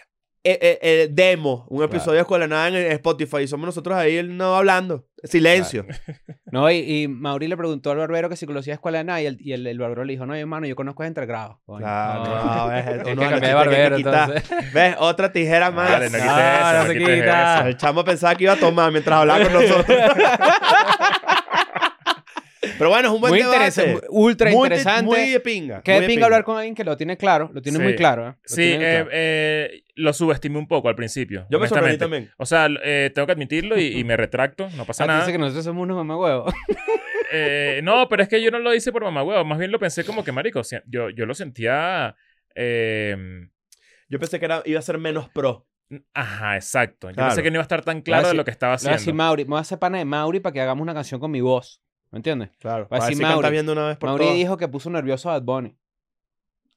Eh, 0.47 0.59
eh, 0.61 0.78
eh, 0.82 1.09
demo, 1.11 1.66
un 1.70 1.82
episodio 1.82 2.16
de 2.16 2.20
Escuela 2.20 2.47
Nada 2.47 2.68
en 2.68 2.74
Spotify. 2.92 3.38
Y 3.38 3.49
somos 3.49 3.64
nosotros 3.66 3.97
ahí 3.97 4.22
no 4.22 4.55
hablando. 4.57 5.07
Silencio. 5.24 5.86
No, 6.55 6.70
y, 6.70 6.76
y 7.03 7.09
Mauri 7.09 7.49
le 7.49 7.57
preguntó 7.57 7.90
al 7.90 7.97
barbero 7.97 8.28
que 8.28 8.36
si 8.36 8.47
conocía 8.47 8.74
Escuela 8.74 8.99
de 8.99 9.05
Nada 9.05 9.20
y 9.20 9.26
el, 9.26 9.38
y 9.40 9.55
el, 9.55 9.66
el 9.66 9.76
barbero 9.76 10.05
le 10.05 10.12
dijo, 10.12 10.24
no, 10.24 10.36
hermano, 10.36 10.68
yo 10.68 10.76
conozco 10.76 11.03
gente 11.03 11.26
grado. 11.26 11.59
Coño. 11.66 11.80
Claro, 11.80 12.24
No. 12.26 12.55
no, 12.55 12.68
ves, 12.68 12.86
Hay 12.86 13.12
uno 13.12 13.28
que 13.28 13.40
de 13.40 13.55
barbero, 13.55 13.97
quitar. 13.97 14.30
entonces. 14.36 14.72
¿Ves? 14.72 14.95
Otra 15.01 15.32
tijera 15.32 15.72
más. 15.72 15.90
Vale, 15.90 16.11
no 16.11 16.16
quites 16.16 16.26
No, 16.30 16.38
eso, 16.38 16.72
no 16.72 16.78
no 16.78 16.86
se 16.86 16.99
quita. 16.99 17.59
eso. 17.59 17.66
El 17.66 17.76
chamo 17.76 18.05
pensaba 18.05 18.34
que 18.36 18.45
iba 18.45 18.53
a 18.53 18.57
tomar 18.57 18.92
mientras 18.92 19.18
hablaba 19.18 19.42
con 19.42 19.53
nosotros. 19.55 19.86
Pero 22.85 22.91
bueno, 22.91 23.09
es 23.09 23.14
un 23.14 23.20
buen 23.22 23.30
Muy 23.32 23.39
debate. 23.41 23.57
interesante, 23.57 24.07
ultra 24.11 24.51
Muy- 24.51 24.66
interesante. 24.66 25.05
Muy 25.05 25.30
de 25.30 25.41
pinga. 25.41 25.80
Qué 25.82 25.93
muy 25.93 26.01
de 26.03 26.07
pinga 26.07 26.24
hablar 26.26 26.45
con 26.45 26.59
alguien 26.59 26.74
que 26.74 26.85
lo 26.85 26.99
tiene 26.99 27.16
claro, 27.16 27.51
lo 27.55 27.62
tiene 27.62 27.78
Sí. 27.78 27.82
muy 27.85 27.97
claro. 27.97 28.28
¿eh? 28.28 28.35
Lo 28.35 28.37
Sí, 28.45 28.62
eh, 28.62 28.76
claro. 28.78 29.09
eh, 29.11 29.82
lo 29.95 30.12
subestimé 30.12 30.59
un 30.59 30.68
poco 30.68 30.91
al 30.91 30.95
principio. 30.95 31.47
Yo 31.49 31.59
me 31.59 31.66
sorprendí 31.66 31.97
también. 31.97 32.30
O 32.37 32.45
sea, 32.45 32.68
eh, 32.85 33.11
tengo 33.14 33.24
que 33.24 33.32
admitirlo 33.32 33.78
y, 33.80 33.87
y 33.99 34.05
me 34.05 34.18
retracto, 34.18 34.68
no 34.76 34.85
pasa 34.85 35.05
Ah, 35.05 35.07
nada. 35.07 35.18
dices 35.20 35.32
que 35.32 35.39
nosotros 35.39 35.64
somos 35.64 35.82
unos 35.82 35.97
mamagüevos. 35.97 36.53
Eh, 37.37 37.80
no, 37.82 38.07
pero 38.09 38.22
es 38.22 38.28
que 38.28 38.41
yo 38.41 38.53
no 38.53 38.61
lo 38.61 38.72
hice 38.74 38.93
por 38.93 39.03
mamá 39.03 39.24
huevo. 39.24 39.45
Más 39.45 39.59
bien 39.59 39.72
lo 39.72 39.80
pensé 39.80 40.05
como 40.05 40.22
que, 40.22 40.30
marico, 40.30 40.61
o 40.61 40.64
sea, 40.64 40.82
yo, 40.87 41.11
yo 41.11 41.26
lo 41.26 41.35
sentía... 41.35 42.14
eh, 42.55 43.16
Yo 44.09 44.20
pensé 44.20 44.39
que 44.39 44.45
era, 44.45 44.62
iba 44.66 44.78
a 44.78 44.82
ser 44.82 44.99
menos 44.99 45.28
pro. 45.30 45.66
ajá, 46.12 46.55
exacto. 46.55 47.09
Yo 47.09 47.14
Claro. 47.14 47.30
pensé 47.30 47.43
que 47.43 47.51
no 47.51 47.57
iba 47.57 47.62
a 47.62 47.64
estar 47.64 47.82
tan 47.82 48.03
claro 48.03 48.28
de 48.28 48.35
lo 48.35 48.45
que 48.45 48.53
estaba 48.53 48.74
Le 48.74 48.82
voy 48.82 48.89
a 48.89 48.93
decir 48.93 49.03
haciendo. 49.11 49.22
Mauri, 49.24 49.45
me 49.45 49.51
voy 49.51 49.59
a 49.59 49.61
hacer 49.62 49.78
pana 49.80 49.99
de 49.99 50.05
Mauri 50.05 50.39
para 50.41 50.53
que 50.53 50.61
hagamos 50.61 50.82
una 50.82 50.95
canción 50.95 51.18
con 51.20 51.30
mi 51.32 51.41
voz. 51.41 51.82
¿Me 52.14 52.18
entiendes? 52.18 52.50
Claro. 52.60 52.86
Va 52.92 52.98
a 52.98 53.08
decir 53.08 53.20
Mauri. 53.20 53.50
viendo 53.50 53.72
una 53.72 53.88
vez 53.88 53.96
por 53.96 54.08
Mauri 54.10 54.22
todas. 54.26 54.36
dijo 54.38 54.56
que 54.56 54.68
puso 54.68 54.88
nervioso 54.88 55.28
a 55.30 55.32
Bad 55.32 55.42
Bunny. 55.42 55.76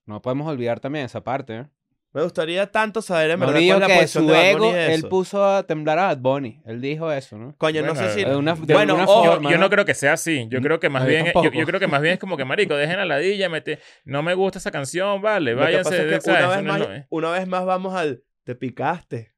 No 0.08 0.20
podemos 0.20 0.48
olvidar 0.48 0.80
también 0.80 1.06
esa 1.06 1.24
parte. 1.24 1.58
¿eh? 1.58 1.66
Me 2.12 2.24
gustaría 2.24 2.72
tanto 2.72 3.04
saber 3.04 3.30
en 3.30 3.40
verdad 3.42 3.54
cuál 3.54 3.64
es 3.64 3.80
la 3.80 3.86
que 3.88 3.94
posición 3.94 4.24
su 4.24 4.30
de 4.32 4.36
Bad 4.36 4.46
ego, 4.50 4.60
Bunny 4.66 4.74
de 4.74 4.94
él 4.96 5.08
puso 5.08 5.46
a 5.46 5.62
temblar 5.62 6.00
a 6.00 6.08
Bad 6.08 6.18
Bunny. 6.18 6.60
Él 6.66 6.82
dijo 6.82 7.12
eso, 7.12 7.38
¿no? 7.38 7.54
Coño, 7.60 7.84
no 7.84 7.94
sé 7.94 8.10
si... 8.16 8.24
de 8.26 8.36
una- 8.36 8.56
de 8.56 8.74
bueno, 8.74 8.94
alguna 8.94 9.04
ojo, 9.12 9.26
Yo, 9.26 9.32
forma, 9.34 9.52
yo 9.52 9.58
¿no? 9.58 9.64
no 9.66 9.70
creo 9.70 9.86
que 9.86 9.94
sea 9.94 10.14
así. 10.14 10.48
Yo 10.50 10.60
creo 10.60 10.80
que 10.80 10.90
más 10.90 11.06
bien, 11.06 11.28
yo, 11.36 11.52
yo 11.52 11.66
creo 11.68 11.80
que 11.80 11.88
más 11.88 12.02
bien 12.02 12.14
es 12.16 12.20
como 12.20 12.36
que, 12.36 12.44
marico, 12.44 12.76
dejen 12.76 12.96
a 12.96 13.06
la 13.06 13.18
ladilla, 13.18 13.48
mete, 13.48 13.78
no 14.06 14.24
me 14.24 14.34
gusta 14.34 14.58
esa 14.58 14.72
canción, 14.72 15.22
vale, 15.22 15.52
Lo 15.52 15.58
que 15.60 15.64
váyanse. 15.66 15.84
pasa 15.92 16.04
es 16.04 16.14
que 16.16 16.22
¿sabes? 16.22 16.40
una 16.42 16.48
vez, 16.50 16.58
Eso 16.58 16.64
no 16.64 16.74
es 16.74 16.80
más, 16.80 16.88
lo- 16.90 16.96
eh. 16.96 17.06
una 17.12 17.32
vez 17.32 17.48
más 17.48 17.66
vamos 17.66 17.94
al... 17.94 18.24
Te 18.44 18.56
picaste. 18.56 19.34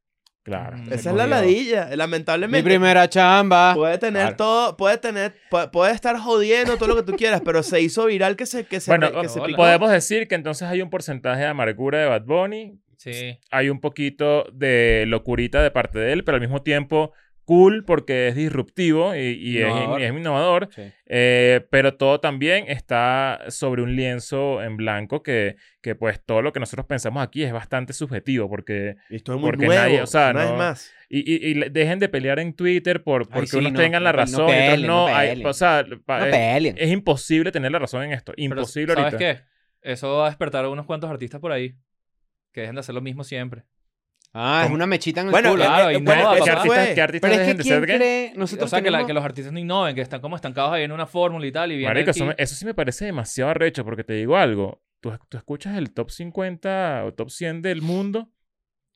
Claro. 0.50 0.78
Mm. 0.78 0.94
Esa 0.94 1.10
es 1.12 1.16
la 1.16 1.28
ladilla. 1.28 1.88
Mi 1.92 1.96
Lamentablemente. 1.96 2.64
primera 2.68 3.08
chamba. 3.08 3.74
Puede 3.76 3.98
tener 4.00 4.22
Claro. 4.22 4.36
todo, 4.36 4.78
puede 4.78 4.98
tener, 4.98 5.36
pu- 5.52 5.70
puede 5.72 5.94
estar 5.94 6.18
jodiendo 6.18 6.76
todo 6.78 6.90
lo 6.90 6.96
que 6.96 7.04
tú 7.04 7.16
quieras, 7.16 7.42
pero 7.46 7.62
se 7.64 7.80
hizo 7.82 8.06
viral 8.08 8.36
que 8.36 8.46
se, 8.46 8.66
que 8.66 8.80
se, 8.80 8.90
Bueno, 8.92 9.22
que 9.22 9.30
se 9.30 9.40
hola. 9.40 9.48
picó. 9.48 9.58
podemos 9.58 9.92
decir 9.92 10.28
que 10.28 10.36
entonces 10.36 10.68
hay 10.68 10.82
un 10.82 10.90
porcentaje 10.90 11.42
de 11.42 11.48
amargura 11.48 12.00
de 12.00 12.08
Bad 12.08 12.24
Bunny, 12.24 12.80
Sí. 12.98 13.38
hay 13.52 13.70
un 13.70 13.80
poquito 13.80 14.46
de 14.52 15.06
locurita 15.08 15.62
de 15.64 15.72
parte 15.72 16.00
de 16.00 16.12
él, 16.14 16.24
pero 16.24 16.36
al 16.36 16.42
mismo 16.42 16.62
tiempo 16.64 17.14
cool 17.50 17.84
porque 17.84 18.28
es 18.28 18.36
disruptivo 18.36 19.16
y, 19.16 19.20
y 19.20 19.58
es, 19.58 19.68
Innovador. 19.70 20.02
y 20.02 20.04
es 20.04 20.12
innovador. 20.12 20.70
Sí. 20.72 20.84
Eh, 21.08 21.66
pero 21.72 21.96
todo 21.98 22.20
también 22.20 22.66
está 22.68 23.40
sobre 23.48 23.82
un 23.82 23.96
lienzo 23.96 24.62
en 24.62 24.78
blanco 24.78 25.24
que, 25.24 25.56
que 25.82 25.96
pues 25.96 26.24
todo 26.24 26.44
lo 26.44 26.54
que 26.54 26.60
nosotros 26.60 26.86
pensamos 26.86 27.24
aquí 27.24 27.42
es 27.44 27.52
bastante 27.52 27.94
subjetivo 27.94 28.48
porque 28.48 28.98
Y 29.10 29.16
esto 29.16 29.34
es 29.34 29.40
muy 29.42 29.50
porque 29.50 29.66
nuevo, 29.66 29.82
nadie- 29.82 30.02
o 30.04 30.06
sea, 30.06 30.32
no- 30.32 30.56
más. 30.58 30.94
y, 31.10 31.54
dejen 31.72 31.98
de 31.98 32.08
pelear 32.10 32.38
en 32.40 32.54
Twitter 32.54 33.02
por 33.02 33.28
porque 33.28 33.48
sí, 33.48 33.58
unos 33.58 33.72
no, 33.74 33.80
tengan 33.80 34.04
la 34.04 34.12
no 34.12 34.18
no 34.18 34.22
razón 34.22 34.42
otros 34.44 34.56
peleen, 34.56 34.82
no, 34.84 35.10
no 35.10 35.16
Hay- 35.16 35.44
o 35.44 35.54
sea 35.54 35.84
No 35.84 36.26
es, 36.78 36.92
imposible 36.92 37.52
tener 37.52 37.72
la 37.72 37.80
razón 37.80 38.04
en 38.04 38.12
esto 38.14 38.34
Pero, 38.36 38.46
imposible 38.46 38.94
¿Sabes 38.94 39.14
ahorita 39.16 39.18
qué? 39.18 39.42
Eso 39.82 40.18
va 40.18 40.28
a 40.28 40.30
despertar 40.30 40.66
a 40.66 40.70
unos 40.70 40.86
cuantos 40.86 41.10
artistas 41.10 41.42
por 41.42 41.52
ahí. 41.52 41.74
Que 42.52 42.62
dejen 42.62 42.76
de 42.76 42.82
hacer 42.82 42.94
lo 42.94 43.02
mismo 43.02 43.24
siempre. 43.24 43.64
Ah, 44.34 44.64
es 44.66 44.72
una 44.72 44.86
mechita 44.86 45.22
en 45.22 45.28
el 45.28 45.32
Bueno, 45.32 45.52
culo. 45.52 45.64
claro, 45.64 45.90
eh, 45.90 45.94
y 45.94 46.02
bueno, 46.04 46.22
¿Qué 46.22 46.40
papá. 46.40 46.52
artistas, 46.52 46.66
fue. 46.66 46.94
qué 46.94 47.02
artistas 47.02 47.30
Pero 47.30 47.34
es 47.34 47.48
dejen 47.48 47.58
que 47.58 47.64
de 47.64 47.70
ser 47.70 47.98
cree? 47.98 48.34
Nosotros 48.36 48.68
o 48.68 48.70
sea, 48.70 48.82
que, 48.82 48.92
la- 48.92 48.98
tenemos- 49.00 49.08
que 49.08 49.14
los 49.14 49.24
artistas 49.26 49.54
no 49.54 49.60
innoven, 49.60 49.96
que 49.96 50.02
están 50.02 50.22
como 50.22 50.36
estancados 50.36 50.72
ahí 50.74 50.84
en 50.84 50.92
una 50.92 51.08
fórmula 51.08 51.46
y 51.48 51.52
tal. 51.52 51.72
Y 51.72 51.78
viene 51.78 51.90
Marico, 51.92 52.12
aquí- 52.12 52.20
eso, 52.20 52.26
me- 52.28 52.36
eso 52.38 52.56
sí 52.56 52.66
me 52.66 52.74
parece 52.76 53.06
demasiado 53.06 53.50
arrecho 53.52 53.84
porque 53.84 54.04
te 54.04 54.14
digo 54.14 54.38
algo. 54.38 54.84
Tú, 55.02 55.12
tú 55.30 55.38
escuchas 55.38 55.78
el 55.78 55.92
top 55.94 56.12
50 56.12 57.04
o 57.06 57.14
top 57.14 57.30
100 57.32 57.62
del 57.64 57.82
mundo. 57.82 58.30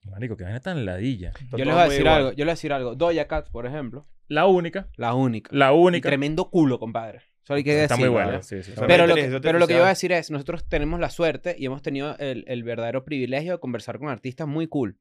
Marico, 0.03 0.35
que 0.37 0.43
vaina 0.43 0.59
tan 0.59 0.85
ladilla. 0.85 1.31
Yo 1.51 1.63
les 1.65 1.73
voy 1.73 1.83
a 1.83 1.87
decir 1.89 2.07
algo. 2.07 2.31
Yo 2.31 2.35
les 2.37 2.45
voy 2.45 2.49
a 2.49 2.53
decir 2.53 2.73
algo. 2.73 2.95
Doja 2.95 3.25
Cat, 3.27 3.49
por 3.49 3.65
ejemplo, 3.65 4.05
La 4.27 4.45
única. 4.45 4.89
la 4.97 5.13
única. 5.13 5.49
La 5.53 5.71
Y 5.73 5.75
única. 5.77 6.09
tremendo 6.09 6.49
culo, 6.49 6.77
compadre. 6.77 7.21
Eso 7.43 7.53
hay 7.55 7.63
que 7.63 7.83
Está 7.83 7.97
muy 7.97 8.07
¿vale? 8.09 8.25
buena. 8.25 8.41
Sí, 8.43 8.57
sí, 8.57 8.63
sí. 8.63 8.71
Pero- 8.75 8.87
Pero 8.87 9.07
lo, 9.07 9.15
que, 9.15 9.21
inteligencia 9.21 9.41
pero 9.41 9.59
lo 9.59 9.67
que 9.67 9.73
yo 9.73 9.79
voy 9.79 9.85
a 9.87 9.89
decir 9.89 10.11
es, 10.11 10.29
nosotros 10.31 10.65
tenemos 10.67 10.99
la 10.99 11.09
suerte 11.09 11.55
y 11.57 11.65
hemos 11.65 11.81
tenido 11.81 12.17
el, 12.19 12.45
el 12.47 12.63
verdadero 12.63 13.03
privilegio 13.03 13.53
de 13.53 13.59
conversar 13.59 13.97
con 13.99 14.09
artistas 14.09 14.47
muy 14.47 14.67
cool. 14.67 14.97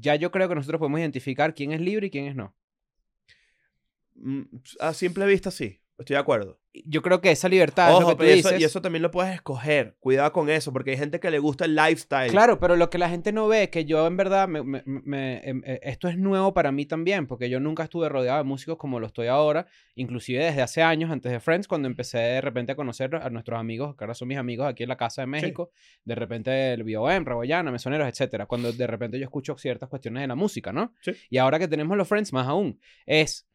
Ya 0.00 0.14
yo 0.16 0.30
creo 0.30 0.48
que 0.48 0.54
nosotros 0.54 0.78
podemos 0.78 1.00
identificar 1.00 1.54
quién 1.54 1.72
es 1.72 1.80
libre 1.80 2.06
y 2.08 2.10
quién 2.10 2.26
es 2.26 2.36
no. 2.36 2.54
Mm, 4.14 4.42
A 4.80 4.92
simple 4.94 5.26
vista, 5.26 5.50
sí. 5.50 5.80
Estoy 5.98 6.14
de 6.14 6.20
acuerdo. 6.20 6.58
Yo 6.84 7.00
creo 7.00 7.22
que 7.22 7.30
esa 7.30 7.48
libertad 7.48 7.86
es 7.86 7.92
lo 7.92 7.98
Ojo, 8.00 8.08
que 8.08 8.12
tú 8.12 8.18
pero 8.18 8.30
eso- 8.32 8.48
dices. 8.50 8.60
y 8.60 8.64
eso 8.64 8.82
también 8.82 9.02
lo 9.02 9.10
puedes 9.10 9.32
escoger. 9.34 9.96
Cuidado 9.98 10.30
con 10.32 10.50
eso, 10.50 10.70
porque 10.74 10.90
hay 10.90 10.98
gente 10.98 11.20
que 11.20 11.30
le 11.30 11.38
gusta 11.38 11.64
el 11.64 11.74
lifestyle. 11.74 12.30
Claro, 12.30 12.60
pero 12.60 12.76
lo 12.76 12.90
que 12.90 12.98
la 12.98 13.08
gente 13.08 13.32
no 13.32 13.48
ve 13.48 13.62
es 13.62 13.68
que 13.70 13.86
yo 13.86 14.06
en 14.06 14.14
verdad, 14.18 14.46
me- 14.46 14.62
me- 14.62 14.82
me- 14.84 15.38
em, 15.48 15.62
eh, 15.64 15.80
esto 15.84 16.06
es 16.08 16.18
nuevo 16.18 16.52
para 16.52 16.70
mí 16.72 16.84
también, 16.84 17.26
porque 17.26 17.48
yo 17.48 17.60
nunca 17.60 17.84
estuve 17.84 18.10
rodeado 18.10 18.36
de 18.36 18.44
músicos 18.44 18.76
como 18.76 19.00
lo 19.00 19.06
estoy 19.06 19.28
ahora, 19.28 19.66
inclusive 19.94 20.44
desde 20.44 20.60
hace 20.60 20.82
años, 20.82 21.10
antes 21.10 21.32
de 21.32 21.40
Friends, 21.40 21.66
cuando 21.66 21.88
empecé 21.88 22.18
de 22.18 22.40
repente 22.42 22.72
a 22.72 22.76
conocer 22.76 23.16
a 23.16 23.30
nuestros 23.30 23.58
amigos, 23.58 23.96
que 23.96 24.04
ahora 24.04 24.12
son 24.12 24.28
mis 24.28 24.36
amigos 24.36 24.66
aquí 24.68 24.82
en 24.82 24.90
la 24.90 24.98
Casa 24.98 25.22
de 25.22 25.28
México, 25.28 25.70
de 26.04 26.14
repente 26.14 26.74
el 26.74 26.82
BOM, 26.84 27.24
Raboyana, 27.24 27.70
Mesoneros, 27.72 28.06
etcétera, 28.06 28.44
cuando 28.44 28.70
de 28.70 28.86
repente 28.86 29.18
yo 29.18 29.24
escucho 29.24 29.56
ciertas 29.56 29.88
cuestiones 29.88 30.20
de 30.20 30.26
la 30.26 30.34
música, 30.34 30.74
¿no? 30.74 30.92
Sí. 31.00 31.12
Y 31.30 31.38
ahora 31.38 31.58
que 31.58 31.68
tenemos 31.68 31.96
los 31.96 32.06
Friends, 32.06 32.34
más 32.34 32.46
aún, 32.46 32.78
es, 33.06 33.48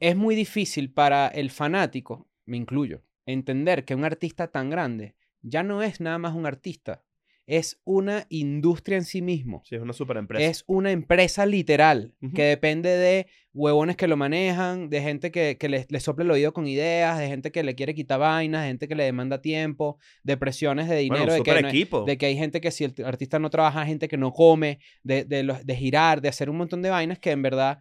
es 0.00 0.16
muy 0.16 0.34
difícil 0.34 0.92
para 0.92 1.28
el 1.28 1.50
fanático, 1.50 2.28
me 2.46 2.56
incluyo, 2.56 3.02
entender 3.26 3.84
que 3.84 3.94
un 3.94 4.04
artista 4.04 4.48
tan 4.48 4.70
grande 4.70 5.14
ya 5.42 5.62
no 5.62 5.82
es 5.82 6.00
nada 6.00 6.18
más 6.18 6.34
un 6.34 6.46
artista, 6.46 7.02
es 7.46 7.78
una 7.84 8.24
industria 8.30 8.96
en 8.96 9.04
sí 9.04 9.20
mismo. 9.20 9.62
Sí, 9.66 9.74
es 9.76 9.82
una 9.82 9.92
super 9.92 10.16
empresa. 10.16 10.48
Es 10.48 10.64
una 10.66 10.90
empresa 10.92 11.44
literal 11.44 12.14
que 12.34 12.42
depende 12.42 12.88
de 12.88 13.26
huevones 13.52 13.96
que 13.96 14.08
lo 14.08 14.16
manejan, 14.16 14.88
de 14.88 15.02
gente 15.02 15.30
que, 15.30 15.58
que 15.58 15.68
le, 15.68 15.86
le 15.88 16.00
sopla 16.00 16.24
el 16.24 16.30
oído 16.30 16.54
con 16.54 16.66
ideas, 16.66 17.18
de 17.18 17.28
gente 17.28 17.52
que 17.52 17.62
le 17.62 17.74
quiere 17.74 17.94
quitar 17.94 18.18
vainas, 18.18 18.62
de 18.62 18.68
gente 18.68 18.88
que 18.88 18.94
le 18.94 19.04
demanda 19.04 19.42
tiempo, 19.42 19.98
de 20.22 20.38
presiones 20.38 20.88
de 20.88 20.96
dinero, 20.96 21.20
bueno, 21.24 21.32
de, 21.34 21.38
que 21.42 21.50
no- 21.62 21.68
de 22.06 22.16
que 22.18 22.26
hay 22.26 22.36
gente 22.38 22.60
que 22.62 22.70
si 22.70 22.84
el 22.84 22.94
artista 23.04 23.38
no 23.38 23.50
trabaja, 23.50 23.82
hay 23.82 23.88
gente 23.88 24.08
que 24.08 24.16
no 24.16 24.32
come, 24.32 24.78
de, 25.02 25.24
de, 25.26 25.42
los- 25.42 25.64
de 25.66 25.76
girar, 25.76 26.22
de 26.22 26.28
hacer 26.30 26.48
un 26.48 26.56
montón 26.56 26.80
de 26.80 26.88
vainas 26.90 27.18
que 27.18 27.30
en 27.30 27.42
verdad, 27.42 27.80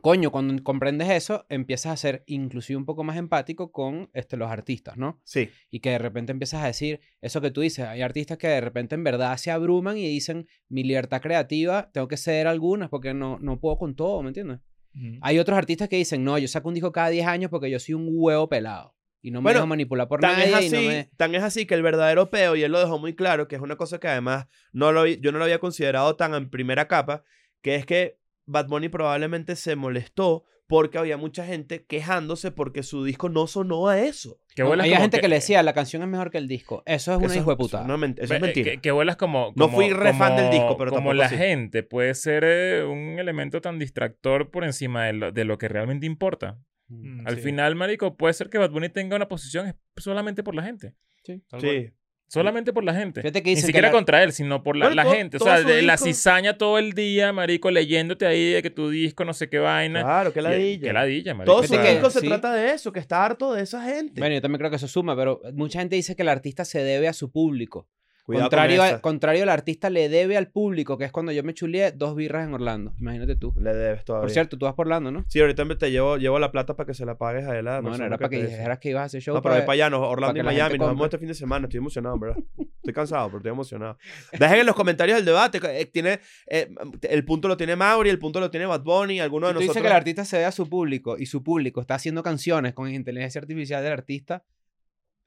coño, 0.00 0.30
cuando 0.32 0.62
comprendes 0.62 1.10
eso, 1.10 1.46
empiezas 1.48 1.92
a 1.92 1.96
ser 1.96 2.24
inclusive 2.26 2.76
un 2.76 2.84
poco 2.84 3.04
más 3.04 3.16
empático 3.16 3.70
con 3.70 4.10
este, 4.14 4.36
los 4.36 4.50
artistas, 4.50 4.96
¿no? 4.96 5.20
Sí. 5.24 5.50
y 5.70 5.80
que 5.80 5.90
de 5.90 5.98
repente 5.98 6.32
empiezas 6.32 6.62
a 6.62 6.66
decir 6.66 7.00
eso 7.20 7.40
que 7.40 7.50
tú 7.50 7.60
dices. 7.60 7.86
Hay 7.86 8.02
artistas 8.02 8.38
que 8.38 8.48
de 8.48 8.60
repente 8.60 8.94
en 8.94 9.04
verdad 9.04 9.36
se 9.36 9.50
abruman 9.50 9.98
y 9.98 10.08
dicen, 10.08 10.48
mi 10.68 10.82
libertad 10.82 11.20
creativa, 11.20 11.90
tengo 11.92 12.08
que 12.08 12.16
ceder 12.16 12.46
algunas 12.46 12.88
porque 12.88 13.14
no, 13.14 13.38
no 13.40 13.60
puedo 13.60 13.78
con 13.78 13.94
todo, 13.94 14.22
¿me 14.22 14.28
entiendes? 14.28 14.60
Ujú. 14.94 15.18
Hay 15.20 15.38
otros 15.38 15.56
artistas 15.56 15.88
que 15.88 15.96
dicen, 15.96 16.24
no, 16.24 16.38
yo 16.38 16.48
saco 16.48 16.68
un 16.68 16.74
disco 16.74 16.92
cada 16.92 17.08
10 17.08 17.26
años 17.26 17.50
porque 17.50 17.70
yo 17.70 17.78
soy 17.78 17.94
un 17.94 18.08
huevo 18.10 18.48
pelado 18.48 18.94
y 19.22 19.30
no 19.30 19.40
me 19.40 19.44
Bueno, 19.44 19.60
dejo 19.60 19.66
manipular 19.68 20.08
por 20.08 20.20
Tan 20.20 20.32
nadie 20.32 20.44
es, 20.46 20.50
y 20.50 20.54
así, 20.54 20.76
no 20.76 20.82
me... 20.92 21.10
tan 21.16 21.34
es 21.34 21.42
así 21.42 21.64
que 21.64 21.74
el 21.74 21.82
verdadero 21.82 22.28
peo, 22.28 22.56
y 22.56 22.62
él 22.62 22.72
lo 22.72 22.80
dejó 22.80 22.98
muy 22.98 23.14
claro, 23.14 23.46
que 23.46 23.54
es 23.56 23.62
una 23.62 23.76
cosa 23.76 24.00
que 24.00 24.08
además 24.08 24.46
no 24.72 24.90
lo, 24.90 25.06
yo 25.06 25.30
no 25.30 25.38
lo 25.38 25.44
había 25.44 25.60
considerado 25.60 26.16
tan 26.16 26.34
en 26.34 26.50
primera 26.50 26.88
capa, 26.88 27.22
que 27.62 27.76
es 27.76 27.86
que 27.86 28.18
Bad 28.52 28.68
Bunny 28.68 28.88
probablemente 28.88 29.56
se 29.56 29.74
molestó 29.76 30.44
porque 30.68 30.96
había 30.96 31.16
mucha 31.18 31.44
gente 31.44 31.84
quejándose 31.84 32.50
porque 32.50 32.82
su 32.82 33.04
disco 33.04 33.28
no 33.28 33.46
sonó 33.46 33.88
a 33.88 34.00
eso. 34.00 34.38
No, 34.56 34.72
hay 34.72 34.90
como 34.90 35.02
gente 35.02 35.20
que, 35.20 35.28
le 35.28 35.34
decía, 35.36 35.62
la 35.62 35.72
canción 35.72 36.02
es 36.02 36.08
mejor 36.08 36.30
que 36.30 36.38
el 36.38 36.48
disco. 36.48 36.82
Eso 36.86 37.12
es 37.12 37.18
una 37.18 37.26
hijo 37.36 37.50
de 37.50 37.54
eso 37.54 37.56
puta. 37.56 37.84
no 37.84 37.94
eso 37.96 38.34
es 38.34 38.40
mentira. 38.40 38.70
Que, 38.72 38.80
que 38.80 38.90
vuelas 38.90 39.16
como, 39.16 39.52
No 39.54 39.68
fui 39.68 39.90
re 39.90 40.14
fan 40.14 40.36
del 40.36 40.50
disco, 40.50 40.76
pero 40.78 40.90
Como 40.90 41.12
la 41.12 41.26
así. 41.26 41.36
gente 41.36 41.82
puede 41.82 42.14
ser 42.14 42.44
eh, 42.46 42.84
un 42.84 43.18
elemento 43.18 43.60
tan 43.60 43.78
distractor 43.78 44.50
por 44.50 44.64
encima 44.64 45.04
de 45.06 45.12
lo, 45.12 45.32
de 45.32 45.44
lo 45.44 45.58
que 45.58 45.68
realmente 45.68 46.06
importa. 46.06 46.58
Mm, 46.88 47.26
Al 47.26 47.36
sí. 47.36 47.42
final, 47.42 47.74
marico, 47.74 48.16
puede 48.16 48.34
ser 48.34 48.48
que 48.48 48.58
Bad 48.58 48.70
Bunny 48.70 48.88
tenga 48.88 49.16
una 49.16 49.28
posición 49.28 49.74
solamente 49.96 50.42
por 50.42 50.54
la 50.54 50.62
gente. 50.62 50.94
Sí. 51.24 51.42
Sí. 51.60 51.90
Solamente 52.32 52.72
por 52.72 52.82
la 52.82 52.94
gente. 52.94 53.20
Fíjate 53.20 53.42
que 53.42 53.50
Ni 53.50 53.54
dicen 53.56 53.62
que 53.64 53.66
siquiera 53.68 53.88
la- 53.88 53.92
contra 53.92 54.22
él, 54.22 54.32
sino 54.32 54.62
por 54.62 54.74
la, 54.76 54.86
Bueno, 54.86 54.96
la 54.96 55.02
todo- 55.04 55.12
gente. 55.14 55.36
O 55.36 55.40
sea, 55.40 55.60
de 55.60 55.82
la 55.82 55.92
disco- 55.94 56.06
cizaña 56.06 56.56
todo 56.56 56.78
el 56.78 56.94
día, 56.94 57.30
marico, 57.32 57.70
leyéndote 57.70 58.24
ahí 58.26 58.52
de 58.52 58.62
que 58.62 58.70
tu 58.70 58.88
disco 58.88 59.24
no 59.26 59.34
sé 59.34 59.50
qué 59.50 59.58
vaina. 59.58 60.02
Claro, 60.02 60.32
que 60.32 60.40
ladilla. 60.40 60.86
Que 60.88 60.92
ladilla, 60.94 61.34
marico. 61.34 61.52
Todo 61.54 61.62
su 61.66 61.74
que- 61.74 61.90
disco 61.90 62.08
se 62.10 62.20
sí. 62.20 62.28
trata 62.28 62.54
de 62.54 62.72
eso, 62.72 62.90
que 62.90 63.00
está 63.00 63.22
harto 63.24 63.52
de 63.52 63.62
esa 63.62 63.84
gente. 63.84 64.18
Bueno, 64.20 64.34
yo 64.34 64.40
también 64.40 64.58
creo 64.60 64.70
que 64.70 64.76
eso 64.76 64.88
suma, 64.88 65.14
pero 65.14 65.42
mucha 65.52 65.80
gente 65.80 65.96
dice 65.96 66.16
que 66.16 66.22
el 66.22 66.28
artista 66.30 66.64
se 66.64 66.82
debe 66.82 67.06
a 67.08 67.12
su 67.12 67.30
público. 67.30 67.86
Cuidado 68.24 68.44
con 68.44 68.50
contrario, 68.50 68.82
a- 68.82 68.88
esa. 68.88 69.00
contrario, 69.00 69.42
el 69.42 69.48
artista 69.48 69.90
le 69.90 70.08
debe 70.08 70.36
al 70.36 70.46
público, 70.46 70.96
que 70.96 71.04
es 71.04 71.10
cuando 71.10 71.32
yo 71.32 71.42
me 71.42 71.54
chuleé 71.54 71.90
dos 71.90 72.14
birras 72.14 72.46
en 72.46 72.54
Orlando. 72.54 72.94
Imagínate 73.00 73.34
tú. 73.34 73.52
Le 73.58 73.74
debes 73.74 74.04
todavía. 74.04 74.22
Por 74.22 74.30
cierto, 74.30 74.56
tú 74.56 74.64
vas 74.64 74.74
por 74.74 74.86
Orlando, 74.86 75.10
¿no? 75.10 75.24
Sí, 75.28 75.40
ahorita 75.40 75.64
me- 75.64 75.74
te 75.74 75.90
llevo, 75.90 76.18
llevo 76.18 76.38
la 76.38 76.52
plata 76.52 76.76
para 76.76 76.86
que 76.86 76.94
se 76.94 77.04
la 77.04 77.18
pagues 77.18 77.44
a 77.48 77.58
él. 77.58 77.66
a 77.66 77.72
la 77.72 77.76
No, 77.78 77.82
no 77.82 77.88
persona 77.88 78.06
era 78.06 78.18
para 78.18 78.28
que 78.28 78.38
te- 78.38 78.46
dijeras 78.46 78.78
que 78.78 78.90
ibas 78.90 79.02
a 79.02 79.04
hacer 79.06 79.20
show. 79.22 79.34
No, 79.34 79.42
pero 79.42 79.56
voy 79.56 79.62
para 79.62 79.72
allá, 79.72 79.90
no, 79.90 80.02
Orlando 80.08 80.34
que 80.34 80.40
y 80.40 80.42
Miami. 80.44 80.78
Nos 80.78 80.88
vemos 80.90 81.04
este 81.06 81.18
fin 81.18 81.28
de 81.28 81.34
semana. 81.34 81.66
Estoy 81.66 81.78
emocionado, 81.78 82.16
¿verdad? 82.18 82.38
Estoy 82.76 82.92
cansado, 82.94 83.26
pero 83.26 83.38
estoy 83.38 83.50
emocionado. 83.52 83.98
Dejen 84.38 84.58
en 84.60 84.66
los 84.66 84.76
comentarios 84.76 85.18
el 85.18 85.24
debate. 85.24 85.58
eh, 85.64 85.86
Tiene, 85.86 86.20
eh, 86.46 86.68
el 87.10 87.24
punto 87.24 87.48
lo 87.48 87.56
tiene 87.56 87.74
Mauri, 87.74 88.08
el 88.10 88.18
punto 88.20 88.38
lo 88.38 88.50
tiene 88.52 88.66
Bad 88.66 88.82
Bunny, 88.84 89.18
alguno 89.18 89.48
de 89.48 89.54
tú 89.54 89.60
nosotros. 89.60 89.82
que 89.82 89.88
el 89.88 89.92
artista 89.96 90.24
se 90.24 90.36
debe 90.36 90.46
a 90.46 90.52
su 90.52 90.68
público 90.68 91.18
y 91.18 91.26
su 91.26 91.42
público 91.42 91.80
está 91.80 91.96
haciendo 91.96 92.22
canciones 92.22 92.72
con 92.72 92.88
inteligencia 92.88 93.40
artificial 93.40 93.82
del 93.82 93.92
artista, 93.92 94.44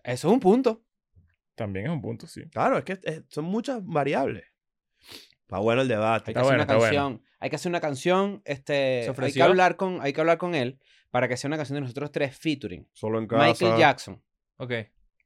eso 0.03 0.27
es 0.29 0.33
un 0.33 0.39
punto. 0.39 0.81
También 1.55 1.85
es 1.87 1.91
un 1.91 2.01
punto, 2.01 2.27
sí. 2.27 2.43
Claro, 2.51 2.77
es 2.77 2.83
que 2.83 2.99
eh, 3.03 3.23
son 3.29 3.45
muchas 3.45 3.83
variables. 3.85 4.43
Está 5.41 5.59
bueno 5.59 5.81
el 5.81 5.87
debate. 5.87 6.31
Hay 6.31 6.33
que 6.33 6.39
Está 6.39 6.41
hacer 6.41 6.57
bueno, 6.57 6.63
una 6.63 6.75
bueno. 6.75 6.81
canción. 6.81 7.21
Hay 7.39 7.49
que 7.49 7.55
hacer 7.55 7.69
una 7.69 7.79
canción, 7.81 8.41
este, 8.45 9.03
¿Se 9.15 9.21
hay 9.23 9.31
que 9.33 9.43
hablar 9.43 9.75
con, 9.75 9.99
hay 10.01 10.11
que 10.13 10.19
hablar 10.21 10.37
con 10.37 10.55
él 10.55 10.79
para 11.11 11.27
que 11.27 11.37
sea 11.37 11.47
una 11.47 11.57
canción 11.57 11.75
de 11.75 11.81
nosotros 11.81 12.11
tres 12.11 12.35
featuring. 12.37 12.87
Solo 12.93 13.19
en 13.19 13.27
casa. 13.27 13.45
Michael 13.45 13.77
Jackson, 13.79 14.21
Ok. 14.57 14.71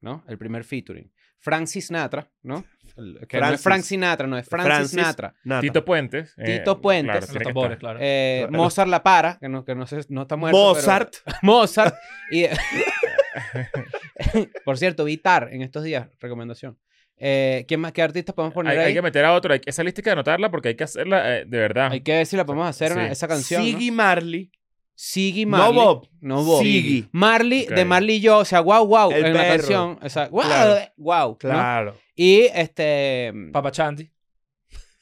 ¿no? 0.01 0.23
El 0.27 0.37
primer 0.37 0.63
featuring. 0.63 1.11
Francis 1.41 1.87
Sinatra, 1.87 2.29
¿no? 2.43 2.65
Que 3.29 3.39
no 3.39 3.45
es 3.45 3.61
Francis. 3.61 3.61
Frank 3.63 3.81
Sinatra, 3.83 4.27
no 4.27 4.37
es 4.37 4.49
Francis, 4.49 4.67
Francis 4.73 4.91
Sinatra. 4.91 5.33
Nata. 5.45 5.61
Tito 5.61 5.85
Puentes. 5.85 6.33
eh, 6.37 6.57
Tito 6.57 6.81
Puentes. 6.81 7.11
claro, 7.11 7.25
Los 7.27 7.37
que 7.37 7.43
tambores, 7.45 7.77
claro. 7.77 7.99
Eh, 8.01 8.41
Los- 8.49 8.51
Mozart 8.51 8.89
La 8.89 9.01
Para, 9.03 9.37
que 9.39 9.47
no, 9.47 9.63
que 9.63 9.73
no, 9.73 9.87
sé- 9.87 10.05
no 10.09 10.23
está 10.23 10.35
muerto. 10.35 10.57
pero- 10.57 10.75
Mozart. 10.75 11.13
Mozart. 11.43 11.95
Y, 12.31 12.43
por 14.65 14.77
cierto, 14.77 15.03
Vitar 15.05 15.49
en 15.51 15.61
estos 15.61 15.83
días, 15.83 16.07
recomendación. 16.19 16.77
Eh, 17.21 17.65
¿quién 17.67 17.81
más, 17.81 17.91
¿Qué 17.91 18.01
artistas 18.01 18.33
podemos 18.33 18.53
poner 18.53 18.71
Hay, 18.73 18.77
ahí? 18.79 18.85
hay 18.87 18.93
que 18.93 19.01
meter 19.01 19.25
a 19.25 19.33
otro. 19.33 19.53
hay 19.53 19.59
esa 19.65 19.83
lista 19.83 19.99
hay 19.99 20.03
que 20.03 20.09
anotarla 20.11 20.49
porque 20.49 20.69
hay 20.69 20.75
que 20.75 20.85
hacerla 20.85 21.39
eh, 21.39 21.45
de 21.45 21.57
verdad. 21.57 21.91
Hay 21.91 22.01
que 22.01 22.13
ver 22.13 22.25
si 22.25 22.37
la 22.37 22.45
podemos 22.45 22.67
hacer 22.67 22.93
una- 22.93 23.11
esa 23.11 23.27
canción. 23.27 23.61
¿no? 23.61 23.67
Siggy 23.67 23.91
Marley. 23.91 24.51
Siggy 24.95 25.45
No 25.45 25.57
Marley. 25.57 25.75
Bob. 25.75 26.09
No 26.21 26.43
Bob. 26.43 26.61
Siggy. 26.63 27.07
Marley, 27.11 27.65
de 27.65 27.85
Marley 27.85 28.15
y 28.17 28.19
yo, 28.21 28.37
o 28.39 28.45
sea, 28.45 28.61
wow, 28.61 28.85
wow, 28.85 29.11
El 29.11 29.25
en 29.27 29.33
la 29.33 29.47
canción. 29.47 29.97
O 30.01 30.09
sea, 30.09 30.27
wow, 30.29 30.43
Claro. 30.43 30.91
wow. 30.97 31.27
¿no? 31.29 31.37
Claro. 31.37 31.97
Y 32.15 32.41
este. 32.53 33.33
Papa 33.51 33.71
Chanti. 33.71 34.09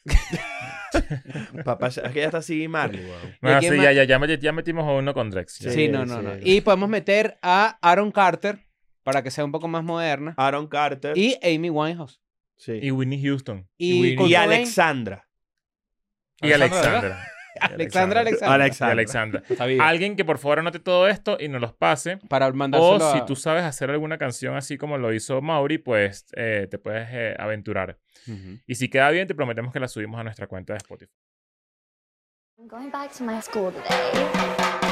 Papá, 1.65 1.87
es 1.87 1.99
que 2.13 2.19
ya 2.19 2.25
está 2.25 2.41
Siggy 2.41 2.67
Marley, 2.67 3.03
weón. 3.05 3.35
Bueno, 3.41 3.57
¿Y 3.57 3.59
quién 3.61 3.71
sí, 3.73 3.77
más? 3.77 3.85
ya, 3.85 3.91
ya, 3.93 4.03
ya, 4.05 4.19
met- 4.19 4.39
ya 4.39 4.51
metimos 4.51 4.85
a 4.87 4.91
uno 4.91 5.13
con 5.13 5.29
Drex. 5.29 5.53
Sí, 5.53 5.69
Sí, 5.71 5.87
no, 5.87 6.05
no. 6.05 6.21
Y 6.43 6.61
podemos 6.61 6.89
meter 6.89 7.37
a 7.41 7.77
Aaron 7.81 8.11
Carter 8.11 8.59
para 9.03 9.23
que 9.23 9.31
sea 9.31 9.45
un 9.45 9.51
poco 9.51 9.67
más 9.67 9.83
moderna. 9.83 10.33
Aaron 10.37 10.67
Carter. 10.67 11.17
Y 11.17 11.37
Amy 11.43 11.69
Winehouse. 11.69 12.21
sí. 12.57 12.79
Y 12.81 12.91
Whitney 12.91 13.21
Houston. 13.21 13.67
Y. 13.77 14.15
Alexandra. 14.35 15.27
Y 16.41 16.51
Alexandra, 16.51 17.25
Alexandra. 17.61 18.21
Alexandra, 18.21 18.21
Alexandra. 18.21 18.47
Y 18.49 18.61
Alexandra. 18.61 18.91
Alexandra. 18.91 19.43
Está 19.49 19.65
bien. 19.65 19.81
Alguien 19.81 20.15
que 20.15 20.25
por 20.25 20.37
favor 20.37 20.59
anote 20.59 20.79
todo 20.79 21.07
esto 21.07 21.37
y 21.39 21.47
nos 21.47 21.61
los 21.61 21.73
pase. 21.73 22.17
Para 22.29 22.51
mandárselo 22.51 22.95
O 22.95 23.11
si 23.11 23.17
a- 23.19 23.25
tú 23.25 23.35
sabes 23.35 23.63
hacer 23.63 23.89
alguna 23.89 24.17
canción 24.17 24.55
así 24.55 24.77
como 24.77 24.97
lo 24.97 25.13
hizo 25.13 25.41
Mauri, 25.41 25.77
pues 25.77 26.25
eh, 26.35 26.67
te 26.69 26.77
puedes 26.77 27.07
eh, 27.11 27.35
aventurar. 27.39 27.97
Ujú. 28.27 28.59
Y 28.65 28.75
si 28.75 28.89
queda 28.89 29.09
bien, 29.11 29.27
te 29.27 29.35
prometemos 29.35 29.71
que 29.73 29.79
la 29.79 29.87
subimos 29.87 30.19
a 30.19 30.23
nuestra 30.23 30.47
cuenta 30.47 30.73
de 30.73 30.77
Spotify. 30.77 31.11
I'm 32.59 32.67
going 32.67 32.89
back 32.89 33.11
to 33.17 33.23
my 33.23 33.39
school 33.41 33.71
today. 33.71 34.86